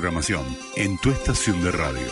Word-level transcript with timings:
programación 0.00 0.46
en 0.76 0.96
tu 0.96 1.10
estación 1.10 1.62
de 1.62 1.72
radio. 1.72 2.06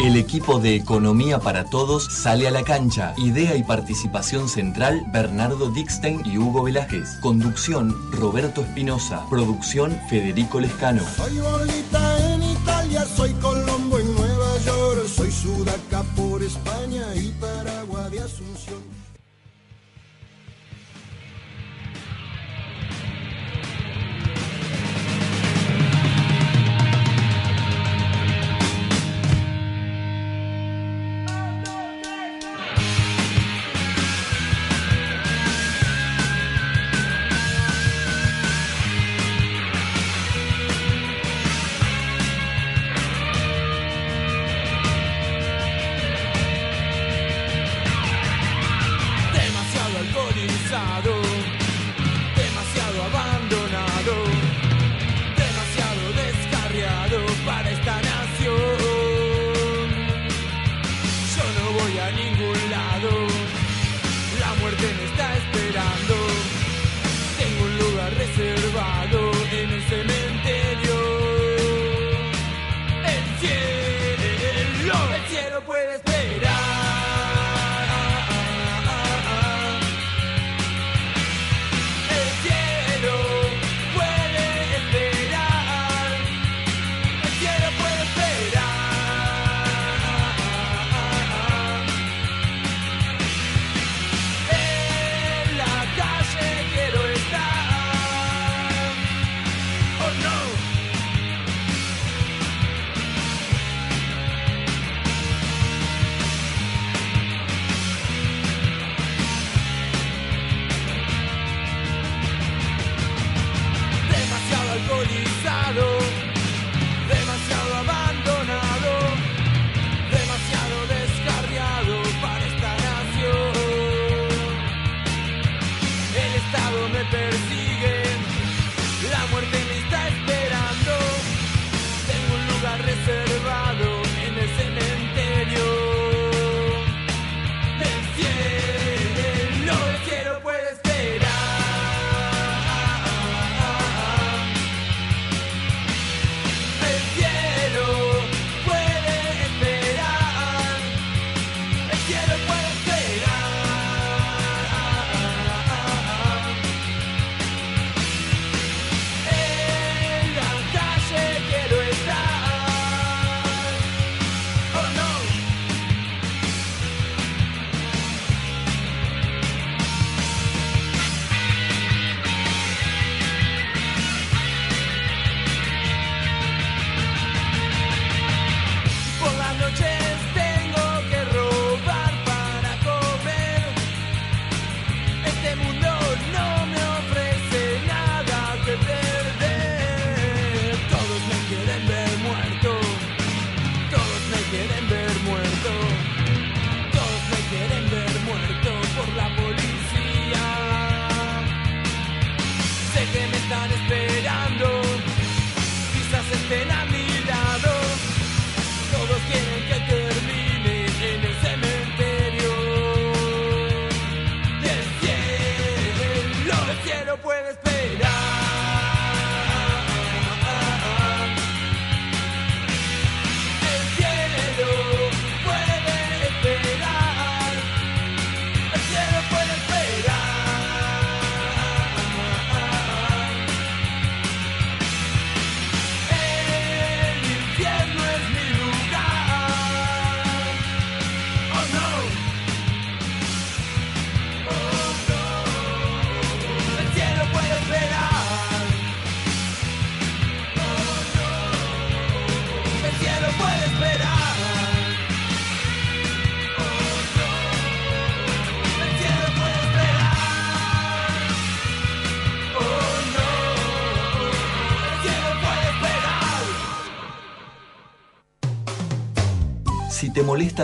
El 0.00 0.14
equipo 0.14 0.60
de 0.60 0.76
Economía 0.76 1.40
para 1.40 1.64
Todos 1.64 2.04
sale 2.04 2.46
a 2.46 2.52
la 2.52 2.62
cancha. 2.62 3.14
Idea 3.16 3.56
y 3.56 3.64
participación 3.64 4.48
central, 4.48 5.02
Bernardo 5.12 5.72
Dixten 5.72 6.22
y 6.24 6.38
Hugo 6.38 6.62
Velázquez. 6.62 7.18
Conducción, 7.20 7.96
Roberto 8.12 8.60
Espinosa. 8.60 9.26
Producción, 9.28 9.98
Federico 10.08 10.60
Lescano. 10.60 11.02
Soy 11.16 11.36
bolita 11.40 12.32
en 12.32 12.42
Italia, 12.44 13.04
soy 13.06 13.32
Colombo 13.42 13.98
en 13.98 14.14
Nueva 14.14 14.56
York, 14.64 15.08
soy 15.08 15.32
Sudaca 15.32 16.04
por 16.14 16.40
España 16.44 17.12
y 17.16 17.32
Paraguay 17.40 18.08
de 18.12 18.20
Asunción. 18.20 18.89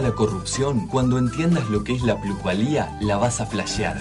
la 0.00 0.12
corrupción, 0.12 0.86
cuando 0.86 1.18
entiendas 1.18 1.68
lo 1.70 1.84
que 1.84 1.94
es 1.94 2.02
la 2.02 2.20
plusvalía, 2.20 2.96
la 3.00 3.16
vas 3.16 3.40
a 3.40 3.46
flashear. 3.46 4.00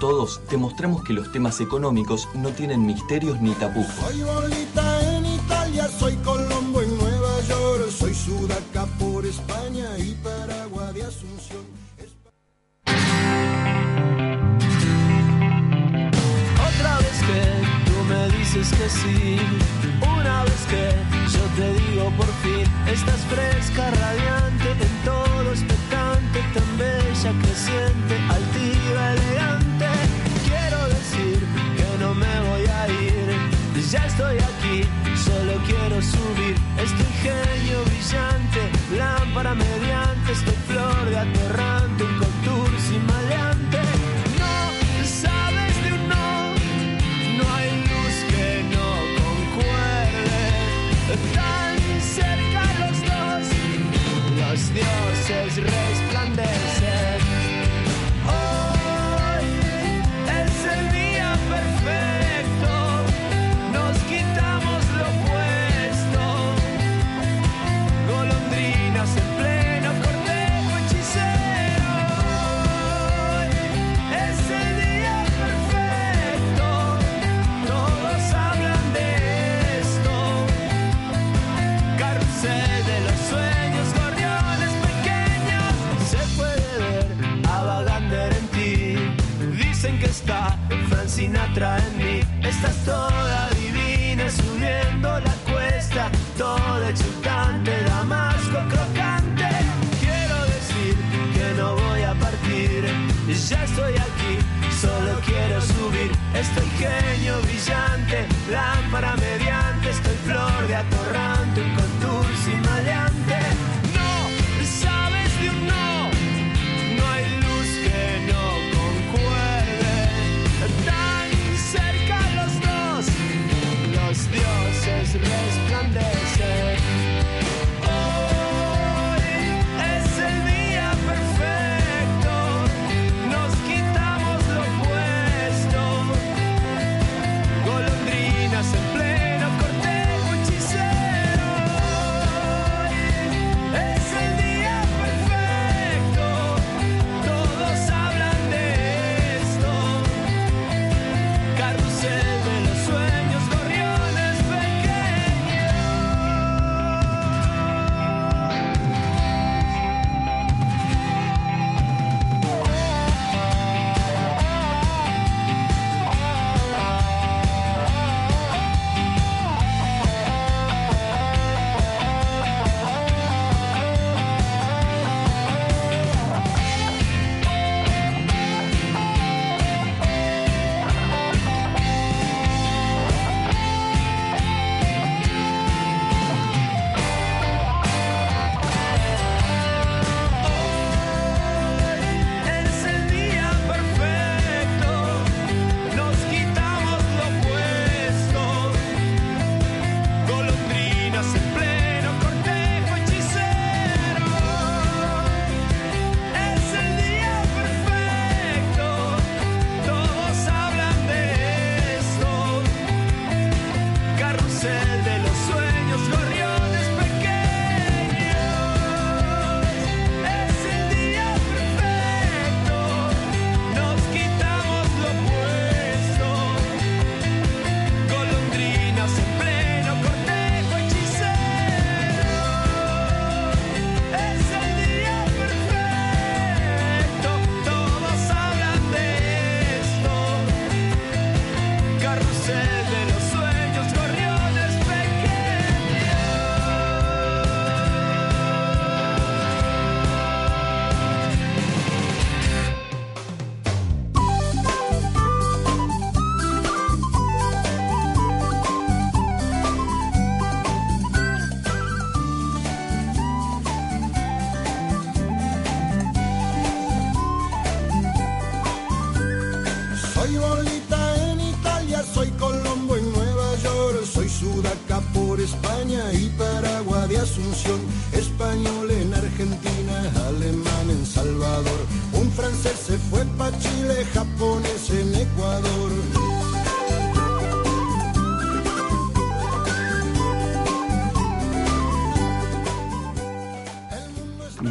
todos 0.00 0.40
te 0.48 0.56
mostramos 0.56 1.04
que 1.04 1.12
los 1.12 1.30
temas 1.30 1.60
económicos 1.60 2.28
no 2.34 2.48
tienen 2.48 2.84
misterios 2.84 3.40
ni 3.40 3.52
tapujos. 3.52 3.94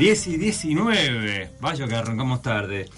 10 0.09 0.27
y 0.27 0.37
19, 0.37 1.51
vaya 1.61 1.87
que 1.87 1.93
arrancamos 1.93 2.41
tarde. 2.41 2.89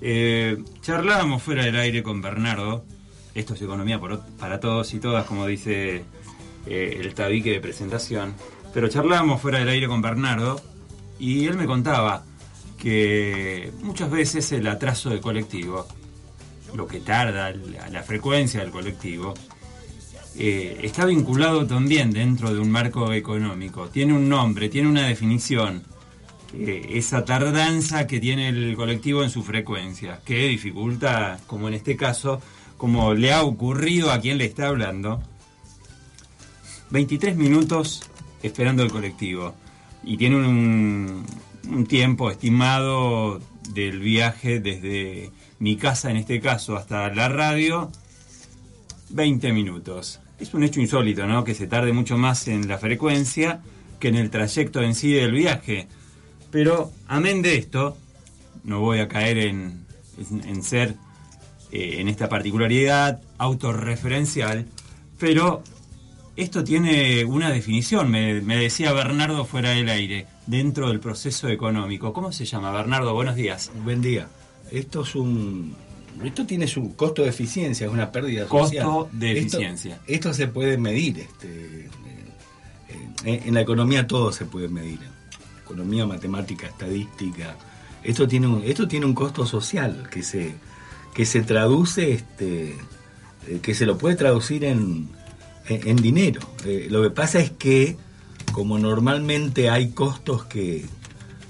Eh, 0.00 0.56
charlábamos 0.82 1.42
fuera 1.42 1.64
del 1.64 1.74
aire 1.74 2.04
con 2.04 2.22
Bernardo, 2.22 2.84
esto 3.34 3.54
es 3.54 3.62
economía 3.62 3.98
por- 3.98 4.24
para 4.38 4.60
todos 4.60 4.94
y 4.94 5.00
todas, 5.00 5.26
como 5.26 5.48
dice 5.48 6.04
eh, 6.68 6.98
el 7.00 7.12
tabique 7.12 7.50
de 7.50 7.58
presentación, 7.58 8.34
pero 8.72 8.86
charlábamos 8.86 9.42
fuera 9.42 9.58
del 9.58 9.68
aire 9.68 9.88
con 9.88 10.00
Bernardo 10.00 10.60
y 11.18 11.46
él 11.46 11.56
me 11.56 11.66
contaba 11.66 12.22
que 12.78 13.72
muchas 13.82 14.08
veces 14.12 14.52
el 14.52 14.68
atraso 14.68 15.10
del 15.10 15.20
colectivo, 15.20 15.88
lo 16.72 16.86
que 16.86 17.00
tarda 17.00 17.50
la, 17.90 18.02
frecuencia 18.04 18.60
del 18.60 18.70
colectivo, 18.70 19.34
eh, 20.38 20.78
está 20.84 21.04
vinculado 21.04 21.66
también 21.66 22.12
dentro 22.12 22.54
de 22.54 22.60
un 22.60 22.70
marco 22.70 23.12
económico, 23.12 23.88
tiene 23.88 24.12
un 24.12 24.28
nombre, 24.28 24.68
tiene 24.68 24.88
una 24.88 25.08
definición 25.08 25.82
eh, 26.56 26.86
esa 26.90 27.24
tardanza 27.24 28.06
que 28.06 28.20
tiene 28.20 28.48
el 28.48 28.76
colectivo 28.76 29.22
en 29.22 29.30
su 29.30 29.42
frecuencia, 29.42 30.20
que 30.24 30.48
dificulta, 30.48 31.38
como 31.46 31.68
en 31.68 31.74
este 31.74 31.96
caso, 31.96 32.40
como 32.76 33.14
le 33.14 33.32
ha 33.32 33.42
ocurrido 33.42 34.10
a 34.10 34.20
quien 34.20 34.38
le 34.38 34.44
está 34.44 34.68
hablando, 34.68 35.22
23 36.90 37.36
minutos 37.36 38.08
esperando 38.42 38.82
el 38.82 38.90
colectivo 38.90 39.54
y 40.02 40.16
tiene 40.16 40.36
un, 40.36 41.24
un 41.68 41.86
tiempo 41.86 42.30
estimado 42.30 43.40
del 43.70 44.00
viaje 44.00 44.60
desde 44.60 45.30
mi 45.58 45.76
casa, 45.76 46.10
en 46.10 46.18
este 46.18 46.40
caso, 46.40 46.76
hasta 46.76 47.12
la 47.12 47.28
radio, 47.28 47.90
20 49.10 49.52
minutos. 49.52 50.20
Es 50.38 50.52
un 50.52 50.64
hecho 50.64 50.80
insólito, 50.80 51.26
¿no? 51.26 51.44
Que 51.44 51.54
se 51.54 51.66
tarde 51.66 51.92
mucho 51.92 52.18
más 52.18 52.48
en 52.48 52.68
la 52.68 52.78
frecuencia 52.78 53.62
que 53.98 54.08
en 54.08 54.16
el 54.16 54.30
trayecto 54.30 54.82
en 54.82 54.94
sí 54.94 55.12
del 55.12 55.32
viaje. 55.32 55.88
Pero, 56.54 56.92
amén 57.08 57.42
de 57.42 57.56
esto, 57.56 57.96
no 58.62 58.78
voy 58.78 59.00
a 59.00 59.08
caer 59.08 59.38
en, 59.38 59.84
en- 60.30 60.48
en 60.48 60.62
ser 60.62 60.94
eh, 61.72 61.96
en 61.98 62.06
esta 62.08 62.28
particularidad 62.28 63.20
autorreferencial, 63.38 64.64
pero 65.18 65.64
esto 66.36 66.62
tiene 66.62 67.24
una 67.24 67.50
definición, 67.50 68.08
me, 68.08 68.40
me 68.40 68.56
decía 68.56 68.92
Bernardo 68.92 69.44
fuera 69.44 69.70
del 69.70 69.88
aire, 69.88 70.28
dentro 70.46 70.90
del 70.90 71.00
proceso 71.00 71.48
económico. 71.48 72.12
¿Cómo 72.12 72.30
se 72.30 72.44
llama, 72.44 72.70
Bernardo? 72.70 73.14
Buenos 73.14 73.34
días. 73.34 73.72
Buen 73.82 74.00
día. 74.00 74.28
Esto 74.70 75.02
es 75.02 75.16
un. 75.16 75.74
Esto 76.22 76.46
tiene 76.46 76.68
su 76.68 76.94
costo 76.94 77.22
de 77.22 77.30
eficiencia, 77.30 77.88
es 77.88 77.92
una 77.92 78.12
pérdida 78.12 78.46
Costo 78.46 78.68
social. 78.80 79.06
de 79.18 79.32
Esto- 79.40 79.56
eficiencia. 79.56 79.98
Esto, 80.06 80.32
se 80.32 80.46
puede 80.46 80.78
medir. 80.78 81.18
Este, 81.18 81.88
en, 83.24 83.48
en 83.48 83.54
la 83.54 83.60
economía 83.60 84.06
todo 84.06 84.30
se 84.30 84.44
puede 84.44 84.68
medir. 84.68 85.00
Economía, 85.64 86.06
matemática, 86.06 86.66
estadística. 86.66 87.56
Esto 88.02 88.28
tiene 88.28 88.46
un, 88.46 88.62
esto 88.64 88.86
tiene 88.86 89.06
un 89.06 89.14
costo 89.14 89.46
social 89.46 90.08
que 90.10 90.22
se, 90.22 90.54
que 91.14 91.24
se 91.24 91.42
traduce, 91.42 92.12
este, 92.12 92.76
eh, 93.46 93.58
que 93.62 93.74
se 93.74 93.86
lo 93.86 93.96
puede 93.96 94.16
traducir 94.16 94.64
en, 94.64 95.08
en, 95.68 95.96
dinero. 95.96 96.40
Eh, 96.66 96.88
lo 96.90 97.02
que 97.02 97.10
pasa 97.10 97.40
es 97.40 97.50
que, 97.50 97.96
como 98.52 98.78
normalmente 98.78 99.70
hay 99.70 99.90
costos 99.90 100.44
que, 100.44 100.84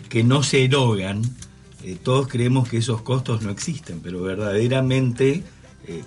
que 0.09 0.23
no 0.23 0.43
se 0.43 0.65
erogan, 0.65 1.23
eh, 1.83 1.97
todos 2.01 2.29
creemos 2.29 2.69
que 2.69 2.79
esos 2.79 3.03
costos 3.03 3.43
no 3.43 3.51
existen, 3.51 4.01
pero 4.01 4.23
verdaderamente 4.23 5.43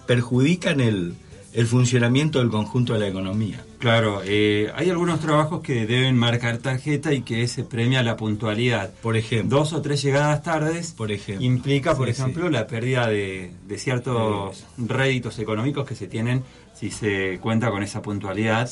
perjudican 0.07 0.81
el, 0.81 1.13
el 1.53 1.67
funcionamiento 1.67 2.39
del 2.39 2.49
conjunto 2.49 2.93
de 2.93 2.99
la 2.99 3.07
economía. 3.07 3.63
Claro, 3.79 4.21
eh, 4.25 4.71
hay 4.75 4.89
algunos 4.89 5.19
trabajos 5.19 5.61
que 5.61 5.85
deben 5.85 6.17
marcar 6.17 6.57
tarjeta 6.57 7.13
y 7.13 7.21
que 7.21 7.47
se 7.47 7.63
premia 7.63 8.01
la 8.01 8.17
puntualidad. 8.17 8.91
Por 9.03 9.15
ejemplo, 9.15 9.59
Dos 9.59 9.73
o 9.73 9.81
tres 9.83 10.01
llegadas 10.01 10.41
tardes 10.41 10.93
Por 10.93 11.11
ejemplo. 11.11 11.45
implica, 11.45 11.95
por 11.95 12.07
Sí, 12.07 12.11
ejemplo, 12.13 12.47
sí. 12.47 12.53
la 12.53 12.65
pérdida 12.65 13.07
de, 13.07 13.51
de 13.67 13.77
ciertos 13.77 14.65
réditos 14.79 15.37
económicos 15.37 15.85
que 15.85 15.95
se 15.95 16.07
tienen 16.07 16.43
si 16.73 16.89
se 16.89 17.37
cuenta 17.39 17.69
con 17.69 17.83
esa 17.83 18.01
puntualidad, 18.01 18.69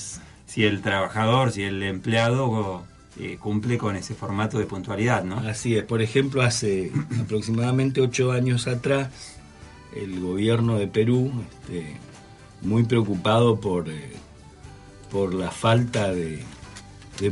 si 0.47 0.63
el 0.63 0.81
trabajador, 0.81 1.51
si 1.51 1.63
el 1.63 1.81
empleado 1.83 2.83
eh, 3.19 3.37
cumple 3.39 3.77
con 3.77 3.95
ese 3.95 4.13
formato 4.15 4.57
de 4.59 4.65
puntualidad, 4.65 5.23
¿no? 5.23 5.37
Así 5.37 5.75
es, 5.75 5.83
por 5.83 6.01
ejemplo, 6.01 6.41
hace 6.41 6.91
aproximadamente 7.21 8.01
ocho 8.01 8.31
años 8.31 8.67
atrás, 8.67 9.09
el 9.95 10.19
gobierno 10.19 10.77
de 10.77 10.87
Perú, 10.87 11.31
este, 11.61 11.95
muy 12.61 12.83
preocupado 12.83 13.59
por, 13.59 13.89
eh, 13.89 14.13
por 15.15 15.33
la 15.33 15.49
falta 15.49 16.13
de, 16.13 16.43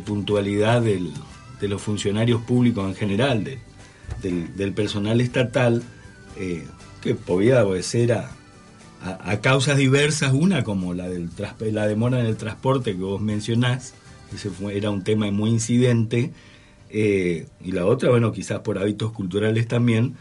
puntualidad 0.06 0.82
de 0.82 1.68
los 1.68 1.82
funcionarios 1.82 2.42
públicos 2.44 2.88
en 2.88 2.96
general, 2.96 3.44
del, 4.22 4.74
personal 4.74 5.20
estatal, 5.20 5.84
eh, 6.38 6.64
que 7.02 7.14
podía 7.14 7.66
obedecer 7.66 8.14
a, 8.14 8.32
causas 9.42 9.76
diversas, 9.76 10.32
una 10.32 10.64
como 10.64 10.94
la, 10.94 11.10
del 11.10 11.30
la 11.74 11.86
demora 11.86 12.22
en 12.22 12.28
el 12.28 12.38
transporte 12.38 12.94
que 12.94 13.02
vos 13.02 13.20
mencionás, 13.20 13.94
ese 14.34 14.50
fue- 14.50 14.78
era 14.78 14.90
un 14.90 15.04
tema 15.04 15.30
muy 15.32 15.50
incidente, 15.50 16.32
eh, 16.90 17.48
y 17.62 17.74
la 17.74 17.86
otra, 17.86 18.12
bueno, 18.12 18.32
quizás 18.32 18.60
por 18.62 18.78
hábitos 18.80 19.12
culturales 19.12 19.68
también, 19.68 20.16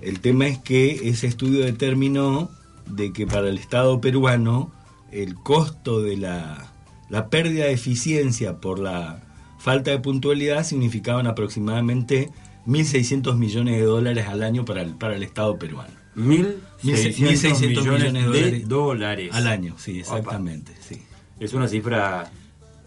el 0.00 0.20
tema 0.20 0.46
es 0.46 0.58
que 0.58 1.08
ese 1.08 1.26
estudio 1.26 1.64
determinó 1.64 2.48
de 2.86 3.12
que 3.12 3.26
para 3.26 3.48
el 3.48 3.58
Estado 3.58 4.00
peruano 4.00 4.70
el 5.10 5.34
costo 5.34 6.00
de 6.00 6.16
la, 6.16 6.67
la 7.08 7.28
pérdida 7.28 7.64
de 7.64 7.72
eficiencia 7.72 8.58
por 8.58 8.78
la 8.78 9.22
falta 9.58 9.90
de 9.90 9.98
puntualidad 9.98 10.64
significaban 10.64 11.26
aproximadamente 11.26 12.30
1.600 12.66 13.36
millones 13.36 13.76
de 13.76 13.82
dólares 13.82 14.26
al 14.28 14.42
año 14.42 14.64
para 14.64 14.82
el, 14.82 14.94
para 14.94 15.16
el 15.16 15.22
Estado 15.22 15.58
peruano. 15.58 15.94
1.600 16.16 16.54
millones, 16.84 17.18
1.600 17.18 17.58
de 17.58 17.68
millones 17.68 18.68
dólares. 18.68 19.30
Al 19.32 19.46
año, 19.46 19.74
sí, 19.78 20.02
Opa. 20.02 20.18
exactamente. 20.18 20.72
Sí. 20.80 21.02
Es 21.40 21.54
una 21.54 21.68
cifra 21.68 22.30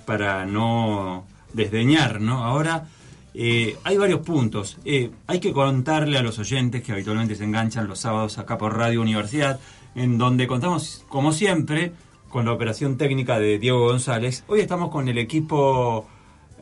para 0.06 0.46
no 0.46 1.26
desdeñar, 1.54 2.22
¿no? 2.22 2.44
Ahora, 2.44 2.88
eh, 3.34 3.78
hay 3.84 3.98
varios 3.98 4.22
puntos. 4.22 4.78
Eh, 4.86 5.12
hay 5.28 5.40
que 5.40 5.54
contarle 5.54 6.18
a 6.18 6.22
los 6.22 6.38
oyentes 6.40 6.84
que 6.84 6.92
habitualmente 6.92 7.36
se 7.36 7.46
enganchan 7.46 7.88
los 7.88 8.00
sábados 8.00 8.38
acá 8.38 8.58
por 8.58 8.78
Radio 8.78 9.02
Universidad, 9.02 9.60
en 9.96 10.18
donde 10.18 10.48
contamos, 10.48 11.06
como 11.08 11.32
siempre, 11.32 11.94
con 12.32 12.46
la 12.46 12.54
operación 12.54 12.98
técnica 12.98 13.38
de 13.38 13.60
Diego 13.60 13.88
González. 13.88 14.44
Hoy 14.48 14.62
estamos 14.62 14.90
con 14.90 15.08
el 15.08 15.18
equipo 15.18 16.08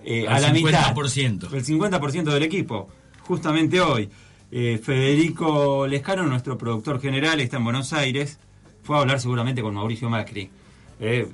eh, 0.04 0.28
a 0.28 0.40
la 0.40 0.52
mitad. 0.52 0.94
50%. 0.96 1.54
El 1.54 1.64
50% 1.64 2.24
del 2.24 2.44
equipo, 2.44 2.90
justamente 3.22 3.80
hoy. 3.80 4.10
Eh, 4.52 4.80
Federico 4.84 5.86
Lescano, 5.86 6.24
nuestro 6.24 6.58
productor 6.58 7.00
general, 7.00 7.40
está 7.40 7.58
en 7.58 7.64
Buenos 7.64 7.94
Aires. 7.94 8.40
Fue 8.82 8.98
a 8.98 9.02
hablar 9.02 9.20
seguramente 9.22 9.62
con 9.62 9.76
Mauricio 9.76 10.10
Macri. 10.10 10.50
Eh, 11.00 11.28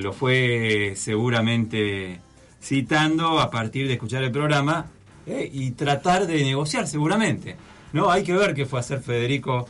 lo 0.00 0.12
fue 0.12 0.94
seguramente 0.96 2.20
citando 2.60 3.38
a 3.38 3.50
partir 3.50 3.86
de 3.86 3.92
escuchar 3.92 4.24
el 4.24 4.32
programa 4.32 4.86
y 5.26 5.72
tratar 5.72 6.26
de 6.26 6.42
negociar 6.42 6.88
seguramente. 6.88 7.56
No, 7.92 8.10
hay 8.10 8.24
que 8.24 8.32
ver 8.32 8.54
qué 8.54 8.64
fue 8.64 8.78
a 8.78 8.80
hacer 8.80 9.00
Federico 9.00 9.68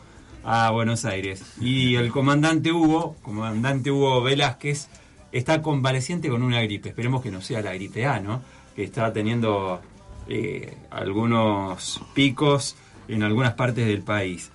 a 0.51 0.71
Buenos 0.71 1.05
Aires. 1.05 1.43
Y 1.61 1.97
el 1.97 2.11
comandante 2.11 2.73
Hugo, 2.73 3.17
comandante 3.21 3.91
Hugo 3.91 4.23
Velázquez, 4.23 4.89
está 5.31 5.61
convaleciente 5.61 6.31
con 6.31 6.43
una 6.43 6.63
gripe. 6.63 6.89
Esperemos 6.89 7.23
que 7.23 7.31
no 7.31 7.43
sea 7.43 7.61
la 7.61 7.75
gripe 7.75 8.07
A, 8.07 8.19
¿no? 8.19 8.41
Que 8.75 8.83
está 8.83 9.13
teniendo 9.13 9.83
eh, 10.27 10.75
algunos 10.91 12.01
picos 12.15 12.77
en 13.09 13.23
algunas 13.25 13.53
partes 13.55 13.87
del 13.87 14.01
país. 14.01 14.51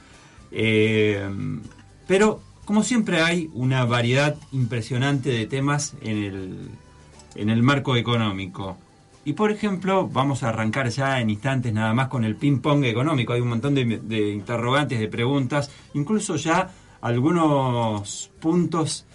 Eh, 0.51 1.29
pero, 2.07 2.41
como 2.65 2.81
siempre, 2.81 3.21
hay 3.21 3.51
una 3.53 3.85
variedad 3.85 4.35
impresionante 4.51 5.29
de 5.29 5.45
temas 5.45 5.93
en 6.01 6.23
el, 6.23 6.69
en 7.35 7.51
el 7.51 7.61
marco 7.61 7.95
económico. 7.95 8.77
Y, 9.25 9.33
por 9.33 9.51
ejemplo, 9.51 10.07
vamos 10.07 10.43
a 10.43 10.49
arrancar 10.49 10.89
ya 10.89 11.21
en 11.21 11.29
instantes 11.29 11.73
nada 11.73 11.93
más 11.93 12.09
con 12.09 12.25
el 12.25 12.35
ping-pong 12.35 12.83
económico. 12.83 13.33
Hay 13.33 13.41
un 13.41 13.49
montón 13.49 13.73
de, 13.73 14.31
interrogantes, 14.33 14.99
de 14.99 15.07
preguntas, 15.07 15.71
incluso 15.93 16.35
ya 16.35 16.69
algunos 17.01 18.31
puntos 18.41 19.05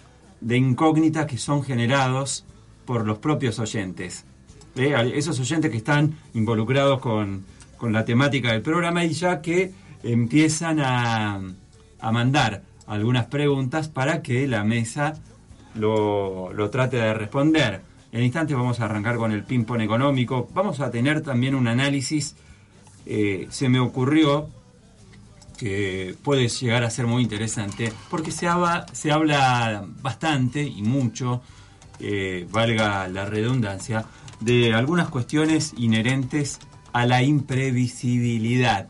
de 0.41 0.57
incógnita 0.57 1.27
que 1.27 1.37
son 1.37 1.63
generados 1.63 2.45
por 2.85 3.05
los 3.05 3.19
propios 3.19 3.59
oyentes. 3.59 4.25
¿eh? 4.75 4.95
Esos 5.13 5.39
oyentes 5.39 5.69
que 5.69 5.77
están 5.77 6.15
involucrados 6.33 6.99
con, 6.99 7.45
con 7.77 7.93
la 7.93 8.03
temática 8.03 8.51
del 8.51 8.63
programa 8.63 9.05
y 9.05 9.11
ya 9.11 9.41
que 9.41 9.71
empiezan 10.01 10.79
a, 10.79 11.39
a 11.99 12.11
mandar 12.11 12.63
algunas 12.87 13.27
preguntas 13.27 13.89
para 13.89 14.23
que 14.23 14.47
la 14.47 14.63
mesa 14.63 15.13
lo, 15.75 16.51
lo 16.51 16.69
trate 16.71 16.97
de 16.97 17.13
responder. 17.13 17.88
En 18.11 18.23
instantes 18.23 18.55
vamos 18.55 18.79
a 18.79 18.85
arrancar 18.85 19.17
con 19.17 19.31
el 19.31 19.43
ping-pong 19.43 19.81
económico. 19.81 20.49
Vamos 20.53 20.79
a 20.79 20.89
tener 20.89 21.21
también 21.21 21.55
un 21.55 21.67
análisis. 21.67 22.35
eh, 23.05 23.47
se 23.49 23.69
me 23.69 23.79
ocurrió 23.79 24.49
que 25.57 26.15
puede 26.23 26.47
llegar 26.47 26.83
a 26.83 26.89
ser 26.89 27.05
muy 27.05 27.21
interesante, 27.23 27.91
porque 28.09 28.31
se 28.31 28.47
habla, 28.47 28.85
bastante 30.01 30.63
y 30.63 30.81
mucho, 30.83 31.41
eh, 31.99 32.47
valga 32.49 33.07
la 33.09 33.25
redundancia, 33.25 34.05
de 34.39 34.73
algunas 34.73 35.09
cuestiones 35.09 35.73
inherentes 35.75 36.59
a 36.93 37.05
la 37.05 37.23
imprevisibilidad 37.23 38.87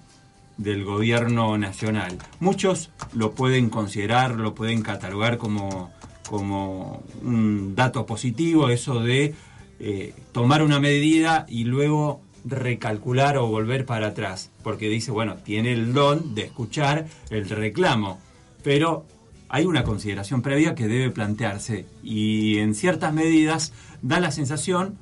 del 0.57 0.83
gobierno 0.83 1.57
nacional. 1.57 2.19
Muchos 2.39 2.91
lo 3.13 3.31
pueden 3.31 3.69
considerar, 3.69 4.35
lo 4.35 4.53
pueden 4.53 4.83
catalogar 4.83 5.39
como, 5.39 5.91
como 6.29 7.01
un 7.23 7.73
dato 7.73 8.05
positivo, 8.05 8.69
eso 8.69 8.99
de 8.99 9.33
eh, 9.79 10.13
tomar 10.31 10.61
una 10.61 10.79
medida 10.79 11.47
y 11.49 11.63
luego 11.63 12.21
recalcular 12.45 13.37
o 13.37 13.47
volver 13.47 13.87
para 13.87 14.09
atrás, 14.09 14.51
porque 14.61 14.89
dice, 14.89 15.09
bueno, 15.09 15.37
tiene 15.37 15.73
el 15.73 15.91
don 15.91 16.35
de 16.35 16.43
escuchar 16.43 17.07
el 17.31 17.49
reclamo, 17.49 18.19
pero 18.63 19.05
hay 19.49 19.65
una 19.65 19.83
consideración 19.83 20.43
previa 20.43 20.75
que 20.75 20.87
debe 20.87 21.09
plantearse. 21.09 21.87
Y 22.03 22.59
en 22.59 22.75
ciertas 22.75 23.11
medidas 23.11 23.73
da 24.03 24.19
la 24.19 24.29
sensación 24.29 24.99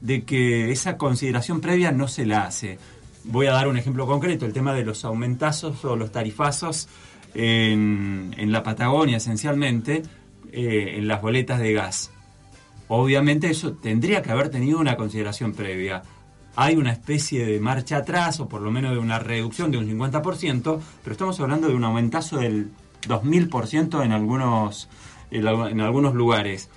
de 0.00 0.24
que 0.24 0.72
esa 0.72 0.96
consideración 0.96 1.60
previa 1.60 1.92
no 1.92 2.08
se 2.08 2.26
la 2.26 2.46
hace. 2.46 2.78
Voy 3.22 3.46
a 3.46 3.52
dar 3.52 3.68
un 3.68 3.76
ejemplo 3.76 4.08
concreto, 4.08 4.44
el 4.44 4.52
tema 4.52 4.74
de 4.74 4.84
los 4.84 5.04
aumentazos 5.04 5.84
o 5.84 5.94
los 5.94 6.10
tarifazos 6.10 6.88
en, 7.32 8.34
en 8.36 8.50
la 8.50 8.64
Patagonia 8.64 9.18
esencialmente, 9.18 10.02
eh, 10.54 10.94
en 10.98 11.08
las 11.08 11.20
boletas 11.20 11.58
de 11.60 11.72
gas. 11.72 12.10
Obviamente 12.88 13.50
eso 13.50 13.72
tendría 13.72 14.22
que 14.22 14.30
haber 14.30 14.50
tenido 14.50 14.78
una 14.78 14.96
consideración 14.96 15.52
previa. 15.54 16.02
Hay 16.56 16.76
una 16.76 16.92
especie 16.92 17.44
de 17.44 17.58
marcha 17.58 17.96
atrás, 17.98 18.38
o 18.40 18.48
por 18.48 18.60
lo 18.62 18.70
menos 18.70 18.92
de 18.92 18.98
una 18.98 19.18
reducción 19.18 19.70
de 19.70 19.78
un 19.78 19.88
50%, 19.88 20.80
pero 21.02 21.12
estamos 21.12 21.40
hablando 21.40 21.66
de 21.68 21.74
un 21.74 21.84
aumentazo 21.84 22.36
del 22.38 22.70
2000% 23.08 24.04
en 24.04 24.12
algunos, 24.12 24.88
en, 25.30 25.46
al- 25.48 25.70
en 25.72 25.80
algunos 25.80 26.14
lugares. 26.14 26.68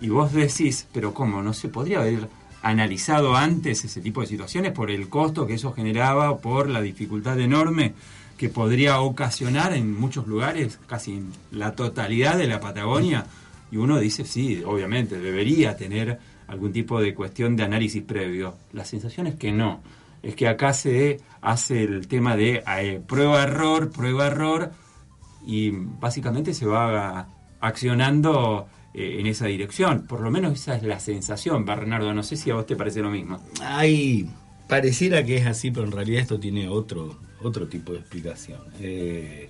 Y 0.00 0.08
vos 0.08 0.32
decís, 0.32 0.86
pero 0.92 1.14
¿cómo? 1.14 1.42
¿No 1.42 1.52
se 1.52 1.68
podría 1.68 2.00
haber 2.00 2.28
analizado 2.62 3.34
antes 3.36 3.84
ese 3.84 4.00
tipo 4.00 4.20
de 4.20 4.28
situaciones 4.28 4.70
por 4.72 4.90
el 4.90 5.08
costo 5.08 5.46
que 5.46 5.54
eso 5.54 5.72
generaba, 5.72 6.38
por 6.38 6.68
la 6.68 6.80
dificultad 6.80 7.40
enorme 7.40 7.94
que 8.42 8.48
podría 8.48 9.00
ocasionar 9.00 9.72
en 9.72 9.96
muchos 9.96 10.26
lugares, 10.26 10.80
casi 10.88 11.22
la 11.52 11.76
totalidad 11.76 12.36
de 12.36 12.48
la 12.48 12.58
Patagonia? 12.58 13.24
Y 13.70 13.76
uno 13.76 14.00
dice, 14.00 14.24
sí, 14.24 14.64
obviamente, 14.66 15.20
debería 15.20 15.76
tener 15.76 16.18
algún 16.48 16.72
tipo 16.72 17.00
de 17.00 17.14
cuestión 17.14 17.54
de 17.54 17.62
análisis 17.62 18.02
previo. 18.02 18.56
La 18.72 18.84
sensación 18.84 19.28
es 19.28 19.36
que 19.36 19.52
no. 19.52 19.80
Es 20.24 20.34
que 20.34 20.48
acá 20.48 20.72
se 20.72 21.20
hace 21.40 21.84
el 21.84 22.08
tema 22.08 22.36
de 22.36 22.64
eh, 22.66 23.00
prueba-error, 23.06 23.92
prueba-error, 23.92 24.72
y 25.46 25.70
básicamente 25.70 26.52
se 26.52 26.66
va 26.66 27.28
accionando 27.60 28.66
eh, 28.92 29.18
en 29.20 29.28
esa 29.28 29.46
dirección. 29.46 30.04
Por 30.08 30.20
lo 30.20 30.32
menos 30.32 30.54
esa 30.54 30.74
es 30.74 30.82
la 30.82 30.98
sensación, 30.98 31.64
Bernardo. 31.64 32.12
No 32.12 32.24
sé 32.24 32.34
si 32.34 32.50
a 32.50 32.56
vos 32.56 32.66
te 32.66 32.74
parece 32.74 33.02
lo 33.02 33.10
mismo. 33.10 33.38
Hay, 33.62 34.28
pareciera 34.66 35.22
que 35.22 35.36
es 35.36 35.46
así, 35.46 35.70
pero 35.70 35.86
en 35.86 35.92
realidad 35.92 36.22
esto 36.22 36.40
tiene 36.40 36.68
otro, 36.68 37.20
otro 37.44 37.66
tipo 37.66 37.92
de 37.92 37.98
explicación. 37.98 38.60
Eh, 38.80 39.48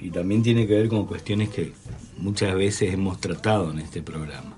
y 0.00 0.10
también 0.10 0.42
tiene 0.42 0.66
que 0.66 0.74
ver 0.74 0.88
con 0.88 1.06
cuestiones 1.06 1.48
que 1.48 1.72
muchas 2.18 2.54
veces 2.54 2.92
hemos 2.92 3.20
tratado 3.20 3.70
en 3.70 3.78
este 3.78 4.02
programa. 4.02 4.56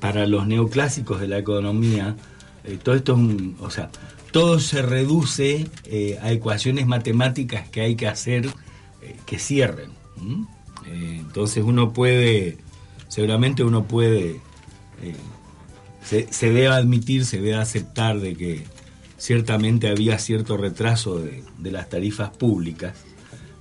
Para 0.00 0.26
los 0.26 0.46
neoclásicos 0.46 1.20
de 1.20 1.28
la 1.28 1.38
economía, 1.38 2.16
eh, 2.64 2.78
todo 2.82 2.94
esto 2.94 3.12
es 3.12 3.18
un, 3.18 3.56
o 3.60 3.70
sea, 3.70 3.90
todo 4.30 4.60
se 4.60 4.82
reduce 4.82 5.66
eh, 5.84 6.18
a 6.20 6.30
ecuaciones 6.32 6.86
matemáticas 6.86 7.68
que 7.68 7.80
hay 7.80 7.96
que 7.96 8.06
hacer 8.06 8.48
que 9.24 9.38
cierren. 9.38 9.92
entonces 10.84 11.62
uno 11.64 11.92
puede, 11.92 12.58
seguramente 13.08 13.62
uno 13.62 13.84
puede 13.84 14.40
se, 16.06 16.32
se 16.32 16.46
debe 16.46 16.68
admitir, 16.68 17.24
se 17.24 17.38
debe 17.40 17.56
aceptar 17.56 18.20
de 18.20 18.34
que 18.34 18.64
ciertamente 19.18 19.88
había 19.88 20.18
cierto 20.18 20.56
retraso 20.56 21.18
de, 21.18 21.42
de 21.58 21.70
las 21.70 21.88
tarifas 21.88 22.30
públicas. 22.30 22.94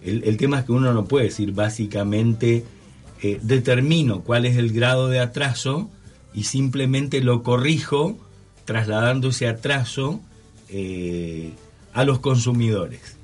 El, 0.02 0.24
el 0.24 0.38
tema 0.38 0.60
es 0.60 0.66
que 0.66 0.72
uno 0.72 0.94
no 0.94 1.06
puede 1.06 1.26
decir 1.26 1.52
básicamente 1.54 2.64
eh, 3.22 3.40
determino 3.42 4.22
cuál 4.22 4.46
es 4.46 4.58
el 4.58 4.72
grado 4.72 5.08
de 5.08 5.20
atraso 5.20 5.90
y 6.34 6.44
simplemente 6.44 7.22
lo 7.22 7.42
corrijo 7.44 8.18
trasladando 8.66 9.30
ese 9.30 9.48
atraso 9.48 10.20
eh, 10.70 11.52
a 11.94 12.04
los 12.04 12.20
consumidores. 12.20 13.18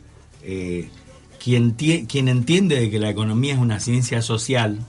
Eh, 0.44 0.90
quien, 1.44 1.76
tie- 1.76 2.08
quien 2.08 2.28
entiende 2.28 2.80
de 2.80 2.90
que 2.90 3.00
la 3.00 3.10
economía 3.10 3.54
es 3.54 3.60
una 3.60 3.80
ciencia 3.80 4.22
social 4.22 4.80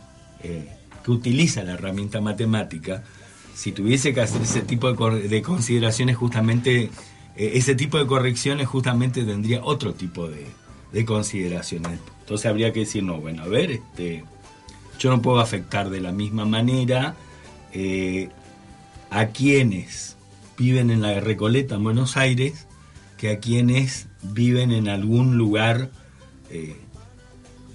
que 1.04 1.10
utiliza 1.10 1.62
la 1.62 1.74
herramienta 1.74 2.20
matemática, 2.20 3.04
si 3.54 3.70
tuviese 3.70 4.12
que 4.12 4.22
hacer 4.22 4.42
ese 4.42 4.62
tipo 4.62 4.92
de, 4.92 5.28
de 5.28 5.42
consideraciones, 5.42 6.16
justamente, 6.16 6.90
ese 7.36 7.74
tipo 7.74 7.98
de 7.98 8.06
correcciones 8.06 8.66
justamente 8.66 9.24
tendría 9.24 9.64
otro 9.64 9.94
tipo 9.94 10.28
de, 10.28 10.46
de 10.92 11.04
consideraciones. 11.04 11.98
Entonces 12.20 12.46
habría 12.46 12.72
que 12.72 12.80
decir, 12.80 13.02
no, 13.02 13.20
bueno, 13.20 13.42
a 13.42 13.46
ver, 13.46 13.70
este, 13.70 14.24
yo 14.98 15.10
no 15.10 15.22
puedo 15.22 15.40
afectar 15.40 15.90
de 15.90 16.00
la 16.00 16.12
misma 16.12 16.44
manera 16.44 17.14
eh, 17.72 18.28
a 19.10 19.26
quienes 19.28 20.16
viven 20.56 20.90
en 20.90 21.02
la 21.02 21.18
Recoleta, 21.20 21.76
en 21.76 21.84
Buenos 21.84 22.16
Aires, 22.16 22.66
que 23.16 23.30
a 23.30 23.38
quienes 23.40 24.08
viven 24.22 24.70
en 24.70 24.88
algún 24.88 25.36
lugar 25.36 25.90
eh, 26.50 26.76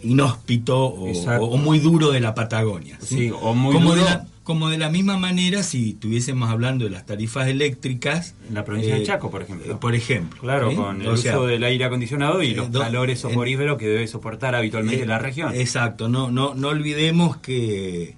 inhóspito 0.04 0.86
o, 0.86 1.58
muy 1.58 1.80
duro 1.80 2.12
de 2.12 2.20
la 2.20 2.36
Patagonia. 2.36 2.98
Sí, 3.02 3.32
o 3.32 3.54
muy 3.54 3.74
como 3.74 3.90
duro. 3.92 4.06
De 4.06 4.10
la, 4.10 4.28
como 4.48 4.70
de 4.70 4.78
la 4.78 4.90
misma 4.90 5.18
manera, 5.18 5.62
si 5.62 5.90
estuviésemos 5.90 6.50
hablando 6.50 6.86
de 6.86 6.92
las 6.92 7.06
tarifas 7.06 7.48
eléctricas. 7.50 8.34
En 8.48 8.54
la 8.56 8.64
provincia 8.64 8.96
de 8.96 9.02
eh, 9.02 9.06
Chaco, 9.06 9.30
por 9.30 9.42
ejemplo. 9.42 9.74
eh, 9.74 9.78
por 9.80 9.94
ejemplo. 9.94 10.40
Claro, 10.42 10.70
¿sí? 10.70 10.76
con 10.78 11.02
el 11.02 11.08
O 11.10 11.18
sea, 11.18 11.38
uso 11.38 11.48
del 11.48 11.64
aire 11.66 11.84
acondicionado 11.84 12.42
y 12.42 12.52
eh, 12.52 12.56
los 12.56 12.72
do- 12.72 12.80
calores 12.80 13.20
soporíferos 13.20 13.78
que 13.78 13.88
debe 13.88 14.08
soportar 14.08 14.56
habitualmente 14.56 15.04
eh, 15.04 15.06
la 15.06 15.20
región. 15.20 15.54
Exacto, 15.54 16.08
no, 16.08 16.32
no, 16.32 16.56
no 16.56 16.70
olvidemos 16.70 17.36
que 17.38 18.16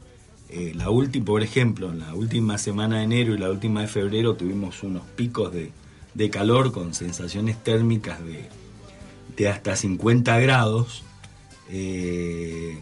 la 0.75 0.89
última, 0.89 1.25
por 1.25 1.43
ejemplo, 1.43 1.91
en 1.91 1.99
la 1.99 2.13
última 2.13 2.57
semana 2.57 2.99
de 2.99 3.03
enero 3.03 3.33
y 3.35 3.37
la 3.39 3.49
última 3.51 3.81
de 3.81 3.87
febrero 3.87 4.35
tuvimos 4.35 4.81
unos 4.83 5.03
picos 5.15 5.51
de, 5.51 5.71
de 6.13 6.29
calor 6.29 6.71
con 6.71 6.93
sensaciones 6.93 7.63
térmicas 7.63 8.23
de, 8.23 8.45
de 9.35 9.47
hasta 9.49 9.75
50 9.75 10.39
grados, 10.39 11.03
eh, 11.71 12.79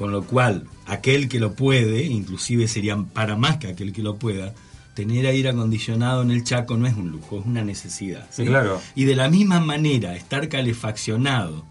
con 0.00 0.12
lo 0.12 0.22
cual 0.24 0.64
aquel 0.86 1.28
que 1.28 1.38
lo 1.38 1.52
puede, 1.52 2.04
inclusive 2.04 2.68
serían 2.68 3.04
para 3.04 3.36
más 3.36 3.58
que 3.58 3.66
aquel 3.66 3.92
que 3.92 4.02
lo 4.02 4.16
pueda, 4.16 4.54
tener 4.94 5.26
aire 5.26 5.50
acondicionado 5.50 6.22
en 6.22 6.30
el 6.30 6.42
Chaco 6.42 6.78
no 6.78 6.86
es 6.86 6.94
un 6.96 7.10
lujo, 7.10 7.38
es 7.40 7.44
una 7.44 7.62
necesidad. 7.62 8.26
Sí, 8.30 8.46
claro. 8.46 8.80
Y 8.94 9.04
de 9.04 9.14
la 9.14 9.28
misma 9.28 9.60
manera, 9.60 10.16
estar 10.16 10.48
calefaccionado 10.48 11.66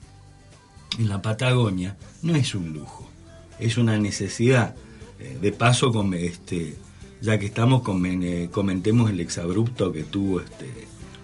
en 1.00 1.10
la 1.10 1.24
Patagonia 1.24 1.98
no 2.22 2.36
es 2.36 2.54
un 2.54 2.72
lujo, 2.72 3.10
es 3.58 3.78
una 3.80 3.98
necesidad. 3.98 4.76
Eh, 5.20 5.40
de 5.42 5.52
paso, 5.52 5.92
com- 5.92 6.14
este, 6.14 6.76
ya 7.22 7.40
que 7.40 7.48
estamos, 7.48 7.82
eh, 8.06 8.50
comentemos 8.52 9.10
el 9.10 9.22
exabrupto 9.22 9.92
que 9.92 10.04
tuvo 10.04 10.40
este, 10.42 10.70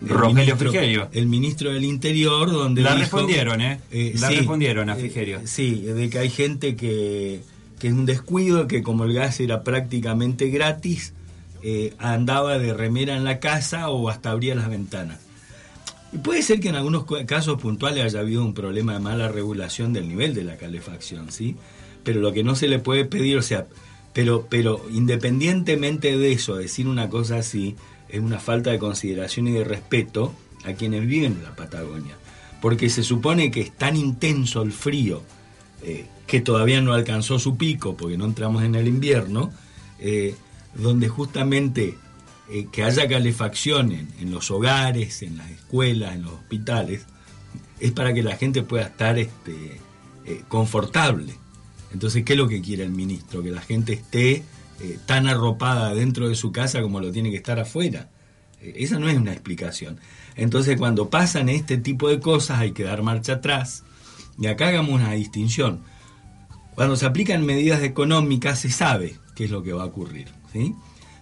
Rogelio 0.02 0.34
ministro, 0.36 0.58
Frigerio. 0.72 1.10
el 1.14 1.26
ministro 1.28 1.74
del 1.74 1.84
Interior, 1.84 2.52
donde 2.52 2.82
La 2.82 2.92
dijo- 2.92 3.02
respondieron, 3.02 3.62
¿eh? 3.62 3.80
La 4.20 4.30
respondieron 4.30 4.90
a 4.90 4.94
eh, 4.98 5.00
Frigerio. 5.00 5.42
sí, 5.46 5.76
de 5.82 6.10
que 6.10 6.20
hay 6.20 6.30
gente 6.30 6.76
que, 6.76 7.42
que 7.80 7.88
es 7.88 7.94
un 7.94 8.06
descuido, 8.06 8.68
que 8.68 8.84
como 8.84 9.06
el 9.06 9.14
gas 9.14 9.40
era 9.40 9.64
prácticamente 9.64 10.50
gratis, 10.50 11.14
eh, 11.64 11.94
andaba 11.98 12.60
de 12.60 12.74
remera 12.74 13.16
en 13.16 13.24
la 13.24 13.40
casa 13.40 13.90
o 13.90 14.10
hasta 14.10 14.32
abría 14.32 14.54
las 14.56 14.70
ventanas. 14.70 15.20
Y 16.14 16.18
puede 16.20 16.42
ser 16.44 16.60
que 16.60 16.70
en 16.70 16.76
algunos 16.76 17.06
casos 17.26 17.60
puntuales 17.60 18.04
haya 18.04 18.20
habido 18.20 18.44
un 18.46 18.54
problema 18.54 18.94
de 18.94 19.00
mala 19.00 19.28
regulación 19.30 19.92
del 19.94 20.08
nivel 20.08 20.34
de 20.36 20.44
la 20.44 20.58
calefacción, 20.58 21.32
¿sí? 21.32 21.56
Pero 22.04 22.20
lo 22.20 22.32
que 22.32 22.44
no 22.44 22.56
se 22.56 22.68
le 22.68 22.80
puede 22.80 23.06
pedir, 23.06 23.38
o 23.38 23.42
sea, 23.42 23.66
pero, 24.14 24.46
pero 24.50 24.86
independientemente 24.94 26.18
de 26.18 26.32
eso, 26.32 26.56
decir 26.56 26.88
una 26.88 27.10
cosa 27.10 27.38
así 27.38 27.76
es 28.10 28.20
una 28.20 28.40
falta 28.40 28.72
de 28.72 28.80
consideración 28.80 29.48
y 29.48 29.52
de 29.52 29.64
respeto 29.64 30.34
a 30.66 30.74
quienes 30.74 31.06
viven 31.06 31.34
en 31.34 31.44
la 31.44 31.56
Patagonia. 31.56 32.16
Porque 32.62 32.90
se 32.90 33.04
supone 33.04 33.52
que 33.52 33.62
es 33.62 33.72
tan 33.72 33.96
intenso 33.96 34.62
el 34.62 34.72
frío 34.72 35.22
eh, 35.84 36.06
que 36.26 36.42
todavía 36.42 36.82
no 36.82 36.94
alcanzó 36.94 37.38
su 37.38 37.58
pico 37.58 37.96
porque 37.96 38.18
no 38.18 38.26
entramos 38.26 38.64
en 38.64 38.76
el 38.76 38.88
invierno, 38.88 39.52
eh, 40.00 40.36
donde 40.74 41.08
justamente 41.08 41.96
eh, 42.50 42.68
que 42.72 42.84
haya 42.84 43.08
calefacción 43.08 43.92
en, 43.92 44.08
en 44.20 44.32
los 44.32 44.50
hogares, 44.50 45.22
en 45.22 45.38
las 45.38 45.52
escuelas, 45.52 46.16
en 46.16 46.24
los 46.24 46.34
hospitales, 46.34 47.06
es 47.80 47.92
para 47.92 48.14
que 48.14 48.24
la 48.24 48.38
gente 48.38 48.64
pueda 48.64 48.86
estar 48.86 49.20
este, 49.20 49.80
confortable. 50.48 51.36
Entonces, 51.94 52.24
¿qué 52.24 52.34
es 52.34 52.40
lo 52.40 52.48
que 52.48 52.62
quiere 52.62 52.84
el 52.84 52.92
ministro? 52.92 53.44
Que 53.44 53.52
la 53.52 53.62
gente 53.62 53.94
esté 53.94 54.44
eh, 54.82 55.00
tan 55.06 55.28
arropada 55.28 55.94
dentro 55.94 56.28
de 56.30 56.36
su 56.36 56.52
casa 56.52 56.82
como 56.82 57.00
lo 57.00 57.12
tiene 57.12 57.32
que 57.32 57.38
estar 57.38 57.60
afuera. 57.60 58.10
Eh, 58.62 58.74
esa 58.78 59.00
no 59.00 59.10
es 59.10 59.18
una 59.18 59.32
explicación. 59.32 60.00
Entonces, 60.36 60.78
cuando 60.78 61.10
pasan 61.10 61.50
este 61.50 61.78
tipo 61.78 62.10
de 62.10 62.20
cosas 62.20 62.60
hay 62.60 62.72
que 62.72 62.84
dar 62.84 63.02
marcha 63.02 63.34
atrás. 63.34 63.84
Y 64.40 64.48
acá 64.48 64.68
hagamos 64.68 64.94
una 64.94 65.12
distinción. 65.12 65.82
Cuando 66.76 66.98
se 66.98 67.06
aplican 67.06 67.46
medidas 67.46 67.84
económicas 67.84 68.60
se 68.60 68.70
sabe 68.70 69.16
qué 69.34 69.46
es 69.46 69.52
lo 69.52 69.64
que 69.64 69.74
va 69.74 69.84
a 69.84 69.88
ocurrir. 69.88 70.28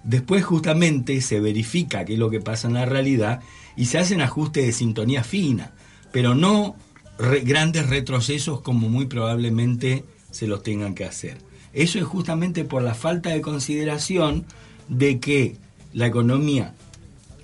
Después 0.04 0.44
justamente 0.44 1.22
se 1.22 1.40
verifica 1.40 2.06
qué 2.06 2.14
es 2.14 2.20
lo 2.20 2.30
que 2.30 2.40
pasa 2.40 2.68
en 2.68 2.74
la 2.74 2.86
realidad 2.86 3.42
y 3.76 3.86
se 3.86 3.98
hacen 3.98 4.22
ajustes 4.22 4.66
de 4.66 4.72
sintonía 4.72 5.24
fina, 5.24 5.74
pero 6.12 6.36
no 6.36 6.76
grandes 7.44 7.90
retrocesos 7.90 8.62
como 8.62 8.90
muy 8.90 9.06
probablemente 9.06 10.04
se 10.32 10.48
los 10.48 10.64
tengan 10.64 10.96
que 10.96 11.06
hacer. 11.06 11.38
Eso 11.74 11.98
es 11.98 12.06
justamente 12.06 12.64
por 12.64 12.84
la 12.84 12.94
falta 12.94 13.30
de 13.30 13.42
consideración 13.42 14.46
de 14.88 15.20
que 15.20 15.58
la 15.94 16.08
economía 16.08 16.74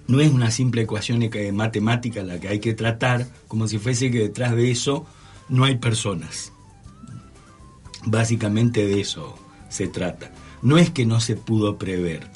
no 0.07 0.21
es 0.21 0.31
una 0.31 0.51
simple 0.51 0.83
ecuación 0.83 1.29
matemática 1.53 2.23
la 2.23 2.39
que 2.39 2.47
hay 2.47 2.59
que 2.59 2.73
tratar, 2.73 3.27
como 3.47 3.67
si 3.67 3.77
fuese 3.77 4.09
que 4.09 4.19
detrás 4.19 4.55
de 4.55 4.71
eso 4.71 5.05
no 5.49 5.65
hay 5.65 5.77
personas. 5.77 6.51
Básicamente 8.05 8.87
de 8.87 9.01
eso 9.01 9.37
se 9.69 9.87
trata. 9.87 10.31
No 10.61 10.77
es 10.77 10.89
que 10.89 11.05
no 11.05 11.19
se 11.19 11.35
pudo 11.35 11.77
prever. 11.77 12.27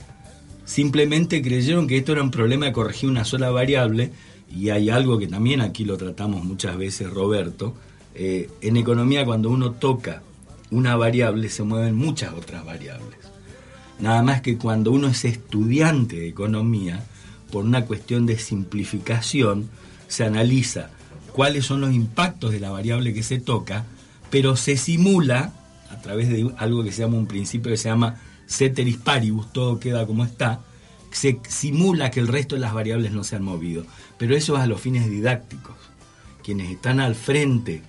Simplemente 0.66 1.42
creyeron 1.42 1.88
que 1.88 1.98
esto 1.98 2.12
era 2.12 2.24
un 2.24 2.32
problema 2.32 2.68
de 2.68 2.74
corregir 2.74 3.10
una 3.10 3.26
sola 3.26 3.50
variable 3.50 4.12
y 4.56 4.70
hay 4.70 4.90
algo 4.90 5.18
que 5.18 5.28
también 5.28 5.62
aquí 5.62 5.84
lo 5.84 5.98
tratamos 5.98 6.44
muchas 6.44 6.78
veces, 6.78 7.10
Roberto. 7.10 7.76
eh, 8.16 8.50
en 8.62 8.78
economía 8.78 9.26
cuando 9.26 9.50
uno 9.50 9.72
toca 9.72 10.22
una 10.74 10.96
variable 10.96 11.50
se 11.50 11.64
mueven 11.64 11.96
muchas 11.96 12.34
otras 12.34 12.66
variables. 12.66 13.18
Nada 14.00 14.24
más 14.24 14.42
que 14.42 14.58
cuando 14.58 14.92
uno 14.92 15.08
es 15.08 15.24
estudiante 15.24 16.18
de 16.18 16.28
economía, 16.28 17.06
por 17.52 17.64
una 17.64 17.86
cuestión 17.86 18.26
de 18.26 18.40
simplificación, 18.40 19.70
se 20.08 20.26
analiza 20.26 20.90
cuáles 21.32 21.66
son 21.66 21.82
los 21.82 21.94
impactos 21.94 22.52
de 22.52 22.60
la 22.60 22.72
variable 22.72 23.14
que 23.14 23.24
se 23.24 23.40
toca, 23.40 23.86
pero 24.32 24.56
se 24.56 24.76
simula, 24.78 25.54
a 25.92 26.02
través 26.02 26.30
de 26.30 26.52
algo 26.58 26.84
que 26.84 26.92
se 26.92 27.04
llama 27.04 27.18
un 27.18 27.28
principio 27.28 27.72
que 27.72 27.78
se 27.78 27.90
llama 27.90 28.20
ceteris 28.48 28.98
paribus, 28.98 29.54
todo 29.54 29.80
queda 29.80 30.08
como 30.08 30.26
está, 30.26 30.62
se 31.12 31.40
simula 31.48 32.10
que 32.10 32.20
el 32.20 32.28
resto 32.28 32.56
de 32.56 32.62
las 32.62 32.74
variables 32.74 33.12
no 33.12 33.24
se 33.24 33.36
han 33.36 33.44
movido. 33.44 33.86
Pero 34.18 34.36
eso 34.36 34.56
es 34.56 34.64
a 34.64 34.68
los 34.68 34.82
fines 34.82 35.08
didácticos. 35.08 35.76
Quienes 36.44 36.72
están 36.72 37.00
al 37.00 37.14
frente 37.14 37.84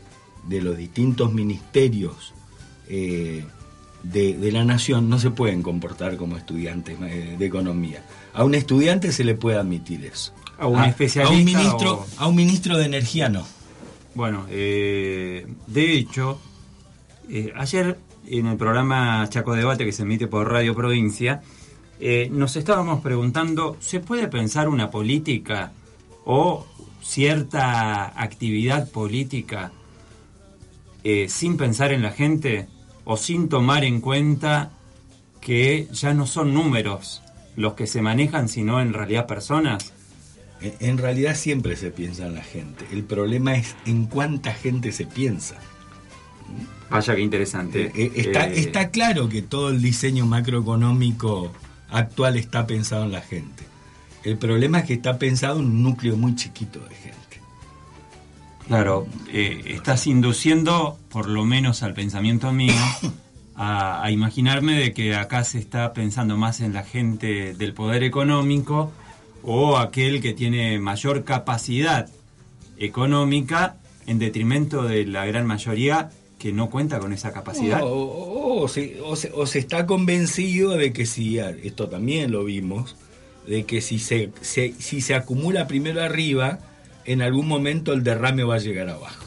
de 0.47 0.61
los 0.61 0.77
distintos 0.77 1.33
ministerios 1.33 2.34
eh, 2.89 3.45
de, 4.03 4.35
de 4.37 4.53
la 4.53 4.65
nación 4.65 5.09
no 5.09 5.19
se 5.19 5.31
pueden 5.31 5.63
comportar 5.63 6.17
como 6.17 6.37
estudiantes 6.37 6.97
eh, 7.01 7.37
de 7.39 7.47
economía. 7.47 8.05
A 8.35 8.45
un 8.45 8.55
estudiante 8.55 9.13
se 9.13 9.25
le 9.25 9.35
puede 9.35 9.57
admitir 9.59 10.05
eso. 10.05 10.33
A 10.59 10.67
un 10.67 10.85
especialista 10.85 11.35
A 11.35 11.39
un 11.39 11.45
ministro, 11.45 11.93
o- 11.95 12.07
a 12.19 12.27
un 12.29 12.35
ministro 12.37 12.77
de 12.79 12.85
energía 12.85 13.29
no. 13.29 13.47
Bueno, 14.15 14.47
eh, 14.51 15.47
de 15.67 15.93
hecho, 15.95 16.39
eh, 17.29 17.53
ayer 17.57 17.99
en 18.27 18.47
el 18.47 18.57
programa 18.57 19.27
Chaco 19.29 19.55
Debate 19.55 19.85
que 19.85 19.93
se 19.93 20.03
emite 20.03 20.27
por 20.29 20.51
Radio 20.51 20.75
Provincia, 20.75 21.43
eh, 22.01 22.29
nos 22.31 22.57
estábamos 22.57 23.01
preguntando, 23.03 23.77
¿se 23.81 24.01
puede 24.01 24.29
pensar 24.29 24.69
una 24.69 24.91
política 24.91 25.73
o 26.25 26.67
cierta 27.03 28.07
actividad 28.21 28.91
política 28.91 29.73
sin 31.29 31.59
pensar 31.59 31.93
en 31.93 32.01
la 32.01 32.13
gente 32.13 32.67
o 33.05 33.17
sin 33.17 33.49
tomar 33.49 33.85
en 33.85 34.01
cuenta 34.01 34.71
que 35.41 35.89
ya 35.93 36.15
no 36.15 36.27
son 36.27 36.55
números 36.55 37.23
los 37.57 37.75
que 37.75 37.87
se 37.87 38.03
manejan, 38.03 38.49
sino 38.49 38.81
en 38.81 38.93
realidad 38.93 39.27
personas? 39.27 39.93
En, 40.61 40.97
realidad 40.97 41.37
siempre 41.37 41.77
se 41.77 41.91
piensa 41.91 42.27
en 42.27 42.35
la 42.35 42.43
gente. 42.43 42.87
El 42.91 43.05
problema 43.05 43.55
es 43.55 43.77
en 43.85 44.07
cuánta 44.07 44.55
gente 44.55 44.93
se 44.93 45.05
piensa. 45.05 45.57
Vaya 46.89 47.15
que 47.15 47.21
interesante. 47.21 47.87
Eh, 47.87 47.93
eh, 47.95 48.13
está, 48.15 48.49
Eh, 48.49 48.61
está 48.61 48.91
claro 48.91 49.29
que 49.29 49.43
todo 49.43 49.69
el 49.69 49.83
diseño 49.83 50.25
macroeconómico 50.25 51.53
actual 51.91 52.37
está 52.37 52.67
pensado 52.67 53.05
en 53.05 53.13
la 53.13 53.21
gente. 53.21 53.65
El 54.23 54.39
problema 54.39 54.79
es 54.79 54.87
que 54.87 54.95
está 54.95 55.19
pensado 55.19 55.61
en 55.61 55.67
un 55.67 55.83
núcleo 55.83 56.17
muy 56.17 56.35
chiquito 56.35 56.81
de 56.81 56.95
gente. 56.95 57.24
Claro, 58.67 59.07
eh, 59.31 59.63
estás 59.67 60.07
induciendo, 60.07 60.99
por 61.11 61.29
lo 61.29 61.45
menos 61.45 61.83
al 61.83 61.93
pensamiento 61.93 62.51
mío, 62.53 62.75
a, 63.57 64.11
imaginarme 64.11 64.79
de 64.79 64.95
que 64.95 65.15
acá 65.15 65.45
se 65.45 65.59
está 65.59 65.93
pensando 65.93 66.37
más 66.37 66.61
en 66.61 66.73
la 66.73 66.83
gente 66.83 67.55
del 67.55 67.75
poder 67.75 68.03
económico 68.03 68.91
o 69.43 69.77
aquel 69.77 70.23
que 70.23 70.33
tiene 70.33 70.79
mayor 70.79 71.25
capacidad 71.25 72.09
económica 72.79 73.77
en 74.07 74.19
detrimento 74.19 74.83
de 74.83 75.07
la 75.07 75.27
gran 75.27 75.47
mayoría 75.47 76.11
que 76.39 76.53
no 76.53 76.71
cuenta 76.71 76.99
con 76.99 77.13
esa 77.13 77.33
capacidad. 77.33 77.81
O, 77.85 78.67
se, 78.69 79.59
está 79.59 79.87
convencido 79.87 80.71
de 80.77 80.93
que 80.93 81.05
si, 81.07 81.39
esto 81.39 81.89
también 81.89 82.33
lo 82.33 82.45
vimos, 82.45 82.97
de 83.47 83.65
que 83.65 83.81
si 83.83 83.99
se- 83.99 84.31
si 84.41 85.01
se 85.01 85.15
acumula 85.15 85.67
primero 85.67 86.03
arriba, 86.03 86.59
en 87.05 87.23
algún 87.23 87.49
momento 87.49 87.93
el 87.93 88.03
derrame 88.03 88.45
va 88.45 88.57
a 88.57 88.59
llegar 88.59 88.89
abajo. 88.89 89.25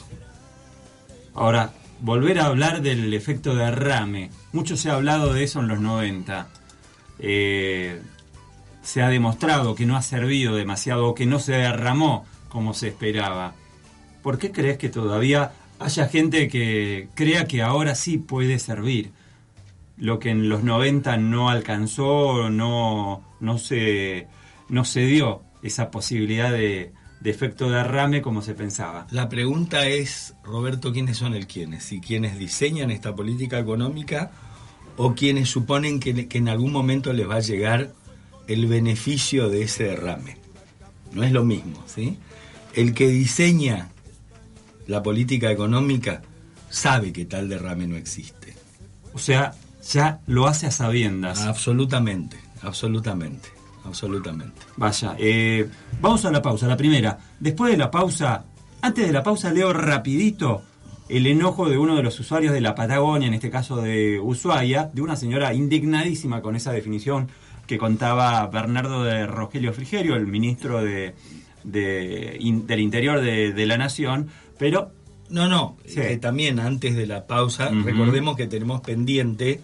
Ahora, 1.33 1.71
volver 1.99 2.39
a 2.39 2.45
hablar 2.45 2.81
del 2.81 3.13
efecto 3.13 3.55
derrame. 3.55 4.31
Mucho 4.53 4.77
se 4.77 4.89
ha 4.89 4.95
hablado 4.95 5.33
de 5.33 5.43
eso 5.43 5.59
en 5.59 5.67
los 5.67 5.79
90. 5.79 6.47
Eh, 7.19 8.01
se 8.81 9.01
ha 9.01 9.09
demostrado 9.09 9.75
que 9.75 9.85
no 9.85 9.97
ha 9.97 10.01
servido 10.01 10.55
demasiado 10.55 11.07
o 11.07 11.15
que 11.15 11.25
no 11.25 11.39
se 11.39 11.53
derramó 11.53 12.25
como 12.49 12.73
se 12.73 12.87
esperaba. 12.89 13.53
¿Por 14.23 14.37
qué 14.37 14.51
crees 14.51 14.77
que 14.77 14.89
todavía 14.89 15.51
haya 15.79 16.07
gente 16.07 16.47
que 16.47 17.09
crea 17.13 17.45
que 17.45 17.61
ahora 17.61 17.95
sí 17.95 18.17
puede 18.17 18.59
servir? 18.59 19.11
Lo 19.97 20.19
que 20.19 20.29
en 20.29 20.47
los 20.49 20.63
90 20.63 21.17
no 21.17 21.49
alcanzó, 21.49 22.49
no, 22.49 23.23
no, 23.39 23.57
se, 23.57 24.27
no 24.69 24.85
se 24.85 25.01
dio 25.01 25.41
esa 25.63 25.91
posibilidad 25.91 26.51
de, 26.51 26.93
de 27.19 27.29
efecto 27.29 27.69
derrame 27.69 28.21
como 28.21 28.41
se 28.41 28.53
pensaba. 28.53 29.07
La 29.11 29.29
pregunta 29.29 29.87
es, 29.87 30.35
Roberto, 30.43 30.93
¿quiénes 30.93 31.17
son 31.17 31.33
el 31.33 31.47
quiénes? 31.47 31.83
Si 31.83 31.99
quienes 31.99 32.37
diseñan 32.37 32.91
esta 32.91 33.15
política 33.15 33.59
económica 33.59 34.31
o 34.97 35.13
quienes 35.15 35.49
suponen 35.49 35.99
que, 35.99 36.27
que 36.27 36.37
en 36.37 36.49
algún 36.49 36.71
momento 36.71 37.13
les 37.13 37.29
va 37.29 37.35
a 37.35 37.41
llegar 37.41 37.93
el 38.47 38.65
beneficio 38.67 39.49
de 39.49 39.63
ese 39.63 39.85
derrame. 39.85 40.37
No 41.11 41.23
es 41.23 41.31
lo 41.31 41.43
mismo, 41.43 41.83
¿sí? 41.85 42.17
El 42.73 42.93
que 42.93 43.07
diseña 43.07 43.89
la 44.87 45.03
política 45.03 45.51
económica 45.51 46.21
sabe 46.69 47.11
que 47.11 47.25
tal 47.25 47.49
derrame 47.49 47.87
no 47.87 47.97
existe. 47.97 48.55
O 49.13 49.19
sea, 49.19 49.53
ya 49.91 50.19
lo 50.27 50.47
hace 50.47 50.67
a 50.67 50.71
sabiendas. 50.71 51.41
Absolutamente, 51.41 52.37
absolutamente, 52.61 53.49
absolutamente. 53.87 54.61
Vaya, 54.75 55.15
eh, 55.17 55.67
vamos 56.01 56.23
a 56.25 56.31
la 56.31 56.41
pausa, 56.41 56.67
la 56.67 56.77
primera. 56.77 57.17
Después 57.39 57.71
de 57.71 57.77
la 57.77 57.89
pausa, 57.89 58.45
antes 58.81 59.07
de 59.07 59.13
la 59.13 59.23
pausa 59.23 59.51
leo 59.51 59.73
rapidito 59.73 60.61
el 61.09 61.25
enojo 61.25 61.69
de 61.69 61.77
uno 61.77 61.95
de 61.95 62.03
los 62.03 62.19
usuarios 62.19 62.53
de 62.53 62.61
la 62.61 62.75
Patagonia, 62.75 63.27
en 63.27 63.33
este 63.33 63.49
caso 63.49 63.77
de 63.81 64.19
Ushuaia, 64.19 64.89
de 64.93 65.01
una 65.01 65.15
señora 65.15 65.53
indignadísima 65.53 66.41
con 66.41 66.55
esa 66.55 66.71
definición 66.73 67.29
que 67.65 67.77
contaba 67.77 68.45
Bernardo 68.47 69.03
de 69.03 69.25
Rogelio 69.25 69.73
Frigerio, 69.73 70.15
el 70.15 70.27
ministro 70.27 70.83
de, 70.83 71.15
de- 71.63 72.37
in- 72.39 72.67
del 72.67 72.79
Interior 72.81 73.21
de, 73.21 73.53
de 73.53 73.65
la 73.65 73.77
Nación, 73.77 74.27
pero 74.57 74.91
No, 75.29 75.49
no, 75.49 75.75
Sí. 75.85 75.99
eh, 75.99 76.17
también 76.17 76.57
antes 76.57 76.95
de 76.95 77.05
la 77.05 77.27
pausa, 77.27 77.69
recordemos 77.83 78.37
que 78.37 78.47
tenemos 78.47 78.79
pendiente 78.79 79.59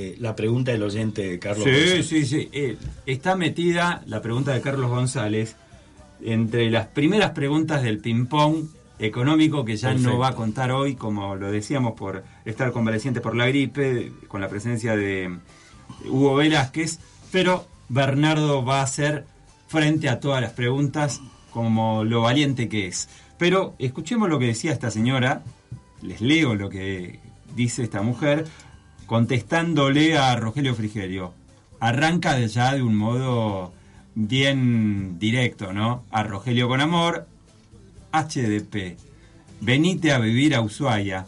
eh, 0.00 0.14
la 0.20 0.36
pregunta 0.36 0.70
del 0.70 0.84
oyente 0.84 1.40
Carlos. 1.40 1.64
Sí, 1.64 1.70
González. 1.72 2.06
sí, 2.06 2.24
sí. 2.24 2.48
Eh, 2.52 2.76
está 3.04 3.34
metida 3.34 4.00
la 4.06 4.22
pregunta 4.22 4.52
de 4.54 4.60
Carlos 4.60 4.88
González 4.88 5.56
entre 6.22 6.70
las 6.70 6.86
primeras 6.86 7.32
preguntas 7.32 7.82
del 7.82 7.98
ping-pong 7.98 8.66
económico 9.00 9.64
que 9.64 9.76
ya 9.76 9.88
Perfecto. 9.88 10.12
no 10.12 10.18
va 10.20 10.28
a 10.28 10.34
contar 10.36 10.70
hoy, 10.70 10.94
como 10.94 11.34
lo 11.34 11.50
decíamos, 11.50 11.94
por 11.94 12.22
estar 12.44 12.70
convaleciente 12.70 13.20
por 13.20 13.34
la 13.34 13.48
gripe, 13.48 14.12
con 14.28 14.40
la 14.40 14.48
presencia 14.48 14.94
de 14.94 15.36
Hugo 16.08 16.36
Velázquez, 16.36 17.00
pero 17.32 17.66
Bernardo 17.88 18.64
va 18.64 18.78
a 18.78 18.84
hacer 18.84 19.24
frente 19.66 20.08
a 20.08 20.20
todas 20.20 20.40
las 20.40 20.52
preguntas 20.52 21.20
como 21.50 22.04
lo 22.04 22.22
valiente 22.22 22.68
que 22.68 22.86
es. 22.86 23.08
Pero 23.36 23.74
escuchemos 23.80 24.28
lo 24.28 24.38
que 24.38 24.46
decía 24.46 24.70
esta 24.70 24.92
señora, 24.92 25.42
les 26.02 26.20
leo 26.20 26.54
lo 26.54 26.68
que 26.68 27.18
dice 27.56 27.82
esta 27.82 28.00
mujer, 28.00 28.44
contestándole 29.08 30.18
a 30.18 30.36
Rogelio 30.36 30.74
Frigerio. 30.74 31.32
Arranca 31.80 32.34
de 32.34 32.46
ya 32.46 32.74
de 32.74 32.82
un 32.82 32.94
modo 32.94 33.72
bien 34.14 35.18
directo, 35.18 35.72
¿no? 35.72 36.04
A 36.10 36.22
Rogelio 36.22 36.68
con 36.68 36.82
amor, 36.82 37.26
HDP. 38.12 38.98
Venite 39.62 40.12
a 40.12 40.18
vivir 40.18 40.54
a 40.54 40.60
Ushuaia. 40.60 41.24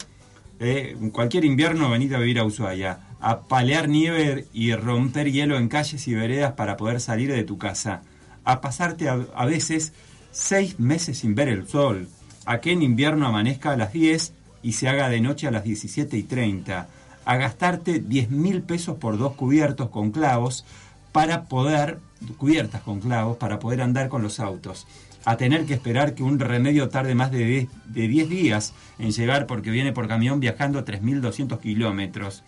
Eh, 0.59 0.95
cualquier 1.11 1.43
invierno 1.43 1.89
venite 1.89 2.15
a 2.15 2.19
vivir 2.19 2.37
a 2.37 2.45
Ushuaia, 2.45 2.99
a 3.19 3.41
palear 3.41 3.89
nieve 3.89 4.45
y 4.53 4.75
romper 4.75 5.31
hielo 5.31 5.57
en 5.57 5.67
calles 5.67 6.07
y 6.07 6.13
veredas 6.13 6.53
para 6.53 6.77
poder 6.77 7.01
salir 7.01 7.31
de 7.31 7.43
tu 7.43 7.57
casa, 7.57 8.03
a 8.43 8.61
pasarte 8.61 9.09
a, 9.09 9.25
a 9.35 9.45
veces 9.47 9.93
seis 10.29 10.79
meses 10.79 11.17
sin 11.17 11.33
ver 11.33 11.47
el 11.47 11.67
sol, 11.67 12.07
a 12.45 12.61
que 12.61 12.73
en 12.73 12.83
invierno 12.83 13.25
amanezca 13.25 13.71
a 13.71 13.77
las 13.77 13.91
10 13.91 14.33
y 14.61 14.73
se 14.73 14.87
haga 14.87 15.09
de 15.09 15.19
noche 15.19 15.47
a 15.47 15.51
las 15.51 15.63
17 15.63 16.15
y 16.15 16.23
30, 16.23 16.87
a 17.25 17.35
gastarte 17.37 17.99
10 17.99 18.31
mil 18.31 18.61
pesos 18.61 18.97
por 18.97 19.17
dos 19.17 19.33
cubiertos 19.33 19.89
con 19.89 20.11
clavos 20.11 20.65
para 21.11 21.43
poder, 21.43 21.99
cubiertas 22.37 22.81
con 22.81 22.99
clavos, 22.99 23.37
para 23.37 23.59
poder 23.59 23.81
andar 23.81 24.09
con 24.09 24.21
los 24.21 24.39
autos, 24.39 24.87
a 25.25 25.37
tener 25.37 25.65
que 25.65 25.73
esperar 25.73 26.15
que 26.15 26.23
un 26.23 26.39
remedio 26.39 26.89
tarde 26.89 27.15
más 27.15 27.31
de 27.31 27.45
10, 27.45 27.69
de 27.85 28.07
10 28.07 28.29
días 28.29 28.73
en 28.97 29.11
llegar 29.11 29.45
porque 29.45 29.71
viene 29.71 29.93
por 29.93 30.07
camión 30.07 30.39
viajando 30.39 30.79
a 30.79 30.85
3.200 30.85 31.59
kilómetros, 31.59 32.43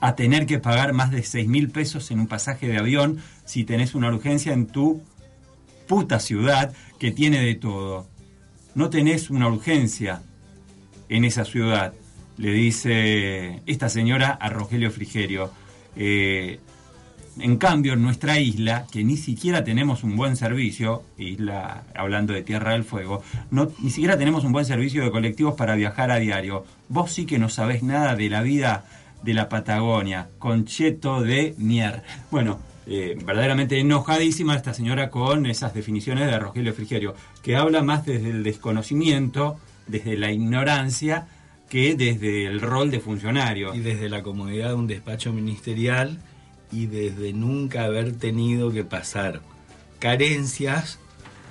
a 0.00 0.14
tener 0.14 0.46
que 0.46 0.58
pagar 0.58 0.92
más 0.92 1.10
de 1.10 1.22
6 1.22 1.48
mil 1.48 1.70
pesos 1.70 2.10
en 2.10 2.20
un 2.20 2.28
pasaje 2.28 2.68
de 2.68 2.78
avión 2.78 3.18
si 3.44 3.64
tenés 3.64 3.94
una 3.94 4.08
urgencia 4.08 4.52
en 4.52 4.66
tu 4.66 5.02
puta 5.88 6.20
ciudad 6.20 6.72
que 6.98 7.10
tiene 7.10 7.40
de 7.40 7.54
todo. 7.56 8.06
No 8.74 8.90
tenés 8.90 9.30
una 9.30 9.48
urgencia 9.48 10.22
en 11.08 11.24
esa 11.24 11.44
ciudad, 11.44 11.94
le 12.38 12.52
dice 12.52 13.62
esta 13.66 13.88
señora 13.88 14.30
a 14.30 14.48
Rogelio 14.48 14.90
Frigerio. 14.90 15.50
Eh, 15.96 16.60
en 17.40 17.56
cambio, 17.56 17.92
en 17.92 18.02
nuestra 18.02 18.40
isla, 18.40 18.86
que 18.90 19.04
ni 19.04 19.16
siquiera 19.16 19.62
tenemos 19.62 20.02
un 20.02 20.16
buen 20.16 20.36
servicio, 20.36 21.04
isla 21.18 21.84
hablando 21.94 22.32
de 22.32 22.42
Tierra 22.42 22.72
del 22.72 22.84
Fuego, 22.84 23.22
no, 23.50 23.70
ni 23.80 23.90
siquiera 23.90 24.18
tenemos 24.18 24.44
un 24.44 24.52
buen 24.52 24.64
servicio 24.64 25.04
de 25.04 25.10
colectivos 25.10 25.54
para 25.54 25.76
viajar 25.76 26.10
a 26.10 26.16
diario. 26.16 26.64
Vos 26.88 27.12
sí 27.12 27.26
que 27.26 27.38
no 27.38 27.48
sabés 27.48 27.82
nada 27.82 28.16
de 28.16 28.28
la 28.28 28.42
vida 28.42 28.84
de 29.22 29.34
la 29.34 29.48
Patagonia, 29.48 30.30
concheto 30.38 31.22
de 31.22 31.54
mier. 31.58 32.02
Bueno, 32.30 32.58
eh, 32.86 33.16
verdaderamente 33.24 33.78
enojadísima 33.78 34.56
esta 34.56 34.74
señora 34.74 35.10
con 35.10 35.46
esas 35.46 35.74
definiciones 35.74 36.26
de 36.26 36.38
Rogelio 36.38 36.72
Frigerio, 36.72 37.14
que 37.42 37.56
habla 37.56 37.82
más 37.82 38.06
desde 38.06 38.30
el 38.30 38.42
desconocimiento, 38.42 39.58
desde 39.86 40.16
la 40.16 40.32
ignorancia, 40.32 41.26
que 41.68 41.94
desde 41.94 42.46
el 42.46 42.60
rol 42.60 42.90
de 42.90 43.00
funcionario. 43.00 43.74
Y 43.74 43.80
desde 43.80 44.08
la 44.08 44.22
comodidad 44.22 44.68
de 44.68 44.74
un 44.74 44.86
despacho 44.86 45.32
ministerial 45.32 46.18
y 46.72 46.86
desde 46.86 47.32
nunca 47.32 47.84
haber 47.84 48.12
tenido 48.12 48.70
que 48.72 48.84
pasar 48.84 49.40
carencias 49.98 50.98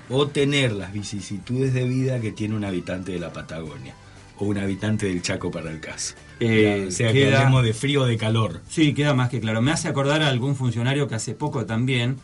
o 0.10 0.28
tener 0.28 0.72
las 0.72 0.94
vicisitudes 0.94 1.74
de 1.74 1.84
vida 1.84 2.20
que 2.22 2.32
tiene 2.32 2.56
un 2.56 2.64
habitante 2.64 3.12
de 3.12 3.20
la 3.20 3.34
Patagonia 3.34 3.94
o 4.40 4.46
un 4.46 4.58
habitante 4.58 5.08
del 5.08 5.22
Chaco 5.22 5.52
para 5.52 5.70
el 5.72 5.80
caso. 5.80 6.16
Eh, 6.40 6.86
o 6.88 6.92
sea, 6.92 7.12
que 7.12 7.22
queda- 7.26 7.40
hablemos 7.42 7.64
de 7.64 7.74
frío 7.74 8.04
o 8.04 8.06
de 8.06 8.18
calor. 8.18 8.62
Sí, 8.70 8.94
queda 8.94 9.14
más 9.14 9.30
que 9.30 9.40
claro. 9.40 9.62
Me 9.62 9.72
hace 9.72 9.88
acordar 9.88 10.22
a 10.22 10.30
algún 10.30 10.56
funcionario 10.56 11.08
que 11.08 11.16
hace 11.16 11.34
poco 11.34 11.66
también 11.66 12.18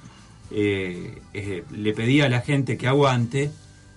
eh, 0.51 1.19
eh, 1.33 1.63
le 1.75 1.93
pedía 1.93 2.25
a 2.25 2.29
la 2.29 2.41
gente 2.41 2.77
que 2.77 2.87
aguante, 2.87 3.49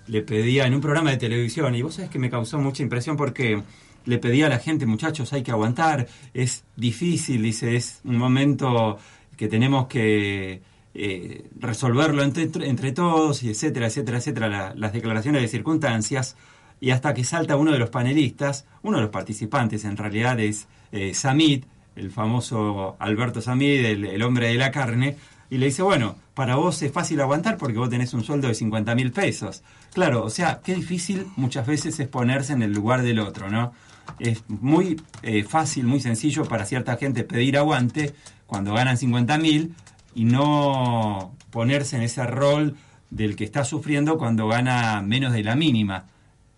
le 0.06 0.22
pedía 0.22 0.66
en 0.66 0.74
un 0.74 0.80
programa 0.80 1.10
de 1.10 1.18
televisión, 1.18 1.74
y 1.74 1.82
vos 1.82 1.96
sabés 1.96 2.10
que 2.10 2.18
me 2.18 2.30
causó 2.30 2.58
mucha 2.58 2.82
impresión 2.82 3.16
porque 3.18 3.60
le 4.06 4.18
pedía 4.18 4.46
a 4.46 4.48
la 4.48 4.58
gente, 4.58 4.86
muchachos, 4.86 5.32
hay 5.32 5.42
que 5.42 5.50
aguantar, 5.50 6.06
es 6.32 6.64
difícil, 6.76 7.42
dice, 7.42 7.76
es 7.76 8.00
un 8.04 8.16
momento 8.16 8.98
que 9.36 9.48
tenemos 9.48 9.86
que 9.86 10.62
eh, 10.94 11.44
resolverlo 11.60 12.22
entre, 12.22 12.92
todos, 12.92 13.42
y 13.42 13.50
etcétera, 13.50 13.86
etcétera, 13.88 14.18
etcétera, 14.18 14.48
la- 14.48 14.74
las 14.74 14.92
declaraciones 14.94 15.42
de 15.42 15.48
circunstancias 15.48 16.36
y 16.80 16.90
hasta 16.90 17.12
que 17.12 17.24
salta 17.24 17.56
uno 17.56 17.72
de 17.72 17.78
los 17.78 17.90
panelistas, 17.90 18.64
uno 18.82 18.96
de 18.98 19.02
los 19.02 19.10
participantes 19.12 19.84
en 19.84 19.96
realidad 19.96 20.40
es 20.40 20.68
eh, 20.92 21.12
Samid, 21.14 21.64
el 21.96 22.10
famoso 22.10 22.96
Alberto 22.98 23.40
Samid, 23.42 23.84
el, 23.84 24.04
el 24.06 24.22
hombre 24.22 24.48
de 24.48 24.54
la 24.54 24.70
carne, 24.70 25.16
y 25.50 25.58
le 25.58 25.66
dice, 25.66 25.82
bueno, 25.82 26.16
para 26.34 26.56
vos 26.56 26.82
es 26.82 26.92
fácil 26.92 27.20
aguantar 27.20 27.56
porque 27.56 27.78
vos 27.78 27.88
tenés 27.88 28.12
un 28.14 28.24
sueldo 28.24 28.48
de 28.48 28.54
50 28.54 28.94
mil 28.94 29.12
pesos. 29.12 29.62
Claro, 29.94 30.24
o 30.24 30.30
sea, 30.30 30.60
qué 30.64 30.74
difícil 30.74 31.26
muchas 31.36 31.66
veces 31.66 31.98
es 32.00 32.08
ponerse 32.08 32.52
en 32.52 32.62
el 32.62 32.72
lugar 32.72 33.02
del 33.02 33.20
otro, 33.20 33.48
¿no? 33.50 33.72
Es 34.18 34.44
muy 34.48 35.00
eh, 35.22 35.44
fácil, 35.44 35.86
muy 35.86 36.00
sencillo 36.00 36.44
para 36.44 36.64
cierta 36.64 36.96
gente 36.96 37.24
pedir 37.24 37.58
aguante 37.58 38.14
cuando 38.46 38.74
ganan 38.74 38.96
50 38.96 39.38
mil 39.38 39.74
y 40.14 40.24
no 40.24 41.34
ponerse 41.50 41.96
en 41.96 42.02
ese 42.02 42.24
rol 42.26 42.76
del 43.10 43.36
que 43.36 43.44
está 43.44 43.64
sufriendo 43.64 44.18
cuando 44.18 44.48
gana 44.48 45.02
menos 45.02 45.32
de 45.32 45.44
la 45.44 45.56
mínima 45.56 46.06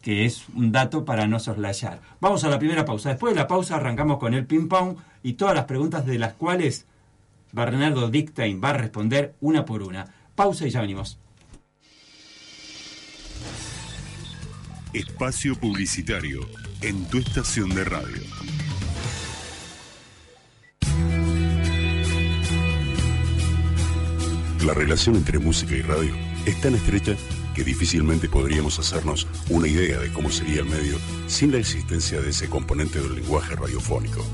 que 0.03 0.25
es 0.25 0.45
un 0.55 0.73
dato 0.73 1.05
para 1.05 1.27
no 1.27 1.39
soslayar. 1.39 2.01
Vamos 2.21 2.45
a 2.45 2.49
la 2.49 2.59
primera 2.59 2.85
pausa. 2.85 3.11
Después 3.11 3.35
de 3.35 3.41
la 3.41 3.49
pausa 3.49 3.77
arrancamos 3.77 4.19
con 4.19 4.35
el 4.35 4.47
ping-pong 4.47 4.97
y 5.23 5.35
todas 5.35 5.55
las 5.55 5.65
preguntas 5.65 6.07
de 6.07 6.19
las 6.19 6.35
cuales 6.35 6.87
Bernardo 7.53 8.09
Dictain 8.09 8.61
va 8.63 8.71
a 8.71 8.75
responder 8.75 9.35
una 9.41 9.65
por 9.65 9.83
una. 9.83 10.07
Pausa 10.35 10.67
y 10.67 10.71
ya 10.71 10.81
venimos. 10.81 11.19
Espacio 14.93 15.55
Publicitario 15.57 16.41
en 16.83 17.05
tu 17.07 17.19
estación 17.19 17.71
de 17.71 17.85
radio. 17.85 18.23
La 24.65 24.75
relación 24.75 25.17
entre 25.17 25.39
música 25.39 25.75
y 25.75 25.83
radio 25.83 26.15
es 26.47 26.61
tan 26.61 26.75
estrecha 26.75 27.17
que 27.55 27.65
difícilmente 27.65 28.29
podríamos 28.29 28.79
hacernos 28.79 29.27
una 29.51 29.67
idea 29.67 29.99
de 29.99 30.13
cómo 30.13 30.31
sería 30.31 30.61
el 30.61 30.67
medio 30.67 30.97
sin 31.27 31.53
la 31.53 31.59
existencia 31.59 32.21
de 32.21 32.31
ese 32.31 32.49
componente 32.49 33.01
del 33.01 33.17
lenguaje 33.17 33.57
radiofónico. 33.57 34.25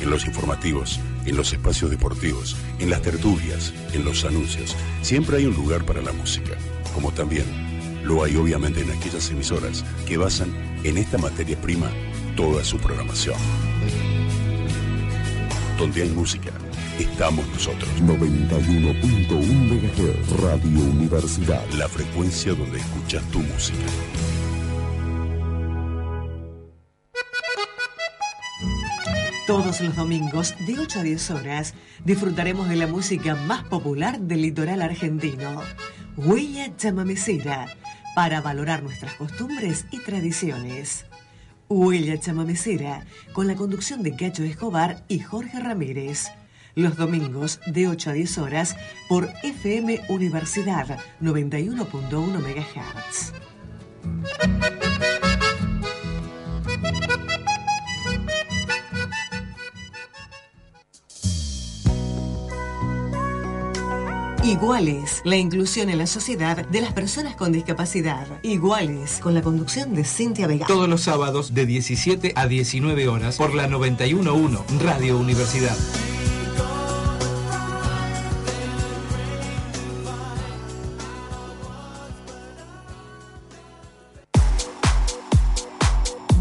En 0.00 0.10
los 0.10 0.26
informativos, 0.26 1.00
en 1.24 1.36
los 1.36 1.52
espacios 1.52 1.90
deportivos, 1.90 2.56
en 2.78 2.90
las 2.90 3.02
tertulias, 3.02 3.72
en 3.94 4.04
los 4.04 4.24
anuncios, 4.24 4.76
siempre 5.02 5.38
hay 5.38 5.46
un 5.46 5.54
lugar 5.54 5.84
para 5.84 6.02
la 6.02 6.12
música, 6.12 6.52
como 6.94 7.10
también 7.12 7.73
lo 8.04 8.22
hay 8.22 8.36
obviamente 8.36 8.82
en 8.82 8.90
aquellas 8.90 9.30
emisoras 9.30 9.84
que 10.06 10.16
basan 10.16 10.52
en 10.84 10.98
esta 10.98 11.18
materia 11.18 11.60
prima 11.60 11.90
toda 12.36 12.62
su 12.64 12.78
programación. 12.78 13.36
Donde 15.78 16.02
hay 16.02 16.10
música, 16.10 16.50
estamos 16.98 17.46
nosotros. 17.48 17.88
91.1 18.02 19.28
MHz 19.28 20.40
Radio 20.40 20.80
Universidad. 20.80 21.62
La 21.76 21.88
frecuencia 21.88 22.54
donde 22.54 22.78
escuchas 22.78 23.22
tu 23.30 23.40
música. 23.40 23.78
Todos 29.46 29.82
los 29.82 29.94
domingos, 29.94 30.54
de 30.66 30.78
8 30.78 31.00
a 31.00 31.02
10 31.02 31.30
horas, 31.32 31.74
disfrutaremos 32.02 32.66
de 32.68 32.76
la 32.76 32.86
música 32.86 33.34
más 33.34 33.62
popular 33.64 34.18
del 34.20 34.40
litoral 34.40 34.80
argentino. 34.80 35.60
Huella 36.16 36.74
Chamamecera, 36.76 37.66
para 38.14 38.40
valorar 38.40 38.82
nuestras 38.82 39.14
costumbres 39.14 39.86
y 39.90 39.98
tradiciones. 39.98 41.06
Huella 41.68 42.18
Chamamecera, 42.18 43.04
con 43.32 43.46
la 43.46 43.56
conducción 43.56 44.02
de 44.02 44.14
Cacho 44.14 44.44
Escobar 44.44 45.04
y 45.08 45.20
Jorge 45.20 45.60
Ramírez. 45.60 46.28
Los 46.74 46.96
domingos, 46.96 47.60
de 47.66 47.88
8 47.88 48.10
a 48.10 48.12
10 48.12 48.38
horas, 48.38 48.76
por 49.08 49.28
FM 49.42 50.00
Universidad 50.08 50.98
91.1 51.20 52.40
MHz. 52.40 53.32
Iguales, 64.44 65.22
la 65.24 65.36
inclusión 65.36 65.88
en 65.88 65.96
la 65.96 66.06
sociedad 66.06 66.66
de 66.66 66.80
las 66.82 66.92
personas 66.92 67.34
con 67.34 67.50
discapacidad. 67.50 68.26
Iguales, 68.42 69.18
con 69.22 69.32
la 69.32 69.40
conducción 69.40 69.94
de 69.94 70.04
Cintia 70.04 70.46
Vega. 70.46 70.66
Todos 70.66 70.86
los 70.86 71.00
sábados 71.00 71.54
de 71.54 71.64
17 71.64 72.34
a 72.36 72.46
19 72.46 73.08
horas 73.08 73.38
por 73.38 73.54
la 73.54 73.68
911 73.68 74.58
Radio 74.80 75.16
Universidad. 75.16 75.74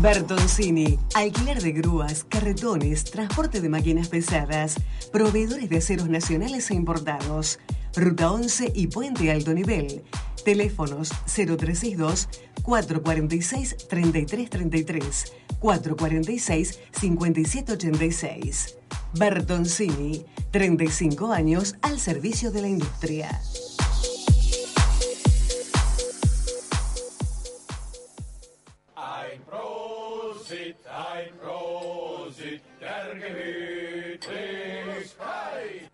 Bertoncini, 0.02 1.00
alquiler 1.16 1.62
de 1.62 1.72
grúas, 1.72 2.26
carretones, 2.26 3.06
transporte 3.06 3.62
de 3.62 3.70
máquinas 3.70 4.10
pesadas, 4.10 4.76
proveedores 5.13 5.70
de 5.70 5.78
aceros 5.78 6.10
nacionales 6.10 6.70
e 6.70 6.74
importados. 6.74 7.60
Ruta 7.95 8.32
11 8.32 8.71
y 8.73 8.88
Puente 8.88 9.32
Alto 9.32 9.53
Nivel. 9.53 10.03
Teléfonos 10.43 11.10
0362 11.27 12.27
446 12.63 13.88
3333 13.88 15.34
446 15.60 16.79
5786. 16.99 18.77
Bertoncini, 19.13 20.25
35 20.51 21.32
años 21.32 21.75
al 21.82 21.99
servicio 21.99 22.51
de 22.51 22.62
la 22.62 22.67
industria. 22.67 23.41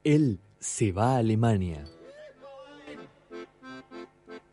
Él 0.04 0.40
se 0.80 0.94
va 0.94 1.16
a 1.16 1.18
Alemania. 1.18 1.99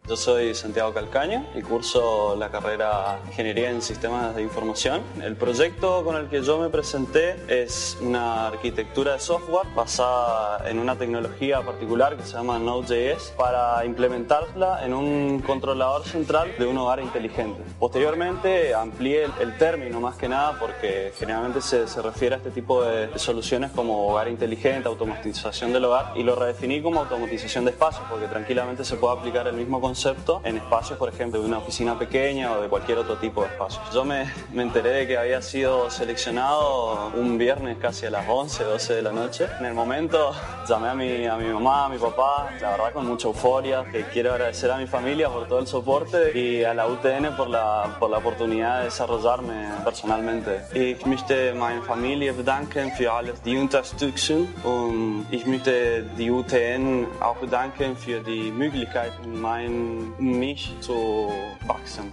Yo 0.09 0.16
soy 0.16 0.55
Santiago 0.55 0.95
Calcaño 0.95 1.45
y 1.57 1.62
curso 1.62 2.37
la 2.38 2.49
carrera 2.49 3.19
Ingeniería 3.27 3.71
en 3.71 3.83
Sistemas 3.83 4.37
de 4.37 4.42
Información. 4.42 5.03
El 5.21 5.35
proyecto 5.35 6.05
con 6.05 6.14
el 6.14 6.29
que 6.29 6.42
yo 6.42 6.59
me 6.59 6.69
presenté 6.69 7.35
es 7.49 7.99
una 8.01 8.47
arquitectura 8.47 9.14
de 9.14 9.19
software 9.19 9.66
basada 9.75 10.71
en 10.71 10.79
una 10.79 10.95
tecnología 10.95 11.61
particular 11.62 12.16
que 12.16 12.23
se 12.23 12.35
llama 12.35 12.57
Node.js 12.61 13.35
para 13.37 13.85
implementarla 13.85 14.87
en 14.87 14.95
un 14.95 15.40
controlador 15.40 16.05
central 16.05 16.55
de 16.57 16.66
un 16.66 16.79
hogar 16.79 17.01
inteligente. 17.01 17.61
Posteriormente 17.81 18.77
amplié 18.77 19.25
el, 19.40 19.59
término 19.59 20.00
más 20.00 20.17
que 20.17 20.29
nada 20.29 20.57
porque 20.61 21.13
generalmente 21.19 21.61
se, 21.61 21.88
se 21.88 22.00
refiere 22.00 22.37
a 22.37 22.38
este 22.38 22.50
tipo 22.50 22.85
de 22.85 23.19
soluciones 23.19 23.73
como 23.73 24.07
hogar 24.07 24.29
inteligente, 24.29 24.87
automatización 24.87 25.73
del 25.73 25.87
hogar 25.87 26.13
y 26.15 26.23
lo 26.23 26.37
redefiní 26.37 26.81
como 26.81 27.00
automatización 27.00 27.65
de 27.65 27.73
espacios 27.73 28.04
porque 28.09 28.27
tranquilamente 28.29 28.85
se 28.85 28.94
puede 28.94 29.19
aplicar 29.19 29.48
el 29.48 29.57
mismo 29.57 29.81
concepto 29.81 29.96
en 30.44 30.59
espacios, 30.59 30.99
por 30.99 31.09
ejemplo, 31.09 31.40
de 31.40 31.47
una 31.47 31.59
oficina 31.59 31.99
pequeña 31.99 32.53
o 32.53 32.61
de 32.61 32.69
cualquier 32.69 32.99
otro 32.99 33.17
tipo 33.17 33.40
de 33.42 33.49
espacio. 33.49 33.81
Yo 33.94 34.05
me, 34.05 34.31
me 34.53 34.63
enteré 34.63 34.90
de 34.90 35.07
que 35.07 35.17
había 35.17 35.40
sido 35.40 35.90
seleccionado 35.90 37.13
un 37.15 37.38
viernes 37.38 37.79
casi 37.79 38.05
a 38.05 38.11
las 38.11 38.29
11, 38.29 38.65
12 38.65 38.94
de 38.94 39.03
la 39.03 39.13
noche. 39.13 39.47
En 39.59 39.65
el 39.65 39.73
momento 39.73 40.33
llamé 40.69 40.88
a 40.88 40.94
mi, 40.94 41.27
a 41.27 41.37
mi 41.37 41.47
mamá, 41.47 41.87
a 41.87 41.88
mi 41.88 41.97
papá, 41.97 42.51
la 42.61 42.73
verdad 42.73 42.92
con 42.92 43.07
mucha 43.07 43.29
euforia, 43.29 43.85
que 43.90 44.05
quiero 44.13 44.33
agradecer 44.33 44.71
a 44.71 44.77
mi 44.77 44.87
familia 44.87 45.31
por 45.31 45.49
todo 45.49 45.61
el 45.61 45.67
soporte 45.67 46.38
y 46.38 46.63
a 46.63 46.75
la 46.75 46.87
UTN 46.87 47.35
por 47.35 47.49
la, 47.49 47.97
por 47.99 48.11
la 48.11 48.19
oportunidad 48.19 48.81
de 48.81 48.85
desarrollarme 48.85 49.69
personalmente. 49.83 50.61
Ich 50.75 51.07
möchte 51.07 51.55
meine 51.55 51.81
Familie 51.83 52.35
bedanken 52.35 52.92
für 52.92 53.11
alles 53.11 53.40
die 53.42 53.57
Unterstützung 53.57 54.49
und 54.63 55.27
ich 55.31 55.47
möchte 55.47 56.03
die 56.19 56.31
UTN 56.31 57.07
auch 57.21 57.37
bedanken 57.37 57.97
für 57.97 58.21
die 58.21 58.51
Möglichkeit, 58.51 59.13
mein, 59.25 59.85
mich 60.18 60.74
zu 60.80 61.30
wachsen. 61.66 62.12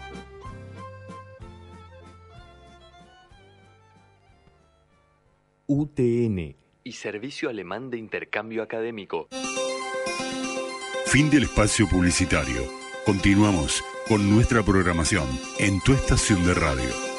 UTN 5.67 6.55
y 6.83 6.91
Servicio 6.91 7.49
Alemán 7.49 7.89
de 7.89 7.97
Intercambio 7.97 8.63
Académico. 8.63 9.27
Fin 11.05 11.29
del 11.29 11.43
espacio 11.43 11.87
publicitario. 11.87 12.63
Continuamos 13.05 13.83
con 14.07 14.29
nuestra 14.29 14.63
programación 14.63 15.27
en 15.59 15.79
tu 15.81 15.93
estación 15.93 16.45
de 16.45 16.53
radio. 16.53 17.12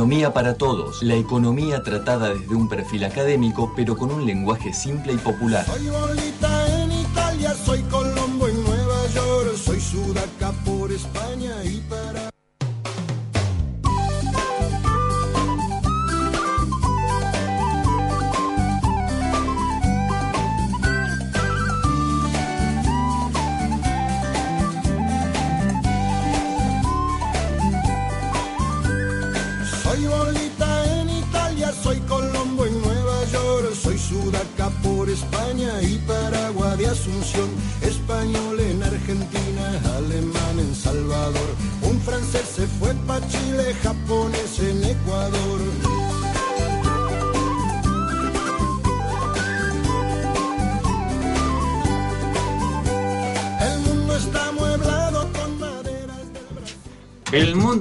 Economía 0.00 0.32
para 0.32 0.54
todos. 0.54 1.02
La 1.02 1.14
economía 1.14 1.82
tratada 1.82 2.32
desde 2.32 2.54
un 2.54 2.70
perfil 2.70 3.04
académico, 3.04 3.74
pero 3.76 3.98
con 3.98 4.10
un 4.10 4.24
lenguaje 4.24 4.72
simple 4.72 5.12
y 5.12 5.18
popular. 5.18 5.66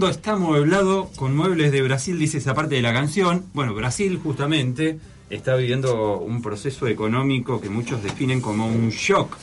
Está 0.08 0.38
mueblado 0.38 1.10
con 1.18 1.36
muebles 1.36 1.72
de 1.74 1.82
Brasil, 1.82 2.18
dice 2.18 2.38
esa 2.38 2.54
parte 2.54 2.76
de 2.76 2.82
la 2.82 2.94
canción. 2.94 3.46
Bueno, 3.54 3.74
Brasil 3.76 4.18
justamente 4.24 4.98
está 5.30 5.56
viviendo 5.56 6.20
un 6.20 6.42
proceso 6.42 6.88
económico 6.88 7.60
que 7.60 7.70
muchos 7.70 8.02
definen 8.02 8.40
como 8.40 8.68
un 8.68 8.90
shock 8.92 9.36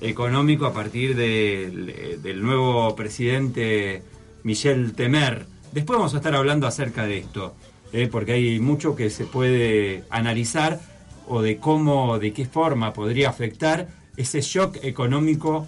económico 0.00 0.64
a 0.64 0.72
partir 0.72 1.14
del, 1.14 2.20
del 2.22 2.42
nuevo 2.42 2.96
presidente 2.96 4.02
Michel 4.44 4.94
Temer. 4.94 5.46
Después 5.72 5.98
vamos 5.98 6.14
a 6.14 6.18
estar 6.18 6.34
hablando 6.34 6.66
acerca 6.66 7.04
de 7.04 7.18
esto, 7.18 7.54
¿eh? 7.92 8.08
porque 8.10 8.32
hay 8.32 8.60
mucho 8.60 8.96
que 8.96 9.10
se 9.10 9.24
puede 9.24 10.04
analizar 10.10 10.80
o 11.26 11.42
de 11.42 11.58
cómo, 11.58 12.18
de 12.18 12.32
qué 12.32 12.46
forma 12.46 12.92
podría 12.92 13.28
afectar 13.28 13.88
ese 14.16 14.40
shock 14.40 14.78
económico 14.82 15.66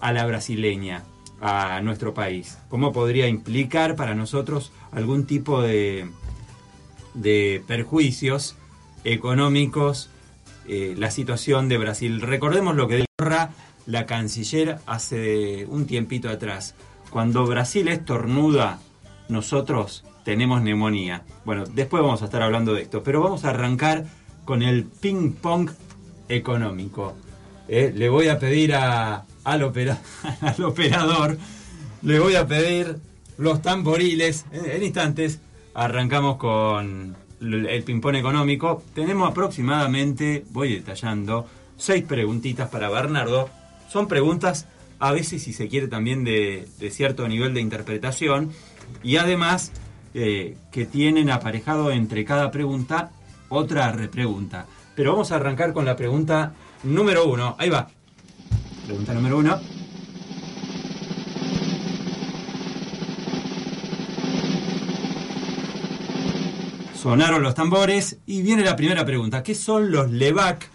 a 0.00 0.12
la 0.12 0.26
brasileña, 0.26 1.04
a 1.42 1.80
nuestro 1.82 2.14
país. 2.14 2.56
¿Cómo 2.68 2.92
podría 2.92 3.26
implicar 3.26 3.96
para 3.96 4.14
nosotros 4.14 4.72
algún 4.92 5.26
tipo 5.26 5.60
de, 5.60 6.08
de 7.14 7.62
perjuicios 7.66 8.56
económicos 9.04 10.08
eh, 10.68 10.94
la 10.96 11.10
situación 11.10 11.68
de 11.68 11.78
Brasil? 11.78 12.20
Recordemos 12.20 12.76
lo 12.76 12.86
que 12.86 12.96
dijo 12.96 13.08
la 13.86 14.06
canciller 14.06 14.78
hace 14.86 15.66
un 15.66 15.86
tiempito 15.86 16.28
atrás. 16.28 16.76
Cuando 17.10 17.44
Brasil 17.44 17.88
estornuda, 17.88 18.78
nosotros 19.28 20.04
tenemos 20.24 20.62
neumonía. 20.62 21.24
Bueno, 21.44 21.64
después 21.64 22.02
vamos 22.02 22.22
a 22.22 22.26
estar 22.26 22.42
hablando 22.42 22.74
de 22.74 22.82
esto, 22.82 23.02
pero 23.02 23.20
vamos 23.20 23.44
a 23.44 23.50
arrancar 23.50 24.06
con 24.44 24.62
el 24.62 24.84
ping 24.84 25.32
pong 25.32 25.70
económico. 26.28 27.14
Eh, 27.68 27.92
le 27.94 28.08
voy 28.08 28.28
a 28.28 28.38
pedir 28.38 28.74
a, 28.74 29.24
al, 29.44 29.62
opera- 29.62 30.00
al 30.40 30.64
operador, 30.64 31.38
le 32.02 32.18
voy 32.18 32.34
a 32.36 32.46
pedir 32.46 32.96
los 33.38 33.62
tamboriles. 33.62 34.44
En, 34.52 34.82
instantes 34.82 35.40
arrancamos 35.74 36.36
con 36.36 37.16
el 37.40 37.82
ping-pong 37.84 38.16
económico. 38.16 38.82
Tenemos 38.94 39.30
aproximadamente, 39.30 40.44
voy 40.50 40.74
detallando, 40.74 41.46
seis 41.76 42.04
preguntitas 42.04 42.68
para 42.68 42.88
Bernardo. 42.88 43.48
Son 43.88 44.06
preguntas, 44.08 44.66
a 45.00 45.12
veces, 45.12 45.42
si 45.42 45.52
se 45.52 45.68
quiere, 45.68 45.88
también 45.88 46.24
de, 46.24 46.68
de 46.78 46.90
cierto 46.90 47.26
nivel 47.28 47.54
de 47.54 47.60
interpretación. 47.60 48.52
Y 49.02 49.16
además, 49.16 49.72
eh, 50.14 50.56
que 50.70 50.86
tienen 50.86 51.30
aparejado 51.30 51.90
entre 51.90 52.24
cada 52.24 52.50
pregunta 52.50 53.10
otra 53.48 53.90
repregunta. 53.92 54.66
Pero 54.94 55.12
vamos 55.12 55.32
a 55.32 55.36
arrancar 55.36 55.72
con 55.72 55.84
la 55.84 55.96
pregunta 55.96 56.52
número 56.84 57.26
uno. 57.26 57.56
Ahí 57.58 57.70
va. 57.70 57.88
Pregunta 58.86 59.14
número 59.14 59.38
uno. 59.38 59.60
Sonaron 66.94 67.42
los 67.42 67.54
tambores 67.54 68.18
y 68.26 68.42
viene 68.42 68.62
la 68.62 68.76
primera 68.76 69.04
pregunta. 69.04 69.42
¿Qué 69.42 69.54
son 69.54 69.90
los 69.90 70.10
LEVAC? 70.10 70.68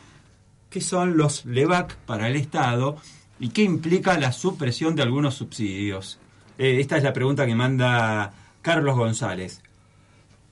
¿Qué 0.70 0.82
son 0.82 1.16
los 1.18 1.45
LEVAC 1.45 1.95
para 1.99 2.28
el 2.28 2.36
Estado? 2.36 2.97
¿Y 3.39 3.49
qué 3.49 3.64
implica 3.64 4.18
la 4.20 4.34
supresión 4.34 4.95
de 4.95 5.03
algunos 5.03 5.36
subsidios? 5.36 6.20
Eh, 6.58 6.80
esta 6.80 6.97
es 6.97 7.03
la 7.03 7.14
pregunta 7.14 7.45
que 7.45 7.55
manda 7.55 8.34
Carlos 8.62 8.97
González. 8.97 9.62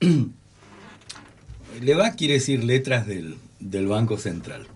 LEVAC 1.80 2.16
quiere 2.16 2.34
decir 2.34 2.64
letras 2.64 3.06
del, 3.06 3.36
del 3.60 3.86
Banco 3.86 4.16
Central. 4.16 4.66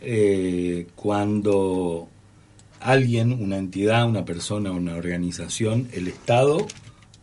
Eh, 0.00 0.86
cuando 0.94 2.08
alguien, 2.80 3.32
una 3.32 3.56
entidad, 3.56 4.08
una 4.08 4.24
persona, 4.24 4.70
una 4.70 4.94
organización, 4.94 5.88
el 5.92 6.08
Estado 6.08 6.66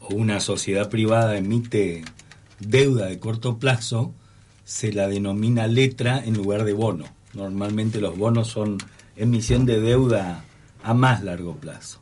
o 0.02 0.16
una 0.16 0.40
sociedad 0.40 0.90
privada 0.90 1.38
emite 1.38 2.04
deuda 2.60 3.08
de 3.08 3.20
corto 3.20 3.58
plazo, 3.58 4.14
se 4.64 4.92
la 4.92 5.08
denomina 5.08 5.68
letra 5.68 6.24
en 6.24 6.36
lugar 6.36 6.66
de 6.66 6.74
bono. 6.74 7.06
Normalmente 7.34 8.02
los 8.02 8.18
bonos 8.18 8.48
son 8.48 8.78
emisión 9.16 9.66
de 9.66 9.80
deuda 9.80 10.44
a 10.84 10.94
más 10.94 11.24
largo 11.24 11.56
plazo. 11.56 12.02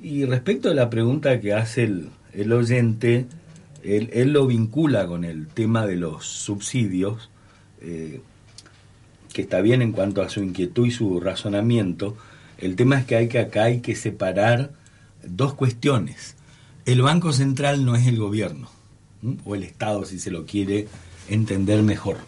Y 0.00 0.24
respecto 0.24 0.70
a 0.70 0.74
la 0.74 0.90
pregunta 0.90 1.40
que 1.40 1.54
hace 1.54 1.84
el, 1.84 2.52
oyente, 2.52 3.26
él, 3.82 4.10
él 4.12 4.32
lo 4.32 4.46
vincula 4.46 5.06
con 5.06 5.24
el 5.24 5.46
tema 5.48 5.86
de 5.86 5.96
los 5.96 6.26
subsidios, 6.26 7.30
eh, 7.80 8.20
que 9.34 9.42
está 9.42 9.60
bien 9.60 9.82
en 9.82 9.92
cuanto 9.92 10.22
a 10.22 10.30
su 10.30 10.42
inquietud 10.42 10.86
y 10.86 10.92
su 10.92 11.20
razonamiento. 11.20 12.16
El 12.56 12.76
tema 12.76 13.00
es 13.00 13.04
que 13.04 13.16
hay 13.16 13.28
que 13.28 13.40
acá 13.40 13.64
hay 13.64 13.80
que 13.80 13.96
separar 13.96 14.70
dos 15.26 15.54
cuestiones. 15.54 16.36
El 16.86 17.02
Banco 17.02 17.32
Central 17.32 17.84
no 17.84 17.96
es 17.96 18.06
el 18.06 18.16
gobierno, 18.16 18.70
o 19.44 19.56
el 19.56 19.64
Estado 19.64 20.04
si 20.04 20.20
se 20.20 20.30
lo 20.30 20.46
quiere 20.46 20.86
entender 21.28 21.82
mejor. 21.82 22.18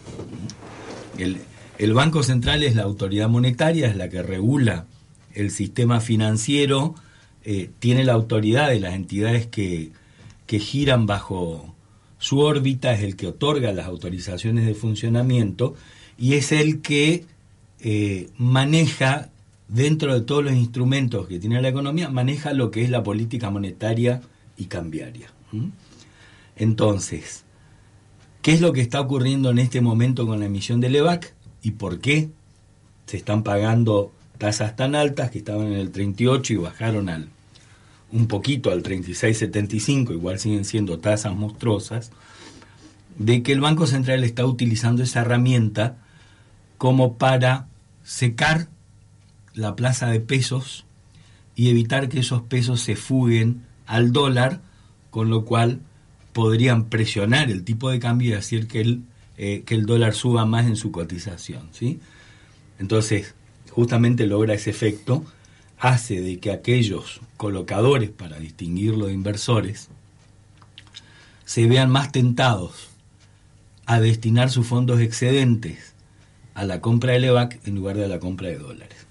El, 1.16 1.38
el 1.78 1.94
Banco 1.94 2.24
Central 2.24 2.64
es 2.64 2.74
la 2.74 2.82
autoridad 2.82 3.28
monetaria, 3.28 3.86
es 3.86 3.96
la 3.96 4.09
que 4.09 4.22
regula 4.22 4.86
el 5.32 5.52
sistema 5.52 6.00
financiero, 6.00 6.96
eh, 7.44 7.70
tiene 7.78 8.02
la 8.02 8.14
autoridad 8.14 8.68
de 8.70 8.80
las 8.80 8.94
entidades 8.94 9.46
que, 9.46 9.92
que 10.46 10.59
giran 10.59 11.07
bajo 11.07 11.72
su 12.18 12.40
órbita, 12.40 12.92
es 12.92 13.02
el 13.04 13.14
que 13.14 13.28
otorga 13.28 13.72
las 13.72 13.86
autorizaciones 13.86 14.66
de 14.66 14.74
funcionamiento 14.74 15.76
y 16.18 16.34
es 16.34 16.52
el 16.52 16.80
que 16.80 17.24
eh, 17.80 18.30
maneja, 18.38 19.30
dentro 19.68 20.14
de 20.14 20.20
todos 20.20 20.44
los 20.44 20.54
instrumentos 20.54 21.26
que 21.26 21.38
tiene 21.38 21.60
la 21.60 21.68
economía, 21.68 22.08
maneja 22.08 22.52
lo 22.52 22.70
que 22.70 22.84
es 22.84 22.90
la 22.90 23.02
política 23.02 23.50
monetaria 23.50 24.22
y 24.56 24.66
cambiaria. 24.66 25.30
Entonces, 26.56 27.44
¿qué 28.42 28.52
es 28.52 28.60
lo 28.60 28.72
que 28.72 28.80
está 28.80 29.00
ocurriendo 29.00 29.50
en 29.50 29.58
este 29.58 29.80
momento 29.80 30.26
con 30.26 30.40
la 30.40 30.46
emisión 30.46 30.80
del 30.80 30.96
EVAC 30.96 31.34
y 31.62 31.72
por 31.72 32.00
qué 32.00 32.30
se 33.06 33.16
están 33.16 33.42
pagando 33.42 34.12
tasas 34.38 34.76
tan 34.76 34.94
altas 34.94 35.30
que 35.30 35.38
estaban 35.38 35.68
en 35.68 35.78
el 35.78 35.90
38 35.90 36.52
y 36.52 36.56
bajaron 36.56 37.08
al 37.08 37.28
un 38.12 38.28
poquito 38.28 38.70
al 38.70 38.82
36.75, 38.82 40.12
igual 40.12 40.38
siguen 40.38 40.64
siendo 40.64 40.98
tasas 40.98 41.34
monstruosas, 41.34 42.12
de 43.18 43.42
que 43.42 43.52
el 43.52 43.60
Banco 43.60 43.86
Central 43.86 44.22
está 44.24 44.46
utilizando 44.46 45.02
esa 45.02 45.22
herramienta 45.22 45.98
como 46.79 47.16
para 47.18 47.68
secar 48.05 48.68
la 49.55 49.74
plaza 49.74 50.09
de 50.09 50.20
pesos 50.20 50.85
y 51.55 51.70
evitar 51.70 52.09
que 52.09 52.20
esos 52.20 52.43
pesos 52.43 52.81
se 52.81 52.97
fuguen 52.97 53.64
al 53.87 54.12
dólar, 54.12 54.61
con 55.11 55.31
lo 55.31 55.45
cual 55.45 55.81
podrían 56.33 56.91
presionar 56.91 57.51
el 57.51 57.64
tipo 57.64 57.91
de 57.91 57.99
cambio 57.99 58.31
y 58.31 58.35
hacer 58.35 58.66
que 58.66 58.83
el, 58.83 59.03
eh, 59.39 59.62
que 59.64 59.74
el 59.74 59.87
dólar 59.87 60.14
suba 60.14 60.45
más 60.45 60.66
en 60.66 60.77
su 60.77 60.93
cotización. 60.93 61.68
¿sí? 61.72 61.99
Entonces, 62.79 63.35
justamente 63.70 64.27
logra 64.27 64.55
ese 64.55 64.70
efecto, 64.70 65.24
hace 65.79 66.20
de 66.20 66.39
que 66.39 66.53
aquellos 66.53 67.20
colocadores, 67.39 68.11
para 68.11 68.39
distinguirlo 68.39 69.07
de 69.07 69.14
inversores, 69.14 69.89
se 71.47 71.66
vean 71.66 71.91
más 71.91 72.12
tentados 72.12 72.89
a 73.87 74.01
destinar 74.01 74.51
sus 74.51 74.66
fondos 74.66 75.01
excedentes 75.01 75.95
a 76.57 76.64
la 76.64 76.80
compra 76.80 77.12
de 77.12 77.20
LEVAC 77.20 77.61
en 77.66 77.74
lugar 77.74 77.96
de 77.98 78.07
a 78.07 78.09
la 78.09 78.18
compra 78.18 78.48
de 78.48 78.57
dólares. 78.59 79.07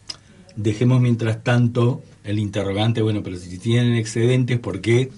Dejemos 0.56 1.00
mientras 1.00 1.44
tanto 1.44 2.04
el 2.24 2.40
interrogante, 2.40 3.04
bueno, 3.04 3.22
pero 3.22 3.38
si 3.38 3.60
tienen 3.60 3.94
excedentes, 3.96 4.60
¿por 4.60 4.82
qué 4.82 5.12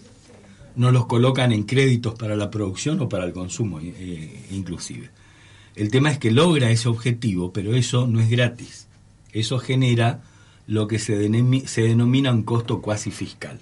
no 0.75 0.91
los 0.91 1.05
colocan 1.05 1.53
en 1.53 1.63
créditos 1.63 2.15
para 2.15 2.35
la 2.35 2.51
producción 2.51 2.99
o 2.99 3.07
para 3.07 3.23
el 3.23 3.31
consumo 3.31 3.79
eh, 3.81 4.45
inclusive? 4.51 5.09
El 5.75 5.89
tema 5.89 6.11
es 6.11 6.19
que 6.19 6.31
logra 6.31 6.69
ese 6.69 6.89
objetivo, 6.89 7.53
pero 7.53 7.75
eso 7.75 8.07
no 8.07 8.19
es 8.19 8.29
gratis. 8.29 8.87
Eso 9.31 9.57
genera 9.57 10.21
lo 10.65 10.87
que 10.87 10.99
se, 10.99 11.15
denomina 11.15 12.33
un 12.33 12.43
costo 12.43 12.81
cuasi 12.81 13.09
fiscal. 13.09 13.61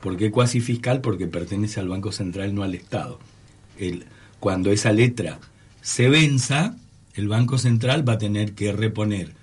¿Por 0.00 0.16
qué 0.16 0.30
cuasi 0.30 0.60
fiscal? 0.60 1.00
Porque 1.00 1.26
pertenece 1.26 1.80
al 1.80 1.88
Banco 1.88 2.12
Central, 2.12 2.54
no 2.54 2.62
al 2.62 2.76
Estado. 2.76 3.18
Cuando 4.38 4.70
esa 4.70 4.92
letra 4.92 5.40
se 5.80 6.08
venza, 6.08 6.76
el 7.16 7.28
Banco 7.28 7.58
Central 7.58 8.08
va 8.08 8.14
a 8.14 8.18
tener 8.18 8.54
que 8.54 8.72
reponer 8.72 9.34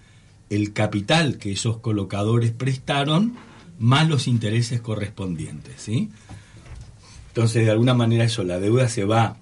el 0.49 0.73
capital 0.73 1.37
que 1.37 1.51
esos 1.51 1.77
colocadores 1.77 2.51
prestaron 2.51 3.35
más 3.79 4.07
los 4.07 4.27
intereses 4.27 4.81
correspondientes. 4.81 5.81
¿sí? 5.81 6.09
Entonces, 7.29 7.65
de 7.65 7.71
alguna 7.71 7.93
manera 7.93 8.23
eso, 8.23 8.43
la 8.43 8.59
deuda 8.59 8.87
se 8.87 9.05
va 9.05 9.37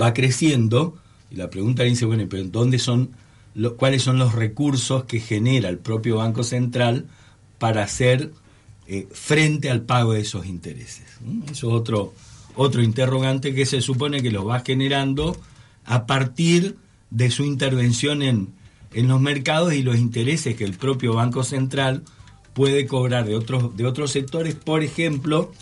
va 0.00 0.14
creciendo 0.14 0.96
y 1.30 1.36
la 1.36 1.50
pregunta 1.50 1.82
dice, 1.82 2.04
bueno, 2.06 2.24
pero 2.28 2.44
¿dónde 2.44 2.78
son 2.78 3.10
cuáles 3.76 4.02
son 4.02 4.18
los 4.18 4.34
recursos 4.34 5.04
que 5.04 5.20
genera 5.20 5.68
el 5.68 5.78
propio 5.78 6.16
Banco 6.16 6.42
Central 6.42 7.06
para 7.58 7.84
hacer 7.84 8.32
eh, 8.86 9.06
frente 9.12 9.70
al 9.70 9.82
pago 9.82 10.12
de 10.12 10.20
esos 10.20 10.46
intereses? 10.46 11.06
¿Mm? 11.20 11.42
Eso 11.44 11.68
es 11.68 11.74
otro, 11.74 12.14
otro 12.56 12.82
interrogante 12.82 13.54
que 13.54 13.66
se 13.66 13.80
supone 13.80 14.22
que 14.22 14.30
lo 14.30 14.44
va 14.44 14.60
generando 14.60 15.36
a 15.84 16.06
partir 16.06 16.76
de 17.10 17.30
su 17.30 17.44
intervención 17.44 18.22
en, 18.22 18.54
en 18.92 19.08
los 19.08 19.20
mercados 19.20 19.74
y 19.74 19.82
los 19.82 19.96
intereses 19.98 20.56
que 20.56 20.64
el 20.64 20.74
propio 20.74 21.14
Banco 21.14 21.44
Central 21.44 22.02
puede 22.54 22.86
cobrar 22.86 23.26
de 23.26 23.34
otros, 23.34 23.76
de 23.76 23.84
otros 23.84 24.12
sectores, 24.12 24.54
por 24.54 24.82
ejemplo, 24.82 25.52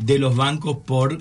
de 0.00 0.18
los 0.18 0.34
bancos 0.34 0.78
por, 0.78 1.18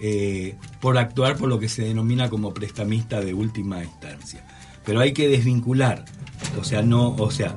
eh, 0.00 0.56
por 0.80 0.96
actuar 0.96 1.36
por 1.36 1.48
lo 1.48 1.58
que 1.58 1.68
se 1.68 1.82
denomina 1.82 2.30
como 2.30 2.54
prestamista 2.54 3.20
de 3.20 3.34
última 3.34 3.82
instancia. 3.82 4.46
Pero 4.84 5.00
hay 5.00 5.12
que 5.12 5.28
desvincular, 5.28 6.04
o 6.58 6.64
sea, 6.64 6.82
no, 6.82 7.14
o 7.16 7.30
sea, 7.30 7.56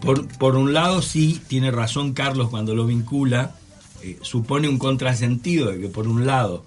por, 0.00 0.26
por 0.38 0.56
un 0.56 0.72
lado 0.72 1.02
sí 1.02 1.40
tiene 1.48 1.70
razón 1.70 2.14
Carlos 2.14 2.48
cuando 2.48 2.74
lo 2.74 2.86
vincula, 2.86 3.54
eh, 4.02 4.18
supone 4.22 4.68
un 4.68 4.78
contrasentido 4.78 5.70
de 5.70 5.80
que 5.80 5.88
por 5.88 6.08
un 6.08 6.26
lado 6.26 6.64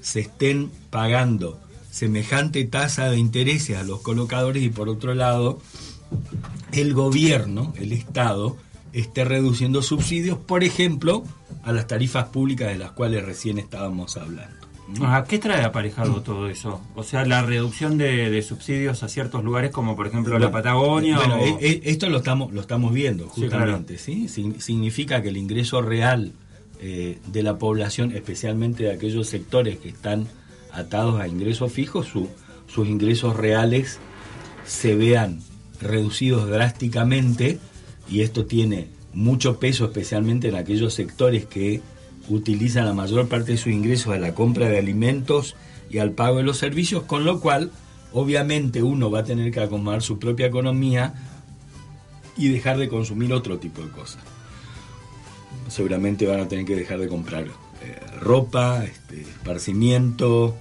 se 0.00 0.20
estén 0.20 0.70
pagando 0.88 1.60
semejante 1.90 2.64
tasa 2.64 3.10
de 3.10 3.18
intereses 3.18 3.76
a 3.76 3.82
los 3.82 4.00
colocadores 4.00 4.62
y 4.62 4.70
por 4.70 4.88
otro 4.88 5.14
lado 5.14 5.60
el 6.72 6.94
gobierno, 6.94 7.72
el 7.76 7.92
Estado, 7.92 8.56
esté 8.92 9.24
reduciendo 9.24 9.82
subsidios, 9.82 10.38
por 10.38 10.64
ejemplo, 10.64 11.24
a 11.62 11.72
las 11.72 11.86
tarifas 11.86 12.26
públicas 12.26 12.68
de 12.68 12.78
las 12.78 12.92
cuales 12.92 13.24
recién 13.24 13.58
estábamos 13.58 14.16
hablando. 14.16 14.56
¿A 15.02 15.22
qué 15.22 15.38
trae 15.38 15.62
aparejado 15.62 16.20
todo 16.20 16.48
eso? 16.48 16.80
O 16.96 17.04
sea, 17.04 17.24
la 17.24 17.42
reducción 17.42 17.96
de, 17.96 18.28
de 18.28 18.42
subsidios 18.42 19.04
a 19.04 19.08
ciertos 19.08 19.44
lugares 19.44 19.70
como 19.70 19.94
por 19.94 20.08
ejemplo 20.08 20.36
la 20.36 20.50
Patagonia 20.50 21.16
Bueno, 21.16 21.36
o- 21.36 21.58
e- 21.60 21.64
e- 21.64 21.80
esto 21.84 22.08
lo 22.08 22.18
estamos, 22.18 22.52
lo 22.52 22.60
estamos 22.60 22.92
viendo 22.92 23.26
Sí, 23.32 23.42
justamente, 23.42 23.98
¿sí? 23.98 24.26
Sin- 24.26 24.60
Significa 24.60 25.22
que 25.22 25.28
el 25.28 25.36
ingreso 25.36 25.80
real 25.80 26.32
eh, 26.80 27.20
de 27.28 27.42
la 27.44 27.56
población, 27.56 28.10
especialmente 28.16 28.82
de 28.84 28.92
aquellos 28.92 29.28
sectores 29.28 29.78
que 29.78 29.90
están 29.90 30.26
atados 30.72 31.20
a 31.20 31.28
ingresos 31.28 31.72
fijos, 31.72 32.06
su- 32.06 32.28
sus 32.66 32.86
ingresos 32.88 33.36
reales 33.36 33.98
se 34.64 34.94
vean 34.94 35.40
reducidos 35.80 36.48
drásticamente 36.48 37.58
y 38.08 38.20
esto 38.20 38.44
tiene 38.46 38.88
mucho 39.12 39.58
peso 39.58 39.86
especialmente 39.86 40.48
en 40.48 40.54
aquellos 40.54 40.94
sectores 40.94 41.46
que 41.46 41.80
utilizan 42.28 42.84
la 42.84 42.92
mayor 42.94 43.28
parte 43.28 43.52
de 43.52 43.58
sus 43.58 43.72
ingresos 43.72 44.12
a 44.14 44.18
la 44.18 44.34
compra 44.34 44.68
de 44.68 44.78
alimentos 44.78 45.56
y 45.90 45.98
al 45.98 46.12
pago 46.12 46.36
de 46.36 46.44
los 46.44 46.58
servicios, 46.58 47.02
con 47.04 47.24
lo 47.24 47.40
cual 47.40 47.72
obviamente 48.12 48.82
uno 48.82 49.10
va 49.10 49.20
a 49.20 49.24
tener 49.24 49.50
que 49.50 49.60
acomodar 49.60 50.02
su 50.02 50.18
propia 50.20 50.46
economía 50.46 51.14
y 52.36 52.48
dejar 52.48 52.78
de 52.78 52.88
consumir 52.88 53.32
otro 53.32 53.58
tipo 53.58 53.82
de 53.82 53.88
cosas. 53.88 54.22
Seguramente 55.68 56.26
van 56.26 56.40
a 56.40 56.48
tener 56.48 56.64
que 56.64 56.76
dejar 56.76 56.98
de 57.00 57.08
comprar 57.08 57.44
eh, 57.44 57.50
ropa, 58.20 58.84
este, 58.84 59.22
esparcimiento, 59.22 60.56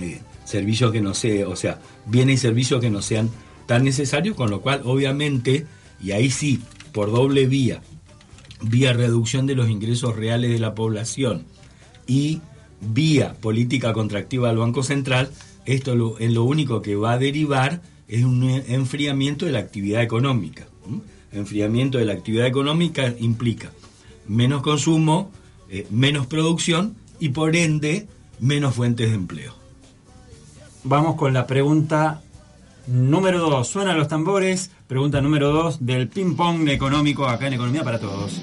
eh, 0.00 0.20
servicios 0.44 0.92
que 0.92 1.00
no 1.00 1.14
sé, 1.14 1.44
o 1.44 1.56
sea, 1.56 1.80
bienes 2.06 2.36
y 2.36 2.38
servicios 2.38 2.80
que 2.80 2.90
no 2.90 3.02
sean 3.02 3.30
tan 3.66 3.84
necesarios, 3.84 4.36
con 4.36 4.50
lo 4.50 4.60
cual 4.60 4.82
obviamente, 4.84 5.66
y 6.00 6.12
ahí 6.12 6.30
sí, 6.30 6.60
por 6.92 7.10
doble 7.12 7.46
vía, 7.46 7.82
vía 8.62 8.92
reducción 8.92 9.46
de 9.46 9.54
los 9.54 9.68
ingresos 9.68 10.16
reales 10.16 10.50
de 10.50 10.58
la 10.58 10.74
población 10.74 11.44
y 12.06 12.40
vía 12.80 13.34
política 13.34 13.92
contractiva 13.92 14.48
del 14.48 14.58
Banco 14.58 14.82
Central, 14.82 15.30
esto 15.66 15.94
lo, 15.94 16.18
en 16.18 16.32
lo 16.32 16.44
único 16.44 16.80
que 16.80 16.96
va 16.96 17.12
a 17.12 17.18
derivar 17.18 17.82
es 18.08 18.24
un 18.24 18.42
enfriamiento 18.44 19.44
de 19.44 19.52
la 19.52 19.58
actividad 19.58 20.02
económica. 20.02 20.66
Enfriamiento 21.30 21.98
de 21.98 22.06
la 22.06 22.14
actividad 22.14 22.46
económica 22.46 23.14
implica 23.20 23.70
menos 24.26 24.62
consumo, 24.62 25.30
eh, 25.70 25.86
menos 25.90 26.26
producción 26.26 26.96
y 27.20 27.30
por 27.30 27.56
ende 27.56 28.06
menos 28.40 28.74
fuentes 28.74 29.08
de 29.08 29.14
empleo. 29.14 29.54
Vamos 30.84 31.16
con 31.16 31.32
la 31.32 31.46
pregunta 31.46 32.22
número 32.86 33.40
2. 33.40 33.66
Suenan 33.66 33.98
los 33.98 34.08
tambores. 34.08 34.70
Pregunta 34.86 35.20
número 35.20 35.50
2 35.50 35.84
del 35.84 36.08
ping-pong 36.08 36.68
económico 36.68 37.26
acá 37.26 37.46
en 37.48 37.54
Economía 37.54 37.84
para 37.84 37.98
Todos. 37.98 38.40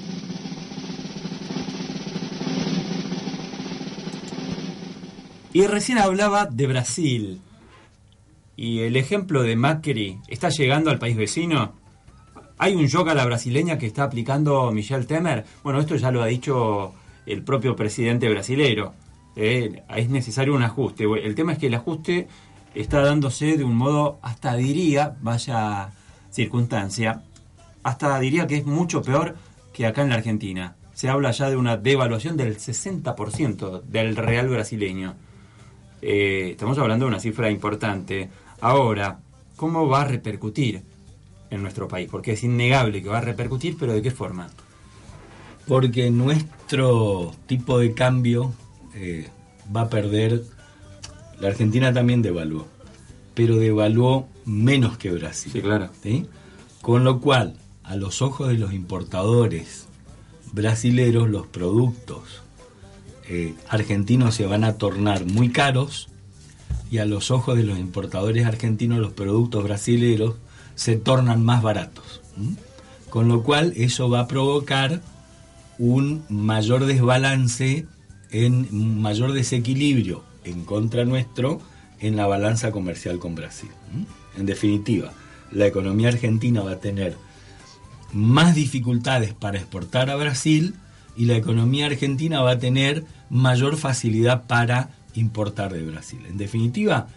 Y 5.52 5.66
recién 5.66 5.98
hablaba 5.98 6.46
de 6.46 6.66
Brasil. 6.66 7.40
Y 8.56 8.80
el 8.80 8.96
ejemplo 8.96 9.42
de 9.42 9.56
Macri 9.56 10.18
está 10.28 10.50
llegando 10.50 10.90
al 10.90 10.98
país 10.98 11.16
vecino. 11.16 11.72
Hay 12.58 12.74
un 12.74 12.86
yoga 12.86 13.12
a 13.12 13.14
la 13.14 13.24
brasileña 13.24 13.78
que 13.78 13.86
está 13.86 14.04
aplicando 14.04 14.70
Michel 14.70 15.06
Temer. 15.06 15.44
Bueno, 15.62 15.80
esto 15.80 15.96
ya 15.96 16.10
lo 16.10 16.22
ha 16.22 16.26
dicho 16.26 16.92
el 17.26 17.42
propio 17.42 17.76
presidente 17.76 18.28
brasilero. 18.28 18.94
Eh, 19.34 19.82
es 19.94 20.08
necesario 20.08 20.54
un 20.54 20.62
ajuste. 20.62 21.04
El 21.04 21.34
tema 21.34 21.52
es 21.52 21.58
que 21.58 21.66
el 21.66 21.74
ajuste 21.74 22.28
está 22.74 23.00
dándose 23.00 23.56
de 23.56 23.64
un 23.64 23.76
modo, 23.76 24.18
hasta 24.22 24.54
diría, 24.56 25.16
vaya 25.20 25.90
circunstancia, 26.30 27.22
hasta 27.82 28.18
diría 28.20 28.46
que 28.46 28.56
es 28.56 28.66
mucho 28.66 29.02
peor 29.02 29.36
que 29.72 29.86
acá 29.86 30.02
en 30.02 30.10
la 30.10 30.16
Argentina. 30.16 30.76
Se 30.94 31.08
habla 31.08 31.30
ya 31.30 31.50
de 31.50 31.56
una 31.56 31.76
devaluación 31.76 32.36
del 32.36 32.56
60% 32.56 33.82
del 33.82 34.16
real 34.16 34.48
brasileño. 34.48 35.14
Eh, 36.00 36.50
estamos 36.52 36.78
hablando 36.78 37.04
de 37.04 37.10
una 37.10 37.20
cifra 37.20 37.50
importante. 37.50 38.30
Ahora, 38.60 39.18
¿cómo 39.56 39.88
va 39.88 40.02
a 40.02 40.04
repercutir 40.06 40.82
en 41.50 41.62
nuestro 41.62 41.88
país? 41.88 42.08
Porque 42.10 42.32
es 42.32 42.44
innegable 42.44 43.02
que 43.02 43.08
va 43.08 43.18
a 43.18 43.22
repercutir, 43.22 43.76
pero 43.78 43.92
¿de 43.92 44.02
qué 44.02 44.10
forma? 44.10 44.48
Porque 45.66 46.10
nuestro 46.10 47.32
tipo 47.46 47.78
de 47.78 47.92
cambio 47.92 48.52
eh, 48.94 49.28
va 49.74 49.82
a 49.82 49.90
perder. 49.90 50.42
La 51.40 51.48
Argentina 51.48 51.92
también 51.92 52.22
devaluó, 52.22 52.66
pero 53.34 53.56
devaluó 53.56 54.28
menos 54.44 54.96
que 54.96 55.10
Brasil. 55.10 55.52
Sí, 55.52 55.60
claro. 55.60 55.90
¿sí? 56.02 56.26
Con 56.80 57.04
lo 57.04 57.20
cual, 57.20 57.56
a 57.82 57.96
los 57.96 58.22
ojos 58.22 58.48
de 58.48 58.54
los 58.54 58.72
importadores 58.72 59.86
brasileros, 60.52 61.28
los 61.28 61.46
productos 61.46 62.42
eh, 63.28 63.54
argentinos 63.68 64.34
se 64.34 64.46
van 64.46 64.64
a 64.64 64.74
tornar 64.74 65.26
muy 65.26 65.50
caros 65.50 66.08
y 66.90 66.98
a 66.98 67.04
los 67.04 67.30
ojos 67.30 67.56
de 67.56 67.64
los 67.64 67.78
importadores 67.78 68.46
argentinos 68.46 68.98
los 68.98 69.12
productos 69.12 69.64
brasileros 69.64 70.36
se 70.76 70.96
tornan 70.96 71.44
más 71.44 71.62
baratos. 71.62 72.20
Con 73.10 73.28
lo 73.28 73.42
cual 73.42 73.72
eso 73.76 74.08
va 74.08 74.20
a 74.20 74.28
provocar 74.28 75.02
un 75.78 76.24
mayor 76.28 76.86
desbalance, 76.86 77.86
en, 78.30 78.68
un 78.72 79.00
mayor 79.00 79.32
desequilibrio 79.32 80.24
en 80.44 80.64
contra 80.64 81.04
nuestro 81.04 81.60
en 82.00 82.16
la 82.16 82.26
balanza 82.26 82.70
comercial 82.72 83.18
con 83.18 83.34
Brasil. 83.34 83.70
En 84.36 84.46
definitiva, 84.46 85.12
la 85.52 85.66
economía 85.66 86.08
argentina 86.08 86.62
va 86.62 86.72
a 86.72 86.80
tener 86.80 87.16
más 88.12 88.54
dificultades 88.54 89.34
para 89.34 89.58
exportar 89.58 90.10
a 90.10 90.16
Brasil 90.16 90.74
y 91.16 91.24
la 91.24 91.36
economía 91.36 91.86
argentina 91.86 92.40
va 92.40 92.52
a 92.52 92.58
tener 92.58 93.04
mayor 93.30 93.76
facilidad 93.76 94.46
para 94.46 94.90
importar 95.14 95.72
de 95.72 95.82
Brasil. 95.82 96.20
En 96.28 96.36
definitiva, 96.36 97.08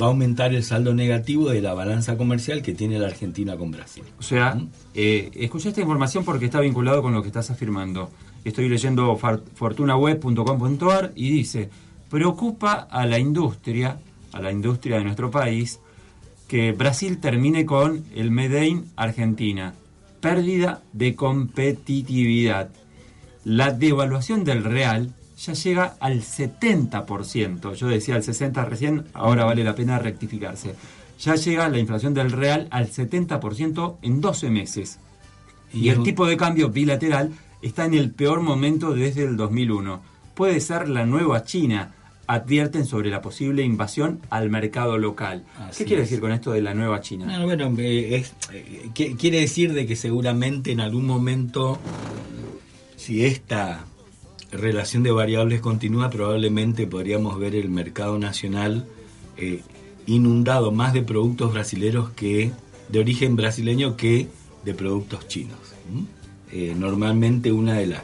va 0.00 0.06
a 0.06 0.08
aumentar 0.10 0.54
el 0.54 0.62
saldo 0.62 0.94
negativo 0.94 1.50
de 1.50 1.60
la 1.60 1.74
balanza 1.74 2.16
comercial 2.16 2.62
que 2.62 2.74
tiene 2.74 2.98
la 2.98 3.08
Argentina 3.08 3.56
con 3.56 3.70
Brasil. 3.70 4.04
O 4.18 4.22
sea, 4.22 4.60
eh, 4.94 5.30
escuché 5.34 5.70
esta 5.70 5.80
información 5.80 6.24
porque 6.24 6.46
está 6.46 6.60
vinculado 6.60 7.02
con 7.02 7.12
lo 7.12 7.22
que 7.22 7.28
estás 7.28 7.50
afirmando. 7.50 8.10
Estoy 8.44 8.68
leyendo 8.68 9.16
fortunaweb.com.ar 9.16 11.12
y 11.14 11.30
dice, 11.30 11.70
preocupa 12.08 12.72
a 12.90 13.06
la 13.06 13.18
industria, 13.18 13.98
a 14.32 14.40
la 14.40 14.52
industria 14.52 14.98
de 14.98 15.04
nuestro 15.04 15.30
país, 15.30 15.80
que 16.48 16.72
Brasil 16.72 17.18
termine 17.18 17.66
con 17.66 18.04
el 18.14 18.30
Made 18.30 18.66
in 18.66 18.86
Argentina. 18.96 19.74
Pérdida 20.20 20.82
de 20.92 21.14
competitividad. 21.14 22.70
La 23.44 23.72
devaluación 23.72 24.44
del 24.44 24.64
real 24.64 25.14
ya 25.44 25.52
llega 25.54 25.96
al 26.00 26.22
70%. 26.22 27.74
Yo 27.74 27.88
decía 27.88 28.14
al 28.16 28.22
60% 28.22 28.68
recién, 28.68 29.04
ahora 29.14 29.44
vale 29.44 29.64
la 29.64 29.74
pena 29.74 29.98
rectificarse. 29.98 30.74
Ya 31.20 31.34
llega 31.34 31.68
la 31.68 31.78
inflación 31.78 32.14
del 32.14 32.30
real 32.32 32.66
al 32.70 32.88
70% 32.90 33.96
en 34.02 34.20
12 34.20 34.50
meses. 34.50 34.98
Y, 35.72 35.86
Y 35.86 35.88
el 35.90 36.02
tipo 36.02 36.26
de 36.26 36.36
cambio 36.36 36.70
bilateral 36.70 37.32
está 37.62 37.84
en 37.84 37.94
el 37.94 38.10
peor 38.10 38.40
momento 38.40 38.92
desde 38.94 39.24
el 39.24 39.36
2001. 39.36 40.00
Puede 40.34 40.60
ser 40.60 40.88
la 40.88 41.04
nueva 41.04 41.44
China, 41.44 41.92
advierten 42.26 42.86
sobre 42.86 43.10
la 43.10 43.20
posible 43.20 43.62
invasión 43.62 44.20
al 44.30 44.48
mercado 44.50 44.96
local. 44.98 45.44
Así 45.58 45.78
¿Qué 45.84 45.88
quiere 45.88 46.02
es. 46.04 46.08
decir 46.10 46.20
con 46.20 46.32
esto 46.32 46.52
de 46.52 46.62
la 46.62 46.74
nueva 46.74 47.00
China? 47.00 47.26
No, 47.38 47.44
bueno, 47.44 47.72
eh, 47.78 48.16
es- 48.16 48.34
quiere 48.94 49.40
decir 49.40 49.72
de 49.74 49.86
que 49.86 49.96
seguramente 49.96 50.72
en 50.72 50.80
algún 50.80 51.04
momento, 51.06 51.78
si 52.96 53.24
esta 53.26 53.84
relación 54.52 55.02
de 55.02 55.12
variables 55.12 55.60
continua, 55.60 56.10
probablemente 56.10 56.86
podríamos 56.86 57.38
ver 57.38 57.54
el 57.54 57.68
mercado 57.68 58.18
nacional 58.18 58.86
eh, 59.36 59.62
inundado 60.06 60.72
más 60.72 60.92
de 60.92 61.02
productos 61.02 61.52
brasileños 61.52 62.10
que 62.10 62.52
de 62.88 62.98
origen 62.98 63.36
brasileño 63.36 63.96
que 63.96 64.28
de 64.64 64.74
productos 64.74 65.28
chinos. 65.28 65.58
Eh, 66.52 66.74
normalmente 66.76 67.52
una 67.52 67.74
de 67.74 67.86
las 67.86 68.02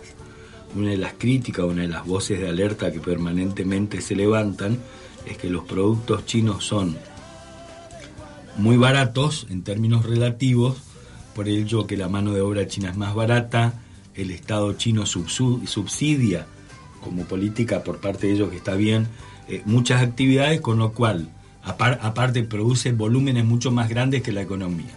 una 0.75 0.91
de 0.91 0.99
las 0.99 1.15
críticas, 1.15 1.65
una 1.65 1.83
de 1.83 1.89
las 1.89 2.07
voces 2.07 2.39
de 2.39 2.49
alerta 2.49 2.93
que 2.93 3.01
permanentemente 3.01 4.01
se 4.01 4.15
levantan 4.15 4.79
es 5.25 5.39
que 5.39 5.49
los 5.49 5.65
productos 5.65 6.27
chinos 6.27 6.65
son 6.65 6.97
muy 8.57 8.77
baratos 8.77 9.47
en 9.51 9.63
términos 9.63 10.05
relativos, 10.05 10.77
por 11.35 11.49
ello 11.49 11.87
que 11.87 11.97
la 11.97 12.09
mano 12.09 12.33
de 12.33 12.41
obra 12.41 12.67
china 12.67 12.91
es 12.91 12.97
más 12.97 13.15
barata, 13.15 13.81
el 14.17 14.31
Estado 14.31 14.73
chino 14.75 15.05
subsidia 15.07 16.47
como 17.03 17.25
política 17.25 17.83
por 17.85 18.01
parte 18.01 18.27
de 18.27 18.33
ellos 18.35 18.51
que 18.51 18.57
está 18.57 18.75
bien 18.75 19.07
eh, 19.49 19.63
muchas 19.65 20.03
actividades, 20.03 20.61
con 20.61 20.79
lo 20.79 20.93
cual 20.93 21.29
apar- 21.65 21.99
aparte 22.03 22.43
produce 22.43 22.93
volúmenes 22.93 23.45
mucho 23.45 23.71
más 23.71 23.89
grandes 23.89 24.23
que 24.23 24.33
la 24.33 24.43
economía. 24.43 24.97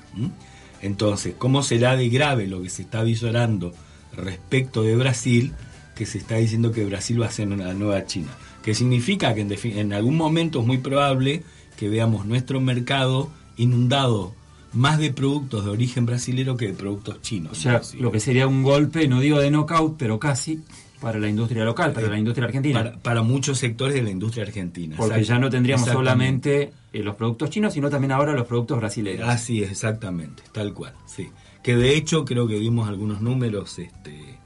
Entonces, 0.81 1.35
¿cómo 1.37 1.61
será 1.61 1.95
de 1.95 2.09
grave 2.09 2.47
lo 2.47 2.61
que 2.61 2.69
se 2.69 2.81
está 2.81 3.03
visorando 3.03 3.73
respecto 4.15 4.81
de 4.81 4.95
Brasil, 4.95 5.53
que 5.95 6.05
se 6.05 6.17
está 6.17 6.35
diciendo 6.35 6.71
que 6.71 6.85
Brasil 6.85 7.21
va 7.21 7.27
a 7.27 7.31
ser 7.31 7.47
una 7.49 7.73
nueva 7.73 8.05
China? 8.05 8.29
Que 8.63 8.73
significa 8.73 9.35
que 9.35 9.41
en 9.41 9.93
algún 9.93 10.15
momento 10.15 10.61
es 10.61 10.65
muy 10.65 10.77
probable 10.79 11.43
que 11.77 11.89
veamos 11.89 12.25
nuestro 12.25 12.59
mercado 12.61 13.29
inundado 13.57 14.33
más 14.73 14.99
de 14.99 15.11
productos 15.11 15.65
de 15.65 15.71
origen 15.71 16.05
brasilero 16.05 16.55
que 16.57 16.67
de 16.67 16.73
productos 16.73 17.21
chinos. 17.21 17.53
O 17.53 17.55
sea, 17.55 17.81
lo 17.99 18.11
que 18.11 18.19
sería 18.19 18.47
un 18.47 18.63
golpe, 18.63 19.07
no 19.07 19.19
digo 19.19 19.39
de 19.39 19.49
knockout, 19.49 19.95
pero 19.97 20.19
casi, 20.19 20.61
para 21.01 21.17
la 21.19 21.27
industria 21.27 21.63
local, 21.63 21.91
para 21.93 22.07
Eh, 22.07 22.09
la 22.11 22.19
industria 22.19 22.45
argentina. 22.45 22.83
Para, 22.83 22.97
para 22.97 23.21
muchos 23.21 23.57
sectores 23.57 23.95
de 23.95 24.03
la 24.03 24.09
industria 24.09 24.43
argentina. 24.43 24.95
Porque 24.97 25.23
ya 25.23 25.39
no 25.39 25.49
tendríamos 25.49 25.89
solamente 25.89 26.71
eh, 26.93 27.03
los 27.03 27.15
productos 27.15 27.49
chinos, 27.49 27.73
sino 27.73 27.89
también 27.89 28.11
ahora 28.11 28.33
los 28.33 28.45
productos 28.45 28.77
brasileños. 28.77 29.27
Así 29.27 29.63
es, 29.63 29.71
exactamente, 29.71 30.43
tal 30.51 30.73
cual, 30.73 30.93
sí. 31.05 31.29
Que 31.63 31.75
de 31.75 31.95
hecho 31.95 32.23
creo 32.25 32.47
que 32.47 32.57
vimos 32.57 32.87
algunos 32.87 33.21
números 33.21 33.79
este, 33.79 34.39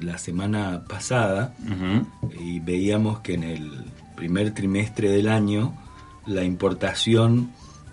la 0.00 0.18
semana 0.18 0.84
pasada 0.88 1.54
y 2.38 2.60
veíamos 2.60 3.20
que 3.20 3.34
en 3.34 3.44
el 3.44 3.70
primer 4.16 4.52
trimestre 4.52 5.10
del 5.10 5.28
año 5.28 5.74
la 6.26 6.44
importación 6.44 7.52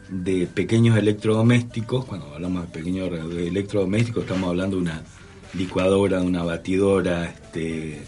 de 0.09 0.47
pequeños 0.47 0.97
electrodomésticos, 0.97 2.05
cuando 2.05 2.33
hablamos 2.33 2.63
de 2.63 2.67
pequeños 2.69 3.09
electrodomésticos 3.11 4.23
estamos 4.23 4.49
hablando 4.49 4.77
de 4.77 4.83
una 4.83 5.03
licuadora, 5.53 6.19
de 6.19 6.25
una 6.25 6.43
batidora, 6.43 7.25
este, 7.25 8.01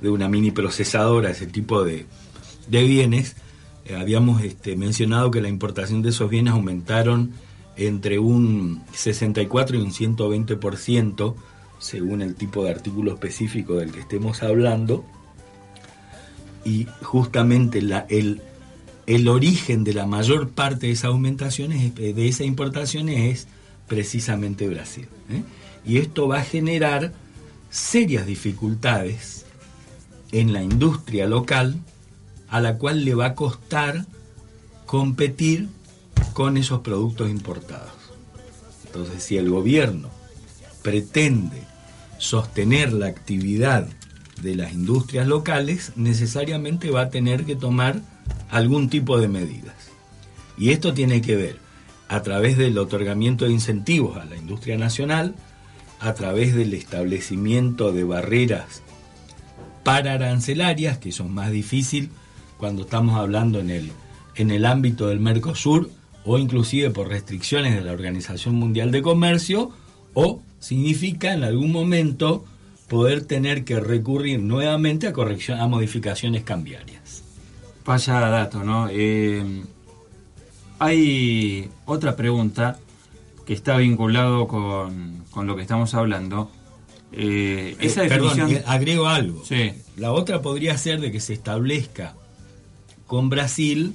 de 0.00 0.08
una 0.08 0.28
mini 0.28 0.50
procesadora, 0.50 1.30
ese 1.30 1.46
tipo 1.46 1.84
de, 1.84 2.06
de 2.68 2.82
bienes, 2.84 3.36
eh, 3.86 3.96
habíamos 3.96 4.42
este, 4.42 4.76
mencionado 4.76 5.30
que 5.30 5.40
la 5.40 5.48
importación 5.48 6.02
de 6.02 6.10
esos 6.10 6.30
bienes 6.30 6.52
aumentaron 6.52 7.32
entre 7.76 8.18
un 8.18 8.82
64 8.92 9.76
y 9.76 9.80
un 9.80 9.90
120%, 9.92 11.34
según 11.78 12.22
el 12.22 12.34
tipo 12.34 12.64
de 12.64 12.70
artículo 12.70 13.12
específico 13.12 13.76
del 13.76 13.90
que 13.90 14.00
estemos 14.00 14.42
hablando, 14.42 15.04
y 16.64 16.86
justamente 17.02 17.80
la, 17.80 18.06
el, 18.10 18.42
el 19.16 19.26
origen 19.28 19.82
de 19.82 19.92
la 19.92 20.06
mayor 20.06 20.50
parte 20.50 20.86
de 20.86 20.92
esa 20.92 21.08
aumentación, 21.08 21.72
es- 21.72 21.94
de 21.94 22.28
esa 22.28 22.44
importación 22.44 23.08
es 23.08 23.48
precisamente 23.88 24.68
Brasil. 24.68 25.08
¿eh? 25.30 25.42
Y 25.84 25.98
esto 25.98 26.28
va 26.28 26.38
a 26.38 26.44
generar 26.44 27.12
serias 27.70 28.24
dificultades 28.26 29.46
en 30.30 30.52
la 30.52 30.62
industria 30.62 31.26
local, 31.26 31.76
a 32.48 32.60
la 32.60 32.78
cual 32.78 33.04
le 33.04 33.14
va 33.14 33.26
a 33.26 33.34
costar 33.34 34.06
competir 34.86 35.68
con 36.32 36.56
esos 36.56 36.80
productos 36.80 37.30
importados. 37.30 37.90
Entonces, 38.86 39.22
si 39.24 39.36
el 39.36 39.50
gobierno 39.50 40.08
pretende 40.82 41.62
sostener 42.18 42.92
la 42.92 43.06
actividad 43.06 43.88
de 44.42 44.54
las 44.54 44.72
industrias 44.72 45.26
locales, 45.26 45.92
necesariamente 45.96 46.90
va 46.90 47.02
a 47.02 47.10
tener 47.10 47.44
que 47.44 47.56
tomar 47.56 48.02
algún 48.50 48.88
tipo 48.88 49.18
de 49.18 49.28
medidas. 49.28 49.74
Y 50.58 50.70
esto 50.70 50.92
tiene 50.92 51.22
que 51.22 51.36
ver 51.36 51.56
a 52.08 52.22
través 52.22 52.58
del 52.58 52.76
otorgamiento 52.78 53.44
de 53.44 53.52
incentivos 53.52 54.16
a 54.16 54.24
la 54.24 54.36
industria 54.36 54.76
nacional, 54.76 55.34
a 56.00 56.14
través 56.14 56.54
del 56.54 56.74
establecimiento 56.74 57.92
de 57.92 58.04
barreras 58.04 58.82
para 59.84 60.14
arancelarias, 60.14 60.98
que 60.98 61.12
son 61.12 61.32
más 61.32 61.50
difícil 61.50 62.10
cuando 62.58 62.82
estamos 62.82 63.18
hablando 63.18 63.60
en 63.60 63.70
el, 63.70 63.92
en 64.34 64.50
el 64.50 64.66
ámbito 64.66 65.08
del 65.08 65.20
Mercosur 65.20 65.90
o 66.24 66.38
inclusive 66.38 66.90
por 66.90 67.08
restricciones 67.08 67.74
de 67.74 67.80
la 67.80 67.92
Organización 67.92 68.54
Mundial 68.54 68.90
de 68.90 69.02
Comercio, 69.02 69.70
o 70.12 70.42
significa 70.58 71.32
en 71.32 71.44
algún 71.44 71.72
momento 71.72 72.44
poder 72.88 73.24
tener 73.24 73.64
que 73.64 73.80
recurrir 73.80 74.40
nuevamente 74.40 75.06
a, 75.06 75.12
corrección, 75.12 75.60
a 75.60 75.68
modificaciones 75.68 76.42
cambiarias. 76.42 76.99
Vaya 77.90 78.20
dato, 78.20 78.62
¿no? 78.62 78.86
Eh, 78.88 79.64
hay 80.78 81.68
otra 81.86 82.14
pregunta 82.14 82.78
que 83.44 83.52
está 83.52 83.78
vinculado 83.78 84.46
con, 84.46 85.24
con 85.32 85.48
lo 85.48 85.56
que 85.56 85.62
estamos 85.62 85.92
hablando. 85.94 86.52
Eh, 87.10 87.76
esa 87.80 88.04
Eh, 88.04 88.08
perdón, 88.08 88.36
definición... 88.36 88.62
eh, 88.62 88.64
agrego 88.68 89.08
algo. 89.08 89.44
Sí. 89.44 89.72
La 89.96 90.12
otra 90.12 90.40
podría 90.40 90.78
ser 90.78 91.00
de 91.00 91.10
que 91.10 91.18
se 91.18 91.32
establezca 91.32 92.14
con 93.08 93.28
Brasil 93.28 93.92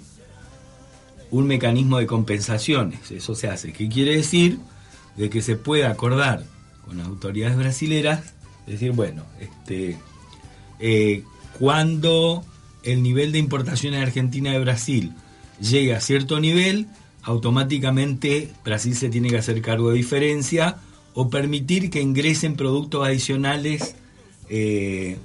un 1.32 1.48
mecanismo 1.48 1.98
de 1.98 2.06
compensaciones. 2.06 3.12
Eso 3.12 3.34
se 3.34 3.48
hace. 3.48 3.72
¿Qué 3.72 3.88
quiere 3.88 4.18
decir? 4.18 4.60
De 5.16 5.30
que 5.30 5.42
se 5.42 5.56
pueda 5.56 5.90
acordar 5.90 6.44
con 6.86 6.98
las 6.98 7.08
autoridades 7.08 7.56
brasileras, 7.56 8.34
decir, 8.68 8.92
bueno, 8.92 9.24
este, 9.40 9.98
eh, 10.82 11.24
cuando 11.58 12.44
el 12.86 13.04
nivel 13.04 13.32
de 13.32 13.40
importaciones 13.40 14.00
de 14.00 14.06
Argentina 14.06 14.52
de 14.52 14.60
Brasil 14.60 15.14
llegue 15.60 15.96
a 15.96 16.00
cierto 16.00 16.40
nivel, 16.40 16.88
automáticamente 17.24 18.52
Brasil 18.64 18.96
se 18.96 19.10
tiene 19.10 19.30
que 19.30 19.38
hacer 19.38 19.62
cargo 19.62 19.90
de 19.90 19.98
diferencia 19.98 20.78
o 21.14 21.30
permitir 21.30 21.90
que 21.90 22.02
ingresen 22.02 22.56
productos 22.56 23.06
adicionales 23.06 23.96
eh, 24.50 25.18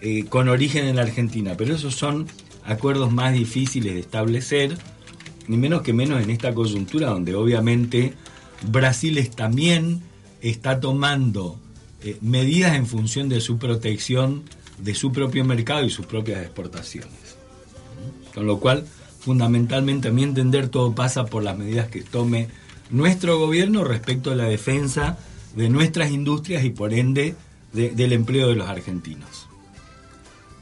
eh, 0.00 0.24
con 0.28 0.48
origen 0.48 0.86
en 0.86 0.96
la 0.96 1.02
Argentina. 1.02 1.54
Pero 1.56 1.74
esos 1.74 1.94
son 1.94 2.26
acuerdos 2.64 3.12
más 3.12 3.32
difíciles 3.32 3.94
de 3.94 4.00
establecer, 4.00 4.78
ni 5.48 5.56
menos 5.56 5.82
que 5.82 5.92
menos 5.92 6.22
en 6.22 6.30
esta 6.30 6.54
coyuntura 6.54 7.08
donde 7.08 7.34
obviamente 7.34 8.12
Brasil 8.70 9.28
también 9.34 10.02
está 10.40 10.78
tomando 10.78 11.58
eh, 12.04 12.18
medidas 12.20 12.76
en 12.76 12.86
función 12.86 13.28
de 13.28 13.40
su 13.40 13.58
protección 13.58 14.44
de 14.78 14.94
su 14.94 15.12
propio 15.12 15.44
mercado 15.44 15.84
y 15.84 15.90
sus 15.90 16.06
propias 16.06 16.40
exportaciones. 16.42 17.36
Con 18.34 18.46
lo 18.46 18.58
cual, 18.60 18.86
fundamentalmente, 19.20 20.08
a 20.08 20.12
mi 20.12 20.22
entender, 20.22 20.68
todo 20.68 20.94
pasa 20.94 21.26
por 21.26 21.42
las 21.42 21.58
medidas 21.58 21.88
que 21.88 22.02
tome 22.02 22.48
nuestro 22.90 23.38
gobierno 23.38 23.84
respecto 23.84 24.30
a 24.30 24.36
la 24.36 24.44
defensa 24.44 25.18
de 25.56 25.68
nuestras 25.68 26.10
industrias 26.10 26.64
y 26.64 26.70
por 26.70 26.94
ende 26.94 27.34
de- 27.72 27.90
del 27.90 28.12
empleo 28.12 28.48
de 28.48 28.54
los 28.54 28.68
argentinos. 28.68 29.46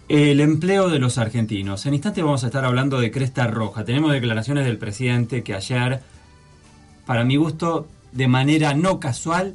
El 0.08 0.40
empleo 0.40 0.88
de 0.88 0.98
los 1.00 1.18
argentinos. 1.18 1.84
En 1.84 1.94
instante 1.94 2.22
vamos 2.22 2.44
a 2.44 2.46
estar 2.46 2.64
hablando 2.64 3.00
de 3.00 3.10
Cresta 3.10 3.46
Roja. 3.48 3.84
Tenemos 3.84 4.12
declaraciones 4.12 4.64
del 4.64 4.78
presidente 4.78 5.42
que 5.42 5.54
ayer, 5.54 6.00
para 7.04 7.24
mi 7.24 7.36
gusto, 7.36 7.88
de 8.12 8.28
manera 8.28 8.72
no 8.74 9.00
casual, 9.00 9.54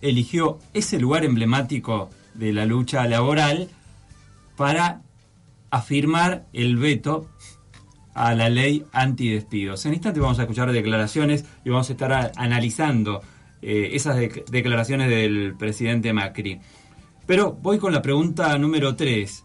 eligió 0.00 0.58
ese 0.74 0.98
lugar 0.98 1.24
emblemático 1.24 2.10
de 2.34 2.52
la 2.52 2.66
lucha 2.66 3.06
laboral 3.06 3.68
para 4.56 5.02
afirmar 5.70 6.46
el 6.52 6.76
veto 6.76 7.28
a 8.14 8.34
la 8.34 8.48
ley 8.50 8.84
antidespidos. 8.92 9.86
En 9.86 9.94
instante 9.94 10.20
vamos 10.20 10.38
a 10.38 10.42
escuchar 10.42 10.70
declaraciones 10.70 11.44
y 11.64 11.70
vamos 11.70 11.88
a 11.88 11.92
estar 11.92 12.32
analizando 12.36 13.22
eh, 13.62 13.90
esas 13.92 14.16
dec- 14.18 14.44
declaraciones 14.50 15.08
del 15.08 15.54
presidente 15.58 16.12
Macri. 16.12 16.60
Pero 17.26 17.52
voy 17.52 17.78
con 17.78 17.92
la 17.92 18.02
pregunta 18.02 18.58
número 18.58 18.96
3, 18.96 19.44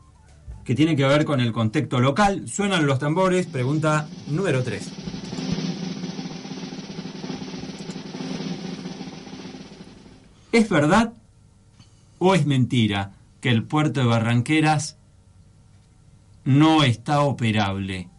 que 0.65 0.75
tiene 0.75 0.95
que 0.97 1.05
ver 1.05 1.23
con 1.23 1.39
el 1.39 1.53
contexto 1.53 1.99
local. 2.01 2.49
Suenan 2.49 2.85
los 2.85 2.99
tambores, 2.99 3.45
pregunta 3.47 4.07
número 4.27 4.63
3. 4.63 4.91
¿Es 10.51 10.69
verdad 10.69 11.13
o 12.19 12.33
es 12.33 12.45
mentira 12.45 13.11
que 13.47 13.53
el 13.53 13.63
puerto 13.63 14.01
de 14.01 14.05
Barranqueras 14.07 14.97
no 16.43 16.83
está 16.83 17.21
operable? 17.21 18.09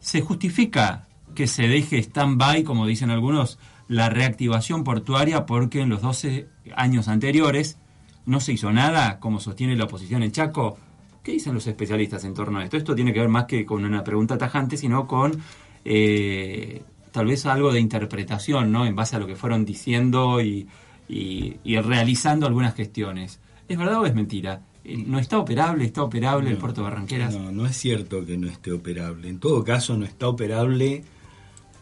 ¿Se 0.00 0.20
justifica 0.20 1.08
que 1.34 1.46
se 1.46 1.66
deje 1.66 1.98
stand-by, 1.98 2.62
como 2.62 2.86
dicen 2.86 3.08
algunos, 3.10 3.58
la 3.88 4.10
reactivación 4.10 4.84
portuaria 4.84 5.46
porque 5.46 5.80
en 5.80 5.88
los 5.88 6.02
12 6.02 6.48
años 6.74 7.08
anteriores 7.08 7.78
no 8.26 8.38
se 8.40 8.52
hizo 8.52 8.70
nada, 8.70 9.18
como 9.18 9.40
sostiene 9.40 9.76
la 9.76 9.84
oposición 9.84 10.22
en 10.22 10.32
Chaco, 10.32 10.76
¿Qué 11.22 11.32
dicen 11.32 11.54
los 11.54 11.66
especialistas 11.66 12.22
en 12.24 12.34
torno 12.34 12.58
a 12.60 12.64
esto? 12.64 12.76
Esto 12.76 12.94
tiene 12.94 13.12
que 13.12 13.18
ver 13.18 13.28
más 13.28 13.46
que 13.46 13.64
con 13.66 13.84
una 13.84 14.04
pregunta 14.04 14.38
tajante, 14.38 14.76
sino 14.76 15.08
con 15.08 15.32
eh, 15.84 16.82
tal 17.10 17.26
vez 17.26 17.46
algo 17.46 17.72
de 17.72 17.80
interpretación, 17.80 18.70
¿no? 18.70 18.86
En 18.86 18.94
base 18.94 19.16
a 19.16 19.18
lo 19.18 19.26
que 19.26 19.34
fueron 19.34 19.64
diciendo 19.64 20.40
y, 20.40 20.68
y- 21.08 21.56
y 21.64 21.78
realizando 21.80 22.46
algunas 22.46 22.74
gestiones. 22.76 23.40
¿Es 23.68 23.78
verdad 23.78 24.00
o 24.00 24.06
es 24.06 24.14
mentira? 24.14 24.62
Eh, 24.84 24.96
¿No 25.06 25.18
está 25.18 25.38
operable? 25.38 25.84
¿Está 25.84 26.02
operable 26.02 26.48
el 26.48 26.54
No, 26.54 26.60
puerto 26.60 26.82
de 26.82 26.90
Barranqueras? 26.90 27.34
No, 27.34 27.50
no 27.50 27.66
es 27.66 27.76
cierto 27.76 28.24
que 28.24 28.36
no 28.36 28.48
esté 28.48 28.72
operable. 28.72 29.28
En 29.28 29.38
todo 29.40 29.64
caso, 29.64 29.96
no 29.96 30.04
está 30.04 30.28
operable 30.28 31.04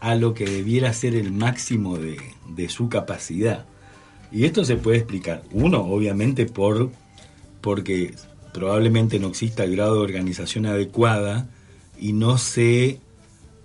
a 0.01 0.14
lo 0.14 0.35
que 0.35 0.45
debiera 0.47 0.93
ser 0.93 1.14
el 1.14 1.32
máximo 1.32 1.99
de, 1.99 2.16
de 2.49 2.68
su 2.68 2.89
capacidad. 2.89 3.66
Y 4.32 4.45
esto 4.45 4.64
se 4.64 4.76
puede 4.76 4.99
explicar. 4.99 5.43
Uno, 5.53 5.82
obviamente, 5.82 6.47
por 6.47 6.91
porque 7.61 8.14
probablemente 8.53 9.18
no 9.18 9.28
exista 9.28 9.64
el 9.64 9.74
grado 9.74 9.95
de 9.95 10.01
organización 10.01 10.66
adecuada 10.66 11.49
y 11.99 12.12
no 12.12 12.37
se 12.37 13.01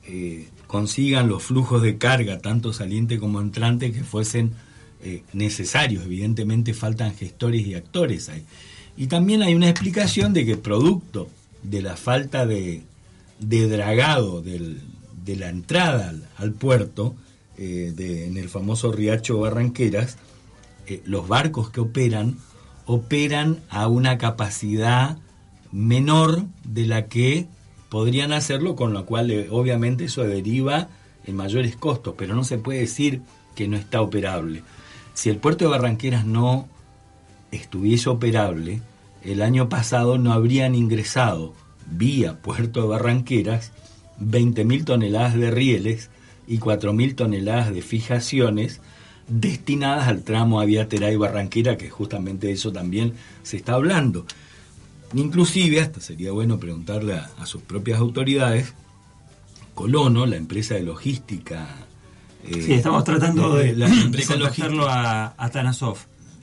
eh, 0.03 0.47
consigan 0.67 1.28
los 1.28 1.43
flujos 1.43 1.82
de 1.82 1.97
carga, 1.97 2.39
tanto 2.39 2.72
saliente 2.72 3.20
como 3.20 3.41
entrante, 3.41 3.91
que 3.91 4.03
fuesen 4.03 4.53
eh, 5.01 5.23
necesarios. 5.31 6.03
Evidentemente 6.05 6.73
faltan 6.73 7.15
gestores 7.15 7.65
y 7.65 7.73
actores 7.73 8.27
ahí. 8.27 8.43
Y 8.97 9.07
también 9.07 9.41
hay 9.41 9.55
una 9.55 9.69
explicación 9.69 10.33
de 10.33 10.45
que 10.45 10.57
producto 10.57 11.29
de 11.63 11.81
la 11.81 11.95
falta 11.95 12.45
de, 12.45 12.83
dragado 13.39 14.41
de 14.41 15.35
la 15.37 15.47
entrada 15.47 16.13
al, 16.35 16.51
puerto, 16.51 17.15
eh, 17.57 17.93
en 18.27 18.35
el 18.35 18.49
famoso 18.49 18.91
riacho 18.91 19.39
Barranqueras, 19.39 20.17
eh, 20.85 21.01
los 21.05 21.29
barcos 21.29 21.69
que 21.69 21.79
operan 21.79 22.37
operan 22.85 23.61
a 23.69 23.87
una 23.87 24.17
capacidad 24.17 25.17
menor 25.71 26.43
de 26.65 26.87
la 26.87 27.05
que 27.05 27.47
podrían 27.87 28.33
hacerlo, 28.33 28.75
con 28.75 28.93
lo 28.93 29.05
cual 29.05 29.47
obviamente 29.51 30.05
eso 30.05 30.23
deriva 30.23 30.89
en 31.25 31.35
mayores 31.35 31.75
costos, 31.75 32.15
pero 32.17 32.35
no 32.35 32.43
se 32.43 32.57
puede 32.57 32.79
decir 32.79 33.21
que 33.55 33.67
no 33.67 33.77
está 33.77 34.01
operable. 34.01 34.63
Si 35.20 35.30
el 35.30 35.36
puerto 35.36 35.65
de 35.65 35.72
Barranqueras 35.72 36.26
no 36.26 36.70
estuviese 37.51 38.07
operable, 38.07 38.82
el 39.22 39.41
año 39.41 39.67
pasado 39.67 40.17
no 40.17 40.32
habrían 40.32 40.76
ingresado 40.76 41.53
vía 41.91 42.41
puerto 42.41 42.82
de 42.82 42.88
Barranqueras 42.88 43.74
20.000 44.22 44.86
toneladas 44.86 45.36
de 45.36 45.51
rieles 45.51 46.09
y 46.47 46.59
4.000 46.59 47.15
toneladas 47.15 47.74
de 47.74 47.82
fijaciones 47.82 48.80
destinadas 49.28 50.07
al 50.07 50.24
tramo 50.24 50.61
Aviaterá 50.61 51.11
y 51.11 51.17
Barranquera, 51.17 51.78
que 51.78 51.89
justamente 51.89 52.47
de 52.47 52.53
eso 52.53 52.72
también 52.72 53.11
se 53.43 53.57
está 53.57 53.74
hablando. 53.74 54.26
Inclusive, 55.13 55.82
hasta 55.82 55.99
sería 55.99 56.32
bueno 56.32 56.61
preguntarle 56.61 57.15
a, 57.15 57.30
a 57.39 57.45
sus 57.45 57.61
propias 57.61 57.99
autoridades, 57.99 58.74
Colono, 59.76 60.26
la 60.26 60.38
empresa 60.38 60.76
de 60.76 60.84
logística... 60.84 61.88
eh, 62.47 62.61
Sí, 62.61 62.73
estamos 62.73 63.03
tratando 63.03 63.55
de, 63.55 63.75
la 63.75 63.87
de 63.89 64.01
empresa 64.01 64.33
contactarlo 64.35 64.87
a, 64.87 65.33
a 65.37 65.49
Tanasov, 65.49 65.97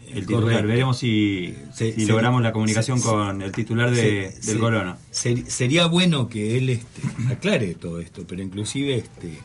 el 0.09 0.25
Correcto. 0.27 0.37
titular. 0.39 0.67
Veremos 0.67 0.99
si, 0.99 1.55
Se- 1.75 1.93
si 1.95 2.07
se- 2.07 2.13
logramos 2.13 2.43
la 2.43 2.53
comunicación 2.53 2.99
se- 3.01 3.05
con 3.09 3.43
el 3.43 3.53
titular 3.53 3.91
de, 3.91 4.31
del 4.45 4.95
ser- 5.11 5.51
sería 5.51 5.87
bueno 5.87 6.29
que 6.29 6.57
él 6.59 6.71
este, 6.71 7.03
aclare 7.31 7.75
todo 7.75 8.01
esto, 8.01 8.25
pero 8.27 8.43
inclusive 8.43 8.97
este 8.97 9.29
eh, 9.29 9.41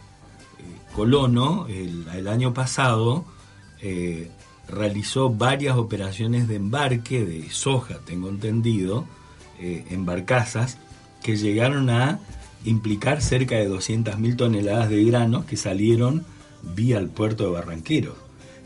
Colono 0.95 1.67
el, 1.67 2.05
el 2.13 2.27
año 2.27 2.53
pasado 2.53 3.25
eh, 3.81 4.29
realizó 4.67 5.29
varias 5.29 5.77
operaciones 5.77 6.47
de 6.47 6.55
embarque 6.55 7.25
de 7.25 7.49
soja, 7.49 7.99
tengo 8.05 8.29
entendido, 8.29 9.05
eh, 9.59 9.85
en 9.89 10.05
barcazas 10.05 10.77
que 11.23 11.35
llegaron 11.37 11.89
a 11.89 12.19
implicar 12.63 13.21
cerca 13.21 13.55
de 13.55 13.69
200.000 13.69 14.35
toneladas 14.35 14.89
de 14.89 15.03
granos 15.03 15.45
que 15.45 15.57
salieron 15.57 16.23
vía 16.75 16.97
el 16.97 17.09
puerto 17.09 17.45
de 17.45 17.51
Barranqueros, 17.51 18.15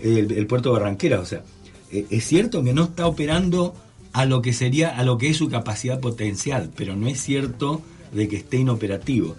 el, 0.01 0.47
puerto 0.47 0.69
de 0.69 0.79
Barranquera, 0.79 1.19
o 1.19 1.25
sea, 1.25 1.43
eh, 1.91 2.05
es 2.09 2.25
cierto 2.25 2.63
que 2.63 2.73
no 2.73 2.83
está 2.83 3.07
operando 3.07 3.75
a 4.13 4.25
lo 4.25 4.41
que 4.41 4.53
sería, 4.53 4.97
a 4.97 5.03
lo 5.03 5.17
que 5.17 5.29
es 5.29 5.37
su 5.37 5.49
capacidad 5.49 5.99
potencial, 5.99 6.71
pero 6.75 6.95
no 6.95 7.07
es 7.07 7.21
cierto 7.21 7.81
de 8.13 8.27
que 8.27 8.37
esté 8.37 8.57
inoperativo. 8.57 9.35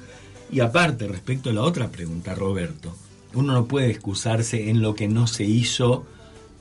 Y 0.50 0.61
aparte, 0.61 1.09
respecto 1.09 1.50
a 1.50 1.52
la 1.52 1.62
otra 1.62 1.88
pregunta, 1.88 2.34
Roberto, 2.34 2.94
uno 3.34 3.52
no 3.52 3.66
puede 3.66 3.90
excusarse 3.90 4.70
en 4.70 4.82
lo 4.82 4.94
que 4.94 5.09
no 5.09 5.26
se 5.26 5.44
hizo 5.44 6.04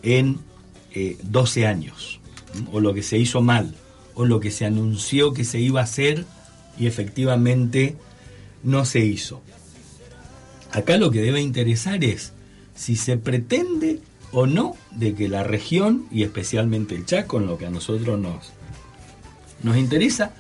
en 0.01 0.39
eh, 0.93 1.17
12 1.23 1.67
años, 1.67 2.19
o 2.71 2.79
lo 2.79 2.93
que 2.93 3.03
se 3.03 3.17
hizo 3.17 3.41
mal, 3.41 3.75
o 4.13 4.25
lo 4.25 4.39
que 4.39 4.51
se 4.51 4.65
anunció 4.65 5.33
que 5.33 5.43
se 5.43 5.59
iba 5.59 5.81
a 5.81 5.83
hacer 5.83 6.25
y 6.79 6.87
efectivamente 6.87 7.95
no 8.63 8.85
se 8.85 8.99
hizo. 8.99 9.41
Acá 10.76 10.97
lo 10.97 11.09
que 11.09 11.21
debe 11.21 11.39
interesar 11.39 12.03
es 12.03 12.34
si 12.76 12.97
se 12.97 13.15
pretende 13.15 14.01
o 14.34 14.45
no 14.45 14.76
de 14.91 15.15
que 15.15 15.30
la 15.30 15.41
región, 15.41 16.05
y 16.11 16.23
especialmente 16.23 16.95
el 16.95 17.05
Chaco, 17.05 17.38
en 17.38 17.47
lo 17.47 17.57
que 17.57 17.65
a 17.65 17.69
nosotros 17.69 18.19
nos, 18.19 18.51
nos 19.63 19.78
interesa, 19.78 20.34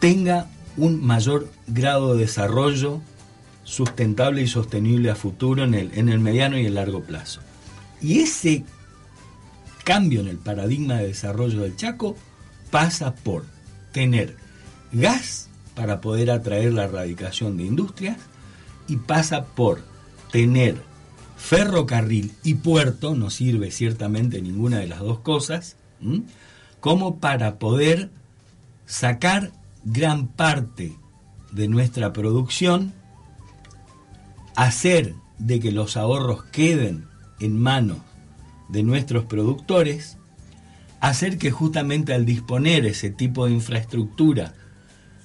tenga 0.00 0.48
un 0.76 1.00
mayor 1.00 1.48
grado 1.68 2.14
de 2.14 2.22
desarrollo 2.22 3.00
sustentable 3.62 4.42
y 4.42 4.48
sostenible 4.48 5.10
a 5.10 5.14
futuro 5.14 5.62
en 5.62 5.74
el, 5.74 5.92
en 5.94 6.08
el 6.08 6.18
mediano 6.18 6.58
y 6.58 6.66
el 6.66 6.74
largo 6.74 7.04
plazo. 7.04 7.40
Y 8.02 8.18
ese 8.18 8.64
cambio 9.84 10.22
en 10.22 10.26
el 10.26 10.38
paradigma 10.38 10.96
de 10.96 11.06
desarrollo 11.06 11.60
del 11.60 11.76
Chaco 11.76 12.16
pasa 12.72 13.14
por 13.14 13.44
tener 13.92 14.34
gas 14.90 15.47
para 15.78 16.00
poder 16.00 16.32
atraer 16.32 16.72
la 16.72 16.86
erradicación 16.86 17.56
de 17.56 17.62
industrias 17.62 18.16
y 18.88 18.96
pasa 18.96 19.44
por 19.44 19.84
tener 20.32 20.74
ferrocarril 21.36 22.32
y 22.42 22.54
puerto, 22.54 23.14
no 23.14 23.30
sirve 23.30 23.70
ciertamente 23.70 24.42
ninguna 24.42 24.80
de 24.80 24.88
las 24.88 24.98
dos 24.98 25.20
cosas, 25.20 25.76
como 26.80 27.20
para 27.20 27.60
poder 27.60 28.10
sacar 28.86 29.52
gran 29.84 30.26
parte 30.26 30.96
de 31.52 31.68
nuestra 31.68 32.12
producción, 32.12 32.92
hacer 34.56 35.14
de 35.38 35.60
que 35.60 35.70
los 35.70 35.96
ahorros 35.96 36.42
queden 36.42 37.06
en 37.38 37.56
manos 37.56 37.98
de 38.68 38.82
nuestros 38.82 39.26
productores, 39.26 40.18
hacer 40.98 41.38
que 41.38 41.52
justamente 41.52 42.14
al 42.14 42.26
disponer 42.26 42.84
ese 42.84 43.10
tipo 43.10 43.46
de 43.46 43.52
infraestructura 43.52 44.54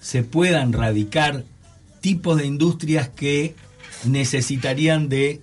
se 0.03 0.21
puedan 0.21 0.73
radicar 0.73 1.45
tipos 2.01 2.37
de 2.37 2.45
industrias 2.45 3.07
que 3.07 3.55
necesitarían 4.03 5.07
de, 5.07 5.39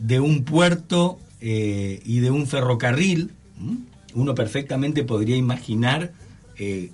de 0.00 0.18
un 0.18 0.42
puerto 0.42 1.20
eh, 1.40 2.02
y 2.04 2.18
de 2.18 2.32
un 2.32 2.48
ferrocarril. 2.48 3.30
Uno 4.12 4.34
perfectamente 4.34 5.04
podría 5.04 5.36
imaginar 5.36 6.12
eh, 6.58 6.90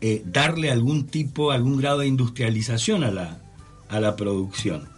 eh, 0.00 0.22
darle 0.24 0.70
algún 0.70 1.04
tipo, 1.04 1.50
algún 1.50 1.76
grado 1.76 1.98
de 1.98 2.06
industrialización 2.06 3.04
a 3.04 3.10
la, 3.10 3.42
a 3.90 4.00
la 4.00 4.16
producción. 4.16 4.88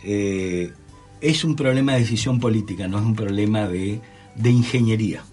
Es 0.00 1.42
un 1.42 1.56
problema 1.56 1.94
de 1.94 2.00
decisión 2.00 2.38
política, 2.38 2.86
no 2.86 2.98
es 2.98 3.04
un 3.04 3.16
problema 3.16 3.66
de, 3.66 4.00
de 4.36 4.50
ingeniería. 4.50 5.24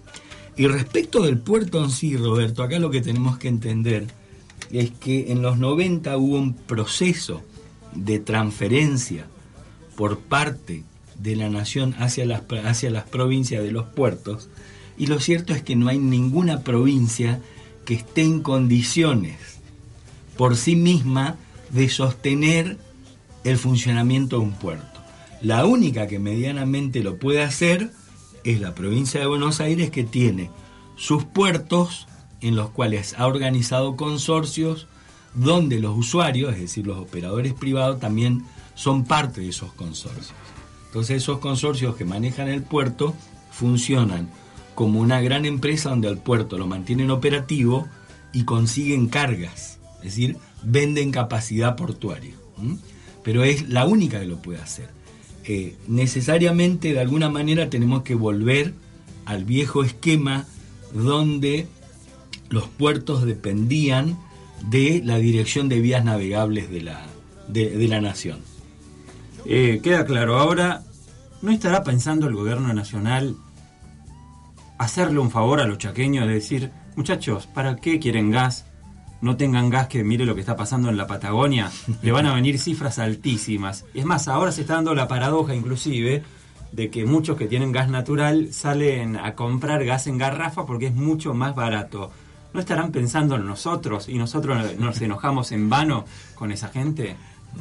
Y 0.56 0.66
respecto 0.66 1.22
del 1.22 1.38
puerto 1.38 1.84
en 1.84 1.90
sí, 1.90 2.16
Roberto, 2.16 2.64
acá 2.64 2.80
lo 2.80 2.90
que 2.90 3.00
tenemos 3.00 3.38
que 3.38 3.46
entender 3.46 4.08
es 4.70 4.90
que 4.90 5.32
en 5.32 5.42
los 5.42 5.58
90 5.58 6.16
hubo 6.16 6.36
un 6.36 6.54
proceso 6.54 7.42
de 7.94 8.18
transferencia 8.18 9.26
por 9.96 10.18
parte 10.18 10.84
de 11.18 11.36
la 11.36 11.48
nación 11.48 11.94
hacia 11.98 12.26
las, 12.26 12.42
hacia 12.64 12.90
las 12.90 13.04
provincias 13.04 13.62
de 13.62 13.72
los 13.72 13.86
puertos, 13.86 14.48
y 14.98 15.06
lo 15.06 15.20
cierto 15.20 15.52
es 15.52 15.62
que 15.62 15.76
no 15.76 15.88
hay 15.88 15.98
ninguna 15.98 16.60
provincia 16.60 17.40
que 17.84 17.94
esté 17.94 18.22
en 18.22 18.40
condiciones 18.40 19.36
por 20.36 20.56
sí 20.56 20.76
misma 20.76 21.36
de 21.70 21.88
sostener 21.88 22.78
el 23.44 23.56
funcionamiento 23.56 24.38
de 24.38 24.42
un 24.42 24.52
puerto. 24.52 25.00
La 25.40 25.64
única 25.64 26.06
que 26.06 26.18
medianamente 26.18 27.02
lo 27.02 27.18
puede 27.18 27.42
hacer 27.42 27.90
es 28.44 28.60
la 28.60 28.74
provincia 28.74 29.20
de 29.20 29.26
Buenos 29.26 29.60
Aires 29.60 29.90
que 29.90 30.04
tiene 30.04 30.50
sus 30.96 31.24
puertos 31.24 32.06
en 32.40 32.56
los 32.56 32.70
cuales 32.70 33.14
ha 33.18 33.26
organizado 33.26 33.96
consorcios 33.96 34.86
donde 35.34 35.80
los 35.80 35.96
usuarios, 35.96 36.54
es 36.54 36.60
decir, 36.60 36.86
los 36.86 36.98
operadores 36.98 37.52
privados, 37.52 38.00
también 38.00 38.44
son 38.74 39.04
parte 39.04 39.40
de 39.40 39.48
esos 39.48 39.72
consorcios. 39.72 40.32
Entonces 40.86 41.18
esos 41.22 41.38
consorcios 41.38 41.96
que 41.96 42.04
manejan 42.04 42.48
el 42.48 42.62
puerto 42.62 43.14
funcionan 43.50 44.30
como 44.74 45.00
una 45.00 45.20
gran 45.20 45.44
empresa 45.44 45.90
donde 45.90 46.08
al 46.08 46.18
puerto 46.18 46.58
lo 46.58 46.66
mantienen 46.66 47.10
operativo 47.10 47.88
y 48.32 48.44
consiguen 48.44 49.08
cargas, 49.08 49.78
es 49.98 50.04
decir, 50.04 50.36
venden 50.62 51.10
capacidad 51.10 51.76
portuaria. 51.76 52.34
Pero 53.22 53.44
es 53.44 53.68
la 53.68 53.86
única 53.86 54.20
que 54.20 54.26
lo 54.26 54.36
puede 54.36 54.60
hacer. 54.60 54.88
Eh, 55.44 55.76
necesariamente, 55.88 56.92
de 56.92 57.00
alguna 57.00 57.30
manera, 57.30 57.70
tenemos 57.70 58.02
que 58.02 58.14
volver 58.14 58.74
al 59.24 59.44
viejo 59.44 59.84
esquema 59.84 60.46
donde 60.92 61.66
los 62.50 62.68
puertos 62.68 63.24
dependían 63.24 64.18
de 64.68 65.02
la 65.04 65.18
dirección 65.18 65.68
de 65.68 65.80
vías 65.80 66.04
navegables 66.04 66.70
de 66.70 66.82
la, 66.82 67.02
de, 67.48 67.88
la 67.88 68.00
nación. 68.00 68.40
Eh, 69.44 69.80
queda 69.82 70.04
claro, 70.04 70.38
ahora, 70.38 70.82
¿no 71.42 71.50
estará 71.50 71.84
pensando 71.84 72.26
el 72.26 72.34
gobierno 72.34 72.72
nacional 72.72 73.36
hacerle 74.78 75.18
un 75.18 75.30
favor 75.30 75.60
a 75.60 75.66
los 75.66 75.78
chaqueños 75.78 76.26
de 76.26 76.34
decir, 76.34 76.70
muchachos, 76.96 77.46
¿para 77.46 77.76
qué 77.76 77.98
quieren 77.98 78.30
gas? 78.30 78.66
No 79.20 79.36
tengan 79.36 79.70
gas 79.70 79.88
que 79.88 80.04
mire 80.04 80.26
lo 80.26 80.34
que 80.34 80.40
está 80.40 80.56
pasando 80.56 80.90
en 80.90 80.96
la 80.96 81.06
Patagonia, 81.06 81.70
le 82.02 82.12
van 82.12 82.26
a 82.26 82.34
venir 82.34 82.58
cifras 82.58 82.98
altísimas. 82.98 83.84
Es 83.94 84.04
más, 84.04 84.28
ahora 84.28 84.52
se 84.52 84.62
está 84.62 84.74
dando 84.74 84.94
la 84.94 85.08
paradoja 85.08 85.54
inclusive 85.54 86.22
de 86.72 86.90
que 86.90 87.06
muchos 87.06 87.36
que 87.38 87.46
tienen 87.46 87.72
gas 87.72 87.88
natural 87.88 88.52
salen 88.52 89.16
a 89.16 89.34
comprar 89.34 89.84
gas 89.84 90.06
en 90.06 90.18
garrafa 90.18 90.66
porque 90.66 90.88
es 90.88 90.94
mucho 90.94 91.32
más 91.32 91.54
barato. 91.54 92.10
¿No 92.56 92.60
estarán 92.60 92.90
pensando 92.90 93.36
en 93.36 93.44
nosotros 93.44 94.08
y 94.08 94.14
nosotros 94.14 94.78
nos 94.78 94.98
enojamos 95.02 95.52
en 95.52 95.68
vano 95.68 96.06
con 96.34 96.50
esa 96.52 96.68
gente? 96.68 97.14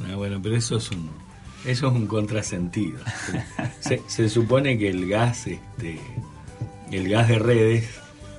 Ah, 0.09 0.15
bueno, 0.15 0.39
pero 0.41 0.55
eso 0.55 0.77
es 0.77 0.89
un, 0.89 1.09
eso 1.65 1.87
es 1.89 1.93
un 1.93 2.07
contrasentido. 2.07 2.99
Se, 3.81 4.01
se 4.07 4.29
supone 4.29 4.77
que 4.77 4.87
el 4.87 5.05
gas, 5.09 5.47
este, 5.47 5.99
el 6.93 7.09
gas 7.09 7.27
de 7.27 7.39
redes 7.39 7.89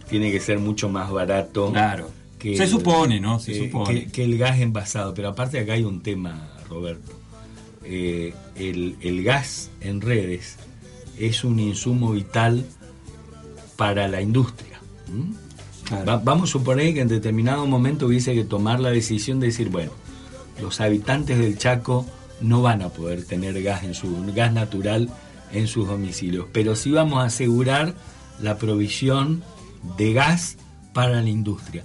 tiene 0.09 0.33
que 0.33 0.41
ser 0.41 0.59
mucho 0.59 0.89
más 0.89 1.11
barato. 1.11 1.71
Claro. 1.73 2.11
Que 2.39 2.57
Se 2.57 2.63
el- 2.65 2.71
supone, 2.71 3.21
¿no? 3.21 3.39
Se 3.39 3.53
eh, 3.53 3.67
supone. 3.71 4.05
Que, 4.07 4.11
que 4.11 4.25
el 4.25 4.39
gas 4.39 4.59
envasado. 4.59 5.13
Pero 5.13 5.29
aparte 5.29 5.59
acá 5.59 5.75
hay 5.75 5.85
un 5.85 6.03
tema, 6.03 6.49
Roberto. 6.71 7.13
Eh, 7.85 8.33
el, 8.57 8.97
el 9.03 9.23
gas 9.23 9.71
en 9.83 10.01
redes 10.01 10.57
es 11.19 11.45
un 11.45 11.61
insumo 11.61 12.13
vital 12.13 12.65
para 13.77 14.09
la 14.09 14.23
industria. 14.23 14.81
Vamos 16.23 16.51
a 16.51 16.53
suponer 16.53 16.95
que 16.95 17.01
en 17.01 17.09
determinado 17.09 17.67
momento 17.67 18.07
hubiese 18.07 18.35
que 18.35 18.45
tomar 18.45 18.81
la 18.81 18.91
decisión 18.91 19.41
de 19.41 19.47
decir, 19.47 19.69
bueno, 19.69 19.93
los 20.61 20.81
habitantes 20.81 21.39
del 21.39 21.59
Chaco 21.59 22.07
no 22.41 22.63
van 22.63 22.83
a 22.83 22.89
poder 22.89 23.25
tener 23.25 23.63
gas 23.63 23.85
en 23.85 23.95
su 23.95 24.25
gas 24.35 24.53
natural 24.53 25.11
en 25.53 25.69
sus 25.69 25.87
domicilios, 25.87 26.47
pero 26.53 26.75
sí 26.75 26.91
vamos 26.91 27.21
a 27.21 27.27
asegurar 27.27 27.95
la 28.41 28.59
provisión 28.59 29.43
de 29.97 30.13
gas 30.13 30.57
para 30.93 31.23
la 31.23 31.29
industria. 31.29 31.85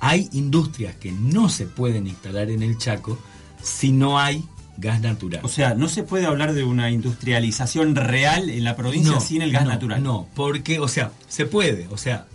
Hay 0.00 0.28
industrias 0.32 0.96
que 0.96 1.12
no 1.12 1.48
se 1.48 1.66
pueden 1.66 2.06
instalar 2.06 2.50
en 2.50 2.62
el 2.62 2.78
Chaco 2.78 3.18
si 3.62 3.92
no 3.92 4.18
hay 4.18 4.44
gas 4.76 5.00
natural. 5.00 5.40
O 5.42 5.48
sea, 5.48 5.74
no 5.74 5.88
se 5.88 6.02
puede 6.02 6.26
hablar 6.26 6.52
de 6.52 6.64
una 6.64 6.90
industrialización 6.90 7.96
real 7.96 8.50
en 8.50 8.64
la 8.64 8.76
provincia 8.76 9.12
No, 9.12 9.20
sin 9.20 9.42
el 9.42 9.52
gas 9.52 9.64
no, 9.64 9.70
natural. 9.70 10.02
No, 10.02 10.28
porque, 10.34 10.78
o 10.78 10.88
sea, 10.88 11.12
se 11.28 11.46
puede, 11.46 11.88
o 11.90 11.96
sea, 11.96 12.26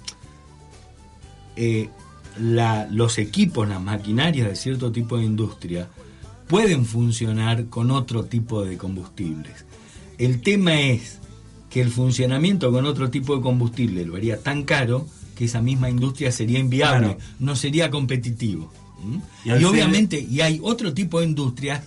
eh, 1.55 1.89
la- 2.39 2.87
los 2.89 3.17
equipos, 3.17 3.67
las 3.67 3.81
maquinarias 3.81 4.47
de 4.47 4.55
cierto 4.55 4.91
tipo 4.91 5.17
de 5.17 5.25
industria 5.25 5.89
pueden 6.47 6.85
funcionar 6.85 7.65
con 7.67 7.91
otro 7.91 8.25
tipo 8.25 8.63
de 8.63 8.77
combustibles. 8.77 9.65
El 10.17 10.41
tema 10.41 10.79
es 10.79 11.19
que 11.69 11.81
el 11.81 11.89
funcionamiento 11.89 12.71
con 12.71 12.85
otro 12.85 13.09
tipo 13.09 13.35
de 13.35 13.41
combustible 13.41 14.05
lo 14.05 14.15
haría 14.15 14.41
tan 14.41 14.63
caro 14.63 15.07
que 15.35 15.45
esa 15.45 15.61
misma 15.61 15.89
industria 15.89 16.31
sería 16.31 16.59
inviable, 16.59 17.15
Claro. 17.15 17.19
no 17.39 17.55
sería 17.55 17.89
competitivo. 17.89 18.71
¿m? 19.03 19.21
Y 19.45 19.61
Y, 19.61 19.63
obviamente, 19.65 20.19
y 20.19 20.41
hay 20.41 20.59
otro 20.61 20.93
tipo 20.93 21.19
de 21.19 21.25
industrias 21.27 21.83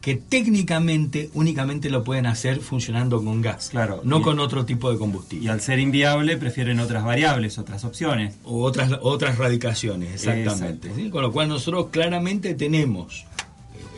que 0.00 0.14
técnicamente 0.16 1.28
únicamente 1.34 1.90
lo 1.90 2.02
pueden 2.04 2.24
hacer 2.26 2.60
funcionando 2.60 3.22
con 3.22 3.42
gas, 3.42 3.68
Claro, 3.70 4.00
no 4.02 4.20
y- 4.20 4.22
con 4.22 4.38
otro 4.40 4.64
tipo 4.64 4.90
de 4.90 4.96
combustible. 4.98 5.44
Y 5.44 5.48
al 5.48 5.60
ser 5.60 5.78
inviable 5.78 6.36
prefieren 6.38 6.80
otras 6.80 7.04
variables, 7.04 7.58
otras 7.58 7.84
opciones. 7.84 8.34
o 8.44 8.62
otras, 8.62 8.92
otras 9.02 9.36
radicaciones, 9.36 10.14
exactamente. 10.14 11.10
Con 11.10 11.20
lo 11.22 11.30
cual 11.32 11.48
nosotros 11.48 11.88
claramente 11.90 12.54
tenemos, 12.54 13.26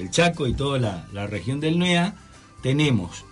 el 0.01 0.11
Chaco 0.11 0.47
y 0.49 0.55
toda 0.55 0.79
la, 0.81 1.07
la 1.13 1.27
región 1.29 1.61
del 1.61 1.79
NEA, 1.79 2.15
tenemos 2.63 3.25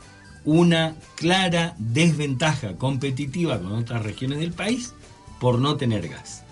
una 0.44 0.94
clara 1.16 1.74
desventaja 1.78 2.74
competitiva 2.76 3.58
con 3.58 3.72
otras 3.72 4.02
regiones 4.02 4.38
del 4.38 4.52
país 4.52 4.94
por 5.40 5.58
no 5.58 5.76
tener 5.76 6.08
gas. 6.08 6.44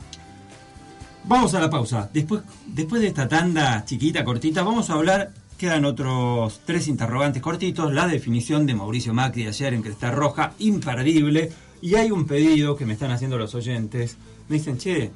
Vamos 1.24 1.54
a 1.54 1.60
la 1.60 1.68
pausa. 1.70 2.08
Después, 2.12 2.42
después 2.66 3.02
de 3.02 3.08
esta 3.08 3.28
tanda 3.28 3.84
chiquita, 3.84 4.24
cortita, 4.24 4.62
vamos 4.62 4.88
a 4.90 4.94
hablar. 4.94 5.30
Quedan 5.58 5.84
otros 5.84 6.60
tres 6.64 6.86
interrogantes 6.86 7.42
cortitos. 7.42 7.92
La 7.92 8.06
definición 8.06 8.64
de 8.64 8.74
Mauricio 8.74 9.12
Macri 9.12 9.44
ayer 9.44 9.74
en 9.74 9.82
Cresta 9.82 10.12
Roja, 10.12 10.52
imperdible. 10.60 11.50
Y 11.82 11.96
hay 11.96 12.12
un 12.12 12.26
pedido 12.26 12.76
que 12.76 12.86
me 12.86 12.92
están 12.92 13.10
haciendo 13.10 13.36
los 13.38 13.56
oyentes. 13.56 14.16
Me 14.48 14.58
dicen, 14.58 14.78
che, 14.78 15.10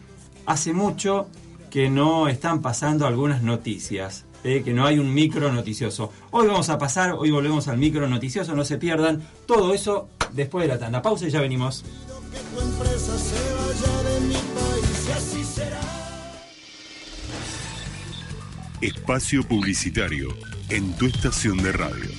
hace 0.46 0.72
mucho 0.72 1.28
que 1.70 1.88
no 1.88 2.26
están 2.26 2.60
pasando 2.60 3.06
algunas 3.06 3.42
noticias. 3.42 4.24
eh, 4.44 4.62
que 4.64 4.72
no 4.72 4.84
hay 4.84 4.98
un 4.98 5.14
micro 5.14 5.52
noticioso. 5.52 6.10
Hoy 6.32 6.48
vamos 6.48 6.68
a 6.68 6.76
pasar, 6.76 7.12
hoy 7.12 7.30
volvemos 7.30 7.68
al 7.68 7.78
micro 7.78 8.08
noticioso, 8.08 8.56
no 8.56 8.64
se 8.64 8.78
pierdan. 8.78 9.22
Todo 9.46 9.72
eso 9.72 10.08
después 10.32 10.64
de 10.64 10.68
la 10.74 10.78
tanda. 10.80 11.00
Pausa 11.00 11.28
y 11.28 11.30
ya 11.30 11.40
venimos. 11.40 11.84
tu 12.52 12.60
empresa 12.60 13.16
se 13.16 13.36
vaya 13.54 14.10
de 14.10 14.20
mi 14.26 14.34
país 14.34 15.10
así 15.16 15.44
será. 15.44 16.01
Espacio 18.82 19.44
Publicitario 19.44 20.36
en 20.68 20.92
tu 20.94 21.06
estación 21.06 21.56
de 21.58 21.70
radio. 21.70 22.10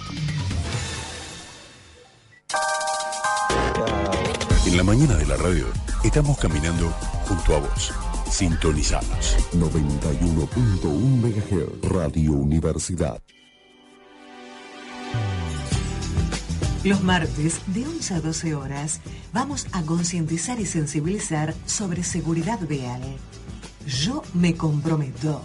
En 4.66 4.78
la 4.78 4.84
mañana 4.84 5.16
de 5.16 5.26
la 5.26 5.36
radio 5.36 5.66
estamos 6.06 6.38
caminando 6.38 6.90
junto 7.28 7.58
a 7.58 7.60
vos. 7.60 7.94
Sintonizamos. 8.32 9.36
91.1 9.54 10.88
MHz 10.88 11.92
Radio 11.92 12.32
Universidad. 12.32 13.22
Los 16.86 17.04
martes, 17.04 17.60
de 17.68 17.86
11 17.86 18.14
a 18.14 18.22
12 18.22 18.56
horas, 18.56 19.02
vamos 19.34 19.68
a 19.74 19.82
concientizar 19.82 20.62
y 20.62 20.66
sensibilizar 20.66 21.54
sobre 21.66 22.04
seguridad 22.04 22.62
vial. 22.66 23.02
Yo 23.86 24.24
me 24.34 24.56
comprometo. 24.56 25.44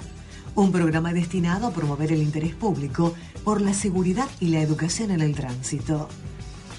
Un 0.58 0.72
programa 0.72 1.12
destinado 1.12 1.68
a 1.68 1.70
promover 1.70 2.10
el 2.10 2.20
interés 2.20 2.52
público 2.52 3.14
por 3.44 3.60
la 3.60 3.72
seguridad 3.72 4.28
y 4.40 4.48
la 4.48 4.60
educación 4.60 5.12
en 5.12 5.20
el 5.20 5.36
tránsito. 5.36 6.08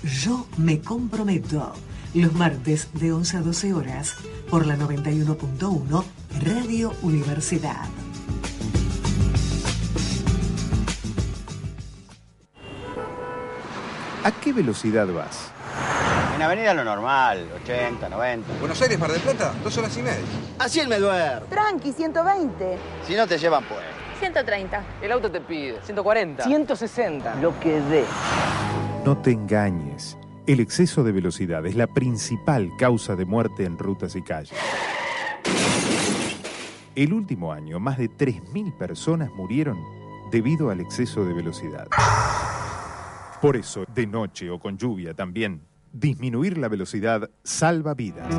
Yo 0.03 0.47
me 0.57 0.81
comprometo. 0.81 1.71
Los 2.13 2.33
martes 2.33 2.89
de 2.95 3.13
11 3.13 3.37
a 3.37 3.41
12 3.41 3.73
horas 3.73 4.15
por 4.49 4.67
la 4.67 4.75
91.1 4.75 6.03
Radio 6.41 6.91
Universidad. 7.03 7.85
¿A 14.25 14.31
qué 14.41 14.51
velocidad 14.51 15.07
vas? 15.07 15.53
En 16.39 16.43
avenida 16.43 16.73
lo 16.73 16.85
normal, 16.85 17.49
80, 17.63 18.07
90. 18.07 18.59
Buenos 18.61 18.81
Aires, 18.81 18.97
Mar 18.97 19.11
del 19.11 19.19
Plata, 19.19 19.53
dos 19.61 19.77
horas 19.77 19.97
y 19.97 20.01
media. 20.01 20.23
Así 20.57 20.79
el 20.79 20.87
me 20.87 20.97
duermo. 20.97 21.47
Tranqui, 21.47 21.91
120. 21.91 22.77
Si 23.05 23.13
no 23.13 23.27
te 23.27 23.37
llevan, 23.37 23.65
pues. 23.65 23.81
130. 24.19 24.83
El 25.01 25.11
auto 25.11 25.29
te 25.29 25.41
pide 25.41 25.81
140. 25.83 26.45
160. 26.45 27.35
Lo 27.41 27.59
que 27.59 27.81
dé. 27.81 28.05
No 29.03 29.17
te 29.17 29.31
engañes. 29.31 30.17
El 30.47 30.61
exceso 30.61 31.03
de 31.03 31.11
velocidad 31.11 31.65
es 31.65 31.75
la 31.75 31.87
principal 31.87 32.71
causa 32.79 33.17
de 33.17 33.25
muerte 33.25 33.65
en 33.65 33.77
rutas 33.77 34.15
y 34.15 34.21
calles. 34.21 34.57
El 36.95 37.11
último 37.11 37.51
año, 37.51 37.81
más 37.81 37.97
de 37.97 38.09
3.000 38.09 38.77
personas 38.77 39.29
murieron 39.31 39.77
debido 40.31 40.69
al 40.69 40.79
exceso 40.79 41.25
de 41.25 41.33
velocidad. 41.33 41.89
Por 43.41 43.57
eso, 43.57 43.83
de 43.93 44.07
noche 44.07 44.49
o 44.49 44.57
con 44.57 44.77
lluvia 44.77 45.13
también, 45.13 45.68
disminuir 45.91 46.57
la 46.57 46.67
velocidad 46.67 47.29
salva 47.43 47.93
vidas. 47.93 48.33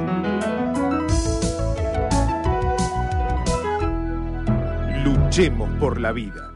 Luchemos 5.05 5.71
por 5.79 6.01
la 6.01 6.13
vida. 6.13 6.51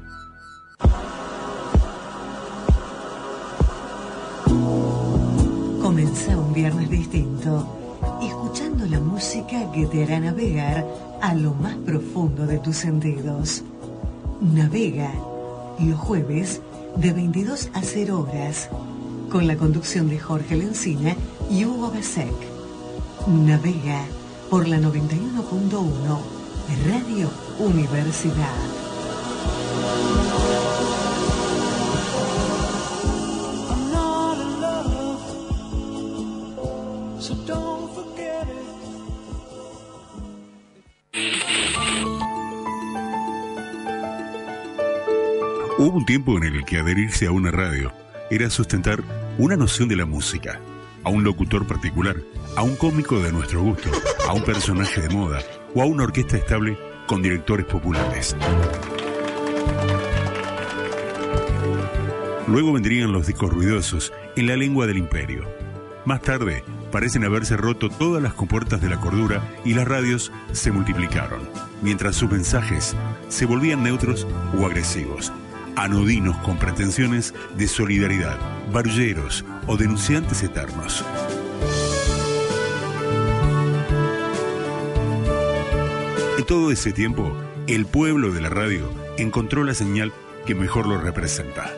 Comenzá 5.80 6.36
un 6.36 6.52
viernes 6.52 6.90
distinto, 6.90 8.00
escuchando 8.22 8.86
la 8.86 9.00
música 9.00 9.70
que 9.72 9.86
te 9.86 10.04
hará 10.04 10.18
navegar 10.18 10.84
a 11.20 11.34
lo 11.34 11.54
más 11.54 11.76
profundo 11.76 12.46
de 12.46 12.58
tus 12.58 12.76
sentidos. 12.76 13.62
Navega 14.40 15.12
los 15.80 15.98
jueves 15.98 16.60
de 16.96 17.12
22 17.12 17.70
a 17.74 17.82
0 17.82 18.20
horas, 18.20 18.70
con 19.34 19.48
la 19.48 19.56
conducción 19.56 20.08
de 20.08 20.20
Jorge 20.20 20.54
Lencina 20.54 21.16
y 21.50 21.64
Hugo 21.64 21.90
Besek. 21.90 22.32
Navega 23.26 24.04
por 24.48 24.68
la 24.68 24.78
91.1 24.78 26.20
Radio 26.86 27.28
Universidad. 27.58 28.54
Hubo 45.76 45.98
un 45.98 46.06
tiempo 46.06 46.36
en 46.38 46.44
el 46.44 46.64
que 46.64 46.78
adherirse 46.78 47.26
a 47.26 47.32
una 47.32 47.50
radio 47.50 47.92
era 48.30 48.50
sustentar 48.50 49.02
una 49.36 49.56
noción 49.56 49.88
de 49.88 49.96
la 49.96 50.06
música, 50.06 50.60
a 51.02 51.10
un 51.10 51.24
locutor 51.24 51.66
particular, 51.66 52.16
a 52.56 52.62
un 52.62 52.76
cómico 52.76 53.18
de 53.18 53.32
nuestro 53.32 53.62
gusto, 53.62 53.90
a 54.28 54.32
un 54.32 54.44
personaje 54.44 55.00
de 55.00 55.08
moda 55.08 55.40
o 55.74 55.82
a 55.82 55.86
una 55.86 56.04
orquesta 56.04 56.36
estable 56.36 56.78
con 57.06 57.20
directores 57.20 57.66
populares. 57.66 58.36
Luego 62.46 62.72
vendrían 62.74 63.12
los 63.12 63.26
discos 63.26 63.52
ruidosos 63.52 64.12
en 64.36 64.46
la 64.46 64.56
lengua 64.56 64.86
del 64.86 64.98
imperio. 64.98 65.44
Más 66.04 66.20
tarde, 66.20 66.62
parecen 66.92 67.24
haberse 67.24 67.56
roto 67.56 67.88
todas 67.88 68.22
las 68.22 68.34
compuertas 68.34 68.80
de 68.80 68.90
la 68.90 69.00
cordura 69.00 69.42
y 69.64 69.74
las 69.74 69.88
radios 69.88 70.30
se 70.52 70.70
multiplicaron, 70.70 71.40
mientras 71.82 72.14
sus 72.14 72.30
mensajes 72.30 72.94
se 73.28 73.46
volvían 73.46 73.82
neutros 73.82 74.28
o 74.56 74.66
agresivos, 74.66 75.32
anodinos 75.76 76.36
con 76.38 76.58
pretensiones 76.58 77.34
de 77.56 77.68
solidaridad, 77.68 78.38
barulleros 78.72 79.44
o 79.66 79.76
denunciantes 79.76 80.42
eternos. 80.42 81.04
En 86.38 86.44
todo 86.44 86.70
ese 86.70 86.92
tiempo, 86.92 87.36
el 87.66 87.86
pueblo 87.86 88.30
de 88.32 88.40
la 88.40 88.50
radio 88.50 88.90
encontró 89.16 89.64
la 89.64 89.74
señal 89.74 90.12
que 90.46 90.54
mejor 90.54 90.86
lo 90.86 91.00
representa. 91.00 91.70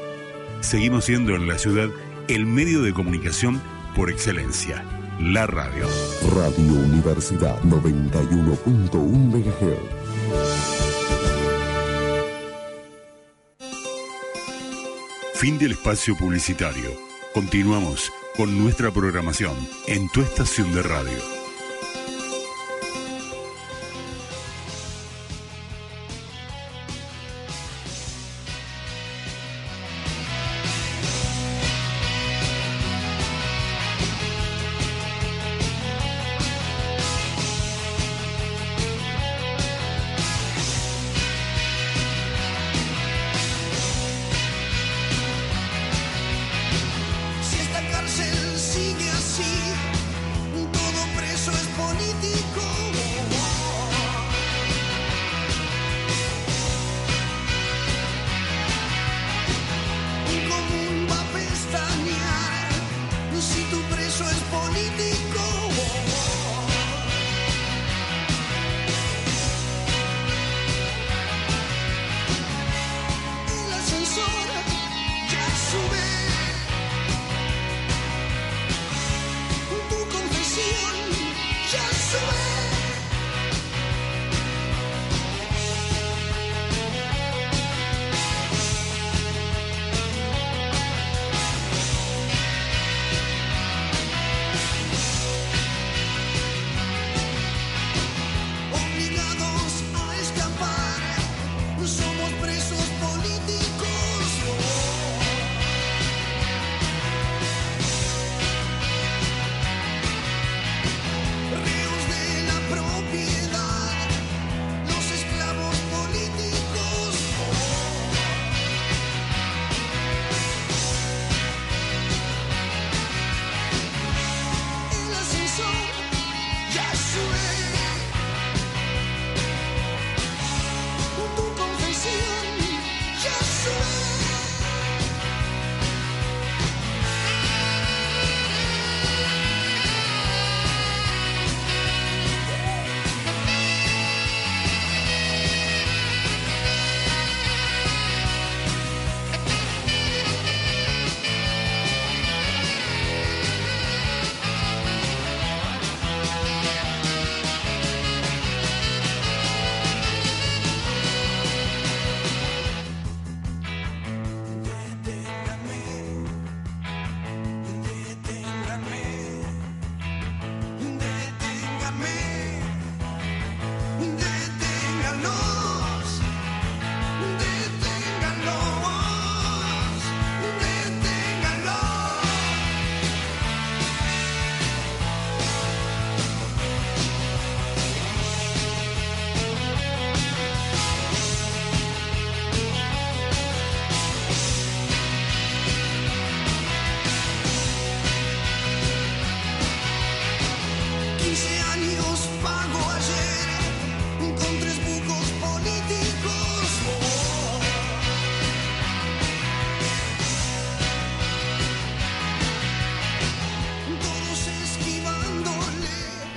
Seguimos 0.61 1.05
siendo 1.05 1.37
en 1.37 1.47
la 1.47 1.59
ciudad 1.59 1.89
el 2.29 2.47
medio 2.47 2.83
de 2.83 2.93
comunicación 2.93 3.61
por 3.95 4.11
excelencia, 4.11 4.83
la 5.21 5.47
radio. 5.47 5.87
Radio 6.35 6.73
Universidad 6.73 7.61
91.1 7.63 8.93
MHz. 8.93 9.96
Fin 15.37 15.59
del 15.59 15.73
espacio 15.73 16.17
publicitario. 16.17 16.99
Continuamos 17.35 18.11
con 18.39 18.59
nuestra 18.59 18.91
programación 18.91 19.55
en 19.87 20.09
tu 20.09 20.23
estación 20.23 20.75
de 20.75 20.83
radio. 20.83 21.36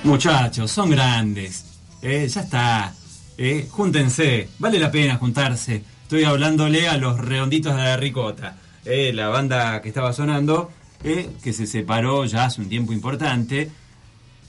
Muchachos, 0.09 0.71
son 0.71 0.89
grandes. 0.89 1.65
Eh, 2.01 2.27
ya 2.27 2.41
está. 2.41 2.95
Eh, 3.37 3.67
júntense. 3.69 4.49
Vale 4.57 4.79
la 4.79 4.89
pena 4.89 5.17
juntarse. 5.17 5.83
Estoy 6.01 6.23
hablándole 6.23 6.87
a 6.87 6.97
los 6.97 7.19
redonditos 7.19 7.75
de 7.75 7.83
la 7.83 7.95
ricota. 7.95 8.57
Eh, 8.85 9.13
la 9.13 9.27
banda 9.27 9.79
que 9.83 9.89
estaba 9.89 10.11
sonando, 10.11 10.71
eh, 11.03 11.29
que 11.43 11.53
se 11.53 11.67
separó 11.67 12.25
ya 12.25 12.45
hace 12.45 12.59
un 12.59 12.69
tiempo 12.69 12.91
importante. 12.91 13.69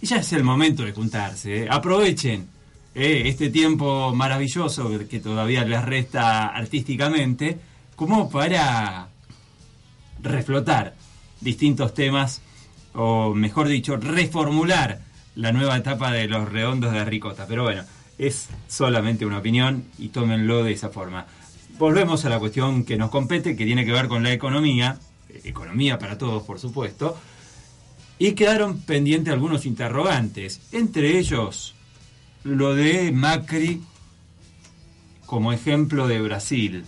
Y 0.00 0.06
ya 0.06 0.16
es 0.16 0.32
el 0.32 0.44
momento 0.44 0.82
de 0.82 0.92
juntarse. 0.92 1.68
Aprovechen 1.70 2.48
este 2.94 3.50
tiempo 3.50 4.14
maravilloso 4.14 4.90
que 5.10 5.20
todavía 5.20 5.62
les 5.66 5.84
resta 5.84 6.46
artísticamente 6.46 7.58
como 7.96 8.30
para 8.30 9.08
reflotar 10.22 10.94
distintos 11.38 11.92
temas, 11.92 12.40
o 12.94 13.34
mejor 13.34 13.68
dicho, 13.68 13.98
reformular 13.98 15.09
la 15.34 15.52
nueva 15.52 15.76
etapa 15.76 16.12
de 16.12 16.28
los 16.28 16.50
redondos 16.50 16.92
de 16.92 17.04
Ricota. 17.04 17.46
Pero 17.48 17.64
bueno, 17.64 17.84
es 18.18 18.48
solamente 18.68 19.24
una 19.24 19.38
opinión 19.38 19.84
y 19.98 20.08
tómenlo 20.08 20.62
de 20.64 20.72
esa 20.72 20.90
forma. 20.90 21.26
volvemos 21.78 22.24
a 22.26 22.28
la 22.28 22.38
cuestión 22.38 22.84
que 22.84 22.98
nos 22.98 23.10
compete, 23.10 23.56
que 23.56 23.64
tiene 23.64 23.86
que 23.86 23.92
ver 23.92 24.06
con 24.06 24.22
la 24.22 24.32
economía, 24.32 24.98
eh, 25.30 25.40
economía 25.44 25.98
para 25.98 26.18
todos, 26.18 26.42
por 26.42 26.58
supuesto, 26.58 27.16
y 28.18 28.32
quedaron 28.32 28.82
pendientes 28.82 29.32
algunos 29.32 29.64
interrogantes, 29.64 30.60
entre 30.72 31.18
ellos 31.18 31.74
lo 32.44 32.74
de 32.74 33.12
Macri 33.12 33.82
como 35.24 35.52
ejemplo 35.54 36.06
de 36.06 36.20
Brasil. 36.20 36.84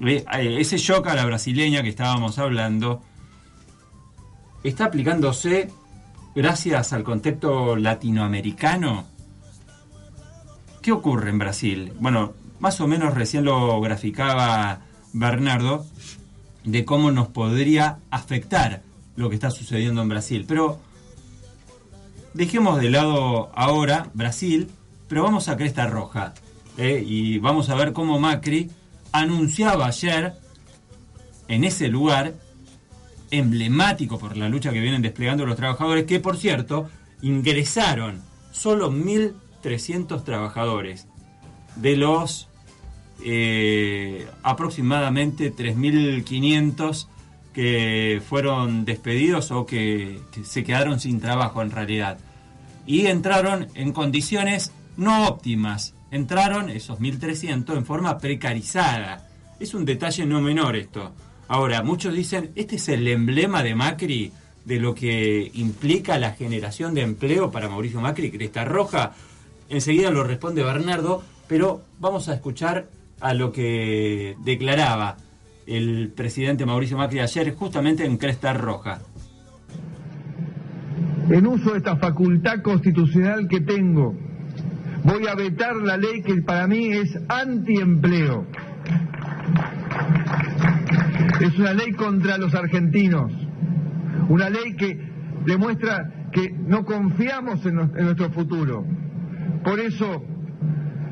Eh, 0.00 0.24
Ese 0.60 0.78
shock 0.78 1.08
a 1.08 1.14
la 1.14 1.24
brasileña 1.24 1.82
que 1.82 1.88
estábamos 1.88 2.38
hablando 2.38 3.02
está 4.62 4.84
aplicándose 4.84 5.70
gracias 6.38 6.92
al 6.92 7.02
contexto 7.02 7.74
latinoamericano. 7.74 9.06
¿Qué 10.80 10.92
ocurre 10.92 11.30
en 11.30 11.38
Brasil? 11.40 11.92
Bueno, 11.98 12.32
más 12.60 12.80
o 12.80 12.86
menos 12.86 13.14
recién 13.14 13.44
lo 13.44 13.80
graficaba 13.80 14.82
Bernardo 15.12 15.84
de 16.62 16.84
cómo 16.84 17.10
nos 17.10 17.26
podría 17.26 17.98
afectar 18.12 18.82
lo 19.16 19.28
que 19.28 19.34
está 19.34 19.50
sucediendo 19.50 20.00
en 20.00 20.10
Brasil. 20.10 20.44
Pero 20.46 20.78
dejemos 22.34 22.80
de 22.80 22.90
lado 22.90 23.50
ahora 23.56 24.06
Brasil, 24.14 24.70
pero 25.08 25.24
vamos 25.24 25.48
a 25.48 25.56
Cresta 25.56 25.88
Roja. 25.88 26.34
¿eh? 26.76 27.02
Y 27.04 27.40
vamos 27.40 27.68
a 27.68 27.74
ver 27.74 27.92
cómo 27.92 28.20
Macri 28.20 28.70
anunciaba 29.10 29.86
ayer 29.86 30.34
en 31.48 31.64
ese 31.64 31.88
lugar 31.88 32.34
emblemático 33.30 34.18
por 34.18 34.36
la 34.36 34.48
lucha 34.48 34.72
que 34.72 34.80
vienen 34.80 35.02
desplegando 35.02 35.46
los 35.46 35.56
trabajadores, 35.56 36.04
que 36.04 36.20
por 36.20 36.36
cierto 36.36 36.88
ingresaron 37.22 38.22
solo 38.52 38.90
1.300 38.92 40.24
trabajadores 40.24 41.06
de 41.76 41.96
los 41.96 42.48
eh, 43.24 44.26
aproximadamente 44.42 45.54
3.500 45.54 47.06
que 47.52 48.22
fueron 48.26 48.84
despedidos 48.84 49.50
o 49.50 49.66
que, 49.66 50.20
que 50.30 50.44
se 50.44 50.62
quedaron 50.62 51.00
sin 51.00 51.20
trabajo 51.20 51.62
en 51.62 51.70
realidad. 51.70 52.18
Y 52.86 53.06
entraron 53.06 53.68
en 53.74 53.92
condiciones 53.92 54.72
no 54.96 55.26
óptimas. 55.26 55.94
Entraron 56.10 56.70
esos 56.70 57.00
1.300 57.00 57.76
en 57.76 57.84
forma 57.84 58.18
precarizada. 58.18 59.26
Es 59.60 59.74
un 59.74 59.84
detalle 59.84 60.24
no 60.24 60.40
menor 60.40 60.76
esto. 60.76 61.12
Ahora, 61.48 61.82
muchos 61.82 62.14
dicen, 62.14 62.50
este 62.56 62.76
es 62.76 62.88
el 62.90 63.08
emblema 63.08 63.62
de 63.62 63.74
Macri, 63.74 64.32
de 64.66 64.78
lo 64.78 64.94
que 64.94 65.50
implica 65.54 66.18
la 66.18 66.32
generación 66.32 66.92
de 66.92 67.00
empleo 67.00 67.50
para 67.50 67.70
Mauricio 67.70 68.02
Macri, 68.02 68.30
Cresta 68.30 68.66
Roja. 68.66 69.12
Enseguida 69.70 70.10
lo 70.10 70.24
responde 70.24 70.62
Bernardo, 70.62 71.22
pero 71.48 71.80
vamos 72.00 72.28
a 72.28 72.34
escuchar 72.34 72.88
a 73.20 73.32
lo 73.32 73.50
que 73.50 74.36
declaraba 74.44 75.16
el 75.66 76.12
presidente 76.14 76.66
Mauricio 76.66 76.98
Macri 76.98 77.20
ayer 77.20 77.54
justamente 77.54 78.04
en 78.04 78.18
Cresta 78.18 78.52
Roja. 78.52 79.00
En 81.30 81.46
uso 81.46 81.72
de 81.72 81.78
esta 81.78 81.96
facultad 81.96 82.60
constitucional 82.60 83.48
que 83.48 83.60
tengo, 83.60 84.14
voy 85.02 85.26
a 85.26 85.34
vetar 85.34 85.76
la 85.76 85.96
ley 85.96 86.22
que 86.22 86.42
para 86.42 86.66
mí 86.66 86.88
es 86.92 87.18
antiempleo. 87.28 88.46
Es 91.40 91.58
una 91.58 91.72
ley 91.72 91.92
contra 91.92 92.38
los 92.38 92.54
argentinos, 92.54 93.32
una 94.28 94.48
ley 94.50 94.74
que 94.76 94.98
demuestra 95.44 96.28
que 96.32 96.50
no 96.50 96.84
confiamos 96.84 97.64
en, 97.64 97.74
nuestro 97.74 98.30
futuro. 98.30 98.84
Por 99.64 99.80
eso 99.80 100.22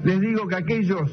les 0.05 0.21
digo 0.21 0.47
que 0.47 0.57
aquellos 0.57 1.11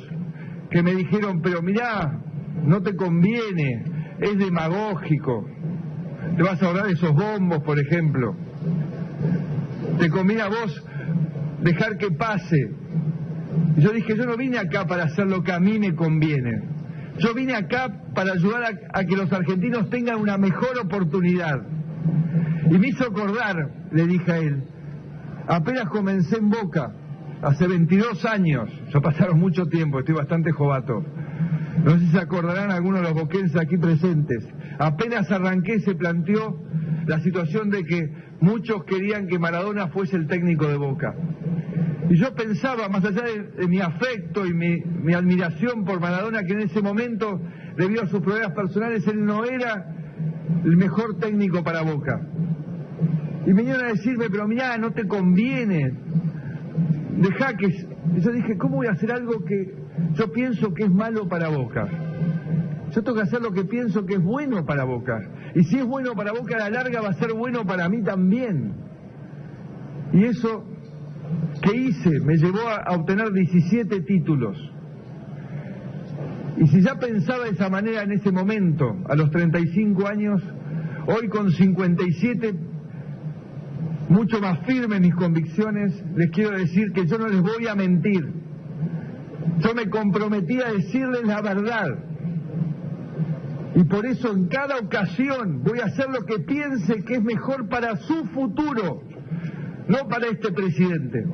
que 0.70 0.84
me 0.84 0.94
dijeron, 0.96 1.42
pero 1.42 1.62
mirá, 1.62 2.20
no 2.64 2.82
te 2.82 2.96
conviene, 2.96 3.86
es 4.20 4.38
demagógico, 4.38 5.48
te 6.36 6.44
vas 6.44 6.62
a 6.62 6.68
ahorrar 6.68 6.90
esos 6.90 7.14
bombos, 7.14 7.60
por 7.64 7.80
ejemplo, 7.80 8.36
te 10.00 10.10
conviene 10.10 10.42
a 10.42 10.50
vos 10.50 10.84
dejar 11.62 11.98
que 11.98 12.12
pase. 12.12 12.72
Yo 13.78 13.92
dije, 13.92 14.16
yo 14.16 14.26
no 14.26 14.38
vine 14.38 14.58
acá 14.58 14.86
para 14.86 15.04
hacer 15.04 15.28
lo 15.28 15.44
que 15.44 15.52
a 15.52 15.60
mí 15.60 15.80
me 15.80 15.96
conviene. 15.96 16.64
Yo 17.20 17.34
vine 17.34 17.56
acá 17.56 18.03
para 18.14 18.34
ayudar 18.34 18.80
a, 18.94 19.06
que 19.06 19.16
los 19.16 19.32
argentinos 19.32 19.90
tengan 19.90 20.20
una 20.20 20.38
mejor 20.38 20.78
oportunidad. 20.82 21.62
Y 22.70 22.78
me 22.78 22.88
hizo 22.88 23.06
acordar, 23.06 23.70
le 23.92 24.08
dije 24.08 24.32
a 24.32 24.38
él, 24.38 24.64
apenas 25.48 25.86
comencé 25.90 26.38
en 26.38 26.50
Boca, 26.50 26.94
hace 27.42 27.68
22 27.68 28.26
años, 28.26 28.70
ya 28.94 29.02
pasaron 29.02 29.40
mucho 29.40 29.68
tiempo, 29.68 30.00
estoy 30.00 30.16
bastante 30.16 30.52
jovato. 30.52 31.04
No 31.84 31.92
sé 31.92 32.00
si 32.00 32.08
se 32.08 32.20
acordarán 32.20 32.72
algunos 32.72 33.02
de 33.02 33.08
los 33.08 33.14
boquenses 33.16 33.60
aquí 33.60 33.78
presentes. 33.78 34.48
Apenas 34.80 35.30
arranqué 35.32 35.80
se 35.82 35.96
planteó 35.96 36.58
la 37.08 37.20
situación 37.20 37.70
de 37.70 37.84
que 37.84 38.14
muchos 38.40 38.86
querían 38.86 39.28
que 39.28 39.40
Maradona 39.40 39.88
fuese 39.88 40.16
el 40.16 40.28
técnico 40.28 40.68
de 40.68 40.78
Boca. 40.78 41.16
Y 42.10 42.18
yo 42.18 42.34
pensaba, 42.36 42.88
más 42.90 43.04
allá 43.04 43.24
de, 43.24 43.68
mi 43.68 43.80
afecto 43.80 44.46
y 44.46 44.54
mi 44.54 45.14
admiración 45.14 45.84
por 45.84 46.00
Maradona, 46.00 46.44
que 46.44 46.54
en 46.54 46.62
ese 46.62 46.82
momento, 46.82 47.42
debido 47.78 48.04
a 48.04 48.08
sus 48.08 48.22
problemas 48.22 48.54
personales, 48.54 49.08
él 49.08 49.26
no 49.26 49.46
era 49.46 49.86
el 50.64 50.78
mejor 50.78 51.18
técnico 51.20 51.64
para 51.64 51.82
Boca. 51.82 52.22
Y 53.46 53.50
me 53.50 53.62
vinieron 53.62 53.86
a 53.86 53.90
decirme, 53.90 54.26
pero 54.30 54.48
mirá, 54.48 54.78
no 54.78 54.92
te 54.92 55.08
conviene, 55.08 55.92
deja 57.18 57.56
que... 57.58 57.68
Yo 58.16 58.32
dije, 58.32 58.58
¿cómo 58.58 58.78
voy 58.78 58.88
a 58.88 58.92
hacer 58.92 59.12
algo 59.12 59.44
que 59.44 59.76
yo 60.14 60.32
pienso 60.32 60.74
que 60.74 60.84
es 60.84 60.92
malo 60.92 61.28
para 61.28 61.50
Boca? 61.50 61.88
Yo 62.92 63.02
tengo 63.02 63.16
que 63.16 63.24
hacer 63.24 63.42
lo 63.42 63.52
que 63.52 63.66
pienso 63.66 64.06
que 64.06 64.16
es 64.16 64.24
bueno 64.24 64.66
para 64.66 64.84
Boca. 64.84 65.20
Y 65.56 65.64
si 65.64 65.78
es 65.78 65.86
bueno 65.86 66.14
para 66.14 66.32
Boca, 66.32 66.56
a 66.56 66.70
la 66.70 66.70
larga 66.70 67.02
va 67.02 67.10
a 67.10 67.14
ser 67.14 67.34
bueno 67.34 67.66
para 67.66 67.90
mí 67.90 68.04
también. 68.04 68.76
Y 70.14 70.26
eso 70.26 70.64
que 71.62 71.76
hice 71.76 72.20
me 72.24 72.36
llevó 72.36 72.60
a 72.70 72.96
obtener 72.96 73.32
17 73.32 74.02
títulos. 74.02 74.73
Y 76.58 76.68
si 76.68 76.82
ya 76.82 77.00
pensaba 77.00 77.46
de 77.46 77.52
esa 77.52 77.70
manera 77.70 78.04
en 78.04 78.12
ese 78.12 78.32
momento, 78.32 78.96
a 79.10 79.16
los 79.16 79.32
35 79.32 80.08
años, 80.08 80.42
hoy 81.08 81.28
con 81.28 81.52
57, 81.52 82.54
mucho 84.10 84.40
más 84.40 84.60
firme 84.66 84.98
en 84.98 85.02
mis 85.02 85.16
convicciones, 85.16 86.04
les 86.16 86.30
quiero 86.32 86.52
decir 86.52 86.92
que 86.94 87.08
yo 87.08 87.18
no 87.18 87.28
les 87.28 87.42
voy 87.42 87.68
a 87.68 87.76
mentir. 87.76 88.28
Yo 89.60 89.74
me 89.74 89.90
comprometí 89.90 90.62
a 90.62 90.72
decirles 90.72 91.24
la 91.26 91.42
verdad. 91.42 91.88
Y 93.76 93.84
por 93.86 94.06
eso 94.06 94.32
en 94.32 94.48
cada 94.48 94.78
ocasión 94.78 95.64
voy 95.64 95.80
a 95.80 95.86
hacer 95.86 96.08
lo 96.10 96.26
que 96.26 96.40
piense 96.40 97.04
que 97.04 97.16
es 97.16 97.24
mejor 97.24 97.68
para 97.68 97.96
su 97.98 98.26
futuro, 98.26 99.02
no 99.88 100.08
para 100.08 100.28
este 100.28 100.52
presidente. 100.52 101.26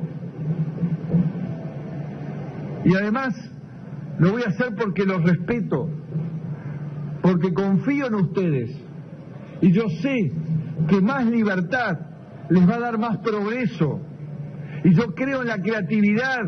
Y 2.86 2.94
además 2.94 3.49
lo 4.20 4.32
voy 4.32 4.42
a 4.42 4.48
hacer 4.50 4.74
porque 4.74 5.06
los 5.06 5.24
respeto, 5.24 5.88
porque 7.22 7.54
confío 7.54 8.06
en 8.06 8.14
ustedes. 8.16 8.70
Y 9.62 9.72
yo 9.72 9.88
sé 10.02 10.32
que 10.88 11.00
más 11.00 11.24
libertad 11.24 11.98
les 12.50 12.68
va 12.68 12.74
a 12.74 12.80
dar 12.80 12.98
más 12.98 13.16
progreso. 13.18 13.98
Y 14.84 14.94
yo 14.94 15.14
creo 15.14 15.40
en 15.40 15.48
la 15.48 15.56
creatividad, 15.62 16.40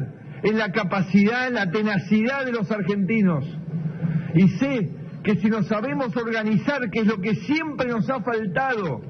en 0.43 0.59
la 0.59 0.71
capacidad, 0.71 1.49
en 1.49 1.55
la 1.55 1.71
tenacidad 1.71 2.45
de 2.45 2.53
los 2.53 2.71
argentinos. 2.71 3.47
Y 4.35 4.49
sé 4.51 4.91
que 5.23 5.37
si 5.37 5.49
nos 5.49 5.67
sabemos 5.67 6.15
organizar, 6.15 6.91
que 6.91 7.01
es 7.01 7.07
lo 7.07 7.23
que 7.23 7.37
siempre 7.37 7.89
nos 7.89 8.09
ha 8.11 8.21
faltado, 8.21 9.01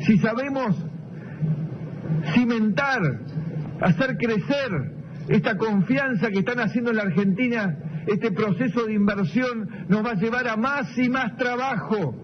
si 0.00 0.18
sabemos 0.18 0.76
cimentar, 2.34 3.00
hacer 3.80 4.18
crecer 4.18 4.97
esta 5.28 5.56
confianza 5.56 6.30
que 6.30 6.38
están 6.38 6.60
haciendo 6.60 6.90
en 6.90 6.96
la 6.96 7.02
Argentina, 7.02 7.78
este 8.06 8.30
proceso 8.30 8.86
de 8.86 8.94
inversión 8.94 9.86
nos 9.88 10.04
va 10.04 10.12
a 10.12 10.14
llevar 10.14 10.48
a 10.48 10.56
más 10.56 10.96
y 10.96 11.08
más 11.08 11.36
trabajo. 11.36 12.14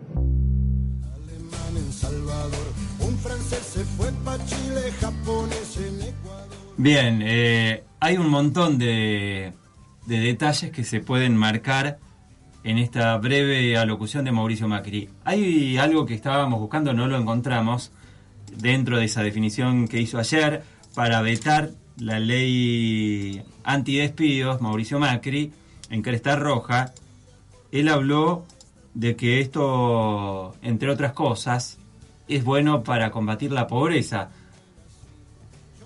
Bien, 6.76 7.22
eh, 7.22 7.84
hay 8.00 8.16
un 8.16 8.28
montón 8.28 8.78
de, 8.78 9.52
de 10.06 10.18
detalles 10.20 10.70
que 10.70 10.84
se 10.84 11.00
pueden 11.00 11.36
marcar 11.36 11.98
en 12.64 12.78
esta 12.78 13.16
breve 13.18 13.76
alocución 13.76 14.24
de 14.24 14.32
Mauricio 14.32 14.66
Macri. 14.66 15.10
Hay 15.24 15.76
algo 15.76 16.06
que 16.06 16.14
estábamos 16.14 16.60
buscando, 16.60 16.94
no 16.94 17.06
lo 17.06 17.18
encontramos, 17.18 17.92
dentro 18.56 18.98
de 18.98 19.04
esa 19.04 19.22
definición 19.22 19.86
que 19.86 20.00
hizo 20.00 20.18
ayer 20.18 20.62
para 20.94 21.20
vetar 21.20 21.70
la 21.98 22.18
ley 22.18 23.42
antidespidos, 23.62 24.60
Mauricio 24.60 24.98
Macri, 24.98 25.52
en 25.90 26.02
Cresta 26.02 26.36
Roja. 26.36 26.92
Él 27.72 27.88
habló 27.88 28.44
de 28.94 29.16
que 29.16 29.40
esto, 29.40 30.54
entre 30.62 30.90
otras 30.90 31.12
cosas, 31.12 31.78
es 32.28 32.44
bueno 32.44 32.82
para 32.82 33.10
combatir 33.10 33.52
la 33.52 33.66
pobreza 33.66 34.30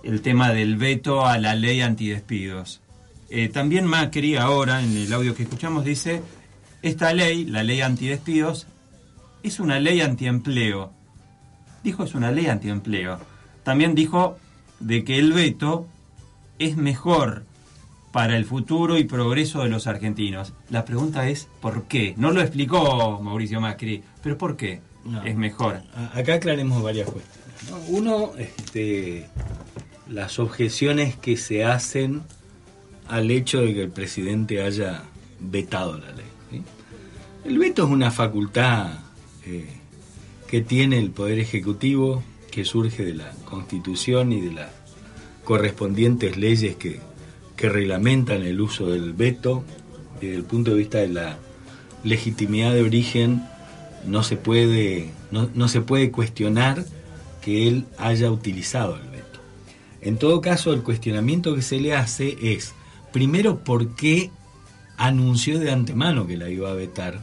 el 0.03 0.23
tema 0.23 0.53
del 0.53 0.77
veto 0.77 1.27
a 1.27 1.39
la 1.39 1.55
ley 1.55 1.81
antidespidos. 1.81 2.81
Eh, 3.31 3.49
también 3.49 3.87
Macri 3.87 4.37
ahora, 4.37 4.83
en 4.83 4.97
el 4.97 5.13
audio 5.13 5.35
que 5.35 5.43
escuchamos, 5.43 5.85
dice, 5.85 6.23
esta 6.83 7.13
ley, 7.13 7.45
la 7.45 7.63
ley 7.63 7.81
antidespidos, 7.81 8.67
es 9.43 9.61
una 9.61 9.81
ley 9.81 10.01
antiempleo. 10.01 10.93
Dijo 11.83 12.05
es 12.05 12.15
una 12.15 12.31
ley 12.31 12.47
antiempleo. 12.47 13.19
También 13.65 13.95
dijo 13.95 14.39
de 14.81 15.05
que 15.05 15.19
el 15.19 15.33
veto 15.33 15.87
es 16.59 16.77
mejor 16.77 17.45
para 18.13 18.37
el 18.37 18.45
futuro 18.45 18.99
y 18.99 19.05
progreso 19.05 19.63
de 19.63 19.69
los 19.69 19.87
argentinos. 19.87 20.53
La 20.71 20.85
pregunta 20.85 21.29
es 21.29 21.49
¿por 21.61 21.85
qué? 21.85 22.15
No 22.17 22.31
lo 22.33 22.41
explicó 22.41 23.21
Mauricio 23.23 23.61
Macri, 23.61 24.03
pero 24.23 24.39
¿por 24.39 24.57
qué 24.57 24.81
No. 25.05 25.23
es 25.25 25.37
mejor? 25.37 25.83
Acá 26.15 26.35
aclaremos 26.35 26.83
varias 26.83 27.09
cuestiones. 27.11 27.71
¿no? 27.71 27.77
Uno, 27.97 28.33
este, 28.39 29.27
las 30.09 30.39
objeciones 30.39 31.17
que 31.17 31.37
se 31.37 31.65
hacen 31.65 32.23
al 33.09 33.31
hecho 33.31 33.61
de 33.61 33.75
que 33.75 33.83
el 33.83 33.91
presidente 33.91 34.63
haya 34.63 35.03
vetado 35.41 35.99
la 35.99 36.11
ley. 36.13 36.27
¿sí? 36.51 36.63
El 37.45 37.59
veto 37.59 37.85
es 37.85 37.91
una 37.91 38.11
facultad 38.11 38.91
eh, 39.45 39.67
que 40.47 40.61
tiene 40.63 40.99
el 40.99 41.11
Poder 41.11 41.39
Ejecutivo, 41.39 42.23
que 42.51 42.65
surge 42.65 43.05
de 43.05 43.15
la 43.15 43.31
Constitución 43.45 44.33
y 44.33 44.41
de 44.41 44.53
las 44.53 44.71
correspondientes 45.49 46.37
leyes 46.37 46.77
que, 46.77 47.01
que 47.57 47.71
reglamentan 47.71 48.43
el 48.43 48.61
uso 48.61 48.91
del 48.91 49.15
veto. 49.15 49.65
Desde 50.21 50.37
el 50.37 50.45
punto 50.45 50.73
de 50.73 50.77
vista 50.77 50.99
de 50.99 51.09
la 51.09 51.39
legitimidad 52.05 52.75
de 52.75 52.83
origen, 52.83 53.43
no 54.05 54.23
se 54.23 54.37
puede, 54.37 55.09
no, 55.31 55.49
no 55.55 55.69
se 55.69 55.81
puede 55.81 56.11
cuestionar 56.11 56.85
que 57.41 57.67
él 57.67 57.87
haya 57.97 58.31
utilizado 58.31 58.97
el 58.97 59.09
veto. 59.09 59.41
En 60.03 60.19
todo 60.19 60.43
caso, 60.43 60.75
el 60.75 60.83
cuestionamiento 60.83 61.55
que 61.55 61.63
se 61.63 61.81
le 61.81 61.97
hace 61.97 62.37
es, 62.43 62.75
primero, 63.11 63.65
¿por 63.65 63.95
qué 63.97 64.31
anunció 64.99 65.59
de 65.59 65.71
antemano 65.71 66.27
que 66.27 66.37
la 66.37 66.51
iba 66.51 66.71
a 66.71 66.75
vetar? 66.75 67.21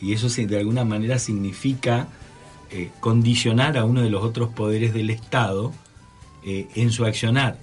Y 0.00 0.14
eso 0.14 0.28
de 0.30 0.56
alguna 0.56 0.86
manera 0.86 1.18
significa 1.18 2.08
eh, 2.70 2.88
condicionar 3.00 3.76
a 3.76 3.84
uno 3.84 4.00
de 4.00 4.08
los 4.08 4.24
otros 4.24 4.48
poderes 4.48 4.94
del 4.94 5.10
Estado 5.10 5.74
eh, 6.44 6.68
en 6.74 6.90
su 6.90 7.04
accionar. 7.04 7.58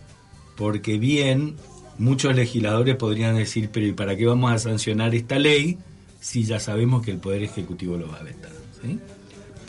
Porque 0.55 0.97
bien, 0.97 1.55
muchos 1.97 2.35
legisladores 2.35 2.95
podrían 2.95 3.35
decir, 3.35 3.69
pero 3.71 3.85
¿y 3.85 3.93
para 3.93 4.15
qué 4.15 4.25
vamos 4.25 4.51
a 4.51 4.59
sancionar 4.59 5.13
esta 5.15 5.39
ley 5.39 5.77
si 6.19 6.43
ya 6.43 6.59
sabemos 6.59 7.03
que 7.03 7.11
el 7.11 7.17
Poder 7.17 7.43
Ejecutivo 7.43 7.97
lo 7.97 8.07
va 8.09 8.17
a 8.17 8.23
vetar? 8.23 8.51
¿sí? 8.81 8.99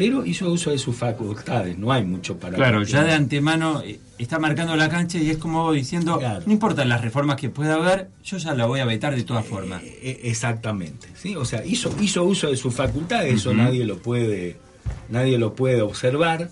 Pero 0.00 0.24
hizo 0.24 0.50
uso 0.50 0.70
de 0.70 0.78
sus 0.78 0.96
facultades, 0.96 1.76
no 1.76 1.92
hay 1.92 2.04
mucho 2.04 2.38
para... 2.38 2.56
Claro, 2.56 2.82
ya 2.84 3.04
de 3.04 3.12
antemano 3.12 3.82
eh, 3.84 4.00
está 4.16 4.38
marcando 4.38 4.74
la 4.74 4.88
cancha 4.88 5.18
y 5.18 5.28
es 5.28 5.36
como 5.36 5.70
diciendo, 5.72 6.18
no 6.46 6.52
importan 6.52 6.88
las 6.88 7.02
reformas 7.02 7.36
que 7.36 7.50
pueda 7.50 7.74
haber, 7.74 8.08
yo 8.24 8.38
ya 8.38 8.54
la 8.54 8.64
voy 8.64 8.80
a 8.80 8.86
vetar 8.86 9.14
de 9.14 9.24
todas 9.24 9.44
formas. 9.44 9.82
Eh, 9.84 10.22
Exactamente, 10.24 11.08
¿sí? 11.14 11.36
O 11.36 11.44
sea, 11.44 11.66
hizo, 11.66 11.94
hizo 12.00 12.24
uso 12.24 12.48
de 12.48 12.56
sus 12.56 12.72
facultades, 12.72 13.34
eso 13.34 13.52
nadie 13.52 13.84
lo 13.84 13.98
puede, 13.98 14.56
nadie 15.10 15.36
lo 15.36 15.52
puede 15.52 15.82
observar. 15.82 16.48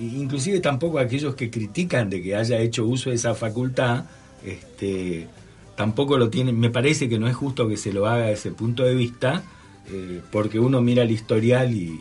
Inclusive 0.00 0.60
tampoco 0.60 0.98
aquellos 0.98 1.34
que 1.34 1.50
critican 1.50 2.08
de 2.10 2.22
que 2.22 2.36
haya 2.36 2.58
hecho 2.60 2.86
uso 2.86 3.10
de 3.10 3.16
esa 3.16 3.34
facultad, 3.34 4.04
este, 4.44 5.26
tampoco 5.76 6.16
lo 6.18 6.30
tienen. 6.30 6.58
Me 6.58 6.70
parece 6.70 7.08
que 7.08 7.18
no 7.18 7.26
es 7.28 7.34
justo 7.36 7.68
que 7.68 7.76
se 7.76 7.92
lo 7.92 8.06
haga 8.06 8.26
desde 8.26 8.32
ese 8.34 8.50
punto 8.52 8.84
de 8.84 8.94
vista, 8.94 9.42
eh, 9.90 10.20
porque 10.30 10.60
uno 10.60 10.80
mira 10.80 11.02
el 11.02 11.10
historial 11.10 11.74
y 11.74 12.00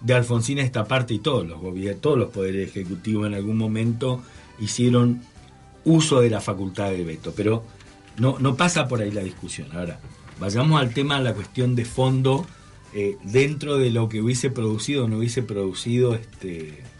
de 0.00 0.14
Alfonsín 0.14 0.58
esta 0.58 0.84
parte 0.86 1.14
y 1.14 1.18
todos 1.20 1.46
los 1.46 1.60
gobiernos, 1.60 2.00
todos 2.00 2.18
los 2.18 2.30
poderes 2.30 2.68
ejecutivos 2.68 3.26
en 3.26 3.34
algún 3.34 3.56
momento 3.56 4.22
hicieron 4.60 5.20
uso 5.84 6.20
de 6.20 6.30
la 6.30 6.40
facultad 6.40 6.90
de 6.90 7.04
veto, 7.04 7.32
pero 7.36 7.62
no, 8.18 8.38
no 8.40 8.56
pasa 8.56 8.88
por 8.88 9.00
ahí 9.00 9.10
la 9.10 9.22
discusión. 9.22 9.68
Ahora, 9.72 10.00
vayamos 10.40 10.80
al 10.80 10.92
tema, 10.92 11.20
la 11.20 11.32
cuestión 11.34 11.74
de 11.76 11.84
fondo, 11.84 12.44
eh, 12.94 13.16
dentro 13.24 13.78
de 13.78 13.90
lo 13.90 14.08
que 14.08 14.20
hubiese 14.20 14.50
producido 14.50 15.04
o 15.04 15.08
no 15.08 15.18
hubiese 15.18 15.42
producido 15.42 16.14
este, 16.14 16.68
es- 16.68 16.95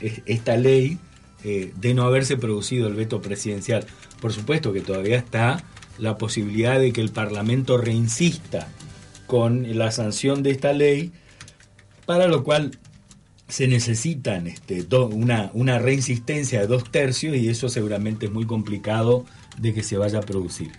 esta 0.00 0.56
ley, 0.56 0.98
eh, 1.44 1.72
de 1.76 1.94
no 1.94 2.02
haberse 2.02 2.36
producido 2.36 2.88
el 2.88 2.94
veto 2.94 3.22
presidencial. 3.22 3.86
Por 4.20 4.32
supuesto 4.32 4.72
que 4.72 4.80
todavía 4.80 5.16
está 5.16 5.62
la 5.98 6.18
posibilidad 6.18 6.78
de 6.78 6.92
que 6.92 7.00
el 7.00 7.10
Parlamento 7.10 7.78
reinsista 7.78 8.68
con 9.26 9.78
la 9.78 9.90
sanción 9.90 10.42
de 10.42 10.50
esta 10.50 10.72
ley, 10.72 11.12
para 12.04 12.26
lo 12.26 12.42
cual 12.42 12.72
se 13.48 13.68
necesitan 13.68 14.46
este, 14.46 14.86
una, 14.96 15.50
una 15.54 15.78
reinsistencia 15.78 16.60
de 16.60 16.66
dos 16.66 16.90
tercios 16.90 17.36
y 17.36 17.48
eso 17.48 17.68
seguramente 17.68 18.26
es 18.26 18.32
muy 18.32 18.46
complicado 18.46 19.24
de 19.58 19.74
que 19.74 19.82
se 19.82 19.96
vaya 19.96 20.18
a 20.18 20.22
producir. 20.22 20.72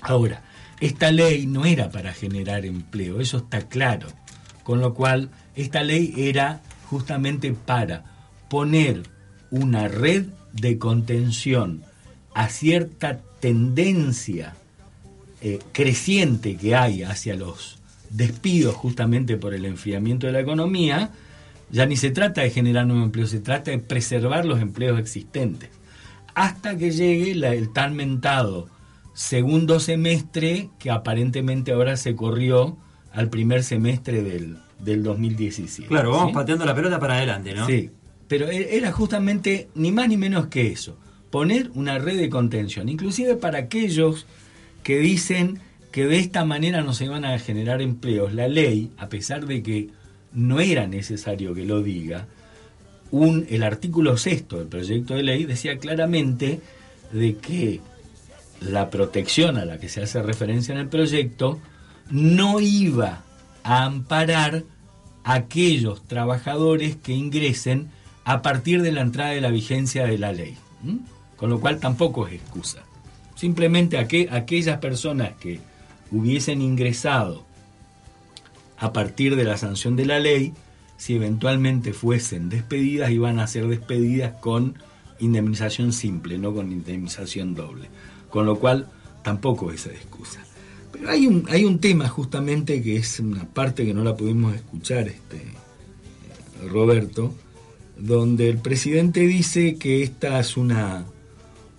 Ahora, 0.00 0.42
esta 0.80 1.10
ley 1.10 1.46
no 1.46 1.64
era 1.64 1.90
para 1.90 2.12
generar 2.12 2.66
empleo, 2.66 3.20
eso 3.20 3.38
está 3.38 3.68
claro. 3.68 4.08
Con 4.64 4.80
lo 4.80 4.94
cual, 4.94 5.30
esta 5.56 5.82
ley 5.82 6.12
era 6.16 6.62
justamente 6.90 7.52
para 7.52 8.13
poner 8.54 9.02
una 9.50 9.88
red 9.88 10.26
de 10.52 10.78
contención 10.78 11.82
a 12.34 12.48
cierta 12.48 13.18
tendencia 13.40 14.54
eh, 15.42 15.58
creciente 15.72 16.54
que 16.56 16.76
hay 16.76 17.02
hacia 17.02 17.34
los 17.34 17.78
despidos 18.10 18.76
justamente 18.76 19.36
por 19.36 19.54
el 19.54 19.64
enfriamiento 19.64 20.28
de 20.28 20.34
la 20.34 20.38
economía, 20.40 21.10
ya 21.72 21.84
ni 21.86 21.96
se 21.96 22.12
trata 22.12 22.42
de 22.42 22.50
generar 22.50 22.86
nuevos 22.86 23.06
empleos, 23.06 23.30
se 23.30 23.40
trata 23.40 23.72
de 23.72 23.78
preservar 23.80 24.44
los 24.44 24.60
empleos 24.60 25.00
existentes. 25.00 25.70
Hasta 26.36 26.76
que 26.78 26.92
llegue 26.92 27.34
la- 27.34 27.54
el 27.54 27.72
tan 27.72 27.96
mentado 27.96 28.68
segundo 29.14 29.80
semestre 29.80 30.68
que 30.78 30.92
aparentemente 30.92 31.72
ahora 31.72 31.96
se 31.96 32.14
corrió 32.14 32.76
al 33.12 33.30
primer 33.30 33.64
semestre 33.64 34.22
del, 34.22 34.58
del 34.78 35.02
2017. 35.02 35.88
Claro, 35.88 36.12
vamos 36.12 36.28
¿sí? 36.28 36.34
pateando 36.34 36.64
la 36.64 36.74
pelota 36.76 37.00
para 37.00 37.14
adelante, 37.16 37.52
¿no? 37.52 37.66
Sí, 37.66 37.90
pero 38.28 38.48
e- 38.50 38.76
era 38.76 38.92
justamente 38.92 39.68
ni 39.74 39.92
más 39.92 40.08
ni 40.08 40.16
menos 40.16 40.46
que 40.48 40.68
eso, 40.68 40.96
poner 41.30 41.70
una 41.74 41.98
red 41.98 42.18
de 42.18 42.30
contención, 42.30 42.88
inclusive 42.88 43.36
para 43.36 43.58
aquellos 43.58 44.26
que 44.82 44.98
dicen 44.98 45.60
que 45.90 46.06
de 46.06 46.18
esta 46.18 46.44
manera 46.44 46.82
no 46.82 46.92
se 46.92 47.08
van 47.08 47.24
a 47.24 47.38
generar 47.38 47.80
empleos. 47.80 48.34
La 48.34 48.48
ley, 48.48 48.90
a 48.98 49.08
pesar 49.08 49.46
de 49.46 49.62
que 49.62 49.90
no 50.32 50.60
era 50.60 50.86
necesario 50.86 51.54
que 51.54 51.64
lo 51.64 51.82
diga, 51.82 52.26
un, 53.10 53.46
el 53.48 53.62
artículo 53.62 54.16
sexto 54.16 54.58
del 54.58 54.66
proyecto 54.66 55.14
de 55.14 55.22
ley 55.22 55.44
decía 55.44 55.78
claramente 55.78 56.60
de 57.12 57.36
que 57.36 57.80
la 58.60 58.90
protección 58.90 59.56
a 59.56 59.64
la 59.64 59.78
que 59.78 59.88
se 59.88 60.02
hace 60.02 60.22
referencia 60.22 60.72
en 60.72 60.80
el 60.80 60.88
proyecto 60.88 61.60
no 62.10 62.60
iba 62.60 63.22
a 63.62 63.84
amparar 63.84 64.64
a 65.22 65.34
aquellos 65.34 66.06
trabajadores 66.06 66.96
que 66.96 67.12
ingresen 67.12 67.90
a 68.24 68.42
partir 68.42 68.82
de 68.82 68.92
la 68.92 69.02
entrada 69.02 69.30
de 69.30 69.40
la 69.40 69.50
vigencia 69.50 70.06
de 70.06 70.18
la 70.18 70.32
ley. 70.32 70.56
Con 71.36 71.50
lo 71.50 71.60
cual 71.60 71.78
tampoco 71.78 72.26
es 72.26 72.34
excusa. 72.34 72.78
Simplemente 73.34 73.98
aqu- 73.98 74.30
aquellas 74.32 74.78
personas 74.78 75.32
que 75.40 75.60
hubiesen 76.10 76.62
ingresado 76.62 77.44
a 78.78 78.92
partir 78.92 79.36
de 79.36 79.44
la 79.44 79.56
sanción 79.56 79.96
de 79.96 80.06
la 80.06 80.18
ley, 80.20 80.52
si 80.96 81.14
eventualmente 81.16 81.92
fuesen 81.92 82.48
despedidas, 82.48 83.10
iban 83.10 83.38
a 83.40 83.46
ser 83.46 83.66
despedidas 83.68 84.34
con 84.40 84.78
indemnización 85.20 85.92
simple, 85.92 86.38
no 86.38 86.54
con 86.54 86.70
indemnización 86.72 87.54
doble. 87.54 87.88
Con 88.30 88.46
lo 88.46 88.58
cual 88.58 88.88
tampoco 89.22 89.70
es 89.72 89.86
excusa. 89.86 90.40
Pero 90.92 91.10
hay 91.10 91.26
un, 91.26 91.46
hay 91.50 91.64
un 91.64 91.78
tema 91.80 92.08
justamente 92.08 92.82
que 92.82 92.96
es 92.96 93.18
una 93.20 93.44
parte 93.44 93.84
que 93.84 93.94
no 93.94 94.04
la 94.04 94.16
pudimos 94.16 94.54
escuchar, 94.54 95.08
este, 95.08 95.42
Roberto, 96.68 97.34
donde 97.96 98.48
el 98.48 98.58
presidente 98.58 99.20
dice 99.20 99.76
que 99.76 100.02
esta 100.02 100.40
es 100.40 100.56
una, 100.56 101.04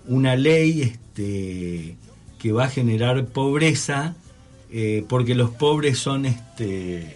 una 0.08 0.36
ley 0.36 0.82
este, 0.82 1.98
que 2.40 2.52
va 2.52 2.66
a 2.66 2.70
generar 2.70 3.26
pobreza 3.26 4.16
eh, 4.72 5.06
porque 5.08 5.36
los 5.36 5.52
pobres 5.52 6.00
son 6.00 6.26
este, 6.26 7.16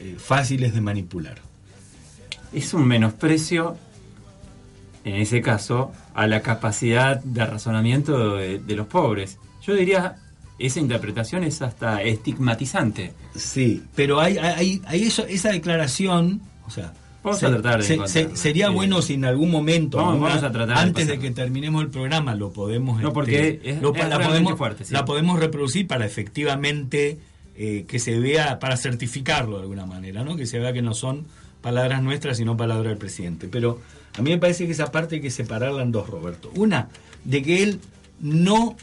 eh, 0.00 0.16
fáciles 0.18 0.74
de 0.74 0.80
manipular. 0.80 1.38
Es 2.52 2.74
un 2.74 2.86
menosprecio, 2.86 3.76
en 5.04 5.14
ese 5.16 5.40
caso, 5.40 5.92
a 6.14 6.26
la 6.26 6.42
capacidad 6.42 7.22
de 7.22 7.46
razonamiento 7.46 8.36
de, 8.36 8.58
de 8.58 8.76
los 8.76 8.86
pobres. 8.86 9.38
Yo 9.62 9.74
diría, 9.74 10.16
esa 10.58 10.80
interpretación 10.80 11.44
es 11.44 11.62
hasta 11.62 12.02
estigmatizante. 12.02 13.12
Sí, 13.34 13.82
pero 13.94 14.20
hay, 14.20 14.38
hay, 14.38 14.82
hay 14.86 15.04
eso, 15.04 15.24
esa 15.26 15.50
declaración, 15.50 16.40
o 16.66 16.70
sea, 16.70 16.92
Vamos 17.22 17.38
se- 17.38 17.46
a 17.46 17.50
tratar 17.50 17.80
de 17.80 17.86
se- 17.86 17.94
encontrarla. 17.94 18.30
se- 18.30 18.36
sería 18.36 18.68
Sí. 18.68 18.74
bueno 18.74 19.00
si 19.02 19.14
en 19.14 19.24
algún 19.24 19.50
momento, 19.50 19.96
Vamos- 19.98 20.12
alguna- 20.14 20.28
vamos 20.30 20.44
a 20.44 20.52
tratar 20.52 20.76
de 20.76 20.82
antes 20.82 21.06
de, 21.06 21.18
que 21.18 21.30
terminemos 21.30 21.82
el 21.82 21.90
programa, 21.90 22.34
lo 22.34 22.50
podemos, 22.52 22.96
No, 23.00 23.08
este, 23.08 23.14
porque 23.14 23.60
es- 23.62 23.80
lo- 23.82 23.94
es 23.94 24.08
la, 24.08 24.18
podemos, 24.20 24.58
fuerte, 24.58 24.84
sí. 24.84 24.92
la 24.92 25.04
podemos 25.04 25.38
reproducir 25.38 25.86
para 25.86 26.04
efectivamente 26.06 27.18
eh, 27.54 27.84
que 27.86 27.98
se 27.98 28.18
vea, 28.18 28.58
para 28.58 28.78
certificarlo 28.78 29.56
de 29.56 29.62
alguna 29.62 29.84
manera, 29.84 30.24
¿no? 30.24 30.36
que 30.36 30.46
se 30.46 30.58
vea 30.58 30.72
que 30.72 30.80
no 30.80 30.94
son 30.94 31.26
palabras 31.60 32.02
nuestras, 32.02 32.38
sino 32.38 32.56
palabras 32.56 32.88
del 32.88 32.96
presidente. 32.96 33.46
Pero 33.46 33.78
a 34.18 34.22
mí 34.22 34.30
me 34.30 34.38
parece 34.38 34.64
que 34.64 34.72
esa 34.72 34.90
parte 34.90 35.16
hay 35.16 35.20
que 35.20 35.30
separarla 35.30 35.82
en 35.82 35.92
dos, 35.92 36.08
Roberto. 36.08 36.50
Una, 36.56 36.88
de 37.24 37.42
que 37.42 37.62
él 37.62 37.78
no 38.20 38.74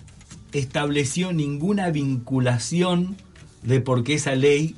estableció 0.53 1.33
ninguna 1.33 1.89
vinculación 1.89 3.17
de 3.63 3.81
por 3.81 4.03
qué 4.03 4.13
esa 4.13 4.35
ley 4.35 4.75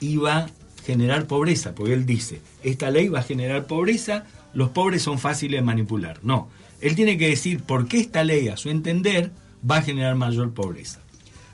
iba 0.00 0.38
a 0.38 0.48
generar 0.84 1.26
pobreza, 1.26 1.74
porque 1.74 1.94
él 1.94 2.06
dice, 2.06 2.40
esta 2.62 2.90
ley 2.90 3.08
va 3.08 3.20
a 3.20 3.24
generar 3.24 3.66
pobreza, 3.66 4.26
los 4.52 4.70
pobres 4.70 5.02
son 5.02 5.18
fáciles 5.18 5.60
de 5.60 5.64
manipular. 5.64 6.20
No, 6.22 6.48
él 6.80 6.94
tiene 6.94 7.16
que 7.16 7.28
decir 7.28 7.62
por 7.62 7.88
qué 7.88 7.98
esta 7.98 8.24
ley, 8.24 8.48
a 8.48 8.56
su 8.56 8.68
entender, 8.68 9.32
va 9.68 9.78
a 9.78 9.82
generar 9.82 10.14
mayor 10.14 10.52
pobreza. 10.52 11.00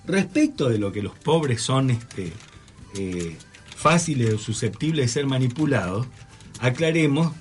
Respecto 0.06 0.68
de 0.68 0.78
lo 0.78 0.92
que 0.92 1.02
los 1.02 1.16
pobres 1.16 1.62
son 1.62 1.90
este, 1.90 2.32
eh, 2.96 3.36
fáciles 3.76 4.34
o 4.34 4.38
susceptibles 4.38 5.06
de 5.06 5.08
ser 5.08 5.26
manipulados, 5.26 6.06
aclaremos, 6.58 7.32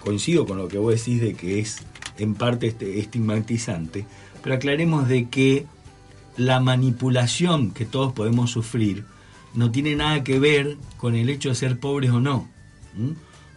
coincido 0.00 0.46
con 0.46 0.58
lo 0.58 0.68
que 0.68 0.78
vos 0.78 0.94
decís 0.94 1.20
de 1.20 1.34
que 1.34 1.60
es 1.60 1.78
en 2.18 2.34
parte 2.34 2.66
este, 2.66 2.98
estigmatizante, 2.98 4.04
pero 4.42 4.56
aclaremos 4.56 5.08
de 5.08 5.28
que 5.28 5.66
la 6.36 6.60
manipulación 6.60 7.70
que 7.70 7.84
todos 7.84 8.12
podemos 8.12 8.50
sufrir 8.50 9.04
no 9.54 9.70
tiene 9.70 9.96
nada 9.96 10.24
que 10.24 10.38
ver 10.38 10.76
con 10.96 11.14
el 11.14 11.28
hecho 11.28 11.50
de 11.50 11.54
ser 11.54 11.78
pobres 11.78 12.10
o 12.10 12.20
no. 12.20 12.48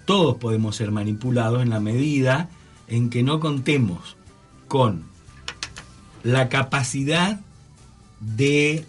Todos 0.05 0.37
podemos 0.37 0.75
ser 0.75 0.91
manipulados 0.91 1.63
en 1.63 1.69
la 1.69 1.79
medida 1.79 2.49
en 2.87 3.09
que 3.09 3.23
no 3.23 3.39
contemos 3.39 4.17
con 4.67 5.05
la 6.23 6.49
capacidad 6.49 7.39
de 8.19 8.85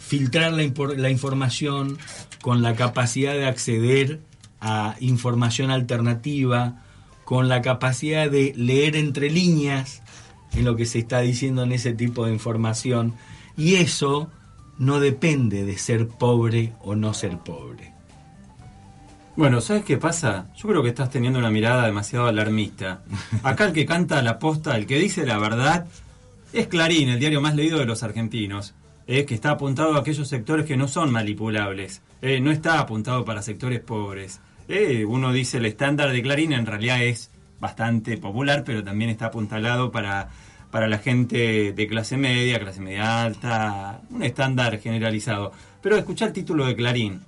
filtrar 0.00 0.52
la, 0.52 0.64
la 0.96 1.10
información, 1.10 1.98
con 2.40 2.62
la 2.62 2.74
capacidad 2.74 3.34
de 3.34 3.46
acceder 3.46 4.20
a 4.60 4.96
información 5.00 5.70
alternativa, 5.70 6.82
con 7.24 7.48
la 7.48 7.60
capacidad 7.60 8.30
de 8.30 8.52
leer 8.56 8.96
entre 8.96 9.30
líneas 9.30 10.02
en 10.54 10.64
lo 10.64 10.76
que 10.76 10.86
se 10.86 11.00
está 11.00 11.20
diciendo 11.20 11.64
en 11.64 11.72
ese 11.72 11.92
tipo 11.92 12.26
de 12.26 12.32
información. 12.32 13.14
Y 13.56 13.74
eso 13.74 14.30
no 14.78 15.00
depende 15.00 15.64
de 15.64 15.78
ser 15.78 16.08
pobre 16.08 16.72
o 16.80 16.94
no 16.94 17.14
ser 17.14 17.38
pobre. 17.38 17.92
Bueno, 19.36 19.60
¿sabes 19.60 19.84
qué 19.84 19.98
pasa? 19.98 20.48
Yo 20.56 20.68
creo 20.68 20.82
que 20.82 20.88
estás 20.88 21.10
teniendo 21.10 21.38
una 21.38 21.50
mirada 21.50 21.84
demasiado 21.84 22.26
alarmista. 22.26 23.02
Acá 23.42 23.66
el 23.66 23.72
que 23.72 23.84
canta 23.84 24.22
la 24.22 24.38
posta, 24.38 24.76
el 24.76 24.86
que 24.86 24.98
dice 24.98 25.26
la 25.26 25.38
verdad, 25.38 25.86
es 26.52 26.68
Clarín, 26.68 27.10
el 27.10 27.20
diario 27.20 27.42
más 27.42 27.54
leído 27.54 27.78
de 27.78 27.84
los 27.84 28.02
argentinos. 28.02 28.74
Que 29.06 29.26
está 29.28 29.50
apuntado 29.50 29.94
a 29.94 30.00
aquellos 30.00 30.26
sectores 30.26 30.66
que 30.66 30.76
no 30.76 30.88
son 30.88 31.12
manipulables. 31.12 32.02
Eh, 32.22 32.40
no 32.40 32.50
está 32.50 32.80
apuntado 32.80 33.24
para 33.24 33.42
sectores 33.42 33.80
pobres. 33.80 34.40
Eh, 34.68 35.04
uno 35.04 35.32
dice 35.32 35.58
el 35.58 35.66
estándar 35.66 36.10
de 36.10 36.22
Clarín 36.22 36.52
en 36.52 36.66
realidad 36.66 37.02
es 37.02 37.30
bastante 37.60 38.16
popular, 38.16 38.64
pero 38.64 38.82
también 38.82 39.10
está 39.10 39.26
apuntalado 39.26 39.92
para, 39.92 40.30
para 40.76 40.88
la 40.88 40.98
gente 40.98 41.72
de 41.72 41.86
clase 41.86 42.18
media, 42.18 42.60
clase 42.60 42.82
media 42.82 43.22
alta, 43.22 44.02
un 44.10 44.22
estándar 44.22 44.78
generalizado. 44.78 45.50
Pero 45.80 45.96
escucha 45.96 46.26
el 46.26 46.34
título 46.34 46.66
de 46.66 46.76
Clarín 46.76 47.22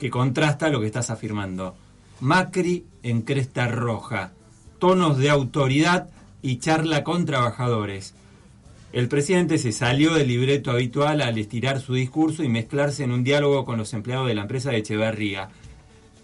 que 0.00 0.10
contrasta 0.10 0.68
lo 0.68 0.80
que 0.80 0.86
estás 0.86 1.08
afirmando. 1.08 1.76
Macri 2.18 2.84
en 3.04 3.22
cresta 3.22 3.68
roja, 3.68 4.32
tonos 4.80 5.18
de 5.18 5.30
autoridad 5.30 6.08
y 6.42 6.56
charla 6.56 7.04
con 7.04 7.24
trabajadores. 7.24 8.14
El 8.92 9.06
presidente 9.06 9.58
se 9.58 9.70
salió 9.70 10.14
del 10.14 10.26
libreto 10.26 10.72
habitual 10.72 11.20
al 11.20 11.38
estirar 11.38 11.80
su 11.80 11.94
discurso 11.94 12.42
y 12.42 12.48
mezclarse 12.48 13.04
en 13.04 13.12
un 13.12 13.22
diálogo 13.22 13.64
con 13.64 13.78
los 13.78 13.94
empleados 13.94 14.26
de 14.26 14.34
la 14.34 14.42
empresa 14.42 14.72
de 14.72 14.78
Echeverría. 14.78 15.50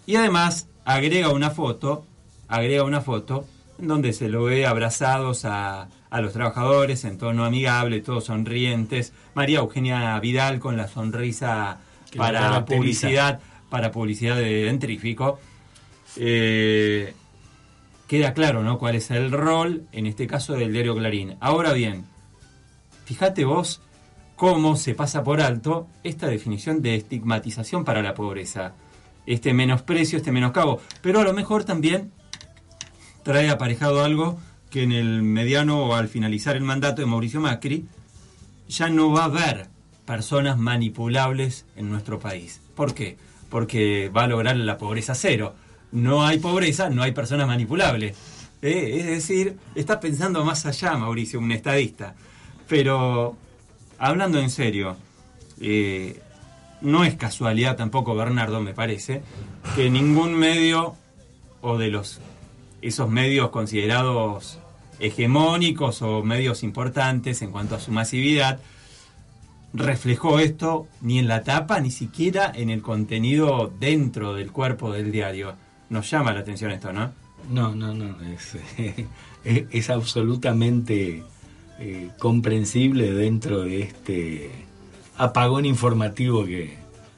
Y 0.05 0.17
además 0.17 0.67
agrega 0.83 1.29
una 1.29 1.51
foto, 1.51 2.03
agrega 2.49 2.83
una 2.83 2.99
foto 2.99 3.45
en 3.79 3.87
donde 3.87 4.11
se 4.11 4.27
lo 4.27 4.43
ve 4.43 4.65
abrazados 4.65 5.45
a, 5.45 5.87
a 6.09 6.21
los 6.21 6.33
trabajadores 6.33 7.05
en 7.05 7.17
tono 7.17 7.45
amigable, 7.45 8.01
todos 8.01 8.25
sonrientes. 8.25 9.13
María 9.35 9.59
Eugenia 9.59 10.19
Vidal 10.19 10.59
con 10.59 10.75
la 10.75 10.87
sonrisa 10.87 11.79
Que 12.09 12.17
para 12.17 12.65
publicidad, 12.65 13.39
para 13.69 13.91
publicidad 13.91 14.35
de 14.35 14.63
Dentrífico. 14.65 15.39
Eh, 16.17 17.13
queda 18.07 18.33
claro, 18.33 18.63
¿no? 18.63 18.79
Cuál 18.79 18.95
es 18.95 19.11
el 19.11 19.31
rol, 19.31 19.83
en 19.91 20.07
este 20.07 20.25
caso, 20.25 20.53
del 20.53 20.73
diario 20.73 20.95
Clarín. 20.95 21.37
Ahora 21.39 21.73
bien, 21.73 22.05
fíjate 23.05 23.45
vos 23.45 23.81
cómo 24.35 24.75
se 24.77 24.95
pasa 24.95 25.23
por 25.23 25.41
alto 25.41 25.87
esta 26.03 26.27
definición 26.27 26.81
de 26.81 26.95
estigmatización 26.95 27.85
para 27.85 28.01
la 28.01 28.15
pobreza. 28.15 28.73
Este 29.27 29.53
menosprecio, 29.53 30.17
este 30.17 30.31
menoscabo. 30.31 30.81
Pero 31.01 31.19
a 31.19 31.23
lo 31.23 31.33
mejor 31.33 31.65
también 31.65 32.11
trae 33.21 33.49
aparejado 33.49 34.03
algo 34.03 34.39
que 34.69 34.83
en 34.83 34.91
el 34.91 35.23
mediano 35.23 35.83
o 35.85 35.95
al 35.95 36.07
finalizar 36.07 36.55
el 36.55 36.63
mandato 36.63 37.01
de 37.01 37.07
Mauricio 37.07 37.41
Macri 37.41 37.85
ya 38.67 38.89
no 38.89 39.11
va 39.11 39.21
a 39.21 39.25
haber 39.25 39.67
personas 40.05 40.57
manipulables 40.57 41.65
en 41.75 41.89
nuestro 41.89 42.19
país. 42.19 42.61
¿Por 42.75 42.93
qué? 42.93 43.17
Porque 43.49 44.09
va 44.15 44.23
a 44.23 44.27
lograr 44.27 44.55
la 44.57 44.77
pobreza 44.77 45.15
cero. 45.15 45.55
No 45.91 46.25
hay 46.25 46.39
pobreza, 46.39 46.89
no 46.89 47.01
hay 47.01 47.11
personas 47.11 47.47
manipulables. 47.47 48.15
Eh, 48.61 48.97
Es 48.99 49.05
decir, 49.05 49.57
está 49.75 49.99
pensando 49.99 50.45
más 50.45 50.65
allá, 50.65 50.95
Mauricio, 50.97 51.39
un 51.39 51.51
estadista. 51.51 52.13
Pero, 52.67 53.35
hablando 53.97 54.39
en 54.39 54.51
serio, 54.51 54.97
eh, 55.59 56.21
no 56.81 57.03
es 57.03 57.15
casualidad 57.15 57.75
tampoco, 57.75 58.15
Bernardo, 58.15 58.61
me 58.61 58.73
parece, 58.73 59.23
que 59.75 59.89
ningún 59.89 60.35
medio 60.35 60.95
o 61.61 61.77
de 61.77 61.89
los 61.89 62.19
esos 62.81 63.09
medios 63.09 63.49
considerados 63.49 64.58
hegemónicos 64.99 66.01
o 66.01 66.23
medios 66.23 66.63
importantes 66.63 67.41
en 67.41 67.51
cuanto 67.51 67.75
a 67.75 67.79
su 67.79 67.91
masividad, 67.91 68.59
reflejó 69.73 70.39
esto 70.39 70.87
ni 71.01 71.19
en 71.19 71.27
la 71.27 71.43
tapa, 71.43 71.79
ni 71.79 71.91
siquiera 71.91 72.51
en 72.53 72.69
el 72.69 72.81
contenido 72.81 73.71
dentro 73.79 74.33
del 74.33 74.51
cuerpo 74.51 74.91
del 74.91 75.11
diario. 75.11 75.55
Nos 75.89 76.09
llama 76.09 76.33
la 76.33 76.41
atención 76.41 76.71
esto, 76.71 76.93
¿no? 76.93 77.11
No, 77.49 77.75
no, 77.75 77.93
no, 77.93 78.17
es, 79.73 79.89
absolutamente 79.89 81.23
eh, 81.79 82.09
comprensible 82.19 83.11
dentro 83.13 83.61
de 83.61 83.81
este 83.81 84.51
apagón 85.17 85.65
informativo 85.65 86.45
que, 86.45 86.77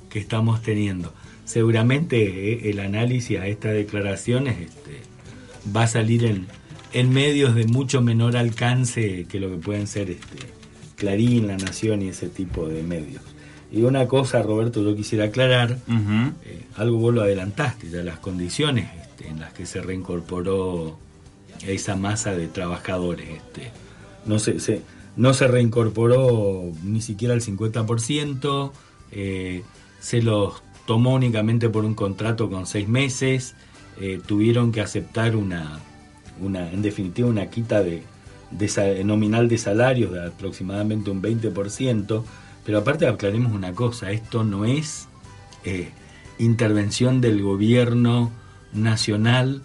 que 0.10 0.20
estamos 0.20 0.62
teniendo. 0.62 1.14
Seguramente 1.46 2.54
eh, 2.54 2.70
el 2.70 2.80
análisis 2.80 3.40
a 3.40 3.48
estas 3.48 3.74
declaraciones 3.74 4.60
este, 4.60 5.02
va 5.76 5.84
a 5.84 5.88
salir 5.88 6.26
en, 6.26 6.48
en 6.94 7.10
medios 7.14 7.56
de 7.56 7.66
mucho 7.68 8.02
menor 8.02 8.36
alcance 8.38 9.26
que 9.30 9.40
lo 9.40 9.50
que 9.50 9.58
pueden 9.58 9.88
ser 9.88 10.10
este, 10.12 10.38
Clarín, 10.96 11.48
La 11.48 11.58
Nación 11.58 12.02
y 12.02 12.10
ese 12.10 12.28
tipo 12.30 12.68
de 12.68 12.84
medios. 12.84 13.22
Y 13.72 13.84
una 13.84 14.08
cosa, 14.08 14.42
Roberto, 14.42 14.84
yo 14.84 14.96
quisiera 14.96 15.26
aclarar, 15.26 15.78
eh, 16.46 16.64
algo 16.76 16.98
vos 16.98 17.14
lo 17.14 17.22
adelantaste, 17.22 17.90
ya 17.90 18.04
las 18.04 18.20
condiciones 18.20 18.90
este, 19.02 19.30
en 19.30 19.40
las 19.40 19.54
que 19.54 19.66
se 19.66 19.82
reincorporó 19.82 21.00
esa 21.66 21.96
masa 21.96 22.34
de 22.34 22.48
trabajadores. 22.48 23.30
Este, 23.30 23.72
no, 24.26 24.40
se, 24.40 24.60
se- 24.60 24.82
no 25.16 25.34
se 25.34 25.48
reincorporó 25.48 26.64
ni 26.84 27.02
siquiera 27.02 27.34
el 27.34 27.42
50%, 27.42 28.72
eh, 29.14 29.64
se 30.00 30.22
los 30.22 30.62
tomó 30.86 31.14
únicamente 31.14 31.70
por 31.70 31.86
un 31.86 31.94
contrato 31.96 32.50
con 32.50 32.66
seis 32.66 32.88
meses, 32.90 33.56
eh, 34.02 34.20
tuvieron 34.26 34.72
que 34.72 34.82
aceptar 34.82 35.36
una, 35.36 35.80
una, 36.42 36.72
en 36.72 36.82
definitiva, 36.82 37.28
una 37.28 37.48
quita 37.48 37.82
de, 37.82 38.04
nominal 39.04 39.48
de 39.48 39.58
salarios 39.58 40.12
de 40.12 40.28
aproximadamente 40.28 41.10
un 41.10 41.22
20%, 41.22 42.24
pero 42.66 42.78
aparte 42.78 43.08
aclaremos 43.08 43.54
una 43.54 43.74
cosa, 43.74 44.12
esto 44.12 44.44
no 44.44 44.66
es 44.66 45.08
eh, 45.64 45.90
intervención 46.38 47.22
del 47.22 47.42
gobierno 47.42 48.32
nacional 48.74 49.62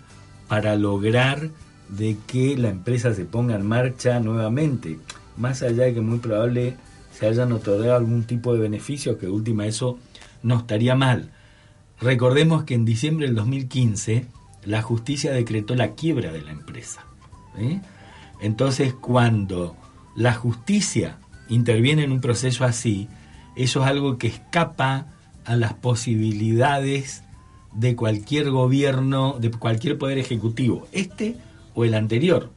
para 0.49 0.77
lograr 0.77 1.51
de 1.89 2.17
que 2.27 2.57
la 2.57 2.69
empresa 2.69 3.15
se 3.15 3.25
ponga 3.25 3.55
en 3.55 3.67
marcha 3.67 4.21
nuevamente, 4.21 4.99
más 5.37 5.63
allá 5.63 5.85
de 5.85 5.95
que 5.95 6.01
muy 6.01 6.19
probable 6.19 6.77
se 7.13 7.27
hayan 7.27 7.53
otorgado 7.53 7.97
algún 7.97 8.25
tipo 8.25 8.53
de 8.53 8.61
beneficio, 8.61 9.19
que 9.19 9.29
última 9.29 9.67
eso 9.67 9.99
no 10.43 10.59
estaría 10.59 10.95
mal. 10.95 11.31
Recordemos 12.01 12.65
que 12.65 12.75
en 12.75 12.85
diciembre 12.85 13.27
del 13.27 13.37
2015 13.37 14.27
la 14.67 14.83
justicia 14.83 15.33
decretó 15.33 15.75
la 15.75 15.95
quiebra 15.95 16.33
de 16.33 16.43
la 16.43 16.51
empresa. 16.51 17.07
Entonces, 18.41 18.93
cuando 18.93 19.77
la 20.15 20.35
justicia 20.35 21.19
interviene 21.49 22.05
en 22.05 22.13
un 22.13 22.21
proceso 22.21 22.65
así, 22.65 23.09
eso 23.55 23.83
es 23.83 23.87
algo 23.87 24.19
que 24.19 24.27
escapa 24.27 25.07
a 25.45 25.57
las 25.57 25.75
posibilidades 25.75 27.23
de 27.73 27.95
cualquier 27.95 28.51
gobierno, 28.51 29.37
de 29.39 29.51
cualquier 29.51 29.97
poder 29.97 30.19
ejecutivo, 30.19 30.89
este 30.93 31.37
o 31.75 31.85
el 31.85 31.95
anterior. 31.95 32.51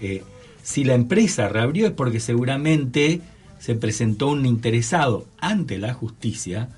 Eh, 0.00 0.22
si 0.62 0.84
la 0.84 0.94
empresa 0.94 1.48
reabrió 1.48 1.86
es 1.86 1.92
porque 1.92 2.20
seguramente 2.20 3.20
se 3.58 3.74
presentó 3.74 4.28
un 4.28 4.46
interesado 4.46 5.26
ante 5.40 5.78
la 5.78 5.94
justicia 5.94 6.68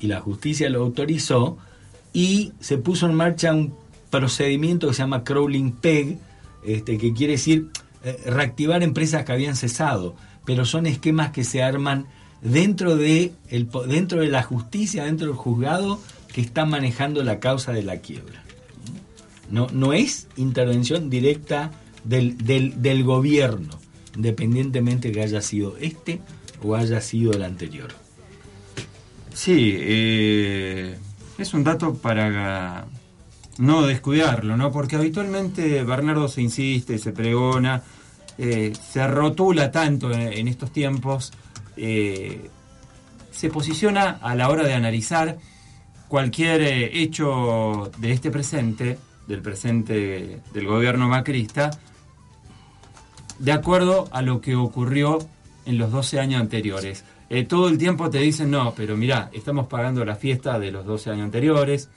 y 0.00 0.06
la 0.06 0.20
justicia 0.20 0.70
lo 0.70 0.82
autorizó 0.82 1.58
y 2.16 2.54
se 2.60 2.78
puso 2.78 3.04
en 3.04 3.14
marcha 3.14 3.52
un 3.52 3.74
procedimiento 4.08 4.88
que 4.88 4.94
se 4.94 5.02
llama 5.02 5.22
crawling 5.22 5.72
peg, 5.72 6.16
este, 6.64 6.96
que 6.96 7.12
quiere 7.12 7.34
decir 7.34 7.68
eh, 8.04 8.16
reactivar 8.24 8.82
empresas 8.82 9.26
que 9.26 9.32
habían 9.32 9.54
cesado. 9.54 10.16
pero 10.46 10.64
son 10.64 10.86
esquemas 10.86 11.30
que 11.32 11.44
se 11.44 11.62
arman 11.62 12.06
dentro 12.40 12.96
de, 12.96 13.34
el, 13.50 13.68
dentro 13.86 14.22
de 14.22 14.28
la 14.28 14.42
justicia, 14.42 15.04
dentro 15.04 15.26
del 15.26 15.36
juzgado 15.36 16.00
que 16.32 16.40
está 16.40 16.64
manejando 16.64 17.22
la 17.22 17.38
causa 17.38 17.72
de 17.72 17.82
la 17.82 17.98
quiebra. 17.98 18.42
No, 19.50 19.66
no 19.74 19.92
es 19.92 20.26
intervención 20.36 21.10
directa 21.10 21.70
del, 22.02 22.38
del, 22.38 22.80
del 22.80 23.04
gobierno, 23.04 23.78
independientemente 24.14 25.12
que 25.12 25.20
haya 25.20 25.42
sido 25.42 25.76
este 25.76 26.22
o 26.62 26.76
haya 26.76 27.02
sido 27.02 27.32
el 27.32 27.42
anterior. 27.42 27.92
Sí, 29.34 29.74
eh, 29.76 30.96
es 31.38 31.54
un 31.54 31.64
dato 31.64 31.94
para 31.94 32.86
no 33.58 33.82
descuidarlo, 33.82 34.56
¿no? 34.56 34.72
Porque 34.72 34.96
habitualmente 34.96 35.82
Bernardo 35.82 36.28
se 36.28 36.42
insiste, 36.42 36.98
se 36.98 37.12
pregona, 37.12 37.82
eh, 38.38 38.72
se 38.74 39.06
rotula 39.06 39.70
tanto 39.70 40.12
en, 40.12 40.48
estos 40.48 40.70
tiempos, 40.72 41.32
eh, 41.76 42.50
se 43.30 43.48
posiciona 43.48 44.18
a 44.20 44.34
la 44.34 44.50
hora 44.50 44.64
de 44.64 44.74
analizar 44.74 45.38
cualquier 46.08 46.60
eh, 46.62 47.02
hecho 47.02 47.90
de 47.98 48.12
este 48.12 48.30
presente, 48.30 48.98
del 49.26 49.42
presente 49.42 50.40
del 50.52 50.66
gobierno 50.66 51.08
macrista, 51.08 51.70
de 53.38 53.52
acuerdo 53.52 54.08
a 54.12 54.22
lo 54.22 54.40
que 54.40 54.54
ocurrió 54.54 55.18
en 55.64 55.78
los 55.78 55.90
12 55.90 56.20
años 56.20 56.40
anteriores. 56.40 57.04
Eh, 57.28 57.44
todo 57.44 57.68
el 57.68 57.76
tiempo 57.76 58.08
te 58.08 58.18
dicen, 58.18 58.50
no, 58.50 58.72
pero 58.76 58.96
mirá, 58.96 59.30
estamos 59.32 59.66
pagando 59.66 60.04
la 60.04 60.14
fiesta 60.14 60.58
de 60.58 60.70
los 60.70 60.86
12 60.86 61.10
años 61.10 61.24
anteriores, 61.24 61.88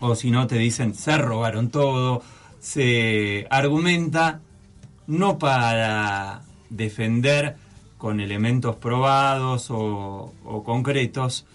o 0.00 0.14
si 0.14 0.30
no 0.30 0.46
te 0.46 0.58
dicen, 0.58 0.94
se 0.94 1.16
robaron 1.16 1.70
todo, 1.70 2.22
se 2.58 3.46
argumenta 3.50 4.40
no 5.06 5.38
para 5.38 6.42
defender 6.70 7.56
con 7.98 8.20
elementos 8.20 8.76
probados 8.76 9.70
o, 9.70 10.32
o 10.44 10.64
concretos 10.64 11.46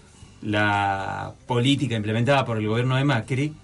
la 0.42 1.32
política 1.46 1.96
implementada 1.96 2.44
por 2.44 2.58
el 2.58 2.68
gobierno 2.68 2.96
de 2.96 3.04
Macri, 3.04 3.54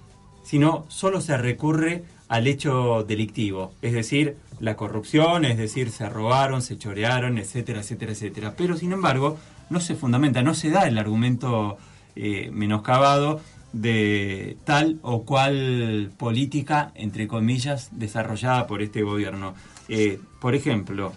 sino 0.43 0.87
solo 0.89 1.21
se 1.21 1.37
recurre 1.37 2.05
al 2.29 2.47
hecho 2.47 3.05
delictivo, 3.05 3.73
es 3.83 3.93
decir, 3.93 4.37
la 4.61 4.77
corrupción, 4.77 5.45
es 5.45 5.57
decir, 5.59 5.91
se 5.91 6.09
robaron, 6.09 6.63
se 6.63 6.77
chorearon, 6.79 7.39
etcétera, 7.39 7.81
etcétera, 7.81 8.13
etcétera. 8.13 8.55
Pero 8.57 8.77
sin 8.77 8.93
embargo, 8.93 9.39
no 9.71 9.81
se 9.81 9.95
fundamenta, 9.95 10.43
no 10.43 10.55
se 10.55 10.71
da 10.71 10.87
el 10.87 10.99
argumento 10.99 11.79
eh, 12.17 12.51
menoscabado 12.53 13.41
de 13.73 14.57
tal 14.65 14.99
o 15.03 15.25
cual 15.25 16.11
política, 16.19 16.93
entre 16.95 17.27
comillas, 17.29 17.89
desarrollada 17.93 18.67
por 18.67 18.83
este 18.83 19.03
gobierno. 19.03 19.55
Eh, 19.89 20.19
por 20.41 20.55
ejemplo, 20.55 21.13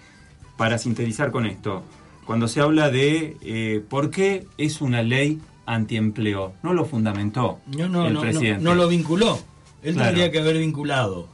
para 0.55 0.77
sintetizar 0.77 1.31
con 1.31 1.45
esto, 1.45 1.83
cuando 2.25 2.47
se 2.47 2.61
habla 2.61 2.89
de 2.89 3.37
eh, 3.41 3.83
por 3.89 4.09
qué 4.11 4.45
es 4.57 4.81
una 4.81 5.01
ley 5.03 5.41
antiempleo, 5.65 6.53
no 6.63 6.73
lo 6.73 6.85
fundamentó 6.85 7.59
No, 7.67 7.89
no, 7.89 8.07
el 8.07 8.13
no, 8.13 8.19
no, 8.19 8.21
presidente. 8.21 8.63
no 8.63 8.75
lo 8.75 8.87
vinculó. 8.87 9.39
Él 9.81 9.95
Claro. 9.95 10.09
tendría 10.09 10.31
que 10.31 10.39
haber 10.39 10.57
vinculado 10.59 11.27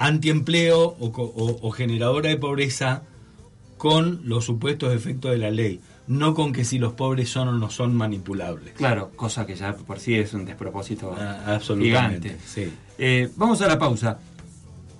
antiempleo 0.00 0.80
o, 0.98 1.06
o- 1.06 1.58
o 1.68 1.70
generadora 1.70 2.30
de 2.30 2.36
pobreza 2.36 3.02
con 3.76 4.22
los 4.24 4.44
supuestos 4.46 4.92
efectos 4.94 5.30
de 5.30 5.38
la 5.38 5.50
ley, 5.50 5.80
no 6.08 6.34
con 6.34 6.52
que 6.52 6.64
si 6.64 6.78
los 6.78 6.94
pobres 6.94 7.28
son 7.30 7.48
o 7.48 7.52
no 7.52 7.70
son 7.70 7.94
manipulables. 7.94 8.74
Claro, 8.74 9.10
cosa 9.14 9.46
que 9.46 9.54
ya 9.54 9.74
por 9.76 10.00
sí 10.00 10.14
es 10.14 10.34
un 10.34 10.44
despropósito 10.44 11.14
Ah, 11.18 11.54
absolutamente, 11.54 12.28
gigante. 12.30 12.44
sí. 12.46 12.72
Eh, 12.98 13.30
vamos 13.36 13.60
a 13.62 13.68
la 13.68 13.78
pausa. 13.78 14.18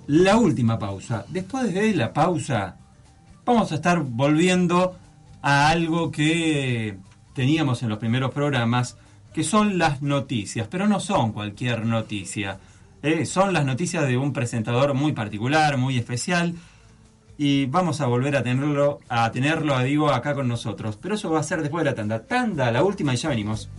La 0.07 0.37
última 0.37 0.77
pausa. 0.79 1.25
Después 1.29 1.73
de 1.73 1.93
la 1.95 2.13
pausa, 2.13 2.77
vamos 3.45 3.71
a 3.71 3.75
estar 3.75 4.01
volviendo 4.03 4.95
a 5.41 5.69
algo 5.69 6.11
que 6.11 6.97
teníamos 7.33 7.81
en 7.83 7.89
los 7.89 7.97
primeros 7.97 8.31
programas, 8.31 8.97
que 9.33 9.43
son 9.43 9.77
las 9.77 10.01
noticias, 10.01 10.67
pero 10.69 10.87
no 10.87 10.99
son 10.99 11.31
cualquier 11.33 11.85
noticia. 11.85 12.59
Eh, 13.03 13.25
son 13.25 13.53
las 13.53 13.65
noticias 13.65 14.07
de 14.07 14.17
un 14.17 14.31
presentador 14.31 14.93
muy 14.93 15.13
particular, 15.13 15.77
muy 15.77 15.97
especial, 15.97 16.55
y 17.37 17.65
vamos 17.65 17.99
a 18.01 18.05
volver 18.05 18.35
a 18.35 18.43
tenerlo, 18.43 18.99
a 19.09 19.31
tenerlo, 19.31 19.79
digo, 19.79 20.11
acá 20.11 20.35
con 20.35 20.47
nosotros. 20.47 20.99
Pero 21.01 21.15
eso 21.15 21.31
va 21.31 21.39
a 21.39 21.43
ser 21.43 21.61
después 21.61 21.83
de 21.83 21.89
la 21.89 21.95
tanda. 21.95 22.27
Tanda, 22.27 22.71
la 22.71 22.83
última 22.83 23.13
y 23.13 23.17
ya 23.17 23.29
venimos. 23.29 23.69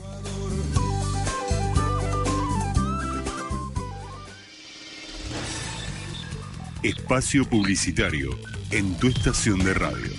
Espacio 6.82 7.44
Publicitario 7.44 8.31
en 8.73 8.97
tu 8.97 9.07
estación 9.07 9.61
de 9.61 9.74
radio. 9.74 10.11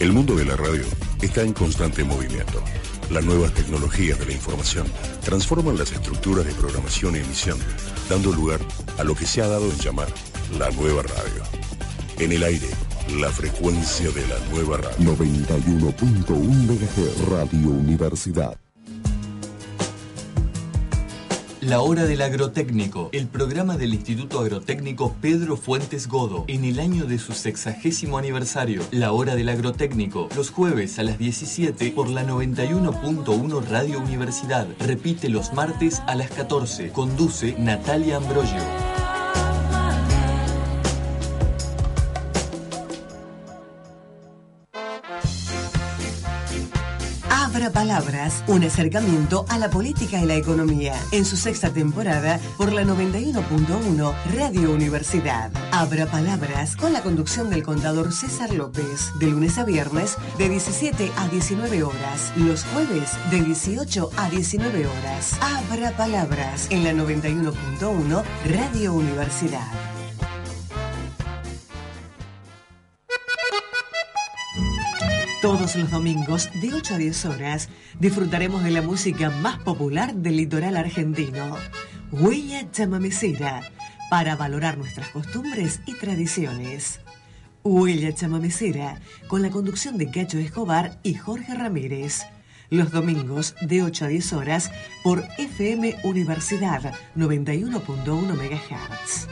El 0.00 0.12
mundo 0.12 0.34
de 0.34 0.44
la 0.44 0.56
radio 0.56 0.82
está 1.22 1.42
en 1.42 1.52
constante 1.52 2.02
movimiento. 2.02 2.62
Las 3.14 3.24
nuevas 3.24 3.54
tecnologías 3.54 4.18
de 4.18 4.26
la 4.26 4.32
información 4.32 4.88
transforman 5.24 5.78
las 5.78 5.92
estructuras 5.92 6.44
de 6.44 6.52
programación 6.54 7.14
y 7.14 7.20
emisión, 7.20 7.56
dando 8.08 8.32
lugar 8.32 8.58
a 8.98 9.04
lo 9.04 9.14
que 9.14 9.24
se 9.24 9.40
ha 9.40 9.46
dado 9.46 9.70
en 9.70 9.78
llamar 9.78 10.08
la 10.58 10.68
nueva 10.72 11.04
radio. 11.04 11.44
En 12.18 12.32
el 12.32 12.42
aire, 12.42 12.66
la 13.16 13.30
frecuencia 13.30 14.10
de 14.10 14.26
la 14.26 14.36
nueva 14.50 14.78
radio. 14.78 15.16
91.1 15.16 16.26
MHz 16.26 17.28
Radio 17.28 17.68
Universidad. 17.68 18.63
La 21.64 21.80
Hora 21.80 22.04
del 22.04 22.20
Agrotécnico, 22.20 23.08
el 23.12 23.26
programa 23.26 23.78
del 23.78 23.94
Instituto 23.94 24.40
Agrotécnico 24.40 25.16
Pedro 25.22 25.56
Fuentes 25.56 26.08
Godo, 26.08 26.44
en 26.46 26.62
el 26.66 26.78
año 26.78 27.06
de 27.06 27.18
su 27.18 27.32
sexagésimo 27.32 28.18
aniversario. 28.18 28.82
La 28.90 29.12
Hora 29.12 29.34
del 29.34 29.48
Agrotécnico, 29.48 30.28
los 30.36 30.50
jueves 30.50 30.98
a 30.98 31.04
las 31.04 31.16
17 31.16 31.90
por 31.92 32.10
la 32.10 32.22
91.1 32.22 33.66
Radio 33.70 33.98
Universidad. 33.98 34.66
Repite 34.78 35.30
los 35.30 35.54
martes 35.54 36.02
a 36.06 36.14
las 36.14 36.30
14. 36.32 36.90
Conduce 36.90 37.56
Natalia 37.58 38.18
Ambrogio. 38.18 39.03
Palabras, 47.70 48.44
un 48.46 48.64
acercamiento 48.64 49.44
a 49.48 49.58
la 49.58 49.70
política 49.70 50.20
y 50.20 50.26
la 50.26 50.34
economía, 50.34 50.94
en 51.12 51.24
su 51.24 51.36
sexta 51.36 51.72
temporada 51.72 52.40
por 52.56 52.72
la 52.72 52.82
91.1 52.82 54.14
Radio 54.34 54.72
Universidad. 54.72 55.50
Abra 55.72 56.06
Palabras 56.06 56.76
con 56.76 56.92
la 56.92 57.02
conducción 57.02 57.50
del 57.50 57.62
contador 57.62 58.12
César 58.12 58.52
López, 58.52 59.12
de 59.18 59.26
lunes 59.28 59.58
a 59.58 59.64
viernes 59.64 60.16
de 60.38 60.48
17 60.48 61.10
a 61.16 61.28
19 61.28 61.82
horas, 61.82 62.32
los 62.36 62.64
jueves 62.64 63.10
de 63.30 63.42
18 63.42 64.10
a 64.16 64.28
19 64.30 64.86
horas. 64.86 65.36
Abra 65.40 65.90
Palabras 65.96 66.68
en 66.70 66.84
la 66.84 66.92
91.1 66.92 68.22
Radio 68.44 68.94
Universidad. 68.94 69.93
Todos 75.44 75.76
los 75.76 75.90
domingos, 75.90 76.48
de 76.62 76.72
8 76.72 76.94
a 76.94 76.96
10 76.96 77.26
horas, 77.26 77.68
disfrutaremos 78.00 78.64
de 78.64 78.70
la 78.70 78.80
música 78.80 79.28
más 79.28 79.58
popular 79.58 80.14
del 80.14 80.38
litoral 80.38 80.74
argentino, 80.74 81.58
Huella 82.10 82.70
Chamamecera, 82.70 83.60
para 84.08 84.36
valorar 84.36 84.78
nuestras 84.78 85.10
costumbres 85.10 85.82
y 85.84 85.92
tradiciones. 85.98 87.00
Huella 87.62 88.14
Chamamecera, 88.14 89.02
con 89.28 89.42
la 89.42 89.50
conducción 89.50 89.98
de 89.98 90.10
Cacho 90.10 90.38
Escobar 90.38 90.98
y 91.02 91.12
Jorge 91.12 91.52
Ramírez. 91.52 92.22
Los 92.70 92.90
domingos, 92.90 93.54
de 93.60 93.82
8 93.82 94.06
a 94.06 94.08
10 94.08 94.32
horas, 94.32 94.72
por 95.02 95.24
FM 95.36 95.96
Universidad 96.04 96.94
91.1 97.16 98.32
MHz. 98.32 99.28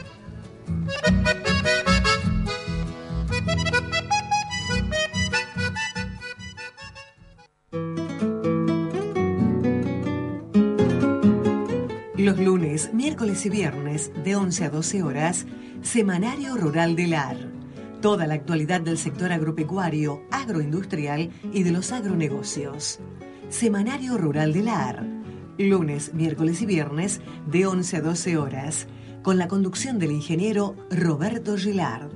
Los 12.23 12.39
lunes, 12.39 12.93
miércoles 12.93 13.45
y 13.45 13.49
viernes, 13.49 14.09
de 14.23 14.37
11 14.37 14.63
a 14.63 14.69
12 14.69 15.03
horas, 15.03 15.45
Semanario 15.81 16.55
Rural 16.55 16.95
del 16.95 17.15
AR. 17.15 17.35
Toda 18.01 18.27
la 18.27 18.35
actualidad 18.35 18.79
del 18.79 18.97
sector 18.97 19.33
agropecuario, 19.33 20.23
agroindustrial 20.31 21.31
y 21.51 21.63
de 21.63 21.71
los 21.73 21.91
agronegocios. 21.91 23.01
Semanario 23.49 24.17
Rural 24.17 24.53
del 24.53 24.69
AR. 24.69 25.05
Lunes, 25.57 26.13
miércoles 26.13 26.61
y 26.61 26.65
viernes, 26.65 27.19
de 27.45 27.65
11 27.65 27.97
a 27.97 28.01
12 28.01 28.37
horas, 28.37 28.87
con 29.21 29.37
la 29.37 29.49
conducción 29.49 29.99
del 29.99 30.13
ingeniero 30.13 30.77
Roberto 30.91 31.57
Gilard, 31.57 32.09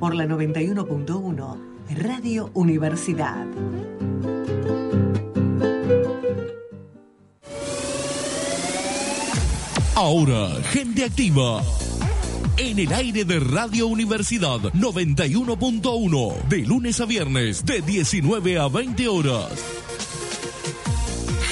por 0.00 0.16
la 0.16 0.26
91.1 0.26 1.56
Radio 2.00 2.50
Universidad. 2.52 3.46
Ahora, 9.94 10.48
gente 10.72 11.04
activa. 11.04 11.62
en 12.56 12.78
el 12.78 12.92
aire 12.92 13.24
de 13.24 13.40
Radio 13.40 13.86
Universidad 13.86 14.58
91.1, 14.74 16.48
de 16.48 16.58
lunes 16.58 17.00
a 17.00 17.06
viernes, 17.06 17.64
de 17.64 17.80
19 17.82 18.58
a 18.58 18.68
20 18.68 19.08
horas. 19.08 19.48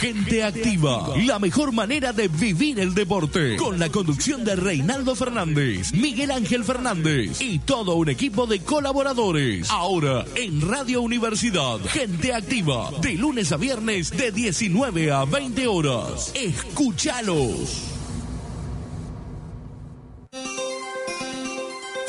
Gente 0.00 0.42
activa, 0.42 1.14
la 1.26 1.38
mejor 1.38 1.72
manera 1.72 2.12
de 2.14 2.28
vivir 2.28 2.80
el 2.80 2.94
deporte, 2.94 3.56
con 3.56 3.78
la 3.78 3.90
conducción 3.90 4.44
de 4.44 4.56
Reinaldo 4.56 5.14
Fernández, 5.14 5.92
Miguel 5.92 6.30
Ángel 6.30 6.64
Fernández 6.64 7.40
y 7.42 7.58
todo 7.58 7.96
un 7.96 8.08
equipo 8.08 8.46
de 8.46 8.60
colaboradores. 8.60 9.70
Ahora 9.70 10.24
en 10.34 10.62
Radio 10.62 11.02
Universidad, 11.02 11.78
Gente 11.92 12.32
activa, 12.34 12.90
de 13.02 13.14
lunes 13.14 13.52
a 13.52 13.58
viernes 13.58 14.10
de 14.10 14.32
19 14.32 15.12
a 15.12 15.24
20 15.26 15.66
horas. 15.66 16.32
Escúchalos. 16.34 17.89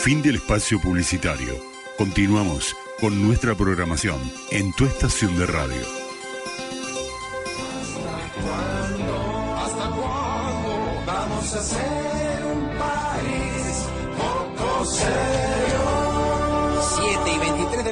Fin 0.01 0.23
del 0.23 0.37
espacio 0.37 0.81
publicitario. 0.81 1.53
Continuamos 1.95 2.75
con 2.99 3.21
nuestra 3.21 3.53
programación 3.53 4.19
en 4.49 4.73
tu 4.73 4.85
estación 4.85 5.37
de 5.37 5.45
radio. 5.45 5.81
¿Hasta 9.57 9.89
cuándo 9.91 11.03
vamos 11.05 11.53
a 11.53 11.61
ser 11.61 12.45
un 12.51 12.67
país 12.79 13.85
poco 14.17 14.85
serio? 14.85 15.50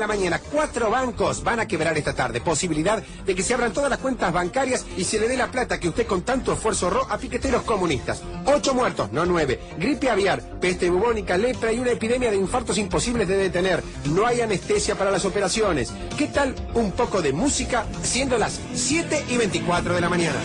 7 0.10 0.18
y 0.18 0.18
23 0.18 0.18
de 0.18 0.18
la 0.18 0.40
mañana, 0.40 0.42
cuatro 0.52 0.90
bancos 0.90 1.44
van 1.44 1.60
a 1.60 1.68
quebrar 1.68 1.98
esta 1.98 2.14
tarde. 2.14 2.42
Posibilidad 2.42 3.02
de 3.02 3.36
que 3.36 3.44
se 3.44 3.54
abran 3.54 3.74
todas 3.74 3.90
las 3.90 4.00
cuentas 4.00 4.34
bancarias 4.34 4.86
y 4.98 5.04
se 5.04 5.20
le 5.20 5.28
dé 5.28 5.38
la 5.38 5.52
plata 5.52 5.80
que 5.80 5.90
usted 5.90 6.08
con 6.08 6.24
tanto 6.24 6.54
esfuerzo 6.54 6.88
ahorró 6.88 7.12
a 7.12 7.18
piqueteros 7.18 7.64
comunistas. 7.64 8.22
Ocho 8.46 8.74
muertos, 8.74 9.12
no 9.12 9.26
nueve. 9.26 9.60
Gripe 9.78 10.10
aviar, 10.10 10.42
peste 10.60 10.90
bubónica, 10.90 11.38
lepra 11.38 11.72
y 11.72 11.80
una 11.80 11.92
epidemia 11.92 12.32
de 12.32 12.38
infartos 12.38 12.78
imposibles 12.78 13.28
de 13.28 13.38
detener. 13.38 13.84
No 14.06 14.26
hay 14.26 14.42
anestesia 14.42 14.96
para 14.96 15.12
las 15.12 15.26
operaciones. 15.26 15.94
¿Qué 16.18 16.28
tal 16.28 16.56
un 16.74 16.92
poco 16.92 17.22
de 17.22 17.34
música 17.34 17.86
siendo 18.04 18.38
las 18.38 18.60
7 18.74 19.26
y 19.30 19.38
24 19.38 19.94
de 19.94 20.02
la 20.02 20.10
mañana? 20.10 20.40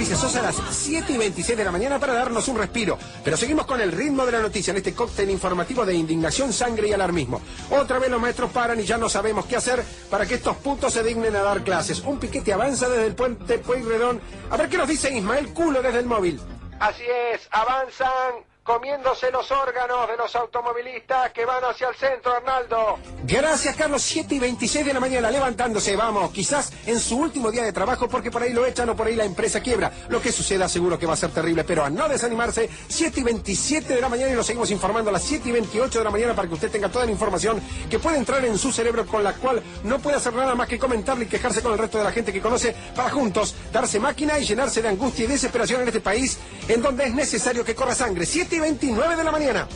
Patricia 0.00 0.16
Sosa 0.16 0.38
a 0.38 0.44
las 0.44 0.62
7 0.70 1.12
y 1.12 1.18
26 1.18 1.58
de 1.58 1.62
la 1.62 1.70
mañana 1.70 1.98
para 1.98 2.14
darnos 2.14 2.48
un 2.48 2.56
respiro. 2.56 2.96
Pero 3.22 3.36
seguimos 3.36 3.66
con 3.66 3.82
el 3.82 3.92
ritmo 3.92 4.24
de 4.24 4.32
la 4.32 4.40
noticia 4.40 4.70
en 4.70 4.78
este 4.78 4.94
cóctel 4.94 5.28
informativo 5.28 5.84
de 5.84 5.92
indignación, 5.92 6.54
sangre 6.54 6.88
y 6.88 6.92
alarmismo. 6.94 7.42
Otra 7.68 7.98
vez 7.98 8.10
los 8.10 8.18
maestros 8.18 8.50
paran 8.50 8.80
y 8.80 8.84
ya 8.84 8.96
no 8.96 9.10
sabemos 9.10 9.44
qué 9.44 9.56
hacer 9.56 9.84
para 10.08 10.24
que 10.24 10.36
estos 10.36 10.56
putos 10.56 10.94
se 10.94 11.02
dignen 11.02 11.36
a 11.36 11.42
dar 11.42 11.62
clases. 11.62 12.00
Un 12.00 12.18
piquete 12.18 12.50
avanza 12.50 12.88
desde 12.88 13.08
el 13.08 13.14
puente 13.14 13.58
Pueyrredón. 13.58 14.22
A 14.48 14.56
ver 14.56 14.70
qué 14.70 14.78
nos 14.78 14.88
dice 14.88 15.14
Ismael 15.14 15.52
Culo 15.52 15.82
desde 15.82 15.98
el 15.98 16.06
móvil. 16.06 16.40
Así 16.78 17.04
es, 17.34 17.46
avanzan 17.50 18.49
comiéndose 18.70 19.32
los 19.32 19.50
órganos 19.50 20.06
de 20.06 20.16
los 20.16 20.36
automovilistas 20.36 21.32
que 21.32 21.44
van 21.44 21.64
hacia 21.64 21.88
el 21.88 21.96
centro, 21.96 22.32
Arnaldo. 22.32 23.00
Gracias, 23.24 23.74
Carlos. 23.74 24.00
7 24.00 24.36
y 24.36 24.38
26 24.38 24.86
de 24.86 24.94
la 24.94 25.00
mañana 25.00 25.28
levantándose, 25.28 25.96
vamos, 25.96 26.30
quizás 26.30 26.72
en 26.86 27.00
su 27.00 27.18
último 27.18 27.50
día 27.50 27.64
de 27.64 27.72
trabajo 27.72 28.08
porque 28.08 28.30
por 28.30 28.42
ahí 28.42 28.52
lo 28.52 28.64
echan 28.64 28.88
o 28.88 28.94
por 28.94 29.08
ahí 29.08 29.16
la 29.16 29.24
empresa 29.24 29.60
quiebra. 29.60 29.90
Lo 30.08 30.22
que 30.22 30.30
suceda 30.30 30.68
seguro 30.68 31.00
que 31.00 31.06
va 31.06 31.14
a 31.14 31.16
ser 31.16 31.30
terrible, 31.30 31.64
pero 31.64 31.82
a 31.82 31.90
no 31.90 32.08
desanimarse, 32.08 32.70
7 32.86 33.18
y 33.18 33.22
27 33.24 33.92
de 33.92 34.00
la 34.00 34.08
mañana 34.08 34.30
y 34.30 34.36
lo 34.36 34.44
seguimos 34.44 34.70
informando 34.70 35.10
a 35.10 35.14
las 35.14 35.24
7 35.24 35.48
y 35.48 35.52
28 35.52 35.98
de 35.98 36.04
la 36.04 36.10
mañana 36.12 36.36
para 36.36 36.46
que 36.46 36.54
usted 36.54 36.70
tenga 36.70 36.88
toda 36.88 37.06
la 37.06 37.10
información 37.10 37.60
que 37.90 37.98
puede 37.98 38.18
entrar 38.18 38.44
en 38.44 38.56
su 38.56 38.70
cerebro 38.70 39.04
con 39.04 39.24
la 39.24 39.32
cual 39.32 39.60
no 39.82 39.98
puede 39.98 40.18
hacer 40.18 40.32
nada 40.32 40.54
más 40.54 40.68
que 40.68 40.78
comentarle 40.78 41.24
y 41.24 41.28
quejarse 41.28 41.60
con 41.60 41.72
el 41.72 41.78
resto 41.78 41.98
de 41.98 42.04
la 42.04 42.12
gente 42.12 42.32
que 42.32 42.40
conoce 42.40 42.76
para 42.94 43.10
juntos 43.10 43.56
darse 43.72 43.98
máquina 43.98 44.38
y 44.38 44.44
llenarse 44.44 44.80
de 44.80 44.88
angustia 44.90 45.24
y 45.24 45.28
desesperación 45.28 45.82
en 45.82 45.88
este 45.88 46.00
país 46.00 46.38
en 46.68 46.80
donde 46.80 47.06
es 47.06 47.14
necesario 47.14 47.64
que 47.64 47.74
corra 47.74 47.96
sangre. 47.96 48.24
7 48.26 48.59
y 48.60 48.62
29 48.62 49.16
de 49.16 49.24
la 49.24 49.32
mañana. 49.32 49.66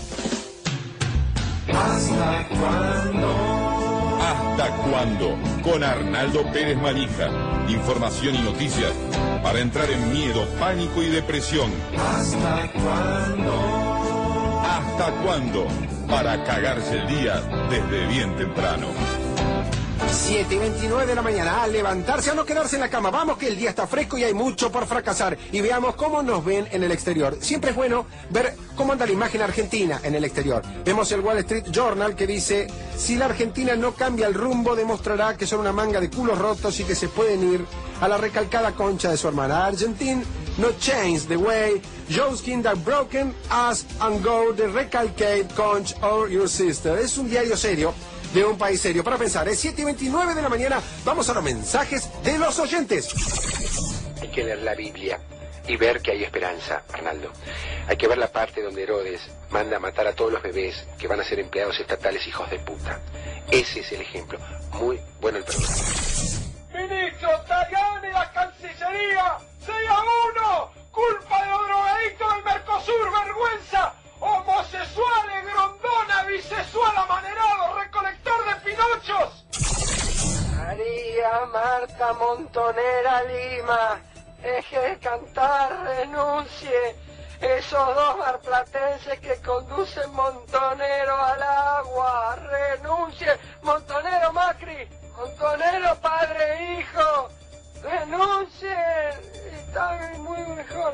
¿Hasta 1.69 2.49
cuándo? 2.49 4.19
¿Hasta 4.21 4.77
cuándo? 4.77 5.39
Con 5.63 5.83
Arnaldo 5.83 6.53
Pérez 6.53 6.77
Manija. 6.77 7.29
Información 7.69 8.35
y 8.35 8.43
noticias 8.43 8.93
para 9.43 9.61
entrar 9.61 9.91
en 9.91 10.13
miedo, 10.13 10.47
pánico 10.61 11.03
y 11.03 11.09
depresión. 11.09 11.71
¿Hasta 11.97 12.71
cuándo? 12.73 14.63
¿Hasta 14.63 15.13
cuándo? 15.25 15.67
Para 16.09 16.45
cagarse 16.45 16.99
el 16.99 17.07
día 17.09 17.41
desde 17.71 18.07
bien 18.07 18.37
temprano. 18.37 18.89
7 20.27 20.55
y 20.55 20.59
29 20.59 21.07
de 21.07 21.15
la 21.15 21.21
mañana, 21.21 21.63
a 21.63 21.67
levantarse, 21.67 22.31
a 22.31 22.35
no 22.35 22.47
quedarse 22.47 22.77
en 22.77 22.81
la 22.81 22.89
cama. 22.89 23.11
Vamos 23.11 23.37
que 23.37 23.47
el 23.47 23.59
día 23.59 23.69
está 23.69 23.87
fresco 23.87 24.17
y 24.17 24.25
hay 24.25 24.33
mucho 24.33 24.73
por 24.73 24.87
fracasar. 24.87 25.37
Y 25.53 25.61
veamos 25.61 25.97
cómo 25.97 26.23
nos 26.23 26.43
ven 26.43 26.67
en 26.73 26.83
el 26.83 26.93
exterior. 26.93 27.37
Siempre 27.43 27.71
es 27.71 27.77
bueno 27.77 28.07
ver 28.31 28.57
cómo 28.75 28.93
anda 28.93 29.05
la 29.05 29.13
imagen 29.13 29.43
argentina 29.43 30.01
en 30.03 30.15
el 30.15 30.25
exterior. 30.25 30.63
Vemos 30.83 31.13
el 31.13 31.21
Wall 31.21 31.41
Street 31.41 31.65
Journal 31.71 32.17
que 32.17 32.27
dice, 32.27 32.69
si 32.97 33.17
la 33.17 33.27
Argentina 33.27 33.77
no 33.77 33.93
cambia 33.93 34.27
el 34.27 34.33
rumbo, 34.33 34.75
demostrará 34.75 35.37
que 35.37 35.47
son 35.47 35.61
una 35.61 35.73
manga 35.73 36.01
de 36.01 36.09
culos 36.09 36.39
rotos 36.39 36.81
y 36.81 36.85
que 36.85 36.95
se 36.95 37.09
pueden 37.09 37.53
ir 37.53 37.67
a 38.01 38.09
la 38.09 38.17
recalcada 38.17 38.73
concha 38.73 39.11
de 39.11 39.19
su 39.19 39.29
hermana. 39.29 39.67
Argentina 39.67 40.23
no 40.57 40.71
change 40.79 41.27
the 41.27 41.37
way 41.37 41.83
skin 42.35 42.67
are 42.67 42.77
broken 42.77 43.35
as 43.51 43.85
and 44.01 44.25
go 44.25 44.55
the 44.55 44.69
recalcate 44.69 45.55
conch 45.55 45.95
or 46.03 46.31
your 46.31 46.49
sister. 46.49 46.99
Es 46.99 47.19
un 47.19 47.29
diario 47.29 47.59
serio 47.59 47.93
de 48.35 48.45
un 48.45 48.59
país 48.59 48.81
serio. 48.81 49.05
Para 49.05 49.17
pensar, 49.17 49.49
es 49.49 49.61
7 49.61 49.81
y 49.81 49.85
29 49.85 50.35
de 50.35 50.43
la 50.43 50.49
mañana. 50.49 50.83
Vamos 51.05 51.29
a 51.31 51.35
los 51.35 51.45
mensajes 51.45 52.11
de 52.25 52.37
los 52.37 52.59
oyentes. 52.59 53.15
Hay 54.21 54.29
que 54.29 54.43
leer 54.43 54.59
la 54.59 54.75
Biblia 54.75 55.21
y 55.69 55.77
ver 55.77 56.03
que 56.03 56.11
hay 56.11 56.25
esperanza, 56.25 56.83
Arnaldo. 56.93 57.31
Hay 57.87 57.97
que 57.97 58.09
ver 58.09 58.19
la 58.19 58.29
parte 58.29 58.61
donde 58.61 58.83
Herodes 58.83 59.21
manda 59.51 59.77
a 59.77 59.81
matar 59.81 60.09
a 60.09 60.13
todos 60.15 60.33
los 60.33 60.43
bebés 60.43 60.85
que 60.99 61.07
van 61.07 61.21
a 61.21 61.25
ser 61.25 61.39
empleados 61.39 61.79
estatales 61.79 62.27
hijos 62.27 62.51
de 62.51 62.59
puta. 62.59 63.01
Ese 63.51 63.81
es 63.81 63.93
el 63.93 64.01
ejemplo. 64.01 64.39
Muy 64.73 65.01
bueno 65.21 65.39
el 65.39 65.45
programa. 65.45 65.75
Ministro 66.75 67.31
Tajani, 67.47 68.11
la 68.13 68.33
Cancillería, 68.33 69.39
6 69.65 69.77
a 69.89 70.03
1, 70.03 70.73
culpa 70.91 71.45
de 71.45 71.51
los 71.51 71.67
drogadictos 71.69 72.35
del 72.35 72.45
Mercosur, 72.45 73.13
vergüenza, 73.25 73.95
homosexuales, 74.21 75.45
grondona, 75.45 76.23
bisexual, 76.27 76.97
amanerado, 76.97 77.75
recolector 77.75 78.45
de 78.45 78.55
pinochos. 78.71 79.45
María 80.57 81.47
Marta 81.53 82.13
Montonera 82.15 83.23
Lima, 83.25 84.01
deje 84.43 84.81
de 84.81 84.99
cantar, 84.99 85.85
renuncie. 85.85 86.97
Esos 87.41 87.95
dos 87.95 88.17
marplatenses 88.19 89.21
que 89.21 89.37
conducen 89.43 90.11
Montonero 90.13 91.17
al 91.17 91.43
agua, 91.43 92.37
renuncie. 92.37 93.39
Montonero 93.63 94.33
Macri, 94.33 94.89
Montonero 95.17 95.95
padre 96.01 96.59
e 96.59 96.81
hijo, 96.81 97.29
renuncien. 97.85 98.77
Están 99.53 100.23
muy 100.23 100.41
mejor. 100.57 100.93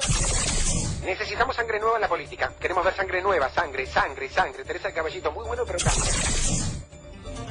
Necesitamos 1.05 1.57
sangre 1.57 1.81
nueva 1.81 1.97
en 1.97 2.03
la 2.03 2.09
política. 2.09 2.53
Queremos 2.61 2.85
ver 2.85 2.95
sangre 2.95 3.23
nueva, 3.23 3.49
sangre, 3.49 3.87
sangre, 3.87 4.29
sangre. 4.29 4.65
Teresa 4.65 4.89
del 4.89 4.95
Caballito, 4.95 5.33
muy 5.33 5.47
bueno, 5.47 5.65
pero. 5.67 5.79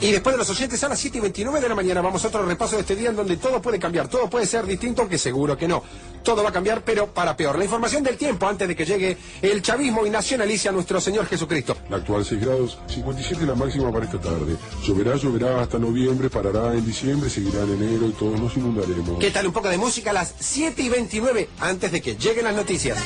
Y 0.01 0.11
después 0.11 0.33
de 0.33 0.37
los 0.37 0.49
oyentes 0.49 0.81
a 0.83 0.87
las 0.87 0.97
7 0.97 1.17
y 1.17 1.21
29 1.21 1.59
de 1.59 1.67
la 1.67 1.75
mañana 1.75 2.01
vamos 2.01 2.23
a 2.23 2.29
otro 2.29 2.45
repaso 2.45 2.75
de 2.75 2.81
este 2.81 2.95
día 2.95 3.09
en 3.09 3.17
donde 3.17 3.35
todo 3.35 3.61
puede 3.61 3.77
cambiar, 3.77 4.07
todo 4.07 4.29
puede 4.29 4.45
ser 4.45 4.65
distinto, 4.65 5.01
aunque 5.01 5.17
seguro 5.17 5.57
que 5.57 5.67
no. 5.67 5.83
Todo 6.23 6.41
va 6.41 6.49
a 6.49 6.53
cambiar, 6.53 6.83
pero 6.83 7.07
para 7.07 7.35
peor. 7.35 7.57
La 7.57 7.65
información 7.65 8.01
del 8.01 8.15
tiempo 8.15 8.47
antes 8.47 8.67
de 8.67 8.75
que 8.75 8.85
llegue 8.85 9.17
el 9.41 9.61
chavismo 9.61 10.05
y 10.05 10.09
nacionalice 10.09 10.69
a 10.69 10.71
nuestro 10.71 11.01
Señor 11.01 11.25
Jesucristo. 11.25 11.75
La 11.89 11.97
actual 11.97 12.23
6 12.23 12.41
grados, 12.41 12.77
57 12.87 13.45
la 13.45 13.55
máxima 13.55 13.91
para 13.91 14.05
esta 14.05 14.19
tarde. 14.19 14.55
Lloverá, 14.85 15.15
lloverá 15.15 15.61
hasta 15.61 15.77
noviembre, 15.77 16.29
parará 16.29 16.73
en 16.73 16.85
diciembre, 16.85 17.29
seguirá 17.29 17.63
en 17.63 17.73
enero 17.73 18.07
y 18.07 18.11
todos 18.11 18.39
nos 18.39 18.55
inundaremos. 18.55 19.19
¿Qué 19.19 19.31
tal 19.31 19.47
un 19.47 19.53
poco 19.53 19.67
de 19.67 19.77
música 19.77 20.11
a 20.11 20.13
las 20.13 20.33
7 20.39 20.81
y 20.81 20.89
29 20.89 21.49
antes 21.59 21.91
de 21.91 22.01
que 22.01 22.15
lleguen 22.15 22.45
las 22.45 22.55
noticias? 22.55 22.97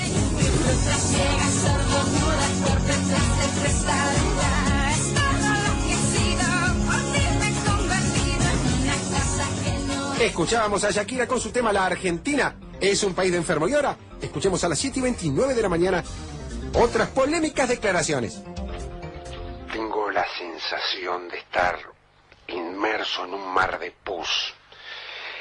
Escuchábamos 10.23 10.81
a 10.85 10.89
Shakira 10.89 11.27
con 11.27 11.41
su 11.41 11.51
tema 11.51 11.73
La 11.73 11.85
Argentina 11.85 12.55
es 12.79 13.03
un 13.03 13.13
país 13.13 13.29
de 13.29 13.37
enfermo. 13.37 13.67
Y 13.67 13.73
ahora 13.73 13.97
escuchemos 14.21 14.63
a 14.63 14.69
las 14.69 14.79
7 14.79 14.99
y 14.99 15.01
29 15.01 15.53
de 15.53 15.61
la 15.61 15.67
mañana 15.67 16.01
otras 16.75 17.09
polémicas 17.09 17.67
declaraciones. 17.67 18.41
Tengo 19.69 20.09
la 20.11 20.25
sensación 20.37 21.27
de 21.27 21.39
estar 21.39 21.77
inmerso 22.47 23.25
en 23.25 23.33
un 23.33 23.53
mar 23.53 23.77
de 23.79 23.91
pus. 23.91 24.53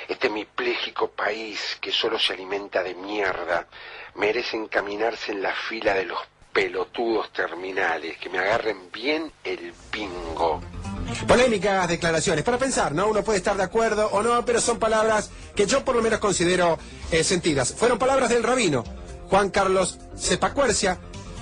Este 0.09 0.29
mipléjico 0.29 1.13
país 1.13 1.79
que 1.81 1.93
solo 1.93 2.19
se 2.19 2.33
alimenta 2.33 2.83
de 2.83 2.97
mierda 2.97 3.69
merece 4.17 4.57
encaminarse 4.57 5.31
en 5.31 5.43
la 5.43 5.55
fila 5.55 5.95
de 5.95 6.07
los 6.07 6.19
pelotudos 6.53 7.33
terminales 7.33 8.19
que 8.19 8.29
me 8.29 8.41
agarren 8.41 8.91
bien 8.91 9.33
el 9.45 9.73
pingo. 9.93 10.61
Polémicas 11.27 11.89
declaraciones. 11.89 12.45
Para 12.45 12.59
pensar, 12.59 12.95
¿no? 12.95 13.09
Uno 13.09 13.23
puede 13.23 13.39
estar 13.39 13.57
de 13.57 13.63
acuerdo 13.63 14.09
o 14.13 14.23
no, 14.23 14.45
pero 14.45 14.61
son 14.61 14.79
palabras 14.79 15.31
que 15.55 15.67
yo 15.67 15.85
por 15.85 15.95
lo 15.95 16.03
menos 16.03 16.19
considero 16.19 16.79
eh, 17.11 17.25
sentidas. 17.25 17.75
Fueron 17.75 17.99
palabras 17.99 18.31
del 18.31 18.43
rabino, 18.43 18.85
Juan 19.29 19.51
Carlos 19.51 19.99
Cepacuercia, 20.17 20.99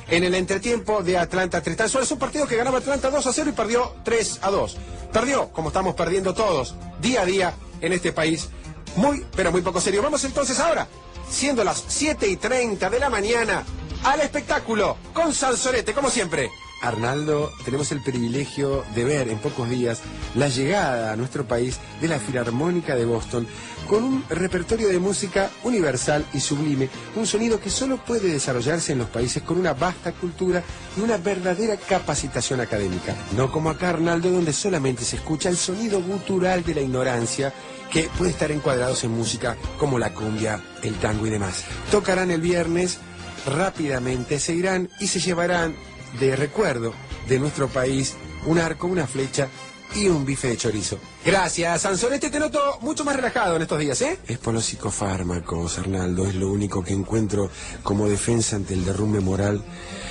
en 0.09 0.25
el 0.25 0.35
entretiempo 0.35 1.03
de 1.03 1.19
Atlanta 1.19 1.61
Tristan 1.63 1.89
Suárez, 1.89 2.11
un 2.11 2.19
partido 2.19 2.47
que 2.47 2.57
ganaba 2.57 2.79
Atlanta 2.79 3.11
2 3.11 3.27
a 3.27 3.33
0 3.33 3.51
y 3.51 3.53
perdió 3.53 3.95
3 4.05 4.41
a 4.43 4.51
2. 4.51 4.77
Perdió, 5.13 5.49
como 5.49 5.69
estamos 5.69 5.95
perdiendo 5.95 6.35
todos, 6.35 6.75
día 7.01 7.23
a 7.23 7.25
día 7.25 7.55
en 7.81 7.93
este 7.93 8.13
país. 8.13 8.49
Muy, 8.97 9.25
pero 9.37 9.53
muy 9.53 9.63
poco 9.63 9.81
serio. 9.81 10.03
Vamos 10.03 10.25
entonces 10.25 10.59
ahora, 10.59 10.89
siendo 11.29 11.63
las 11.63 11.85
7 11.87 12.29
y 12.29 12.37
30 12.37 12.91
de 12.91 12.99
la 12.99 13.09
mañana, 13.09 13.65
al 14.05 14.21
espectáculo 14.21 14.97
con 15.13 15.33
Sansonete, 15.33 15.93
como 15.93 16.11
siempre. 16.11 16.51
Arnaldo, 16.81 17.53
tenemos 17.65 17.93
el 17.93 18.01
privilegio 18.01 18.85
de 18.95 19.05
ver 19.05 19.29
en 19.29 19.39
pocos 19.39 19.69
días 19.69 20.01
la 20.35 20.49
llegada 20.49 21.13
a 21.13 21.17
nuestro 21.17 21.47
país 21.47 21.79
de 22.01 22.09
la 22.09 22.19
Filarmónica 22.19 22.95
de 22.95 23.05
Boston 23.05 23.47
con 23.87 24.05
un 24.05 24.25
repertorio 24.29 24.89
de 24.89 24.99
música 24.99 25.51
universal 25.65 26.25
y 26.33 26.41
sublime, 26.41 26.89
un 27.17 27.27
sonido 27.27 27.61
que 27.61 27.71
solo 27.71 27.97
puede 27.99 28.33
desarrollarse 28.33 28.93
en 28.93 28.99
los 28.99 29.09
países 29.09 29.43
con 29.43 29.59
una 29.59 29.75
vasta 29.75 30.13
cultura 30.13 30.63
y 30.97 31.01
una 31.01 31.17
verdadera 31.17 31.77
capacitación 31.77 32.61
académica. 32.61 33.15
No 33.37 33.51
como 33.51 33.71
acá, 33.71 33.91
Arnaldo, 33.91 34.31
donde 34.31 34.53
solamente 34.53 35.05
se 35.05 35.17
escucha 35.17 35.49
el 35.49 35.57
sonido 35.57 36.01
gutural 36.03 36.65
de 36.65 36.75
la 36.75 36.81
ignorancia 36.83 37.53
que 37.91 38.09
puede 38.17 38.31
estar 38.31 38.51
encuadrados 38.53 39.03
en 39.05 39.11
música 39.11 39.57
como 39.77 39.99
la 39.99 40.15
cumbia, 40.15 40.63
el 40.83 40.95
tango 40.95 41.27
y 41.27 41.31
demás. 41.31 41.65
Tocarán 41.91 42.31
el 42.31 42.41
viernes, 42.41 42.99
rápidamente 43.47 44.39
se 44.39 44.55
irán 44.55 44.89
y 45.01 45.09
se 45.09 45.21
llevarán 45.21 45.75
de 46.19 46.37
recuerdo 46.37 46.93
de 47.29 47.39
nuestro 47.39 47.69
país 47.69 48.17
un 48.47 48.59
arco, 48.59 48.87
una 48.87 49.07
flecha 49.07 49.49
y 49.95 50.09
un 50.09 50.25
bife 50.25 50.49
de 50.49 50.57
chorizo. 50.57 50.99
Gracias, 51.25 51.83
Sansonete, 51.83 52.31
te 52.31 52.39
noto 52.39 52.79
mucho 52.81 53.05
más 53.05 53.17
relajado 53.17 53.57
en 53.57 53.63
estos 53.63 53.79
días, 53.79 54.01
¿eh? 54.03 54.19
Es 54.27 54.39
por 54.39 54.55
los 54.55 54.65
psicofármacos, 54.65 55.79
Arnaldo, 55.79 56.27
es 56.27 56.35
lo 56.35 56.49
único 56.49 56.83
que 56.83 56.93
encuentro 56.93 57.51
como 57.83 58.09
defensa 58.09 58.57
ante 58.57 58.75
el 58.75 58.85
derrumbe 58.85 59.21
moral 59.21 59.63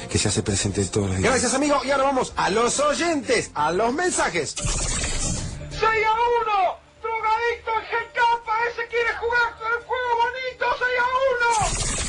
que 0.10 0.18
se 0.18 0.28
hace 0.28 0.44
presente 0.44 0.84
todos 0.86 1.08
los 1.08 1.18
días. 1.18 1.30
Gracias, 1.32 1.54
amigo, 1.54 1.82
y 1.86 1.92
ahora 1.92 2.06
vamos 2.06 2.34
a 2.36 2.50
los 2.50 2.80
oyentes, 2.80 3.52
a 3.54 3.72
los 3.72 3.94
mensajes. 3.94 4.56
6 4.58 5.84
a 5.84 5.86
1. 5.86 6.80
Drogadicto 7.02 7.72
en 7.72 7.86
G-Capa. 7.86 8.54
Ese 8.72 8.88
quiere 8.90 9.16
jugar 9.18 9.56
el 9.78 9.86
juego 9.86 10.10
bonito. 10.20 10.66
6 10.78 10.90
a 11.00 12.04
1. 12.04 12.09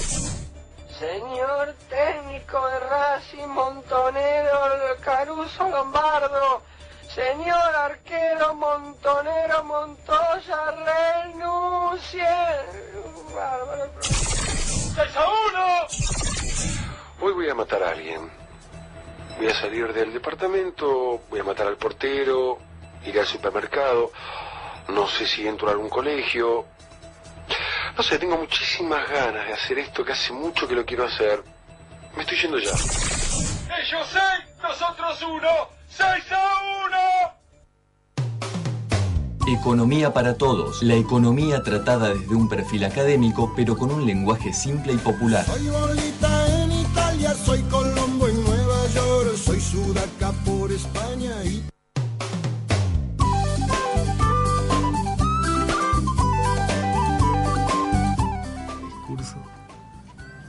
Señor 1.00 1.74
técnico 1.88 2.68
de 2.68 2.78
Racing 2.80 3.46
Montonero 3.46 4.60
Caruso 5.02 5.66
Lombardo. 5.70 6.60
Señor 7.08 7.74
arquero 7.74 8.54
Montonero 8.54 9.64
Montoya 9.64 10.60
renuncie. 11.24 12.22
Bárbaro. 13.34 13.90
6 14.02 15.16
a 15.16 15.24
1. 15.24 17.22
Hoy 17.22 17.32
voy 17.32 17.48
a 17.48 17.54
matar 17.54 17.82
a 17.82 17.92
alguien. 17.92 18.30
Voy 19.38 19.48
a 19.48 19.54
salir 19.54 19.94
del 19.94 20.12
departamento, 20.12 21.22
voy 21.30 21.40
a 21.40 21.44
matar 21.44 21.66
al 21.66 21.78
portero, 21.78 22.58
iré 23.06 23.20
al 23.20 23.26
supermercado, 23.26 24.12
no 24.88 25.08
sé 25.08 25.26
si 25.26 25.48
entro 25.48 25.68
a 25.68 25.70
algún 25.70 25.88
colegio. 25.88 26.66
No 27.96 28.02
sé, 28.02 28.18
tengo 28.18 28.36
muchísimas 28.36 29.08
ganas 29.10 29.46
de 29.46 29.52
hacer 29.52 29.78
esto 29.78 30.04
que 30.04 30.12
hace 30.12 30.32
mucho 30.32 30.66
que 30.66 30.74
lo 30.74 30.84
quiero 30.84 31.04
hacer. 31.04 31.42
Me 32.16 32.22
estoy 32.22 32.38
yendo 32.38 32.58
ya. 32.58 32.70
Ellos 32.70 34.06
6, 34.12 34.22
nosotros 34.62 35.22
1. 35.22 35.48
6 35.88 36.32
a 36.32 36.42
1. 39.46 39.58
Economía 39.58 40.12
para 40.12 40.36
todos. 40.36 40.82
La 40.82 40.94
economía 40.94 41.62
tratada 41.62 42.14
desde 42.14 42.34
un 42.34 42.48
perfil 42.48 42.84
académico, 42.84 43.52
pero 43.56 43.76
con 43.76 43.90
un 43.90 44.06
lenguaje 44.06 44.52
simple 44.52 44.92
y 44.92 44.96
popular. 44.98 45.44
Soy 45.44 45.68
Bolita 45.68 46.62
en 46.62 46.72
Italia, 46.72 47.34
soy 47.34 47.60
Colombo 47.62 48.28
en 48.28 48.44
Nueva 48.44 48.86
York, 48.94 49.36
soy 49.36 49.60
Sudaca 49.60 50.32
por 50.44 50.70
España 50.70 51.32
y 51.44 51.59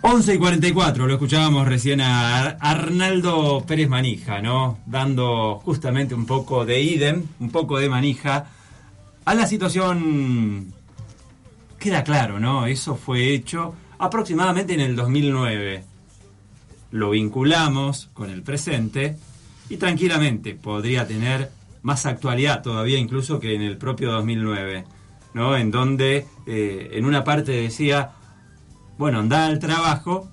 11 0.04 0.34
y 0.34 0.38
44, 0.40 1.06
lo 1.06 1.14
escuchábamos 1.14 1.68
recién 1.68 2.02
a 2.02 2.40
Ar- 2.40 2.58
Arnaldo 2.60 3.64
Pérez 3.68 3.88
Manija, 3.88 4.42
¿no? 4.42 4.80
Dando 4.88 5.60
justamente 5.64 6.16
un 6.16 6.26
poco 6.26 6.66
de 6.66 6.82
idem, 6.82 7.24
un 7.40 7.52
poco 7.52 7.78
de 7.78 7.88
manija 7.88 8.48
a 9.26 9.36
la 9.36 9.46
situación. 9.46 10.74
Queda 11.78 12.04
claro, 12.04 12.40
¿no? 12.40 12.66
Eso 12.66 12.96
fue 12.96 13.34
hecho 13.34 13.76
aproximadamente 14.00 14.74
en 14.74 14.80
el 14.80 14.96
2009. 14.96 15.84
Lo 16.92 17.12
vinculamos 17.12 18.10
con 18.14 18.32
el 18.32 18.42
presente 18.42 19.18
y 19.70 19.78
tranquilamente 19.78 20.56
podría 20.56 21.08
tener 21.08 21.52
más 21.84 22.06
actualidad 22.08 22.62
todavía 22.64 22.98
incluso 22.98 23.40
que 23.40 23.54
en 23.56 23.62
el 23.62 23.78
propio 23.78 24.12
2009, 24.12 24.84
¿no? 25.36 25.56
En 25.56 25.70
donde 25.70 26.26
eh, 26.48 26.90
en 26.94 27.06
una 27.06 27.24
parte 27.24 27.52
decía 27.52 28.12
bueno, 29.02 29.18
anda 29.20 29.48
al 29.48 29.58
trabajo 29.58 30.30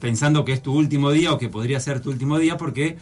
pensando 0.00 0.44
que 0.44 0.52
es 0.52 0.62
tu 0.62 0.74
último 0.76 1.10
día 1.12 1.32
o 1.32 1.38
que 1.38 1.48
podría 1.48 1.80
ser 1.80 2.00
tu 2.00 2.10
último 2.10 2.38
día 2.38 2.58
porque 2.58 2.98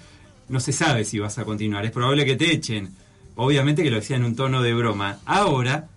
no 0.49 0.61
se 0.61 0.73
sabe 0.73 1.05
si 1.05 1.19
vas 1.19 1.37
a 1.39 1.45
continuar. 1.45 1.85
Es 1.85 1.91
probable 1.91 2.25
que 2.25 2.37
te 2.37 2.53
echen. 2.53 2.91
Obviamente 3.35 3.83
que 3.83 3.91
lo 3.91 3.97
decía 3.97 4.15
en 4.17 4.25
un 4.25 4.37
tono 4.37 4.63
de 4.63 4.73
broma. 4.75 5.19
Ahora 5.27 5.89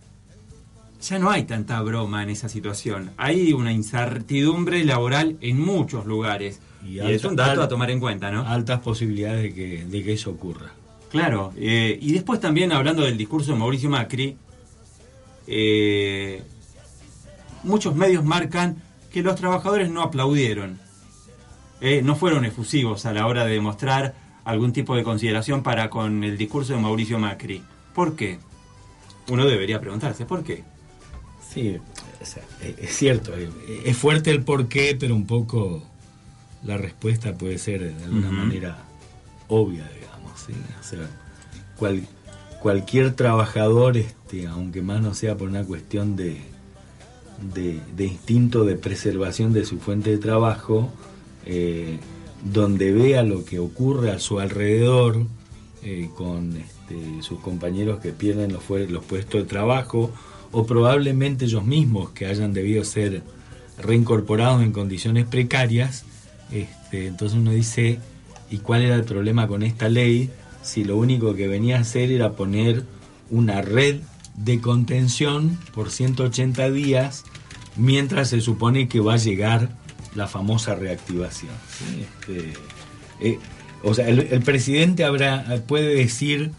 ya 0.99 1.19
no 1.19 1.29
hay 1.29 1.43
tanta 1.43 1.79
broma 1.83 2.23
en 2.23 2.31
esa 2.31 2.49
situación. 2.49 3.11
Hay 3.17 3.53
una 3.53 3.71
incertidumbre 3.71 4.83
laboral 4.83 5.37
en 5.41 5.59
muchos 5.59 6.07
lugares. 6.07 6.59
Y, 6.83 6.97
es 6.97 7.05
alta- 7.23 7.27
un 7.29 7.35
dato 7.35 7.61
a 7.61 7.67
tomar 7.67 7.91
en 7.91 7.99
cuenta, 7.99 8.31
¿no? 8.31 8.47
Altas 8.47 8.79
posibilidades 8.79 9.43
de 9.43 9.53
que, 9.53 9.85
de 9.85 10.03
que 10.03 10.13
eso 10.13 10.31
ocurra. 10.31 10.71
Claro, 11.11 11.53
eh, 11.55 11.99
y 12.01 12.13
después 12.13 12.39
también 12.39 12.71
hablando 12.71 13.03
del 13.03 13.15
discurso 13.15 13.51
de 13.53 13.59
Mauricio 13.59 13.91
Macri, 13.91 14.35
eh, 15.45 16.41
muchos 17.63 17.95
medios 17.95 18.23
marcan 18.23 18.77
que 19.11 19.21
los 19.23 19.35
trabajadores 19.35 19.89
no 19.91 20.01
aplaudieron, 20.01 20.79
eh, 21.81 22.01
no 22.03 22.15
fueron 22.15 22.45
efusivos 22.45 23.05
a 23.05 23.13
la 23.13 23.25
hora 23.27 23.45
de 23.45 23.53
demostrar 23.53 24.13
algún 24.45 24.71
tipo 24.73 24.95
de 24.95 25.03
consideración 25.03 25.63
para 25.63 25.89
con 25.89 26.23
el 26.23 26.37
discurso 26.37 26.73
de 26.73 26.79
Mauricio 26.79 27.19
Macri. 27.19 27.61
¿Por 27.93 28.15
qué? 28.15 28.39
Uno 29.29 29.45
debería 29.45 29.79
preguntarse, 29.79 30.25
¿por 30.25 30.43
qué? 30.43 30.63
Sí, 31.53 31.77
es 32.77 32.95
cierto, 32.95 33.33
es 33.85 33.97
fuerte 33.97 34.31
el 34.31 34.43
porqué, 34.43 34.95
pero 34.99 35.15
un 35.15 35.25
poco 35.27 35.83
la 36.63 36.77
respuesta 36.77 37.33
puede 37.33 37.57
ser 37.57 37.93
de 37.95 38.03
alguna 38.05 38.31
manera 38.31 38.77
obvia, 39.47 39.89
digamos. 39.99 40.39
¿sí? 40.39 40.53
O 40.79 40.83
sea, 40.83 41.09
cual- 41.77 42.07
cualquier 42.61 43.13
trabajador, 43.15 43.97
este, 43.97 44.47
aunque 44.47 44.81
más 44.81 45.01
no 45.01 45.13
sea 45.13 45.35
por 45.35 45.49
una 45.49 45.63
cuestión 45.63 46.15
de, 46.15 46.41
de, 47.41 48.05
instinto 48.05 48.63
de 48.63 48.75
preservación 48.75 49.53
de 49.53 49.65
su 49.65 49.79
fuente 49.79 50.11
de 50.11 50.17
trabajo, 50.17 50.91
eh, 51.45 51.97
donde 52.43 52.91
vea 52.91 53.23
lo 53.23 53.45
que 53.45 53.59
ocurre 53.59 54.11
a 54.11 54.19
su 54.19 54.39
alrededor 54.39 55.25
eh, 55.83 56.09
con 56.15 56.55
este, 56.57 57.21
sus 57.21 57.39
compañeros 57.39 57.99
que 57.99 58.11
pierden 58.11 58.53
los 58.53 59.03
puestos 59.03 59.41
de 59.41 59.47
trabajo 59.47 60.11
o 60.51 60.65
probablemente 60.65 61.45
ellos 61.45 61.65
mismos 61.65 62.11
que 62.11 62.25
hayan 62.25 62.53
debido 62.53 62.83
ser 62.83 63.23
reincorporados 63.77 64.61
en 64.61 64.71
condiciones 64.71 65.25
precarias, 65.25 66.05
este, 66.51 67.07
entonces 67.07 67.39
uno 67.39 67.51
dice, 67.51 67.99
¿y 68.49 68.57
cuál 68.57 68.81
era 68.81 68.95
el 68.95 69.05
problema 69.05 69.47
con 69.47 69.63
esta 69.63 69.89
ley? 69.89 70.29
Si 70.61 70.83
lo 70.83 70.97
único 70.97 71.35
que 71.35 71.47
venía 71.47 71.77
a 71.77 71.81
hacer 71.81 72.11
era 72.11 72.33
poner 72.33 72.83
una 73.29 73.61
red 73.61 74.01
de 74.35 74.59
contención 74.59 75.57
por 75.73 75.89
180 75.89 76.69
días 76.71 77.23
mientras 77.75 78.29
se 78.29 78.41
supone 78.41 78.87
que 78.87 78.99
va 78.99 79.13
a 79.13 79.17
llegar 79.17 79.69
la 80.15 80.27
famosa 80.27 80.75
reactivación. 80.75 81.53
Este, 81.99 82.53
eh, 83.21 83.39
o 83.83 83.93
sea, 83.93 84.07
el, 84.07 84.41
presidente 84.41 85.03
habrá, 85.03 85.63
puede 85.67 85.95
decir 85.95 86.51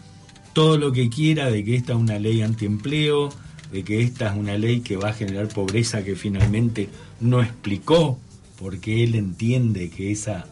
todo 0.53 0.77
lo 0.77 0.91
que 0.91 1.09
quiera 1.09 1.49
de 1.49 1.63
que 1.63 1.75
esta 1.75 1.93
es 1.93 1.99
una 1.99 2.19
ley 2.19 2.41
antiempleo, 2.41 3.29
de 3.71 3.83
que 3.83 4.01
esta 4.01 4.31
es 4.31 4.37
una 4.37 4.57
ley 4.57 4.81
que 4.81 4.97
va 4.97 5.09
a 5.09 5.13
generar 5.13 5.47
pobreza 5.47 6.03
que 6.03 6.15
finalmente 6.15 6.89
no 7.19 7.41
explicó, 7.41 8.19
porque 8.59 9.03
él 9.03 9.15
entiende 9.15 9.89
que 9.89 10.11
esa 10.11 10.45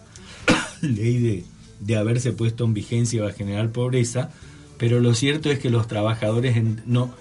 ley 0.81 1.19
de, 1.19 1.43
de 1.79 1.97
haberse 1.97 2.31
puesto 2.31 2.65
en 2.65 2.73
vigencia 2.73 3.23
va 3.23 3.29
a 3.29 3.33
generar 3.33 3.71
pobreza, 3.71 4.31
pero 4.77 4.99
lo 4.99 5.13
cierto 5.13 5.51
es 5.51 5.59
que 5.59 5.69
los 5.69 5.87
trabajadores 5.87 6.55
no 6.85 7.13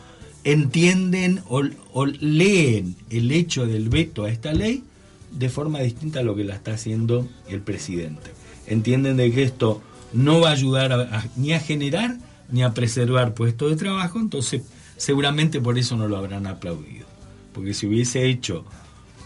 entienden 0.45 1.43
o, 1.49 2.07
leen 2.07 2.97
el 3.11 3.31
hecho 3.33 3.67
del 3.67 3.89
veto 3.89 4.25
a 4.25 4.31
esta 4.31 4.53
ley 4.53 4.85
de 5.33 5.49
forma 5.49 5.81
distinta 5.81 6.21
a 6.21 6.23
lo 6.23 6.35
que 6.35 6.45
la 6.45 6.55
está 6.55 6.73
haciendo 6.75 7.29
el 7.49 7.61
presidente. 7.61 8.31
Entienden 8.67 9.17
de 9.17 9.31
que 9.33 9.43
esto 9.43 9.83
no 10.13 10.41
va 10.41 10.49
a 10.51 10.53
ayudar 10.53 11.29
ni 11.37 11.53
a 11.53 11.61
generar 11.61 12.17
ni 12.51 12.63
a 12.63 12.75
preservar 12.75 13.35
puestos 13.35 13.71
de 13.71 13.77
trabajo, 13.77 14.19
entonces 14.19 14.63
seguramente 14.97 15.61
por 15.61 15.79
eso 15.79 15.97
no 15.97 16.09
lo 16.09 16.17
habrán 16.17 16.47
aplaudido. 16.47 17.07
Porque 17.53 17.75
si 17.75 17.87
hubiese 17.87 18.27
hecho 18.29 18.65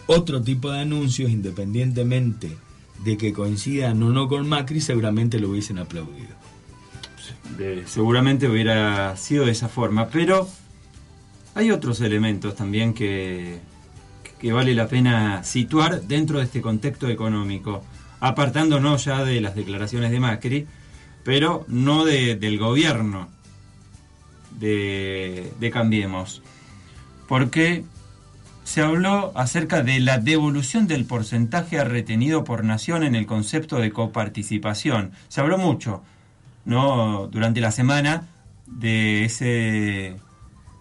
otro 0.07 0.43
tipo 0.43 0.71
de 0.71 0.81
anuncios, 0.81 1.31
independientemente 1.31 2.51
de 3.05 3.17
que 3.17 3.33
coincidan 3.33 4.03
o 4.03 4.11
no 4.11 4.29
con 4.29 4.47
Macri, 4.49 4.81
seguramente 4.81 5.39
lo 5.39 5.51
hubiesen 5.51 5.79
aplaudido. 5.79 6.35
De- 7.59 7.85
seguramente 7.87 8.49
hubiera 8.49 9.17
sido 9.17 9.47
de 9.47 9.53
esa 9.53 9.69
forma, 9.69 10.09
pero 10.09 10.49
hay 11.55 11.71
otros 11.71 12.01
elementos 12.01 12.55
también 12.57 12.95
que, 12.95 13.61
que 14.39 14.53
vale 14.53 14.75
la 14.75 14.89
pena 14.89 15.45
situar 15.45 16.03
dentro 16.03 16.39
de 16.39 16.45
este 16.45 16.61
contexto 16.61 17.09
económico, 17.09 17.83
apartándonos 18.21 19.05
ya 19.05 19.25
de 19.25 19.41
las 19.41 19.55
declaraciones 19.55 20.11
de 20.11 20.21
Macri, 20.21 20.67
pero 21.25 21.65
no 21.69 22.05
de- 22.05 22.37
del 22.37 22.59
gobierno 22.59 23.29
de, 24.59 25.53
de 25.59 25.71
Cambiemos, 25.71 26.43
porque 27.29 27.85
se 28.65 28.81
habló 28.81 29.33
acerca 29.35 29.83
de 29.83 30.01
la 30.01 30.19
devolución 30.19 30.87
del 30.87 31.05
porcentaje 31.05 31.83
retenido 31.85 32.45
por 32.45 32.65
nación 32.65 33.03
en 33.05 33.15
el 33.15 33.27
concepto 33.27 33.77
de 33.77 33.91
coparticipación. 33.93 35.13
Se 35.29 35.41
habló 35.41 35.59
mucho, 35.59 36.03
¿no? 36.65 37.29
Durante 37.31 37.61
la 37.61 37.73
semana 37.73 38.27
de 38.67 39.25
ese 39.27 40.17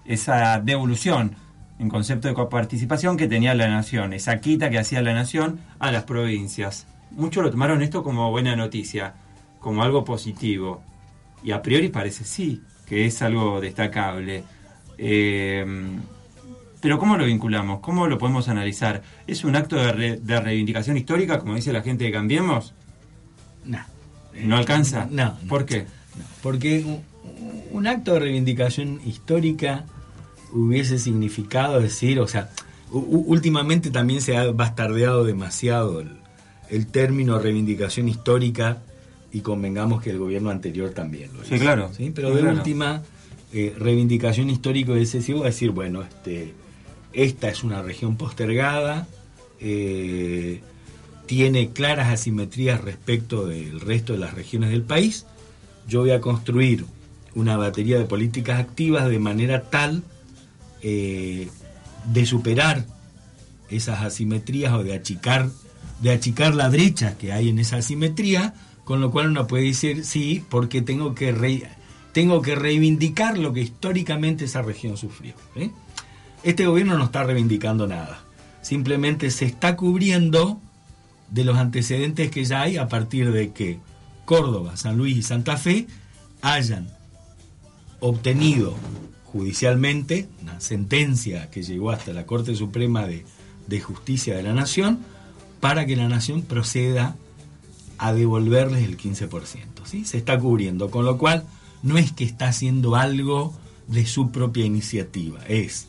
esa 0.05 0.59
devolución 0.59 1.35
en 1.79 1.89
concepto 1.89 2.27
de 2.27 2.33
coparticipación 2.33 3.17
que 3.17 3.27
tenía 3.27 3.55
la 3.55 3.67
nación, 3.67 4.13
esa 4.13 4.39
quita 4.39 4.69
que 4.69 4.79
hacía 4.79 5.01
la 5.01 5.13
nación 5.13 5.59
a 5.79 5.91
las 5.91 6.03
provincias. 6.03 6.85
Muchos 7.11 7.43
lo 7.43 7.51
tomaron 7.51 7.81
esto 7.81 8.03
como 8.03 8.31
buena 8.31 8.55
noticia, 8.55 9.13
como 9.59 9.83
algo 9.83 10.03
positivo. 10.05 10.81
Y 11.43 11.51
a 11.51 11.61
priori 11.61 11.89
parece 11.89 12.23
sí, 12.23 12.61
que 12.85 13.05
es 13.05 13.21
algo 13.21 13.59
destacable. 13.59 14.43
Eh, 14.97 15.65
pero 16.79 16.99
¿cómo 16.99 17.17
lo 17.17 17.25
vinculamos? 17.25 17.79
¿Cómo 17.79 18.07
lo 18.07 18.17
podemos 18.17 18.47
analizar? 18.49 19.01
¿Es 19.27 19.43
un 19.43 19.55
acto 19.55 19.75
de, 19.75 19.91
re- 19.91 20.17
de 20.17 20.39
reivindicación 20.39 20.95
histórica, 20.97 21.39
como 21.39 21.55
dice 21.55 21.73
la 21.73 21.81
gente 21.81 22.03
de 22.05 22.11
Cambiemos? 22.11 22.73
No. 23.65 23.79
¿No 24.41 24.57
alcanza? 24.57 25.07
No. 25.09 25.37
¿Por 25.49 25.65
qué? 25.65 25.85
Porque 26.41 26.83
un, 26.85 27.01
un 27.71 27.87
acto 27.87 28.13
de 28.13 28.19
reivindicación 28.19 28.99
histórica 29.05 29.85
hubiese 30.53 30.99
significado 30.99 31.79
decir, 31.79 32.19
o 32.19 32.27
sea, 32.27 32.49
últimamente 32.91 33.89
también 33.89 34.21
se 34.21 34.37
ha 34.37 34.51
bastardeado 34.51 35.23
demasiado 35.25 35.99
el, 36.01 36.11
el 36.69 36.87
término 36.87 37.39
reivindicación 37.39 38.07
histórica 38.07 38.81
y 39.31 39.41
convengamos 39.41 40.01
que 40.01 40.11
el 40.11 40.19
gobierno 40.19 40.51
anterior 40.51 40.91
también 40.91 41.31
lo 41.33 41.39
hizo. 41.41 41.55
Sí, 41.55 41.59
claro. 41.59 41.91
¿sí? 41.95 42.11
Pero 42.13 42.29
Sí, 42.29 42.35
de 42.35 42.41
claro. 42.41 42.57
última, 42.57 43.01
eh, 43.51 43.73
reivindicación 43.77 44.49
va 44.49 45.45
a 45.45 45.49
decir, 45.49 45.71
bueno, 45.71 46.03
este, 46.03 46.53
esta 47.13 47.49
es 47.49 47.63
una 47.63 47.81
región 47.81 48.15
postergada, 48.15 49.07
eh, 49.59 50.61
tiene 51.25 51.69
claras 51.69 52.09
asimetrías 52.11 52.81
respecto 52.81 53.47
del 53.47 53.79
resto 53.79 54.13
de 54.13 54.19
las 54.19 54.33
regiones 54.33 54.69
del 54.69 54.83
país. 54.83 55.25
Yo 55.87 56.01
voy 56.01 56.11
a 56.11 56.21
construir 56.21 56.85
una 57.33 57.57
batería 57.57 57.97
de 57.97 58.05
políticas 58.05 58.59
activas 58.59 59.09
de 59.09 59.19
manera 59.19 59.69
tal 59.69 60.03
eh, 60.83 61.49
de 62.11 62.25
superar 62.25 62.85
esas 63.69 64.01
asimetrías 64.01 64.73
o 64.73 64.83
de 64.83 64.93
achicar, 64.93 65.49
de 66.01 66.11
achicar 66.11 66.53
la 66.53 66.69
brecha 66.69 67.17
que 67.17 67.31
hay 67.31 67.49
en 67.49 67.59
esa 67.59 67.77
asimetría, 67.77 68.53
con 68.83 69.01
lo 69.01 69.09
cual 69.09 69.29
uno 69.29 69.47
puede 69.47 69.63
decir 69.63 70.05
sí, 70.05 70.43
porque 70.49 70.81
tengo 70.81 71.15
que, 71.15 71.67
tengo 72.11 72.41
que 72.41 72.55
reivindicar 72.55 73.37
lo 73.37 73.53
que 73.53 73.61
históricamente 73.61 74.45
esa 74.45 74.61
región 74.61 74.97
sufrió. 74.97 75.33
¿eh? 75.55 75.71
Este 76.43 76.67
gobierno 76.67 76.97
no 76.97 77.05
está 77.05 77.23
reivindicando 77.23 77.87
nada, 77.87 78.21
simplemente 78.61 79.31
se 79.31 79.45
está 79.45 79.75
cubriendo 79.75 80.59
de 81.29 81.45
los 81.45 81.57
antecedentes 81.57 82.29
que 82.29 82.45
ya 82.45 82.61
hay 82.61 82.77
a 82.77 82.87
partir 82.87 83.31
de 83.31 83.51
que 83.51 83.79
Córdoba, 84.25 84.77
San 84.77 84.97
Luis 84.97 85.17
y 85.17 85.23
Santa 85.23 85.57
Fe 85.57 85.87
hayan 86.41 86.89
obtenido 87.99 88.75
judicialmente 89.33 90.29
una 90.43 90.61
sentencia 90.61 91.49
que 91.49 91.63
llegó 91.63 91.89
hasta 91.89 92.13
la 92.13 92.27
Corte 92.27 92.55
Suprema 92.55 93.07
de, 93.07 93.25
de 93.67 93.81
Justicia 93.81 94.37
de 94.37 94.43
la 94.43 94.53
Nación 94.53 94.99
para 95.59 95.87
que 95.87 95.95
la 95.95 96.07
Nación 96.07 96.43
proceda 96.43 97.15
a 97.97 98.13
devolverles 98.13 98.83
el 98.83 98.95
15%. 98.95 99.29
¿sí? 99.85 100.05
Se 100.05 100.17
está 100.17 100.37
cubriendo, 100.39 100.91
con 100.91 101.03
lo 101.03 101.17
cual 101.17 101.45
no 101.81 101.97
es 101.97 102.11
que 102.11 102.23
está 102.23 102.47
haciendo 102.47 102.95
algo 102.95 103.53
de 103.87 104.05
su 104.05 104.31
propia 104.31 104.65
iniciativa, 104.65 105.39
es, 105.47 105.87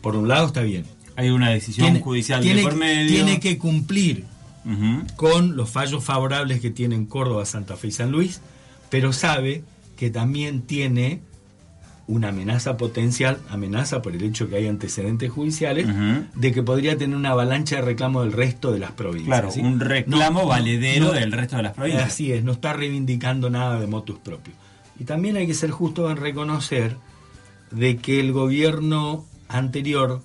por 0.00 0.14
un 0.14 0.28
lado 0.28 0.46
está 0.46 0.62
bien. 0.62 0.84
Hay 1.16 1.30
una 1.30 1.50
decisión 1.50 1.98
judicial 2.00 2.40
de 2.40 2.46
tiene, 2.46 2.62
por 2.62 2.76
medio. 2.76 3.10
tiene 3.10 3.40
que 3.40 3.58
cumplir 3.58 4.24
con 5.16 5.56
los 5.56 5.68
fallos 5.70 6.04
favorables 6.04 6.60
que 6.60 6.70
tienen 6.70 7.06
Córdoba, 7.06 7.44
Santa 7.44 7.76
Fe 7.76 7.88
y 7.88 7.92
San 7.92 8.12
Luis, 8.12 8.40
pero 8.90 9.12
sabe 9.12 9.64
que 9.96 10.10
también 10.10 10.62
tiene 10.62 11.22
una 12.08 12.28
amenaza 12.28 12.78
potencial, 12.78 13.38
amenaza 13.50 14.00
por 14.00 14.16
el 14.16 14.24
hecho 14.24 14.48
que 14.48 14.56
hay 14.56 14.66
antecedentes 14.66 15.30
judiciales, 15.30 15.86
de 16.34 16.52
que 16.52 16.62
podría 16.62 16.96
tener 16.96 17.14
una 17.14 17.30
avalancha 17.30 17.76
de 17.76 17.82
reclamo 17.82 18.22
del 18.22 18.32
resto 18.32 18.72
de 18.72 18.78
las 18.78 18.92
provincias. 18.92 19.28
Claro, 19.28 19.50
¿sí? 19.50 19.60
un 19.60 19.78
reclamo 19.78 20.46
valedero 20.46 21.12
del 21.12 21.30
resto 21.30 21.58
de 21.58 21.64
las 21.64 21.74
provincias. 21.74 22.06
Así 22.06 22.32
es, 22.32 22.42
no 22.42 22.52
está 22.52 22.72
reivindicando 22.72 23.50
nada 23.50 23.78
de 23.78 23.86
motus 23.86 24.18
propio. 24.18 24.54
Y 24.98 25.04
también 25.04 25.36
hay 25.36 25.46
que 25.46 25.54
ser 25.54 25.70
justo 25.70 26.10
en 26.10 26.16
reconocer 26.16 26.96
de 27.70 27.98
que 27.98 28.20
el 28.20 28.32
gobierno 28.32 29.26
anterior 29.46 30.22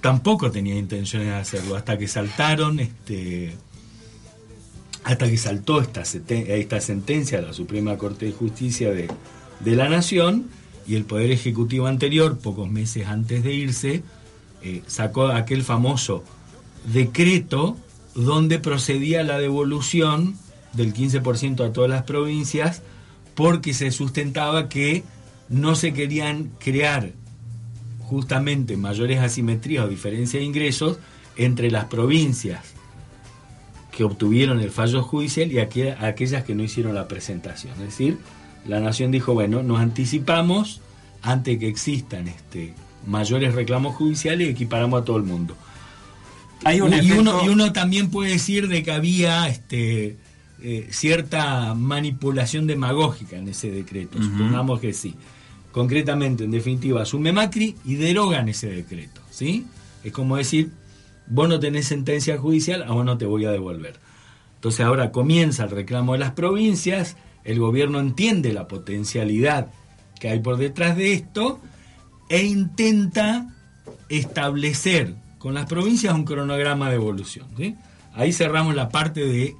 tampoco 0.00 0.52
tenía 0.52 0.76
intenciones 0.76 1.26
de 1.26 1.34
hacerlo, 1.34 1.74
hasta 1.74 1.98
que 1.98 2.06
saltaron 2.06 2.78
este 2.78 3.56
hasta 5.02 5.28
que 5.28 5.38
saltó 5.38 5.80
esta, 5.80 6.02
esta 6.02 6.80
sentencia 6.80 7.40
de 7.40 7.46
la 7.46 7.52
Suprema 7.52 7.96
Corte 7.96 8.26
de 8.26 8.32
Justicia 8.32 8.90
de, 8.90 9.08
de 9.60 9.76
la 9.76 9.88
Nación 9.88 10.46
y 10.86 10.94
el 10.96 11.04
Poder 11.04 11.30
Ejecutivo 11.30 11.86
anterior, 11.86 12.38
pocos 12.38 12.70
meses 12.70 13.06
antes 13.06 13.42
de 13.44 13.54
irse, 13.54 14.02
eh, 14.62 14.82
sacó 14.86 15.26
aquel 15.28 15.62
famoso 15.62 16.24
decreto 16.92 17.76
donde 18.14 18.58
procedía 18.58 19.22
la 19.22 19.38
devolución 19.38 20.36
del 20.72 20.92
15% 20.94 21.64
a 21.64 21.72
todas 21.72 21.90
las 21.90 22.02
provincias 22.04 22.82
porque 23.34 23.72
se 23.74 23.90
sustentaba 23.90 24.68
que 24.68 25.04
no 25.48 25.74
se 25.74 25.92
querían 25.92 26.50
crear 26.58 27.12
justamente 28.00 28.76
mayores 28.76 29.20
asimetrías 29.20 29.84
o 29.84 29.88
diferencias 29.88 30.40
de 30.40 30.44
ingresos 30.44 30.98
entre 31.36 31.70
las 31.70 31.84
provincias 31.86 32.60
que 33.92 34.04
obtuvieron 34.04 34.60
el 34.60 34.70
fallo 34.70 35.02
judicial 35.02 35.50
y 35.52 35.56
aquel- 35.58 35.96
aquellas 36.00 36.44
que 36.44 36.54
no 36.54 36.62
hicieron 36.62 36.94
la 36.94 37.08
presentación. 37.08 37.72
Es 37.74 37.80
decir, 37.80 38.18
la 38.66 38.80
nación 38.80 39.10
dijo, 39.10 39.34
bueno, 39.34 39.62
nos 39.62 39.80
anticipamos 39.80 40.80
antes 41.22 41.58
que 41.58 41.68
existan 41.68 42.28
este, 42.28 42.74
mayores 43.06 43.54
reclamos 43.54 43.94
judiciales 43.96 44.48
y 44.48 44.50
equiparamos 44.50 45.02
a 45.02 45.04
todo 45.04 45.16
el 45.16 45.22
mundo. 45.24 45.56
Hay 46.64 46.80
un 46.80 46.92
y, 46.92 46.96
efecto- 46.96 47.20
uno, 47.20 47.44
y 47.44 47.48
uno 47.48 47.72
también 47.72 48.10
puede 48.10 48.32
decir 48.32 48.68
de 48.68 48.82
que 48.82 48.92
había 48.92 49.48
este, 49.48 50.16
eh, 50.62 50.88
cierta 50.90 51.74
manipulación 51.74 52.66
demagógica 52.66 53.36
en 53.36 53.48
ese 53.48 53.70
decreto, 53.70 54.22
supongamos 54.22 54.80
que 54.80 54.92
sí. 54.92 55.14
Concretamente, 55.72 56.44
en 56.44 56.50
definitiva, 56.50 57.02
asume 57.02 57.32
Macri 57.32 57.76
y 57.84 57.94
derogan 57.94 58.48
ese 58.48 58.68
decreto, 58.68 59.20
¿sí? 59.30 59.66
Es 60.02 60.12
como 60.12 60.36
decir, 60.36 60.70
vos 61.28 61.48
no 61.48 61.60
tenés 61.60 61.86
sentencia 61.86 62.36
judicial, 62.38 62.82
a 62.82 62.90
vos 62.92 63.04
no 63.04 63.16
te 63.16 63.24
voy 63.24 63.44
a 63.44 63.52
devolver. 63.52 63.94
Entonces 64.56 64.84
ahora 64.84 65.12
comienza 65.12 65.64
el 65.64 65.70
reclamo 65.70 66.12
de 66.14 66.18
las 66.18 66.32
provincias, 66.32 67.16
el 67.44 67.58
gobierno 67.58 68.00
entiende 68.00 68.52
la 68.52 68.68
potencialidad 68.68 69.68
que 70.18 70.28
hay 70.28 70.40
por 70.40 70.56
detrás 70.56 70.96
de 70.96 71.14
esto 71.14 71.60
e 72.28 72.44
intenta 72.44 73.48
establecer 74.08 75.14
con 75.38 75.54
las 75.54 75.66
provincias 75.66 76.14
un 76.14 76.24
cronograma 76.24 76.90
de 76.90 76.96
evolución. 76.96 77.46
Ahí 78.14 78.32
cerramos 78.32 78.74
la 78.74 78.88
parte 78.90 79.24
de 79.26 79.56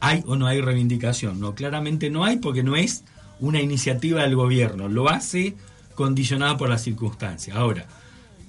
hay 0.00 0.22
o 0.26 0.36
no 0.36 0.46
hay 0.46 0.60
reivindicación. 0.60 1.40
No, 1.40 1.54
claramente 1.54 2.10
no 2.10 2.24
hay 2.24 2.36
porque 2.36 2.62
no 2.62 2.76
es 2.76 3.04
una 3.40 3.60
iniciativa 3.60 4.22
del 4.22 4.36
gobierno, 4.36 4.88
lo 4.88 5.08
hace 5.08 5.54
condicionado 5.94 6.56
por 6.56 6.68
las 6.68 6.82
circunstancias. 6.82 7.56
Ahora, 7.56 7.86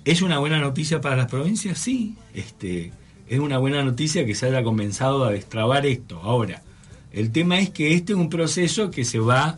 ¿es 0.05 0.22
una 0.22 0.39
buena 0.39 0.60
noticia 0.60 1.01
para 1.01 1.15
las 1.15 1.27
provincias? 1.27 1.77
Sí, 1.77 2.15
este, 2.34 2.91
es 3.27 3.39
una 3.39 3.57
buena 3.57 3.84
noticia 3.84 4.26
que 4.26 4.35
se 4.35 4.47
haya 4.47 4.64
comenzado 4.64 5.26
a 5.26 5.31
destrabar 5.31 5.85
esto. 5.85 6.19
Ahora, 6.22 6.61
el 7.14 7.31
tema 7.31 7.60
es 7.60 7.69
que 7.69 7.94
este 7.94 8.14
es 8.14 8.19
un 8.19 8.30
proceso 8.30 8.91
que 8.91 9.06
se 9.06 9.19
va 9.19 9.44
a 9.44 9.57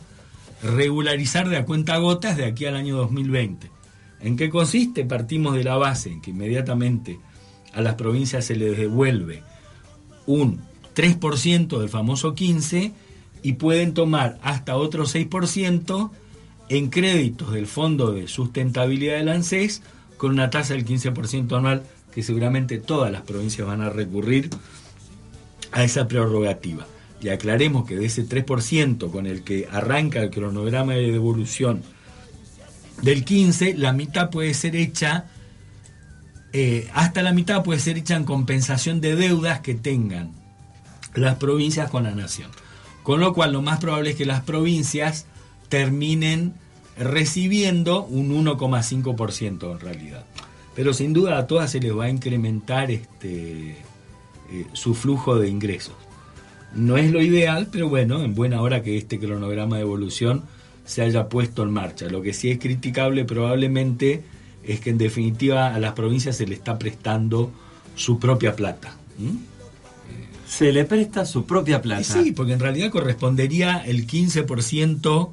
regularizar 0.61 1.47
de 1.47 1.57
a 1.57 1.65
cuenta 1.65 1.97
gotas 1.97 2.37
de 2.37 2.45
aquí 2.45 2.65
al 2.65 2.75
año 2.75 2.97
2020. 2.97 3.71
¿En 4.19 4.35
qué 4.37 4.49
consiste? 4.49 5.05
Partimos 5.05 5.55
de 5.55 5.63
la 5.63 5.77
base 5.77 6.09
en 6.09 6.21
que 6.21 6.31
inmediatamente 6.31 7.19
a 7.73 7.81
las 7.81 7.95
provincias 7.95 8.45
se 8.45 8.55
les 8.55 8.77
devuelve 8.77 9.43
un 10.25 10.61
3% 10.95 11.79
del 11.79 11.89
famoso 11.89 12.35
15 12.35 12.91
y 13.43 13.53
pueden 13.53 13.93
tomar 13.93 14.37
hasta 14.41 14.75
otro 14.75 15.05
6% 15.05 16.11
en 16.69 16.89
créditos 16.89 17.53
del 17.53 17.67
Fondo 17.67 18.11
de 18.11 18.27
Sustentabilidad 18.27 19.17
del 19.17 19.29
ANSES 19.29 19.81
con 20.17 20.31
una 20.31 20.49
tasa 20.49 20.73
del 20.73 20.85
15% 20.85 21.57
anual 21.57 21.83
que 22.13 22.23
seguramente 22.23 22.79
todas 22.79 23.11
las 23.11 23.21
provincias 23.21 23.67
van 23.67 23.81
a 23.81 23.89
recurrir 23.89 24.49
a 25.71 25.83
esa 25.83 26.07
prerrogativa. 26.07 26.87
Y 27.21 27.29
aclaremos 27.29 27.85
que 27.85 27.95
de 27.95 28.05
ese 28.05 28.27
3% 28.27 29.09
con 29.09 29.25
el 29.25 29.43
que 29.43 29.67
arranca 29.71 30.21
el 30.21 30.29
cronograma 30.29 30.93
de 30.93 31.11
devolución 31.11 31.81
del 33.01 33.25
15, 33.25 33.75
la 33.75 33.93
mitad 33.93 34.29
puede 34.29 34.53
ser 34.53 34.75
hecha, 34.75 35.25
eh, 36.53 36.89
hasta 36.93 37.23
la 37.23 37.33
mitad 37.33 37.63
puede 37.63 37.79
ser 37.79 37.97
hecha 37.97 38.15
en 38.15 38.23
compensación 38.25 39.01
de 39.01 39.15
deudas 39.15 39.59
que 39.59 39.75
tengan 39.75 40.31
las 41.13 41.35
provincias 41.35 41.89
con 41.89 42.03
la 42.03 42.11
nación. 42.11 42.51
Con 43.03 43.19
lo 43.19 43.33
cual 43.33 43.53
lo 43.53 43.61
más 43.61 43.79
probable 43.79 44.11
es 44.11 44.15
que 44.15 44.25
las 44.25 44.41
provincias 44.41 45.25
terminen 45.69 46.53
recibiendo 46.97 48.03
un 48.05 48.31
1,5% 48.45 49.71
en 49.71 49.79
realidad. 49.79 50.25
Pero 50.75 50.93
sin 50.93 51.13
duda 51.13 51.37
a 51.37 51.47
todas 51.47 51.71
se 51.71 51.79
les 51.79 51.95
va 51.95 52.05
a 52.05 52.09
incrementar 52.09 52.91
este, 52.91 53.71
eh, 54.51 54.65
su 54.73 54.93
flujo 54.93 55.37
de 55.37 55.49
ingresos. 55.49 55.95
No 56.75 56.97
es 56.97 57.11
lo 57.11 57.21
ideal, 57.21 57.69
pero 57.71 57.89
bueno, 57.89 58.21
en 58.23 58.35
buena 58.35 58.61
hora 58.61 58.83
que 58.83 58.97
este 58.97 59.19
cronograma 59.19 59.77
de 59.77 59.83
evolución 59.83 60.43
se 60.85 61.01
haya 61.01 61.29
puesto 61.29 61.63
en 61.63 61.71
marcha. 61.71 62.07
Lo 62.09 62.21
que 62.21 62.33
sí 62.33 62.51
es 62.51 62.59
criticable 62.59 63.25
probablemente 63.25 64.23
es 64.63 64.79
que 64.79 64.89
en 64.89 64.97
definitiva 64.97 65.73
a 65.73 65.79
las 65.79 65.93
provincias 65.93 66.37
se 66.37 66.45
le 66.45 66.55
está 66.55 66.77
prestando 66.77 67.51
su 67.95 68.19
propia 68.19 68.55
plata. 68.55 68.97
Se 70.47 70.71
le 70.71 70.85
presta 70.85 71.25
su 71.25 71.45
propia 71.45 71.81
plata. 71.81 72.03
Sí, 72.03 72.31
porque 72.31 72.53
en 72.53 72.59
realidad 72.59 72.91
correspondería 72.91 73.77
el 73.77 74.05
15% 74.05 75.29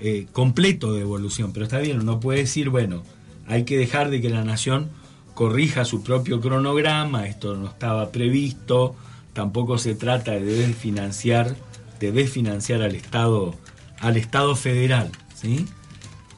eh, 0.00 0.26
completo 0.32 0.94
de 0.94 1.02
evolución, 1.02 1.52
pero 1.52 1.64
está 1.64 1.78
bien, 1.78 2.00
uno 2.00 2.20
puede 2.20 2.40
decir, 2.40 2.70
bueno, 2.70 3.02
hay 3.46 3.64
que 3.64 3.76
dejar 3.76 4.10
de 4.10 4.20
que 4.20 4.30
la 4.30 4.44
nación 4.44 4.90
corrija 5.34 5.84
su 5.84 6.02
propio 6.02 6.40
cronograma, 6.40 7.26
esto 7.26 7.56
no 7.56 7.68
estaba 7.68 8.10
previsto, 8.10 8.94
tampoco 9.34 9.76
se 9.76 9.94
trata 9.94 10.32
de 10.32 10.40
desfinanciar, 10.44 11.54
de 12.00 12.10
desfinanciar 12.12 12.80
al 12.82 12.94
Estado, 12.94 13.54
al 14.00 14.16
Estado 14.16 14.56
federal, 14.56 15.10
¿sí? 15.34 15.66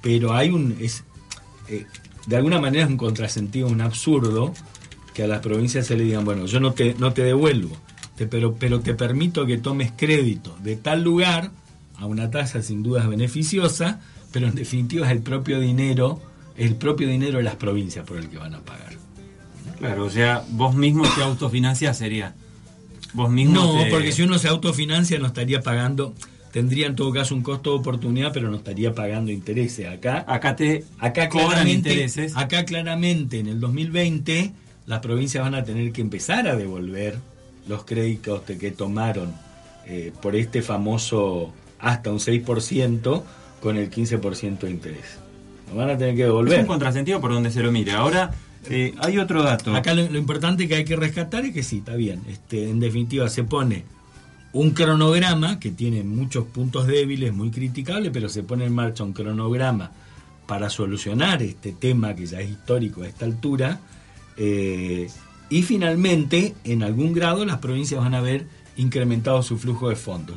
Pero 0.02 0.34
hay 0.34 0.50
un, 0.50 0.76
es, 0.80 1.04
eh, 1.68 1.86
de 2.26 2.36
alguna 2.36 2.60
manera 2.60 2.84
es 2.84 2.90
un 2.90 2.96
contrasentido, 2.96 3.68
un 3.68 3.80
absurdo, 3.80 4.52
que 5.14 5.22
a 5.22 5.26
las 5.26 5.40
provincias 5.40 5.86
se 5.86 5.96
le 5.96 6.04
digan, 6.04 6.24
bueno, 6.24 6.46
yo 6.46 6.58
no 6.60 6.72
te, 6.72 6.94
no 6.98 7.12
te 7.12 7.22
devuelvo, 7.22 7.76
te- 8.16 8.26
pero, 8.26 8.54
pero 8.54 8.80
te 8.80 8.94
permito 8.94 9.46
que 9.46 9.56
tomes 9.58 9.92
crédito 9.96 10.56
de 10.62 10.76
tal 10.76 11.02
lugar, 11.02 11.50
a 11.98 12.04
una 12.04 12.30
tasa 12.30 12.60
sin 12.62 12.82
duda 12.82 13.06
beneficiosa, 13.06 14.00
pero 14.32 14.46
en 14.48 14.54
definitiva 14.54 15.06
es 15.06 15.12
el 15.12 15.22
propio 15.22 15.58
dinero, 15.60 16.20
el 16.56 16.74
propio 16.76 17.08
dinero 17.08 17.38
de 17.38 17.44
las 17.44 17.56
provincias 17.56 18.04
por 18.04 18.18
el 18.18 18.28
que 18.28 18.36
van 18.36 18.54
a 18.54 18.60
pagar. 18.60 18.92
Claro, 19.78 20.04
o 20.04 20.10
sea, 20.10 20.44
vos 20.50 20.74
mismo 20.74 21.04
te 21.14 21.22
autofinanciás 21.22 21.96
sería. 21.98 22.34
Vos 23.16 23.30
mismo 23.30 23.54
No, 23.54 23.82
te- 23.84 23.90
porque 23.90 24.12
si 24.12 24.22
uno 24.22 24.38
se 24.38 24.46
autofinancia 24.48 25.18
no 25.18 25.26
estaría 25.26 25.60
pagando, 25.62 26.14
tendría 26.52 26.86
en 26.86 26.94
todo 26.94 27.12
caso 27.12 27.34
un 27.34 27.42
costo 27.42 27.70
de 27.72 27.76
oportunidad, 27.78 28.30
pero 28.32 28.48
no 28.50 28.56
estaría 28.58 28.94
pagando 28.94 29.32
intereses. 29.32 29.88
Acá, 29.88 30.24
acá 30.28 30.54
te 30.54 30.84
acá 30.98 31.28
cobran 31.28 31.48
claramente, 31.48 31.88
intereses. 31.90 32.36
acá 32.36 32.64
claramente 32.64 33.40
en 33.40 33.48
el 33.48 33.58
2020 33.58 34.52
las 34.86 35.00
provincias 35.00 35.42
van 35.42 35.54
a 35.56 35.64
tener 35.64 35.90
que 35.92 36.00
empezar 36.02 36.46
a 36.46 36.54
devolver 36.56 37.18
los 37.66 37.84
créditos 37.84 38.42
que 38.42 38.70
tomaron 38.70 39.34
eh, 39.86 40.12
por 40.22 40.36
este 40.36 40.62
famoso 40.62 41.52
hasta 41.80 42.10
un 42.12 42.18
6% 42.20 43.22
con 43.60 43.76
el 43.76 43.90
15% 43.90 44.58
de 44.60 44.70
interés. 44.70 45.18
Lo 45.70 45.76
van 45.76 45.90
a 45.90 45.98
tener 45.98 46.14
que 46.14 46.22
devolver. 46.24 46.54
Es 46.54 46.60
un 46.60 46.66
contrasentido 46.66 47.20
por 47.20 47.32
donde 47.32 47.50
se 47.50 47.60
lo 47.62 47.72
mire. 47.72 47.90
Ahora, 47.92 48.30
eh, 48.70 48.94
hay 48.98 49.18
otro 49.18 49.42
dato. 49.42 49.74
Acá 49.74 49.94
lo, 49.94 50.16
importante 50.16 50.68
que 50.68 50.76
hay 50.76 50.84
que 50.84 50.96
rescatar 50.96 51.44
es 51.44 51.52
que 51.52 51.62
sí, 51.62 51.78
está 51.78 51.94
bien. 51.94 52.22
Este, 52.28 52.68
en 52.68 52.80
definitiva, 52.80 53.28
se 53.28 53.44
pone 53.44 53.84
un 54.52 54.70
cronograma 54.70 55.60
que 55.60 55.70
tiene 55.70 56.02
muchos 56.02 56.44
puntos 56.46 56.86
débiles, 56.86 57.32
muy 57.32 57.50
criticables, 57.50 58.10
pero 58.12 58.28
se 58.28 58.42
pone 58.42 58.64
en 58.64 58.74
marcha 58.74 59.04
un 59.04 59.12
cronograma 59.12 59.92
para 60.46 60.70
solucionar 60.70 61.42
este 61.42 61.72
tema 61.72 62.14
que 62.14 62.26
ya 62.26 62.40
es 62.40 62.50
histórico 62.50 63.02
a 63.02 63.08
esta 63.08 63.24
altura. 63.24 63.80
eh, 64.36 65.08
y 65.48 65.62
finalmente, 65.62 66.54
en 66.64 66.82
algún 66.82 67.12
grado, 67.12 67.44
las 67.44 67.58
provincias 67.58 68.00
van 68.00 68.14
a 68.14 68.18
haber 68.18 68.46
incrementado 68.76 69.42
su 69.42 69.58
flujo 69.58 69.88
de 69.88 69.96
fondos. 69.96 70.36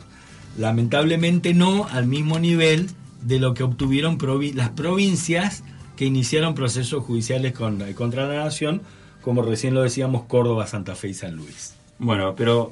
Lamentablemente 0.57 1.53
no 1.53 1.87
al 1.87 2.05
mismo 2.05 2.37
nivel 2.39 2.89
de 3.21 3.39
lo 3.39 3.53
que 3.53 3.63
obtuvieron 3.63 4.17
las 4.55 4.69
provincias 4.69 5.63
que 5.99 6.05
iniciaron 6.05 6.55
procesos 6.55 7.03
judiciales 7.03 7.51
con- 7.51 7.83
contra 7.91 8.25
la 8.25 8.45
nación, 8.45 8.81
como 9.21 9.41
recién 9.41 9.73
lo 9.73 9.81
decíamos, 9.81 10.23
Córdoba, 10.27 10.65
Santa 10.65 10.95
Fe 10.95 11.09
y 11.09 11.13
San 11.13 11.35
Luis. 11.35 11.75
Bueno, 11.97 12.35
pero 12.37 12.71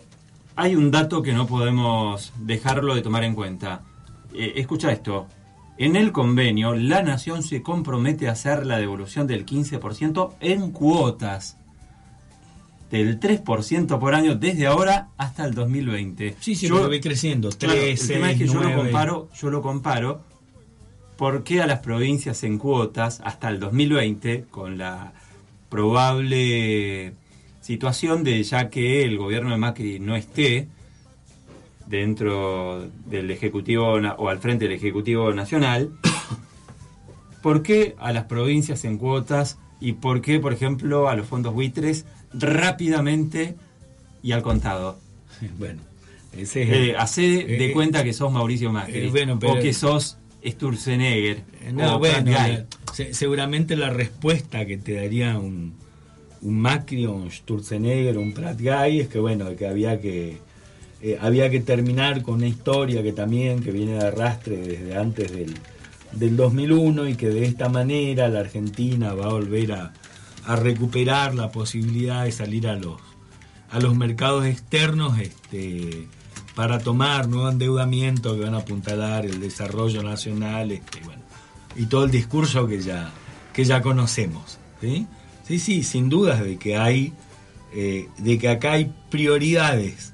hay 0.56 0.76
un 0.78 0.92
dato 0.92 1.22
que 1.22 1.34
no 1.34 1.46
podemos 1.46 2.32
dejarlo 2.40 2.96
de 2.96 3.02
tomar 3.02 3.26
en 3.26 3.36
cuenta. 3.36 3.82
Eh, 4.34 4.54
escucha 4.56 4.94
esto. 4.94 5.28
En 5.78 5.98
el 5.98 6.14
convenio, 6.14 6.74
la 6.74 7.04
nación 7.04 7.44
se 7.44 7.62
compromete 7.62 8.30
a 8.30 8.32
hacer 8.32 8.66
la 8.66 8.78
devolución 8.78 9.28
del 9.28 9.46
15% 9.46 10.36
en 10.40 10.72
cuotas. 10.72 11.58
Del 12.90 13.20
3% 13.20 14.00
por 14.00 14.16
año 14.16 14.36
desde 14.36 14.68
ahora 14.68 15.10
hasta 15.18 15.44
el 15.44 15.54
2020. 15.54 16.38
Sí, 16.40 16.56
sí, 16.56 16.70
Yo- 16.70 16.76
porque 16.76 16.92
ve 16.92 17.02
creciendo. 17.02 17.50
Claro, 17.50 17.74
Tres, 17.78 18.02
el 18.04 18.08
tema 18.08 18.32
es 18.32 18.38
que 18.38 18.48
yo 18.48 18.64
lo 18.64 18.74
comparo, 18.74 19.28
yo 19.38 19.50
lo 19.50 19.62
comparo 19.62 20.22
¿Por 21.18 21.44
qué 21.44 21.62
a 21.62 21.68
las 21.68 21.80
provincias 21.80 22.44
en 22.44 22.60
cuotas 22.60 23.22
hasta 23.24 23.50
el 23.50 23.60
2020, 23.60 24.46
con 24.52 24.78
la 24.78 25.14
probable 25.70 27.14
situación 27.62 28.24
de 28.24 28.42
ya 28.44 28.70
que 28.70 29.04
el 29.04 29.18
gobierno 29.18 29.50
de 29.52 29.58
Macri 29.58 30.00
no 30.00 30.16
esté 30.16 30.68
dentro 31.88 32.88
del 33.08 33.32
Ejecutivo 33.32 33.94
o 33.94 34.30
al 34.30 34.40
frente 34.40 34.66
del 34.66 34.76
Ejecutivo 34.76 35.34
Nacional, 35.34 35.92
¿por 37.42 37.64
qué 37.64 37.96
a 37.98 38.12
las 38.14 38.26
provincias 38.26 38.86
en 38.86 38.98
cuotas 38.98 39.58
y 39.82 39.94
por 39.94 40.22
qué, 40.22 40.40
por 40.40 40.54
ejemplo, 40.54 41.10
a 41.10 41.16
los 41.16 41.28
fondos 41.28 41.54
buitres 41.54 42.06
rápidamente 42.34 43.56
y 44.22 44.34
al 44.34 44.44
contado? 44.44 45.00
Bueno, 45.58 45.82
ese 46.34 46.64
es 46.64 46.70
Eh, 46.70 46.96
hacé 46.98 47.22
de 47.22 47.66
eh, 47.68 47.72
cuenta 47.72 48.04
que 48.04 48.14
sos 48.14 48.32
Mauricio 48.32 48.72
Macri 48.72 49.08
eh, 49.08 49.10
bueno, 49.10 49.40
pero- 49.40 49.54
o 49.54 49.60
que 49.60 49.74
sos 49.74 50.18
Sturzenegger 50.48 51.44
No, 51.74 51.96
o 51.96 52.00
bueno, 52.00 52.32
la- 52.32 52.66
se- 52.94 53.14
seguramente 53.14 53.76
la 53.76 53.90
respuesta 53.90 54.66
que 54.66 54.78
te 54.78 54.94
daría 54.94 55.38
un, 55.38 55.74
un 56.42 56.60
Macri 56.60 57.06
o 57.06 57.14
un 57.14 57.32
Sturzenegger 57.32 58.18
o 58.18 58.22
un 58.22 58.34
Prat 58.34 58.60
Guy 58.60 59.00
es 59.02 59.08
que 59.08 59.20
bueno, 59.20 59.56
que 59.56 59.68
había 59.68 60.00
que 60.02 60.38
eh, 61.02 61.18
había 61.22 61.50
que 61.52 61.60
terminar 61.60 62.24
con 62.24 62.36
una 62.36 62.48
historia 62.48 63.04
que 63.04 63.14
también 63.14 63.62
que 63.62 63.72
viene 63.72 63.94
de 63.94 64.06
arrastre 64.08 64.58
desde 64.58 64.96
antes 64.98 65.32
del, 65.32 65.54
del 66.14 66.36
2001 66.36 67.08
y 67.10 67.16
que 67.16 67.30
de 67.30 67.46
esta 67.46 67.70
manera 67.70 68.28
la 68.30 68.40
Argentina 68.40 69.14
va 69.14 69.26
a 69.26 69.30
volver 69.34 69.74
a, 69.74 69.94
a 70.46 70.56
recuperar 70.56 71.36
la 71.36 71.52
posibilidad 71.52 72.24
de 72.24 72.32
salir 72.32 72.68
a 72.68 72.76
los 72.76 73.00
a 73.70 73.80
los 73.82 73.96
mercados 73.98 74.46
externos 74.46 75.20
este 75.20 76.08
para 76.58 76.80
tomar 76.80 77.28
nuevo 77.28 77.50
endeudamiento 77.50 78.34
que 78.36 78.42
van 78.42 78.56
a 78.56 78.58
apuntalar 78.58 79.28
el 79.28 79.40
desarrollo 79.40 80.02
nacional 80.02 80.72
este, 80.72 81.02
bueno, 81.02 81.22
y 81.76 81.86
todo 81.86 82.06
el 82.06 82.10
discurso 82.10 82.68
que 82.68 82.82
ya, 82.82 83.12
que 83.54 83.64
ya 83.64 83.84
conocemos. 83.84 84.58
¿sí? 84.82 85.06
sí, 85.48 85.60
sí, 85.60 85.84
sin 85.84 86.10
dudas 86.10 86.44
de 86.44 86.58
que 86.58 86.76
hay, 86.76 87.14
eh, 87.76 88.10
de 88.18 88.40
que 88.40 88.50
acá 88.50 88.72
hay 88.72 88.92
prioridades 89.12 90.14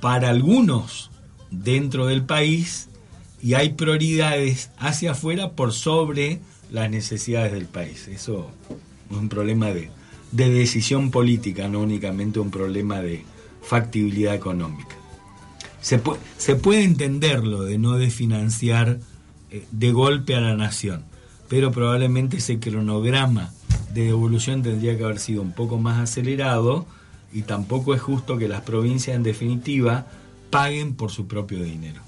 para 0.00 0.30
algunos 0.30 1.10
dentro 1.50 2.06
del 2.06 2.24
país 2.24 2.88
y 3.42 3.52
hay 3.52 3.74
prioridades 3.74 4.70
hacia 4.78 5.10
afuera 5.10 5.52
por 5.52 5.74
sobre 5.74 6.40
las 6.70 6.88
necesidades 6.88 7.52
del 7.52 7.66
país. 7.66 8.08
Eso 8.08 8.50
es 9.10 9.16
un 9.18 9.28
problema 9.28 9.66
de, 9.66 9.90
de 10.32 10.48
decisión 10.48 11.10
política, 11.10 11.68
no 11.68 11.80
únicamente 11.80 12.40
un 12.40 12.50
problema 12.50 13.02
de 13.02 13.22
factibilidad 13.68 14.34
económica. 14.34 14.96
Se, 15.80 16.02
pu- 16.02 16.16
se 16.38 16.56
puede 16.56 16.82
entenderlo 16.82 17.62
de 17.62 17.78
no 17.78 17.92
desfinanciar 17.92 18.98
eh, 19.50 19.66
de 19.70 19.92
golpe 19.92 20.34
a 20.34 20.40
la 20.40 20.56
nación, 20.56 21.04
pero 21.48 21.70
probablemente 21.70 22.38
ese 22.38 22.58
cronograma 22.58 23.52
de 23.92 24.04
devolución 24.04 24.62
tendría 24.62 24.96
que 24.96 25.04
haber 25.04 25.18
sido 25.18 25.42
un 25.42 25.52
poco 25.52 25.78
más 25.78 25.98
acelerado 25.98 26.86
y 27.32 27.42
tampoco 27.42 27.94
es 27.94 28.00
justo 28.00 28.38
que 28.38 28.48
las 28.48 28.62
provincias 28.62 29.14
en 29.16 29.22
definitiva 29.22 30.06
paguen 30.50 30.94
por 30.94 31.10
su 31.10 31.26
propio 31.26 31.62
dinero. 31.62 32.00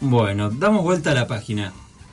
Bueno, 0.00 0.50
damos 0.50 0.82
vuelta 0.82 1.10
a 1.12 1.14
la 1.14 1.26
página. 1.26 1.72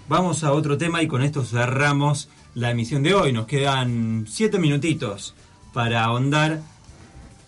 Vamos 0.09 0.43
a 0.43 0.51
otro 0.51 0.77
tema 0.77 1.01
y 1.01 1.07
con 1.07 1.23
esto 1.23 1.43
cerramos 1.45 2.29
la 2.55 2.71
emisión 2.71 3.03
de 3.03 3.13
hoy. 3.13 3.31
Nos 3.33 3.45
quedan 3.47 4.25
siete 4.29 4.59
minutitos 4.59 5.33
para 5.73 6.03
ahondar. 6.03 6.61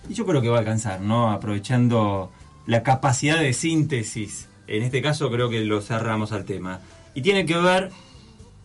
Y 0.10 0.14
yo 0.14 0.26
creo 0.26 0.42
que 0.42 0.50
va 0.50 0.58
a 0.58 0.60
alcanzar, 0.60 1.02
¿no? 1.02 1.32
Aprovechando 1.32 2.32
la 2.66 2.84
capacidad 2.84 3.40
de 3.40 3.54
síntesis. 3.54 4.48
En 4.68 4.84
este 4.84 5.02
caso 5.02 5.30
creo 5.30 5.50
que 5.50 5.64
lo 5.64 5.82
cerramos 5.82 6.32
al 6.32 6.46
tema. 6.46 6.80
Y 7.14 7.22
tiene 7.22 7.46
que 7.46 7.58
ver 7.58 7.92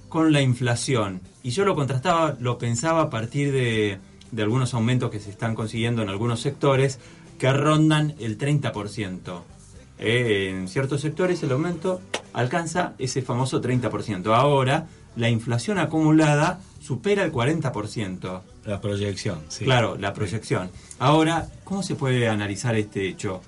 con 0.09 0.33
la 0.33 0.43
inflación. 0.43 1.21
Y 1.43 1.51
yo 1.51 1.65
lo 1.65 1.75
contrastaba, 1.75 2.37
lo 2.41 2.59
pensaba 2.59 3.03
a 3.03 3.11
partir 3.11 3.53
de, 3.53 3.99
de 4.31 4.43
algunos 4.43 4.75
aumentos 4.75 5.11
que 5.11 5.21
se 5.21 5.31
están 5.31 5.55
consiguiendo 5.55 6.03
en 6.03 6.09
algunos 6.09 6.41
sectores 6.41 6.99
que 7.39 7.53
rondan 7.53 8.15
el 8.19 8.39
30%. 8.39 9.43
Eh, 9.99 10.49
en 10.51 10.69
ciertos 10.69 11.03
sectores 11.03 11.43
el 11.43 11.53
aumento 11.53 12.01
alcanza 12.33 12.95
ese 12.99 13.23
famoso 13.23 13.61
30%. 13.61 14.35
Ahora 14.35 14.87
la 15.17 15.29
inflación 15.29 15.79
acumulada 15.79 16.61
supera 16.81 17.25
el 17.25 17.33
40%. 17.33 18.41
La 18.65 18.81
proyección, 18.81 19.45
sí. 19.49 19.65
Claro, 19.65 19.97
la 19.97 20.13
proyección. 20.13 20.71
Ahora, 20.99 21.49
¿cómo 21.65 21.83
se 21.83 21.95
puede 21.95 22.29
analizar 22.29 22.75
este 22.75 23.07
hecho? 23.07 23.43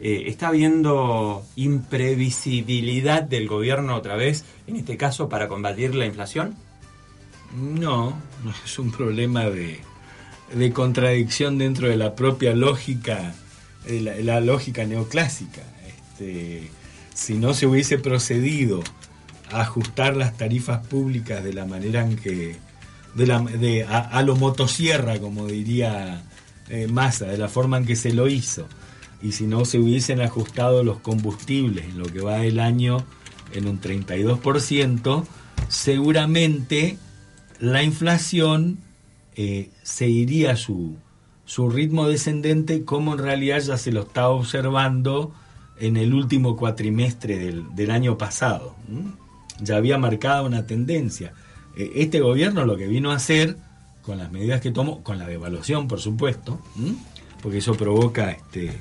Eh, 0.00 0.24
¿Está 0.26 0.48
habiendo 0.48 1.44
imprevisibilidad 1.56 3.22
del 3.22 3.48
gobierno 3.48 3.96
otra 3.96 4.16
vez, 4.16 4.44
en 4.66 4.76
este 4.76 4.96
caso, 4.96 5.28
para 5.28 5.48
combatir 5.48 5.94
la 5.94 6.06
inflación? 6.06 6.54
No, 7.56 8.10
no 8.44 8.54
es 8.64 8.78
un 8.78 8.90
problema 8.92 9.44
de, 9.44 9.80
de 10.54 10.72
contradicción 10.72 11.58
dentro 11.58 11.88
de 11.88 11.96
la 11.96 12.14
propia 12.14 12.54
lógica, 12.54 13.34
de 13.86 14.00
la, 14.00 14.16
la 14.16 14.40
lógica 14.40 14.84
neoclásica. 14.84 15.62
Este, 15.86 16.70
si 17.14 17.34
no 17.34 17.54
se 17.54 17.66
hubiese 17.66 17.98
procedido 17.98 18.82
a 19.50 19.62
ajustar 19.62 20.16
las 20.16 20.36
tarifas 20.36 20.86
públicas 20.86 21.42
de 21.42 21.52
la 21.54 21.64
manera 21.64 22.02
en 22.02 22.16
que, 22.16 22.56
de 23.14 23.26
la, 23.26 23.38
a, 23.88 24.22
lo 24.22 24.36
motosierra, 24.36 25.18
como 25.18 25.46
diría 25.46 26.22
eh, 26.68 26.86
Massa, 26.88 27.26
de 27.26 27.38
la 27.38 27.48
forma 27.48 27.78
en 27.78 27.86
que 27.86 27.96
se 27.96 28.12
lo 28.12 28.28
hizo, 28.28 28.68
y 29.22 29.32
si 29.32 29.46
no 29.46 29.64
se 29.64 29.78
hubiesen 29.78 30.20
ajustado 30.20 30.84
los 30.84 31.00
combustibles 31.00 31.86
en 31.86 31.98
lo 31.98 32.06
que 32.06 32.20
va 32.20 32.38
del 32.38 32.60
año 32.60 33.04
en 33.52 33.66
un 33.66 33.80
32%, 33.80 35.24
seguramente 35.68 36.98
la 37.60 37.82
inflación 37.82 38.78
eh, 39.34 39.70
seguiría 39.82 40.56
su, 40.56 40.96
su 41.44 41.68
ritmo 41.70 42.08
descendente 42.08 42.84
como 42.84 43.14
en 43.14 43.18
realidad 43.18 43.60
ya 43.60 43.76
se 43.76 43.90
lo 43.90 44.02
estaba 44.02 44.28
observando 44.28 45.32
en 45.80 45.96
el 45.96 46.12
último 46.12 46.56
cuatrimestre 46.56 47.38
del, 47.38 47.74
del 47.74 47.90
año 47.90 48.18
pasado. 48.18 48.74
Ya 49.60 49.76
había 49.76 49.98
marcado 49.98 50.46
una 50.46 50.66
tendencia. 50.66 51.32
Eh, 51.76 51.92
este 51.96 52.20
gobierno 52.20 52.64
lo 52.64 52.76
que 52.76 52.86
vino 52.86 53.10
a 53.10 53.16
hacer, 53.16 53.56
con 54.02 54.18
las 54.18 54.32
medidas 54.32 54.60
que 54.60 54.70
tomó, 54.70 55.02
con 55.02 55.18
la 55.18 55.26
devaluación 55.26 55.86
por 55.86 56.00
supuesto, 56.00 56.60
porque 57.42 57.58
eso 57.58 57.74
provoca 57.74 58.30
este, 58.30 58.72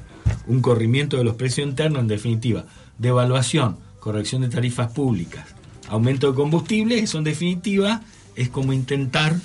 un 0.48 0.62
corrimiento 0.62 1.18
de 1.18 1.24
los 1.24 1.36
precios 1.36 1.68
internos, 1.68 2.02
en 2.02 2.08
definitiva, 2.08 2.66
devaluación, 2.98 3.78
corrección 4.00 4.42
de 4.42 4.50
tarifas 4.50 4.92
públicas, 4.92 5.46
aumento 5.90 6.30
de 6.32 6.36
combustible, 6.36 7.00
eso 7.00 7.18
en 7.18 7.26
definitiva 7.26 8.02
es 8.36 8.50
como 8.50 8.72
intentar 8.72 9.36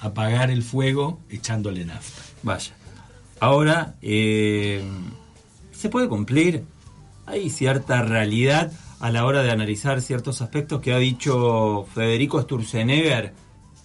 apagar 0.00 0.50
el 0.50 0.62
fuego 0.62 1.20
echándole 1.30 1.84
nafta. 1.84 2.22
Vaya. 2.42 2.72
Ahora, 3.40 3.94
eh, 4.02 4.82
¿se 5.72 5.88
puede 5.88 6.08
cumplir? 6.08 6.64
Hay 7.26 7.50
cierta 7.50 8.02
realidad 8.02 8.72
a 9.00 9.10
la 9.10 9.24
hora 9.24 9.42
de 9.42 9.50
analizar 9.50 10.02
ciertos 10.02 10.42
aspectos 10.42 10.80
que 10.80 10.92
ha 10.92 10.98
dicho 10.98 11.86
Federico 11.94 12.40
Sturzenegger, 12.42 13.32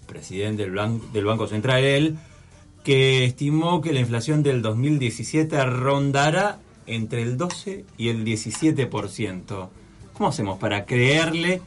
presidente 0.08 0.68
del, 0.68 1.02
del 1.12 1.26
Banco 1.26 1.48
Central, 1.48 1.84
él, 1.84 2.18
que 2.84 3.26
estimó 3.26 3.82
que 3.82 3.94
la 3.94 4.00
inflación 4.00 4.44
del 4.44 4.62
2017 4.62 5.64
rondará 5.66 6.60
entre 6.86 7.22
el 7.22 7.38
12 7.38 7.86
y 7.98 8.10
el 8.10 8.26
17%. 8.26 9.70
¿Cómo 10.14 10.30
hacemos 10.30 10.60
para 10.60 10.86
creerle 10.86 11.62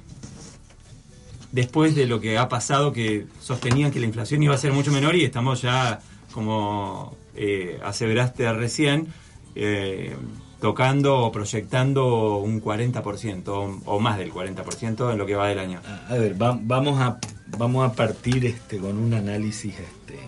después 1.53 1.95
de 1.95 2.07
lo 2.07 2.21
que 2.21 2.37
ha 2.39 2.49
pasado 2.49 2.93
que 2.93 3.27
sostenían 3.41 3.91
que 3.91 4.01
la 4.01 4.07
inflación 4.07 4.43
iba 4.43 4.55
a 4.55 4.59
ser 4.59 4.73
mucho 4.73 4.93
menor 4.93 5.17
y 5.17 5.25
estamos 5.25 5.63
ya, 5.63 6.01
como 6.33 7.17
eh, 7.35 7.81
aseveraste 7.83 8.53
recién, 8.53 9.09
eh, 9.55 10.15
tocando 10.61 11.19
o 11.21 11.33
proyectando 11.33 12.39
un 12.39 12.63
40% 12.63 13.83
o, 13.85 14.01
más 14.01 14.19
del 14.19 14.33
40% 14.33 15.13
en 15.13 15.19
lo 15.19 15.27
que 15.27 15.35
va 15.35 15.49
del 15.49 15.59
año? 15.59 15.81
A 16.09 16.15
ver, 16.15 16.41
va- 16.41 16.59
vamos, 16.61 17.01
a, 17.01 17.19
vamos 17.59 17.89
a 17.91 17.93
partir 17.95 18.47
este, 18.47 18.79
con 18.79 18.97
un 18.99 19.15
análisis 19.15 19.75
este, 19.79 20.19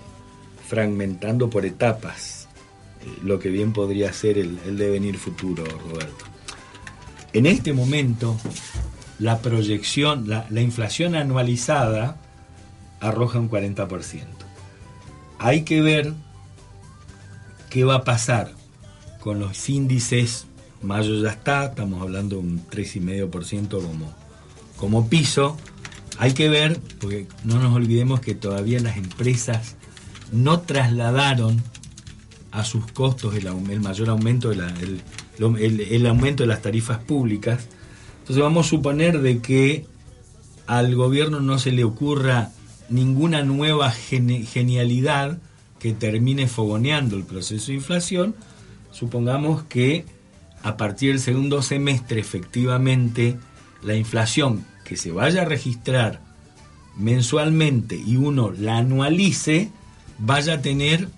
fragmentando 0.69 1.49
por 1.49 1.65
etapas 1.65 2.49
eh, 3.03 3.07
lo 3.23 3.39
que 3.39 3.49
bien 3.49 3.73
podría 3.73 4.13
ser 4.13 4.39
el, 4.39 4.77
devenir 4.77 5.17
futuro, 5.19 5.65
Roberto. 5.65 6.25
En 7.33 7.47
este 7.47 7.73
momento, 7.73 8.37
la 9.19 9.39
proyección, 9.39 10.29
la 10.29 10.61
inflación 10.61 11.15
anualizada 11.15 12.17
arroja 13.01 13.39
un 13.39 13.51
40%. 13.51 14.25
Hay 15.39 15.63
que 15.63 15.81
ver 15.83 16.13
qué 17.71 17.85
va 17.85 17.97
a 17.97 18.05
pasar 18.05 18.53
con 19.21 19.41
los 19.41 19.69
índices. 19.69 20.47
Mayo 20.83 21.21
ya 21.23 21.31
está, 21.31 21.67
estamos 21.67 22.01
hablando 22.03 22.37
de 22.37 22.43
un 22.43 22.67
3,5% 22.71 23.69
como, 23.83 24.15
como 24.77 25.09
piso. 25.09 25.57
Hay 26.19 26.33
que 26.35 26.49
ver, 26.49 26.81
porque 27.01 27.27
no 27.45 27.59
nos 27.61 27.75
olvidemos 27.75 28.21
que 28.21 28.35
todavía 28.35 28.81
las 28.81 28.97
empresas 28.97 29.77
no 30.33 30.61
trasladaron 30.61 31.63
a 32.51 32.65
sus 32.65 32.87
costos 32.93 33.35
el, 33.35 33.49
mayor 33.81 34.09
aumento 34.11 34.51
de 34.51 34.57
la- 34.57 34.75
el, 34.81 35.01
el- 35.59 36.07
aumento 36.07 36.43
de 36.43 36.49
las 36.49 36.63
tarifas 36.63 36.99
públicas. 36.99 37.67
Entonces 38.21 38.43
vamos 38.43 38.67
a 38.67 38.71
suponer 38.71 39.21
de 39.21 39.39
que 39.41 39.87
al 40.67 40.95
gobierno 40.95 41.41
no 41.41 41.59
se 41.59 41.73
le 41.73 41.85
ocurra 41.85 42.51
ninguna 42.89 43.43
nueva 43.43 43.91
genialidad 43.91 45.39
que 45.79 45.93
termine 45.93 46.47
fogoneando 46.49 47.17
el 47.17 47.25
proceso 47.25 47.67
de 47.69 47.75
inflación. 47.75 48.35
Supongamos 48.99 49.63
que 49.63 50.05
a 50.65 50.77
partir 50.77 51.13
del 51.13 51.21
segundo 51.21 51.63
semestre 51.63 52.19
efectivamente 52.19 53.37
la 53.81 53.95
inflación 53.95 54.65
que 54.85 54.97
se 54.97 55.13
vaya 55.13 55.43
a 55.43 55.45
registrar 55.45 56.21
mensualmente 56.97 57.95
y 57.95 58.17
uno 58.17 58.51
la 58.51 58.79
anualice, 58.79 59.71
vaya 60.19 60.55
a 60.55 60.63
tener 60.63 61.09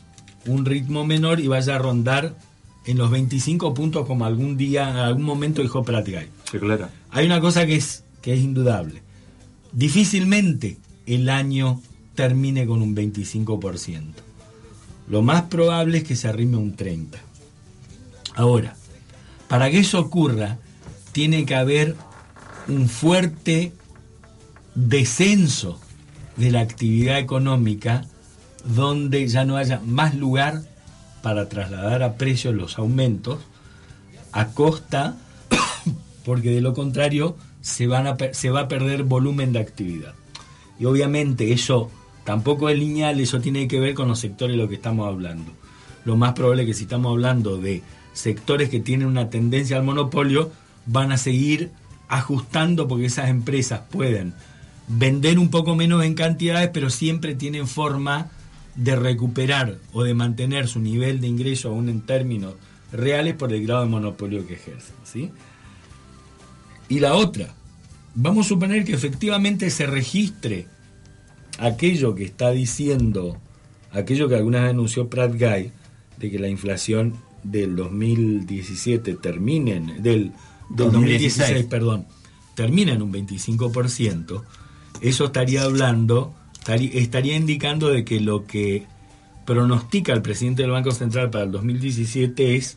un 0.44 0.66
ritmo 0.66 1.06
menor 1.06 1.40
y 1.40 1.48
vaya 1.48 1.76
a 1.76 1.78
rondar 1.78 2.36
en 2.84 2.98
los 2.98 3.10
25 3.10 3.72
puntos 3.72 4.06
como 4.06 4.26
algún 4.26 4.58
día, 4.58 4.90
en 4.90 4.96
algún 4.96 5.22
momento 5.22 5.62
dijo 5.62 5.82
Pratigay. 5.82 6.28
Sí, 6.50 6.58
claro. 6.58 6.90
Hay 7.08 7.24
una 7.24 7.40
cosa 7.40 7.64
que 7.64 7.76
es, 7.76 8.04
que 8.20 8.34
es 8.34 8.40
indudable. 8.40 9.00
Difícilmente 9.72 10.76
el 11.06 11.30
año 11.30 11.80
termine 12.14 12.66
con 12.66 12.82
un 12.82 12.94
25%. 12.94 14.02
Lo 15.08 15.22
más 15.22 15.44
probable 15.44 15.98
es 15.98 16.04
que 16.04 16.14
se 16.14 16.28
arrime 16.28 16.58
un 16.58 16.76
30%. 16.76 17.29
Ahora, 18.40 18.74
para 19.48 19.70
que 19.70 19.80
eso 19.80 20.00
ocurra, 20.00 20.56
tiene 21.12 21.44
que 21.44 21.54
haber 21.54 21.94
un 22.68 22.88
fuerte 22.88 23.74
descenso 24.74 25.78
de 26.38 26.50
la 26.50 26.60
actividad 26.60 27.18
económica 27.18 28.06
donde 28.64 29.28
ya 29.28 29.44
no 29.44 29.58
haya 29.58 29.82
más 29.84 30.14
lugar 30.14 30.62
para 31.22 31.50
trasladar 31.50 32.02
a 32.02 32.14
precios 32.14 32.54
los 32.54 32.78
aumentos 32.78 33.40
a 34.32 34.46
costa 34.52 35.18
porque 36.24 36.50
de 36.50 36.62
lo 36.62 36.72
contrario 36.72 37.36
se, 37.60 37.88
van 37.88 38.06
a 38.06 38.16
se 38.32 38.48
va 38.48 38.60
a 38.60 38.68
perder 38.68 39.02
volumen 39.02 39.52
de 39.52 39.58
actividad. 39.58 40.14
Y 40.78 40.86
obviamente 40.86 41.52
eso 41.52 41.90
tampoco 42.24 42.70
es 42.70 42.78
lineal, 42.78 43.20
eso 43.20 43.38
tiene 43.42 43.68
que 43.68 43.80
ver 43.80 43.92
con 43.92 44.08
los 44.08 44.18
sectores 44.18 44.56
de 44.56 44.62
lo 44.62 44.70
que 44.70 44.76
estamos 44.76 45.06
hablando. 45.06 45.52
Lo 46.06 46.16
más 46.16 46.32
probable 46.32 46.62
es 46.62 46.68
que 46.68 46.74
si 46.74 46.84
estamos 46.84 47.10
hablando 47.10 47.58
de 47.58 47.82
sectores 48.12 48.68
que 48.68 48.80
tienen 48.80 49.08
una 49.08 49.30
tendencia 49.30 49.76
al 49.76 49.84
monopolio, 49.84 50.50
van 50.86 51.12
a 51.12 51.18
seguir 51.18 51.70
ajustando 52.08 52.88
porque 52.88 53.06
esas 53.06 53.28
empresas 53.28 53.82
pueden 53.90 54.34
vender 54.88 55.38
un 55.38 55.50
poco 55.50 55.76
menos 55.76 56.04
en 56.04 56.14
cantidades, 56.14 56.70
pero 56.72 56.90
siempre 56.90 57.34
tienen 57.34 57.68
forma 57.68 58.30
de 58.74 58.96
recuperar 58.96 59.78
o 59.92 60.02
de 60.02 60.14
mantener 60.14 60.66
su 60.66 60.80
nivel 60.80 61.20
de 61.20 61.28
ingreso 61.28 61.68
aún 61.68 61.88
en 61.88 62.00
términos 62.00 62.54
reales 62.92 63.34
por 63.34 63.52
el 63.52 63.64
grado 63.64 63.82
de 63.82 63.88
monopolio 63.88 64.46
que 64.46 64.54
ejercen. 64.54 64.96
¿sí? 65.04 65.30
Y 66.88 66.98
la 66.98 67.14
otra, 67.14 67.54
vamos 68.14 68.46
a 68.46 68.48
suponer 68.48 68.84
que 68.84 68.94
efectivamente 68.94 69.70
se 69.70 69.86
registre 69.86 70.66
aquello 71.58 72.14
que 72.14 72.24
está 72.24 72.50
diciendo, 72.50 73.38
aquello 73.92 74.28
que 74.28 74.36
alguna 74.36 74.62
vez 74.62 74.70
anunció 74.70 75.08
Pratt 75.08 75.32
Guy, 75.32 75.72
de 76.18 76.30
que 76.30 76.38
la 76.38 76.48
inflación 76.48 77.14
del 77.42 77.76
2017 77.76 79.14
termine, 79.14 79.76
en- 79.76 79.86
del, 79.86 80.02
del 80.02 80.32
2016, 80.92 80.92
2016, 80.92 81.66
perdón, 81.66 82.06
termina 82.54 82.92
en 82.92 83.02
un 83.02 83.12
25%, 83.12 84.42
eso 85.00 85.24
estaría 85.26 85.62
hablando, 85.62 86.34
estaría, 86.52 86.90
estaría 86.92 87.36
indicando 87.36 87.88
de 87.88 88.04
que 88.04 88.20
lo 88.20 88.46
que 88.46 88.86
pronostica 89.46 90.12
el 90.12 90.22
presidente 90.22 90.62
del 90.62 90.70
Banco 90.70 90.90
Central 90.92 91.30
para 91.30 91.44
el 91.44 91.52
2017 91.52 92.56
es 92.56 92.76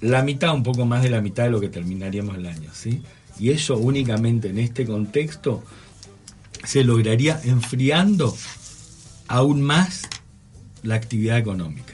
la 0.00 0.22
mitad, 0.22 0.54
un 0.54 0.62
poco 0.62 0.84
más 0.86 1.02
de 1.02 1.10
la 1.10 1.20
mitad 1.20 1.44
de 1.44 1.50
lo 1.50 1.60
que 1.60 1.68
terminaríamos 1.68 2.36
el 2.36 2.46
año, 2.46 2.70
¿sí? 2.72 3.02
Y 3.38 3.50
eso 3.50 3.76
únicamente 3.76 4.48
en 4.50 4.58
este 4.58 4.86
contexto 4.86 5.62
se 6.64 6.84
lograría 6.84 7.40
enfriando 7.44 8.34
aún 9.28 9.60
más 9.62 10.02
la 10.82 10.94
actividad 10.94 11.38
económica. 11.38 11.93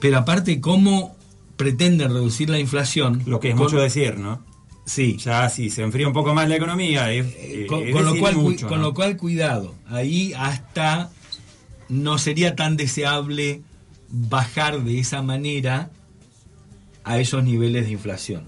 Pero 0.00 0.18
aparte, 0.18 0.60
¿cómo 0.60 1.16
pretenden 1.56 2.10
reducir 2.12 2.48
la 2.50 2.58
inflación? 2.58 3.22
Lo 3.26 3.38
que 3.40 3.50
es 3.50 3.54
Con- 3.54 3.64
mucho 3.64 3.78
decir, 3.78 4.18
¿no? 4.18 4.42
Sí. 4.86 5.18
Ya 5.18 5.48
si 5.48 5.70
se 5.70 5.82
enfría 5.82 6.06
un 6.08 6.12
poco 6.14 6.34
más 6.34 6.48
la 6.48 6.56
economía, 6.56 7.12
es, 7.12 7.26
eh, 7.38 7.66
con, 7.68 7.82
es 7.86 7.92
con 7.92 8.04
lo 8.04 8.16
cual, 8.16 8.36
mucho, 8.36 8.66
con 8.66 8.78
¿no? 8.80 8.86
lo 8.88 8.94
cual, 8.94 9.16
cuidado. 9.16 9.74
Ahí 9.86 10.32
hasta 10.36 11.10
no 11.88 12.18
sería 12.18 12.56
tan 12.56 12.76
deseable 12.76 13.62
bajar 14.08 14.82
de 14.82 14.98
esa 14.98 15.22
manera 15.22 15.90
a 17.04 17.18
esos 17.20 17.44
niveles 17.44 17.86
de 17.86 17.92
inflación. 17.92 18.44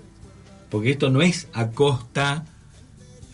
Porque 0.71 0.91
esto 0.91 1.11
no 1.11 1.23
es 1.23 1.49
a 1.53 1.69
costa 1.71 2.47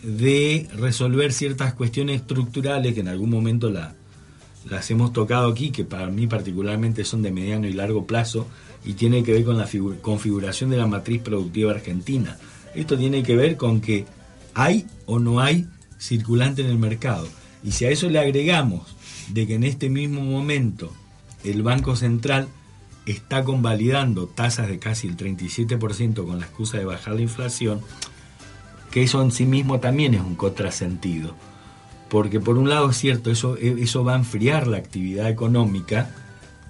de 0.03 0.67
resolver 0.75 1.33
ciertas 1.33 1.73
cuestiones 1.73 2.21
estructurales 2.21 2.93
que 2.93 2.99
en 2.99 3.07
algún 3.07 3.29
momento 3.29 3.69
la- 3.69 3.95
las 4.69 4.89
hemos 4.91 5.13
tocado 5.13 5.47
aquí, 5.49 5.71
que 5.71 5.83
para 5.85 6.07
mí 6.07 6.27
particularmente 6.27 7.03
son 7.03 7.21
de 7.21 7.31
mediano 7.31 7.67
y 7.67 7.73
largo 7.73 8.05
plazo, 8.05 8.47
y 8.85 8.93
tiene 8.93 9.23
que 9.23 9.33
ver 9.33 9.43
con 9.45 9.57
la 9.57 9.67
figu- 9.67 9.99
configuración 10.01 10.69
de 10.69 10.77
la 10.77 10.87
matriz 10.87 11.21
productiva 11.21 11.71
argentina. 11.71 12.37
Esto 12.75 12.97
tiene 12.97 13.23
que 13.23 13.35
ver 13.35 13.57
con 13.57 13.81
que 13.81 14.05
hay 14.53 14.85
o 15.05 15.19
no 15.19 15.39
hay 15.39 15.67
circulante 15.99 16.61
en 16.61 16.69
el 16.69 16.77
mercado. 16.79 17.27
Y 17.63 17.71
si 17.71 17.85
a 17.85 17.89
eso 17.89 18.09
le 18.09 18.19
agregamos 18.19 18.95
de 19.33 19.45
que 19.47 19.55
en 19.55 19.63
este 19.63 19.89
mismo 19.89 20.21
momento 20.21 20.93
el 21.43 21.61
Banco 21.63 21.95
Central 21.95 22.47
está 23.05 23.43
convalidando 23.43 24.27
tasas 24.27 24.67
de 24.67 24.77
casi 24.79 25.07
el 25.07 25.17
37% 25.17 26.25
con 26.25 26.39
la 26.39 26.45
excusa 26.45 26.77
de 26.77 26.85
bajar 26.85 27.15
la 27.15 27.21
inflación, 27.21 27.81
que 28.91 29.03
eso 29.03 29.21
en 29.21 29.31
sí 29.31 29.45
mismo 29.45 29.79
también 29.79 30.13
es 30.13 30.21
un 30.21 30.35
contrasentido. 30.35 31.35
Porque 32.09 32.39
por 32.39 32.57
un 32.57 32.69
lado 32.69 32.89
es 32.89 32.97
cierto, 32.97 33.31
eso, 33.31 33.57
eso 33.57 34.03
va 34.03 34.13
a 34.13 34.17
enfriar 34.17 34.67
la 34.67 34.77
actividad 34.77 35.29
económica, 35.29 36.09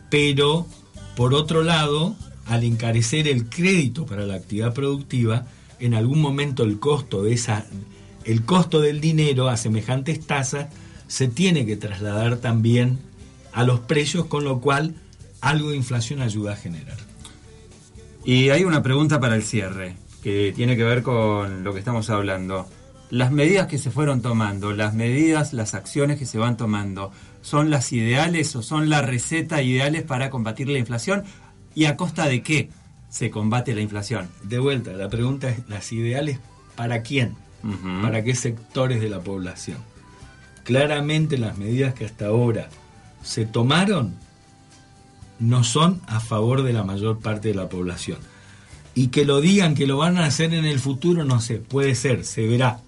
pero 0.10 0.68
por 1.16 1.34
otro 1.34 1.64
lado, 1.64 2.16
al 2.46 2.64
encarecer 2.64 3.28
el 3.28 3.50
crédito 3.50 4.06
para 4.06 4.26
la 4.26 4.36
actividad 4.36 4.74
productiva, 4.74 5.46
en 5.80 5.94
algún 5.94 6.22
momento 6.22 6.64
el 6.64 6.80
costo 6.80 7.24
de 7.24 7.34
esa, 7.34 7.66
el 8.26 8.44
costo 8.44 8.82
del 8.82 9.02
dinero 9.02 9.50
a 9.50 9.58
semejantes 9.58 10.26
tasas 10.26 10.68
se 11.08 11.28
tiene 11.28 11.66
que 11.66 11.78
trasladar 11.78 12.38
también 12.38 13.00
a 13.52 13.64
los 13.64 13.80
precios, 13.80 14.26
con 14.26 14.44
lo 14.44 14.60
cual 14.60 14.96
algo 15.42 15.72
de 15.72 15.78
inflación 15.78 16.22
ayuda 16.22 16.54
a 16.54 16.56
generar. 16.56 16.98
Y 18.26 18.50
hay 18.50 18.64
una 18.64 18.84
pregunta 18.84 19.20
para 19.20 19.36
el 19.36 19.44
cierre, 19.44 19.96
que 20.22 20.54
tiene 20.56 20.78
que 20.78 20.84
ver 20.84 21.02
con 21.02 21.64
lo 21.64 21.74
que 21.74 21.80
estamos 21.80 22.10
hablando. 22.10 22.68
Las 23.10 23.32
medidas 23.32 23.68
que 23.68 23.80
se 23.80 23.90
fueron 23.90 24.22
tomando, 24.22 24.72
las 24.72 24.94
medidas, 24.94 25.54
las 25.54 25.74
acciones 25.74 26.20
que 26.20 26.28
se 26.28 26.38
van 26.38 26.58
tomando, 26.58 27.12
¿son 27.42 27.72
las 27.72 27.92
ideales 27.92 28.56
o 28.56 28.62
son 28.62 28.90
la 28.90 29.02
receta 29.02 29.64
ideales 29.64 30.04
para 30.04 30.30
combatir 30.30 30.70
la 30.70 30.78
inflación? 30.78 31.24
¿Y 31.74 31.86
a 31.86 31.98
costa 31.98 32.28
de 32.28 32.44
qué 32.44 32.70
se 33.10 33.32
combate 33.32 33.74
la 33.74 33.82
inflación? 33.82 34.30
De 34.44 34.60
vuelta, 34.60 34.92
la 34.92 35.10
pregunta 35.10 35.50
es, 35.50 35.68
¿las 35.68 35.92
ideales 35.92 36.40
para 36.76 37.02
quién? 37.02 37.36
¿Para 38.02 38.24
qué 38.24 38.36
sectores 38.36 39.02
de 39.02 39.10
la 39.10 39.20
población? 39.20 39.78
Claramente 40.64 41.38
las 41.38 41.58
medidas 41.58 41.94
que 41.94 42.06
hasta 42.06 42.28
ahora 42.28 42.70
se 43.24 43.46
tomaron 43.46 44.16
no 45.40 45.64
son 45.64 46.02
a 46.08 46.20
favor 46.20 46.64
de 46.64 46.74
la 46.74 46.84
mayor 46.84 47.20
parte 47.20 47.48
de 47.50 47.56
la 47.56 47.70
población. 47.70 48.20
Y 48.94 49.08
que 49.08 49.26
lo 49.26 49.42
digan 49.42 49.76
que 49.76 49.88
lo 49.88 49.98
van 49.98 50.18
a 50.18 50.26
hacer 50.26 50.54
en 50.54 50.66
el 50.66 50.80
futuro, 50.80 51.24
no 51.24 51.40
sé, 51.42 51.56
puede 51.56 51.96
ser, 51.96 52.24
se 52.24 52.46
verá. 52.48 52.82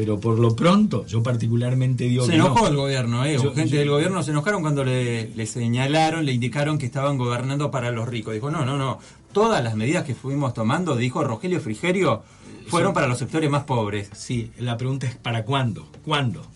Pero 0.00 0.20
por 0.20 0.38
lo 0.38 0.54
pronto, 0.54 1.04
yo 1.06 1.24
particularmente 1.24 2.04
digo 2.04 2.24
Se 2.24 2.30
que 2.30 2.36
enojó 2.36 2.60
no. 2.60 2.68
el 2.68 2.76
gobierno, 2.76 3.24
¿eh? 3.24 3.34
Yo- 3.42 3.52
gente 3.52 3.70
yo- 3.72 3.78
del 3.80 3.90
gobierno 3.90 4.22
se 4.22 4.30
enojaron 4.30 4.62
cuando 4.62 4.84
le, 4.84 5.34
le 5.34 5.44
señalaron, 5.44 6.24
le 6.24 6.30
indicaron 6.32 6.78
que 6.78 6.86
estaban 6.86 7.18
gobernando 7.18 7.72
para 7.72 7.90
los 7.90 8.06
ricos. 8.08 8.32
Dijo, 8.32 8.48
no, 8.48 8.64
no, 8.64 8.78
no. 8.78 9.00
Todas 9.32 9.60
las 9.64 9.74
medidas 9.74 10.04
que 10.04 10.14
fuimos 10.14 10.54
tomando, 10.54 10.94
dijo 10.94 11.24
Rogelio 11.24 11.58
Frigerio, 11.60 12.22
fueron 12.68 12.94
para 12.94 13.08
los 13.08 13.18
sectores 13.18 13.50
más 13.50 13.64
pobres. 13.64 14.08
Sí, 14.14 14.52
la 14.60 14.76
pregunta 14.76 15.08
es 15.08 15.16
¿para 15.16 15.44
cuándo? 15.44 15.88
¿Cuándo? 16.04 16.46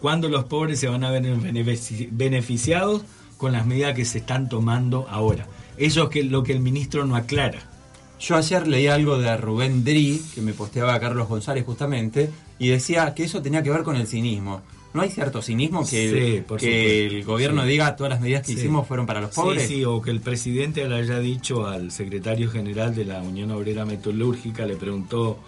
¿Cuándo 0.00 0.28
los 0.28 0.46
pobres 0.46 0.80
se 0.80 0.88
van 0.88 1.04
a 1.04 1.10
ver 1.12 1.22
benefici- 1.22 2.08
beneficiados 2.10 3.02
con 3.36 3.52
las 3.52 3.66
medidas 3.66 3.94
que 3.94 4.04
se 4.04 4.18
están 4.18 4.48
tomando 4.48 5.06
ahora? 5.08 5.46
Eso 5.76 6.02
es 6.04 6.08
que, 6.08 6.24
lo 6.24 6.42
que 6.42 6.54
el 6.54 6.60
ministro 6.60 7.04
no 7.06 7.14
aclara. 7.14 7.69
Yo 8.20 8.36
ayer 8.36 8.68
leí 8.68 8.86
algo 8.86 9.18
de 9.18 9.34
Rubén 9.36 9.82
Dri, 9.82 10.20
que 10.34 10.42
me 10.42 10.52
posteaba 10.52 10.98
Carlos 11.00 11.26
González 11.28 11.64
justamente, 11.64 12.30
y 12.58 12.68
decía 12.68 13.14
que 13.14 13.24
eso 13.24 13.40
tenía 13.40 13.62
que 13.62 13.70
ver 13.70 13.82
con 13.82 13.96
el 13.96 14.06
cinismo. 14.06 14.60
¿No 14.92 15.02
hay 15.02 15.10
cierto 15.10 15.40
cinismo 15.40 15.86
que, 15.88 16.08
el, 16.38 16.44
Sí, 16.58 16.66
que 16.66 17.06
el 17.06 17.24
gobierno 17.24 17.62
Sí. 17.62 17.68
diga 17.68 17.94
todas 17.96 18.10
las 18.10 18.20
medidas 18.20 18.42
que 18.42 18.52
Sí. 18.52 18.58
hicimos 18.58 18.86
fueron 18.86 19.06
para 19.06 19.20
los 19.20 19.30
Sí, 19.34 19.40
pobres? 19.40 19.68
Sí, 19.68 19.84
o 19.84 20.02
que 20.02 20.10
el 20.10 20.20
presidente 20.20 20.86
le 20.88 20.96
haya 20.96 21.18
dicho 21.20 21.66
al 21.66 21.92
secretario 21.92 22.50
general 22.50 22.94
de 22.94 23.04
la 23.04 23.22
Unión 23.22 23.52
Obrera 23.52 23.86
Metalúrgica, 23.86 24.66
le 24.66 24.76
preguntó, 24.76 25.38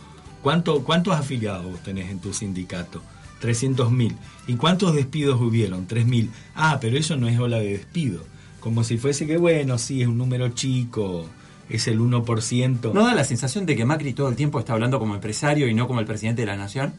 ¿cuánto, 0.42 0.82
¿cuántos 0.84 1.14
afiliados 1.14 1.78
tenés 1.82 2.08
en 2.10 2.20
tu 2.20 2.32
sindicato? 2.32 3.02
300.000. 3.40 4.14
¿Y 4.46 4.54
cuántos 4.54 4.94
despidos 4.94 5.40
hubieron? 5.40 5.86
3.000. 5.88 6.30
Ah, 6.54 6.78
pero 6.80 6.96
eso 6.96 7.16
no 7.16 7.28
es 7.28 7.38
ola 7.38 7.58
de 7.58 7.72
despido. 7.72 8.22
Como 8.60 8.84
si 8.84 8.96
fuese 8.96 9.26
que, 9.26 9.36
bueno, 9.38 9.76
sí, 9.76 10.02
es 10.02 10.06
un 10.08 10.16
número 10.18 10.50
chico, 10.50 11.26
es 11.68 11.88
el 11.88 12.00
1%. 12.00 12.92
¿No 12.92 13.04
da 13.04 13.14
la 13.14 13.24
sensación 13.24 13.66
de 13.66 13.76
que 13.76 13.84
Macri 13.84 14.12
todo 14.12 14.28
el 14.28 14.36
tiempo 14.36 14.58
está 14.58 14.72
hablando 14.72 14.98
como 14.98 15.14
empresario 15.14 15.68
y 15.68 15.74
no 15.74 15.86
como 15.86 16.00
el 16.00 16.06
presidente 16.06 16.42
de 16.42 16.46
la 16.46 16.56
nación? 16.56 16.92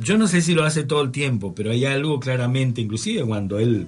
yo 0.00 0.16
no 0.16 0.26
sé 0.26 0.40
si 0.40 0.54
lo 0.54 0.64
hace 0.64 0.82
todo 0.84 1.02
el 1.02 1.10
tiempo, 1.10 1.54
pero 1.54 1.70
hay 1.72 1.84
algo 1.84 2.20
claramente, 2.20 2.80
inclusive 2.80 3.24
cuando 3.24 3.58
él 3.58 3.86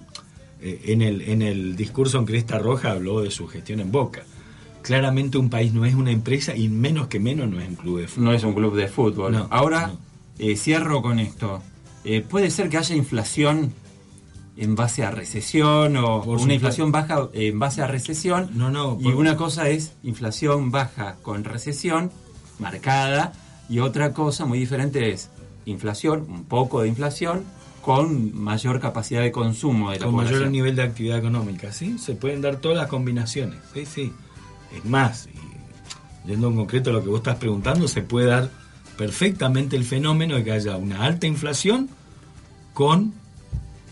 eh, 0.61 0.81
en, 0.87 1.03
el, 1.03 1.23
en 1.23 1.43
el 1.43 1.75
discurso 1.75 2.19
en 2.19 2.27
Cresta 2.27 2.59
Roja 2.59 2.93
habló 2.93 3.23
de 3.23 3.31
su 3.31 3.49
gestión 3.49 3.81
en 3.81 3.91
Boca. 3.91 4.23
Claramente 4.83 5.39
un 5.39 5.49
país 5.49 5.73
no 5.73 5.85
es 5.85 5.95
una 5.95 6.11
empresa 6.11 6.55
y 6.55 6.69
menos 6.69 7.09
que 7.09 7.21
menos 7.21 7.49
no 7.49 7.61
es 7.61 7.69
un 7.69 7.77
club 7.77 8.01
de 8.01 8.09
fútbol. 8.09 8.25
No 8.25 8.33
es 8.33 8.45
un 8.45 8.55
club 8.55 8.77
de 8.77 8.89
fútbol. 8.89 9.33
No, 9.33 9.49
Ahora, 9.51 9.93
eh, 10.39 10.57
cierro 10.57 11.03
con 11.03 11.19
esto. 11.19 11.63
Eh, 12.05 12.25
¿Puede 12.29 12.51
ser 12.51 12.69
que 12.69 12.79
haya 12.79 12.95
inflación 12.95 13.73
en 14.57 14.75
base 14.75 15.05
a 15.05 15.11
recesión 15.11 15.97
o 15.97 16.23
Por 16.23 16.39
una 16.41 16.55
inflación 16.55 16.93
baja 16.93 17.29
eh, 17.33 17.49
en 17.49 17.59
base 17.59 17.83
a 17.83 17.87
recesión? 17.87 18.51
No, 18.55 18.71
no. 18.71 18.99
Y 19.01 19.09
una 19.09 19.37
cosa 19.37 19.69
es 19.69 19.93
inflación 20.03 20.71
baja 20.71 21.17
con 21.23 21.45
recesión 21.45 22.11
marcada 22.59 23.33
y 23.69 23.79
otra 23.79 24.13
cosa 24.13 24.45
muy 24.45 24.59
diferente 24.59 25.11
es 25.11 25.31
inflación, 25.65 26.27
un 26.29 26.45
poco 26.45 26.83
de 26.83 26.89
inflación 26.89 27.45
con 27.81 28.35
mayor 28.35 28.81
capacidad 28.81 29.23
de 29.23 29.33
consumo 29.33 29.91
de 29.91 29.99
la 29.99 30.07
con 30.07 30.15
mayor 30.15 30.49
nivel 30.51 30.77
de 30.77 30.83
actividad 30.83 31.19
económica, 31.19 31.73
¿sí? 31.73 31.99
Se 31.99 32.15
pueden 32.15 32.41
dar 32.41 32.57
todas 32.57 32.77
las 32.77 32.87
combinaciones, 32.87 33.59
sí, 33.75 33.87
sí. 33.87 34.13
Es 34.77 34.85
más, 34.85 35.27
y 35.27 36.29
yendo 36.29 36.49
en 36.49 36.57
concreto 36.57 36.91
a 36.91 36.93
lo 36.93 37.03
que 37.03 37.09
vos 37.09 37.19
estás 37.19 37.37
preguntando, 37.39 37.89
se 37.89 38.03
puede 38.03 38.29
dar 38.29 38.51
perfectamente 38.97 39.77
el 39.77 39.85
fenómeno 39.85 40.37
de 40.37 40.45
que 40.45 40.53
haya 40.53 40.77
una 40.77 41.05
alta 41.05 41.27
inflación 41.27 41.89
con 42.73 43.15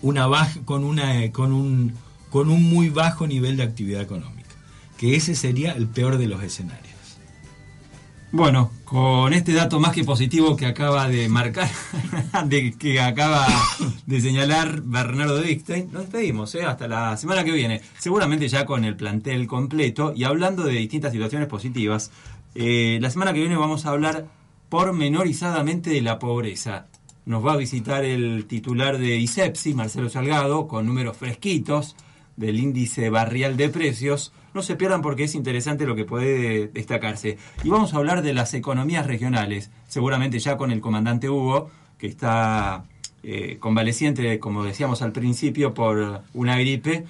una 0.03 0.27
baja, 0.27 0.61
con 0.65 0.85
una 0.85 1.23
eh, 1.23 1.33
con 1.33 1.53
un 1.53 1.95
con 2.31 2.49
un 2.49 2.63
muy 2.63 2.91
bajo 2.91 3.27
nivel 3.27 3.57
de 3.57 3.65
actividad 3.65 4.03
económica, 4.03 4.51
que 4.97 5.17
ese 5.17 5.35
sería 5.35 5.73
el 5.73 5.89
peor 5.89 6.17
de 6.17 6.29
los 6.29 6.43
escenarios. 6.43 6.91
Bueno, 8.33 8.71
con 8.85 9.33
este 9.33 9.53
dato 9.53 9.81
más 9.81 9.93
que 9.93 10.05
positivo 10.05 10.55
que 10.55 10.65
acaba 10.65 11.09
de 11.09 11.29
marcar, 11.29 11.69
de, 12.47 12.73
que 12.75 13.01
acaba 13.01 13.45
de 14.07 14.21
señalar 14.21 14.83
Bernardo 14.83 15.41
Dickstein, 15.41 15.91
nos 15.91 16.03
despedimos, 16.03 16.55
¿eh? 16.55 16.65
hasta 16.65 16.87
la 16.87 17.17
semana 17.17 17.43
que 17.43 17.51
viene. 17.51 17.81
Seguramente 17.99 18.47
ya 18.47 18.65
con 18.67 18.85
el 18.85 18.95
plantel 18.95 19.49
completo 19.49 20.13
y 20.15 20.23
hablando 20.23 20.63
de 20.63 20.75
distintas 20.75 21.11
situaciones 21.11 21.49
positivas. 21.49 22.13
Eh, 22.55 22.99
la 23.01 23.11
semana 23.11 23.33
que 23.33 23.41
viene 23.41 23.57
vamos 23.57 23.85
a 23.85 23.91
hablar 23.91 24.27
pormenorizadamente 24.69 25.91
de 25.91 26.01
la 26.01 26.21
pobreza. 26.21 26.87
Nos 27.31 27.47
va 27.47 27.53
a 27.53 27.57
visitar 27.57 28.05
el 28.05 28.47
titular 28.47 28.99
de 28.99 29.15
ISEPSI, 29.15 29.73
Marcelo 29.75 30.09
Salgado, 30.09 30.67
con 30.67 30.85
números 30.85 31.17
fresquitos 31.17 31.95
del 32.35 32.59
índice 32.59 33.09
barrial 33.09 33.57
de 33.57 33.69
precios. 33.69 34.33
No 34.53 34.63
se 34.63 34.75
pierdan 34.75 35.01
porque 35.01 35.23
es 35.23 35.37
interesante 35.37 35.87
lo 35.87 35.95
que 35.95 36.05
puede 36.05 36.67
destacarse. 36.67 37.39
Y 37.63 37.69
vamos 37.69 37.95
a 37.95 37.99
hablar 37.99 38.23
de 38.23 38.35
las 38.35 38.53
economías 38.55 39.07
regionales, 39.07 39.71
seguramente 39.87 40.41
ya 40.41 40.57
con 40.57 40.73
el 40.73 40.81
comandante 40.81 41.31
Hugo, 41.31 41.71
que 41.99 42.09
está 42.09 42.87
eh, 43.23 43.59
convaleciente, 43.61 44.41
como 44.41 44.65
decíamos 44.65 45.01
al 45.01 45.13
principio, 45.13 45.73
por 45.73 46.25
una 46.35 46.59
gripe. 46.59 47.05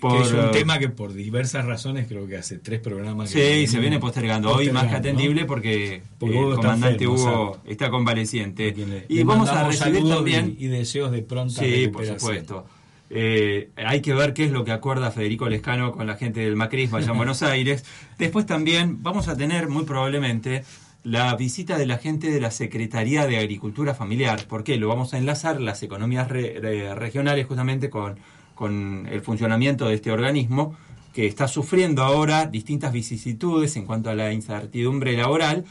Por, 0.00 0.12
que 0.16 0.22
es 0.22 0.32
un 0.32 0.40
eh, 0.46 0.48
tema 0.52 0.78
que 0.78 0.88
por 0.88 1.12
diversas 1.12 1.64
razones 1.66 2.06
creo 2.08 2.26
que 2.26 2.36
hace 2.36 2.58
tres 2.58 2.80
programas 2.80 3.30
que 3.32 3.38
Sí, 3.38 3.48
venimos 3.48 3.70
se 3.70 3.78
viene 3.80 3.98
postergando. 3.98 4.50
Hoy 4.54 4.70
más 4.70 4.86
que 4.86 4.94
atendible 4.96 5.44
porque, 5.44 5.94
eh, 5.96 6.02
el 6.20 6.28
está 6.34 6.56
comandante 6.56 7.04
enfermo, 7.04 7.14
Hugo 7.14 7.58
está 7.66 7.90
convaleciente. 7.90 8.72
Le- 8.74 9.04
Y 9.08 9.16
le 9.16 9.24
vamos 9.24 9.48
a 9.50 9.66
recibir 9.66 10.08
también... 10.08 10.56
y, 10.58 10.64
y 10.64 10.68
deseos 10.68 11.12
de 11.12 11.22
pronta 11.22 11.60
Sí, 11.62 11.88
por 11.88 12.04
supuesto. 12.06 12.66
Eh, 13.12 13.70
hay 13.76 14.00
que 14.02 14.14
ver 14.14 14.32
qué 14.34 14.44
es 14.44 14.52
lo 14.52 14.64
que 14.64 14.70
acuerda 14.72 15.10
Federico 15.10 15.48
Lescano 15.48 15.90
con 15.92 16.06
la 16.06 16.14
gente 16.16 16.40
del 16.40 16.54
macrismo 16.54 16.96
allá 16.98 17.10
en 17.10 17.16
Buenos 17.16 17.42
Aires. 17.42 17.84
Después 18.18 18.46
también 18.46 19.02
vamos 19.02 19.26
a 19.28 19.36
tener 19.36 19.68
muy 19.68 19.84
probablemente 19.84 20.62
la 21.02 21.34
visita 21.34 21.76
de 21.78 21.86
la 21.86 21.98
gente 21.98 22.30
de 22.30 22.40
la 22.40 22.50
Secretaría 22.50 23.26
de 23.26 23.38
Agricultura 23.38 23.94
Familiar. 23.94 24.46
¿Por 24.46 24.62
qué? 24.62 24.76
Lo 24.76 24.86
vamos 24.88 25.12
a 25.14 25.18
enlazar 25.18 25.60
las 25.60 25.82
economías 25.82 26.28
re- 26.28 26.58
re- 26.60 26.94
regionales 26.94 27.46
justamente 27.46 27.90
con, 27.90 28.16
con 28.60 29.08
el 29.10 29.22
funcionamiento 29.22 29.88
de 29.88 29.94
este 29.94 30.12
organismo 30.12 30.76
que 31.14 31.26
está 31.26 31.48
sufriendo 31.48 32.02
ahora 32.02 32.44
distintas 32.44 32.92
vicisitudes 32.92 33.74
en 33.76 33.86
cuanto 33.86 34.10
a 34.10 34.14
la 34.14 34.34
incertidumbre 34.34 35.16
laboral. 35.16 35.64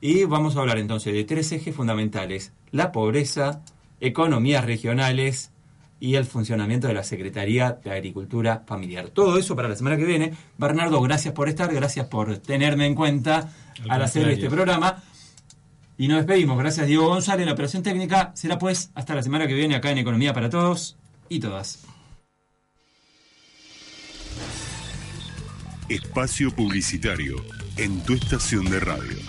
Y 0.00 0.22
vamos 0.22 0.54
a 0.54 0.60
hablar 0.60 0.78
entonces 0.78 1.14
de 1.14 1.24
tres 1.24 1.50
ejes 1.50 1.74
fundamentales. 1.74 2.52
La 2.70 2.92
pobreza, 2.92 3.62
economías 4.00 4.64
regionales 4.64 5.50
y 5.98 6.14
el 6.14 6.26
funcionamiento 6.26 6.86
de 6.86 6.94
la 6.94 7.02
Secretaría 7.02 7.72
de 7.72 7.90
Agricultura 7.90 8.62
Familiar. 8.68 9.08
Todo 9.08 9.36
eso 9.36 9.56
para 9.56 9.68
la 9.68 9.74
semana 9.74 9.96
que 9.96 10.04
viene. 10.04 10.32
Bernardo, 10.58 11.02
gracias 11.02 11.34
por 11.34 11.48
estar, 11.48 11.74
gracias 11.74 12.06
por 12.06 12.38
tenerme 12.38 12.86
en 12.86 12.94
cuenta 12.94 13.50
al, 13.82 13.90
Al 13.90 14.02
hacer 14.02 14.28
este 14.28 14.48
programa. 14.48 15.02
Y 15.96 16.06
nos 16.06 16.18
despedimos. 16.18 16.56
Gracias 16.56 16.86
Diego 16.86 17.08
González, 17.08 17.44
la 17.44 17.54
operación 17.54 17.82
técnica. 17.82 18.30
Será 18.36 18.60
pues 18.60 18.92
hasta 18.94 19.16
la 19.16 19.24
semana 19.24 19.48
que 19.48 19.54
viene 19.54 19.74
acá 19.74 19.90
en 19.90 19.98
Economía 19.98 20.32
para 20.32 20.48
Todos 20.48 20.96
y 21.28 21.40
Todas. 21.40 21.87
Espacio 25.88 26.50
publicitario 26.50 27.36
en 27.78 28.02
tu 28.02 28.12
estación 28.12 28.66
de 28.66 28.78
radio. 28.78 29.28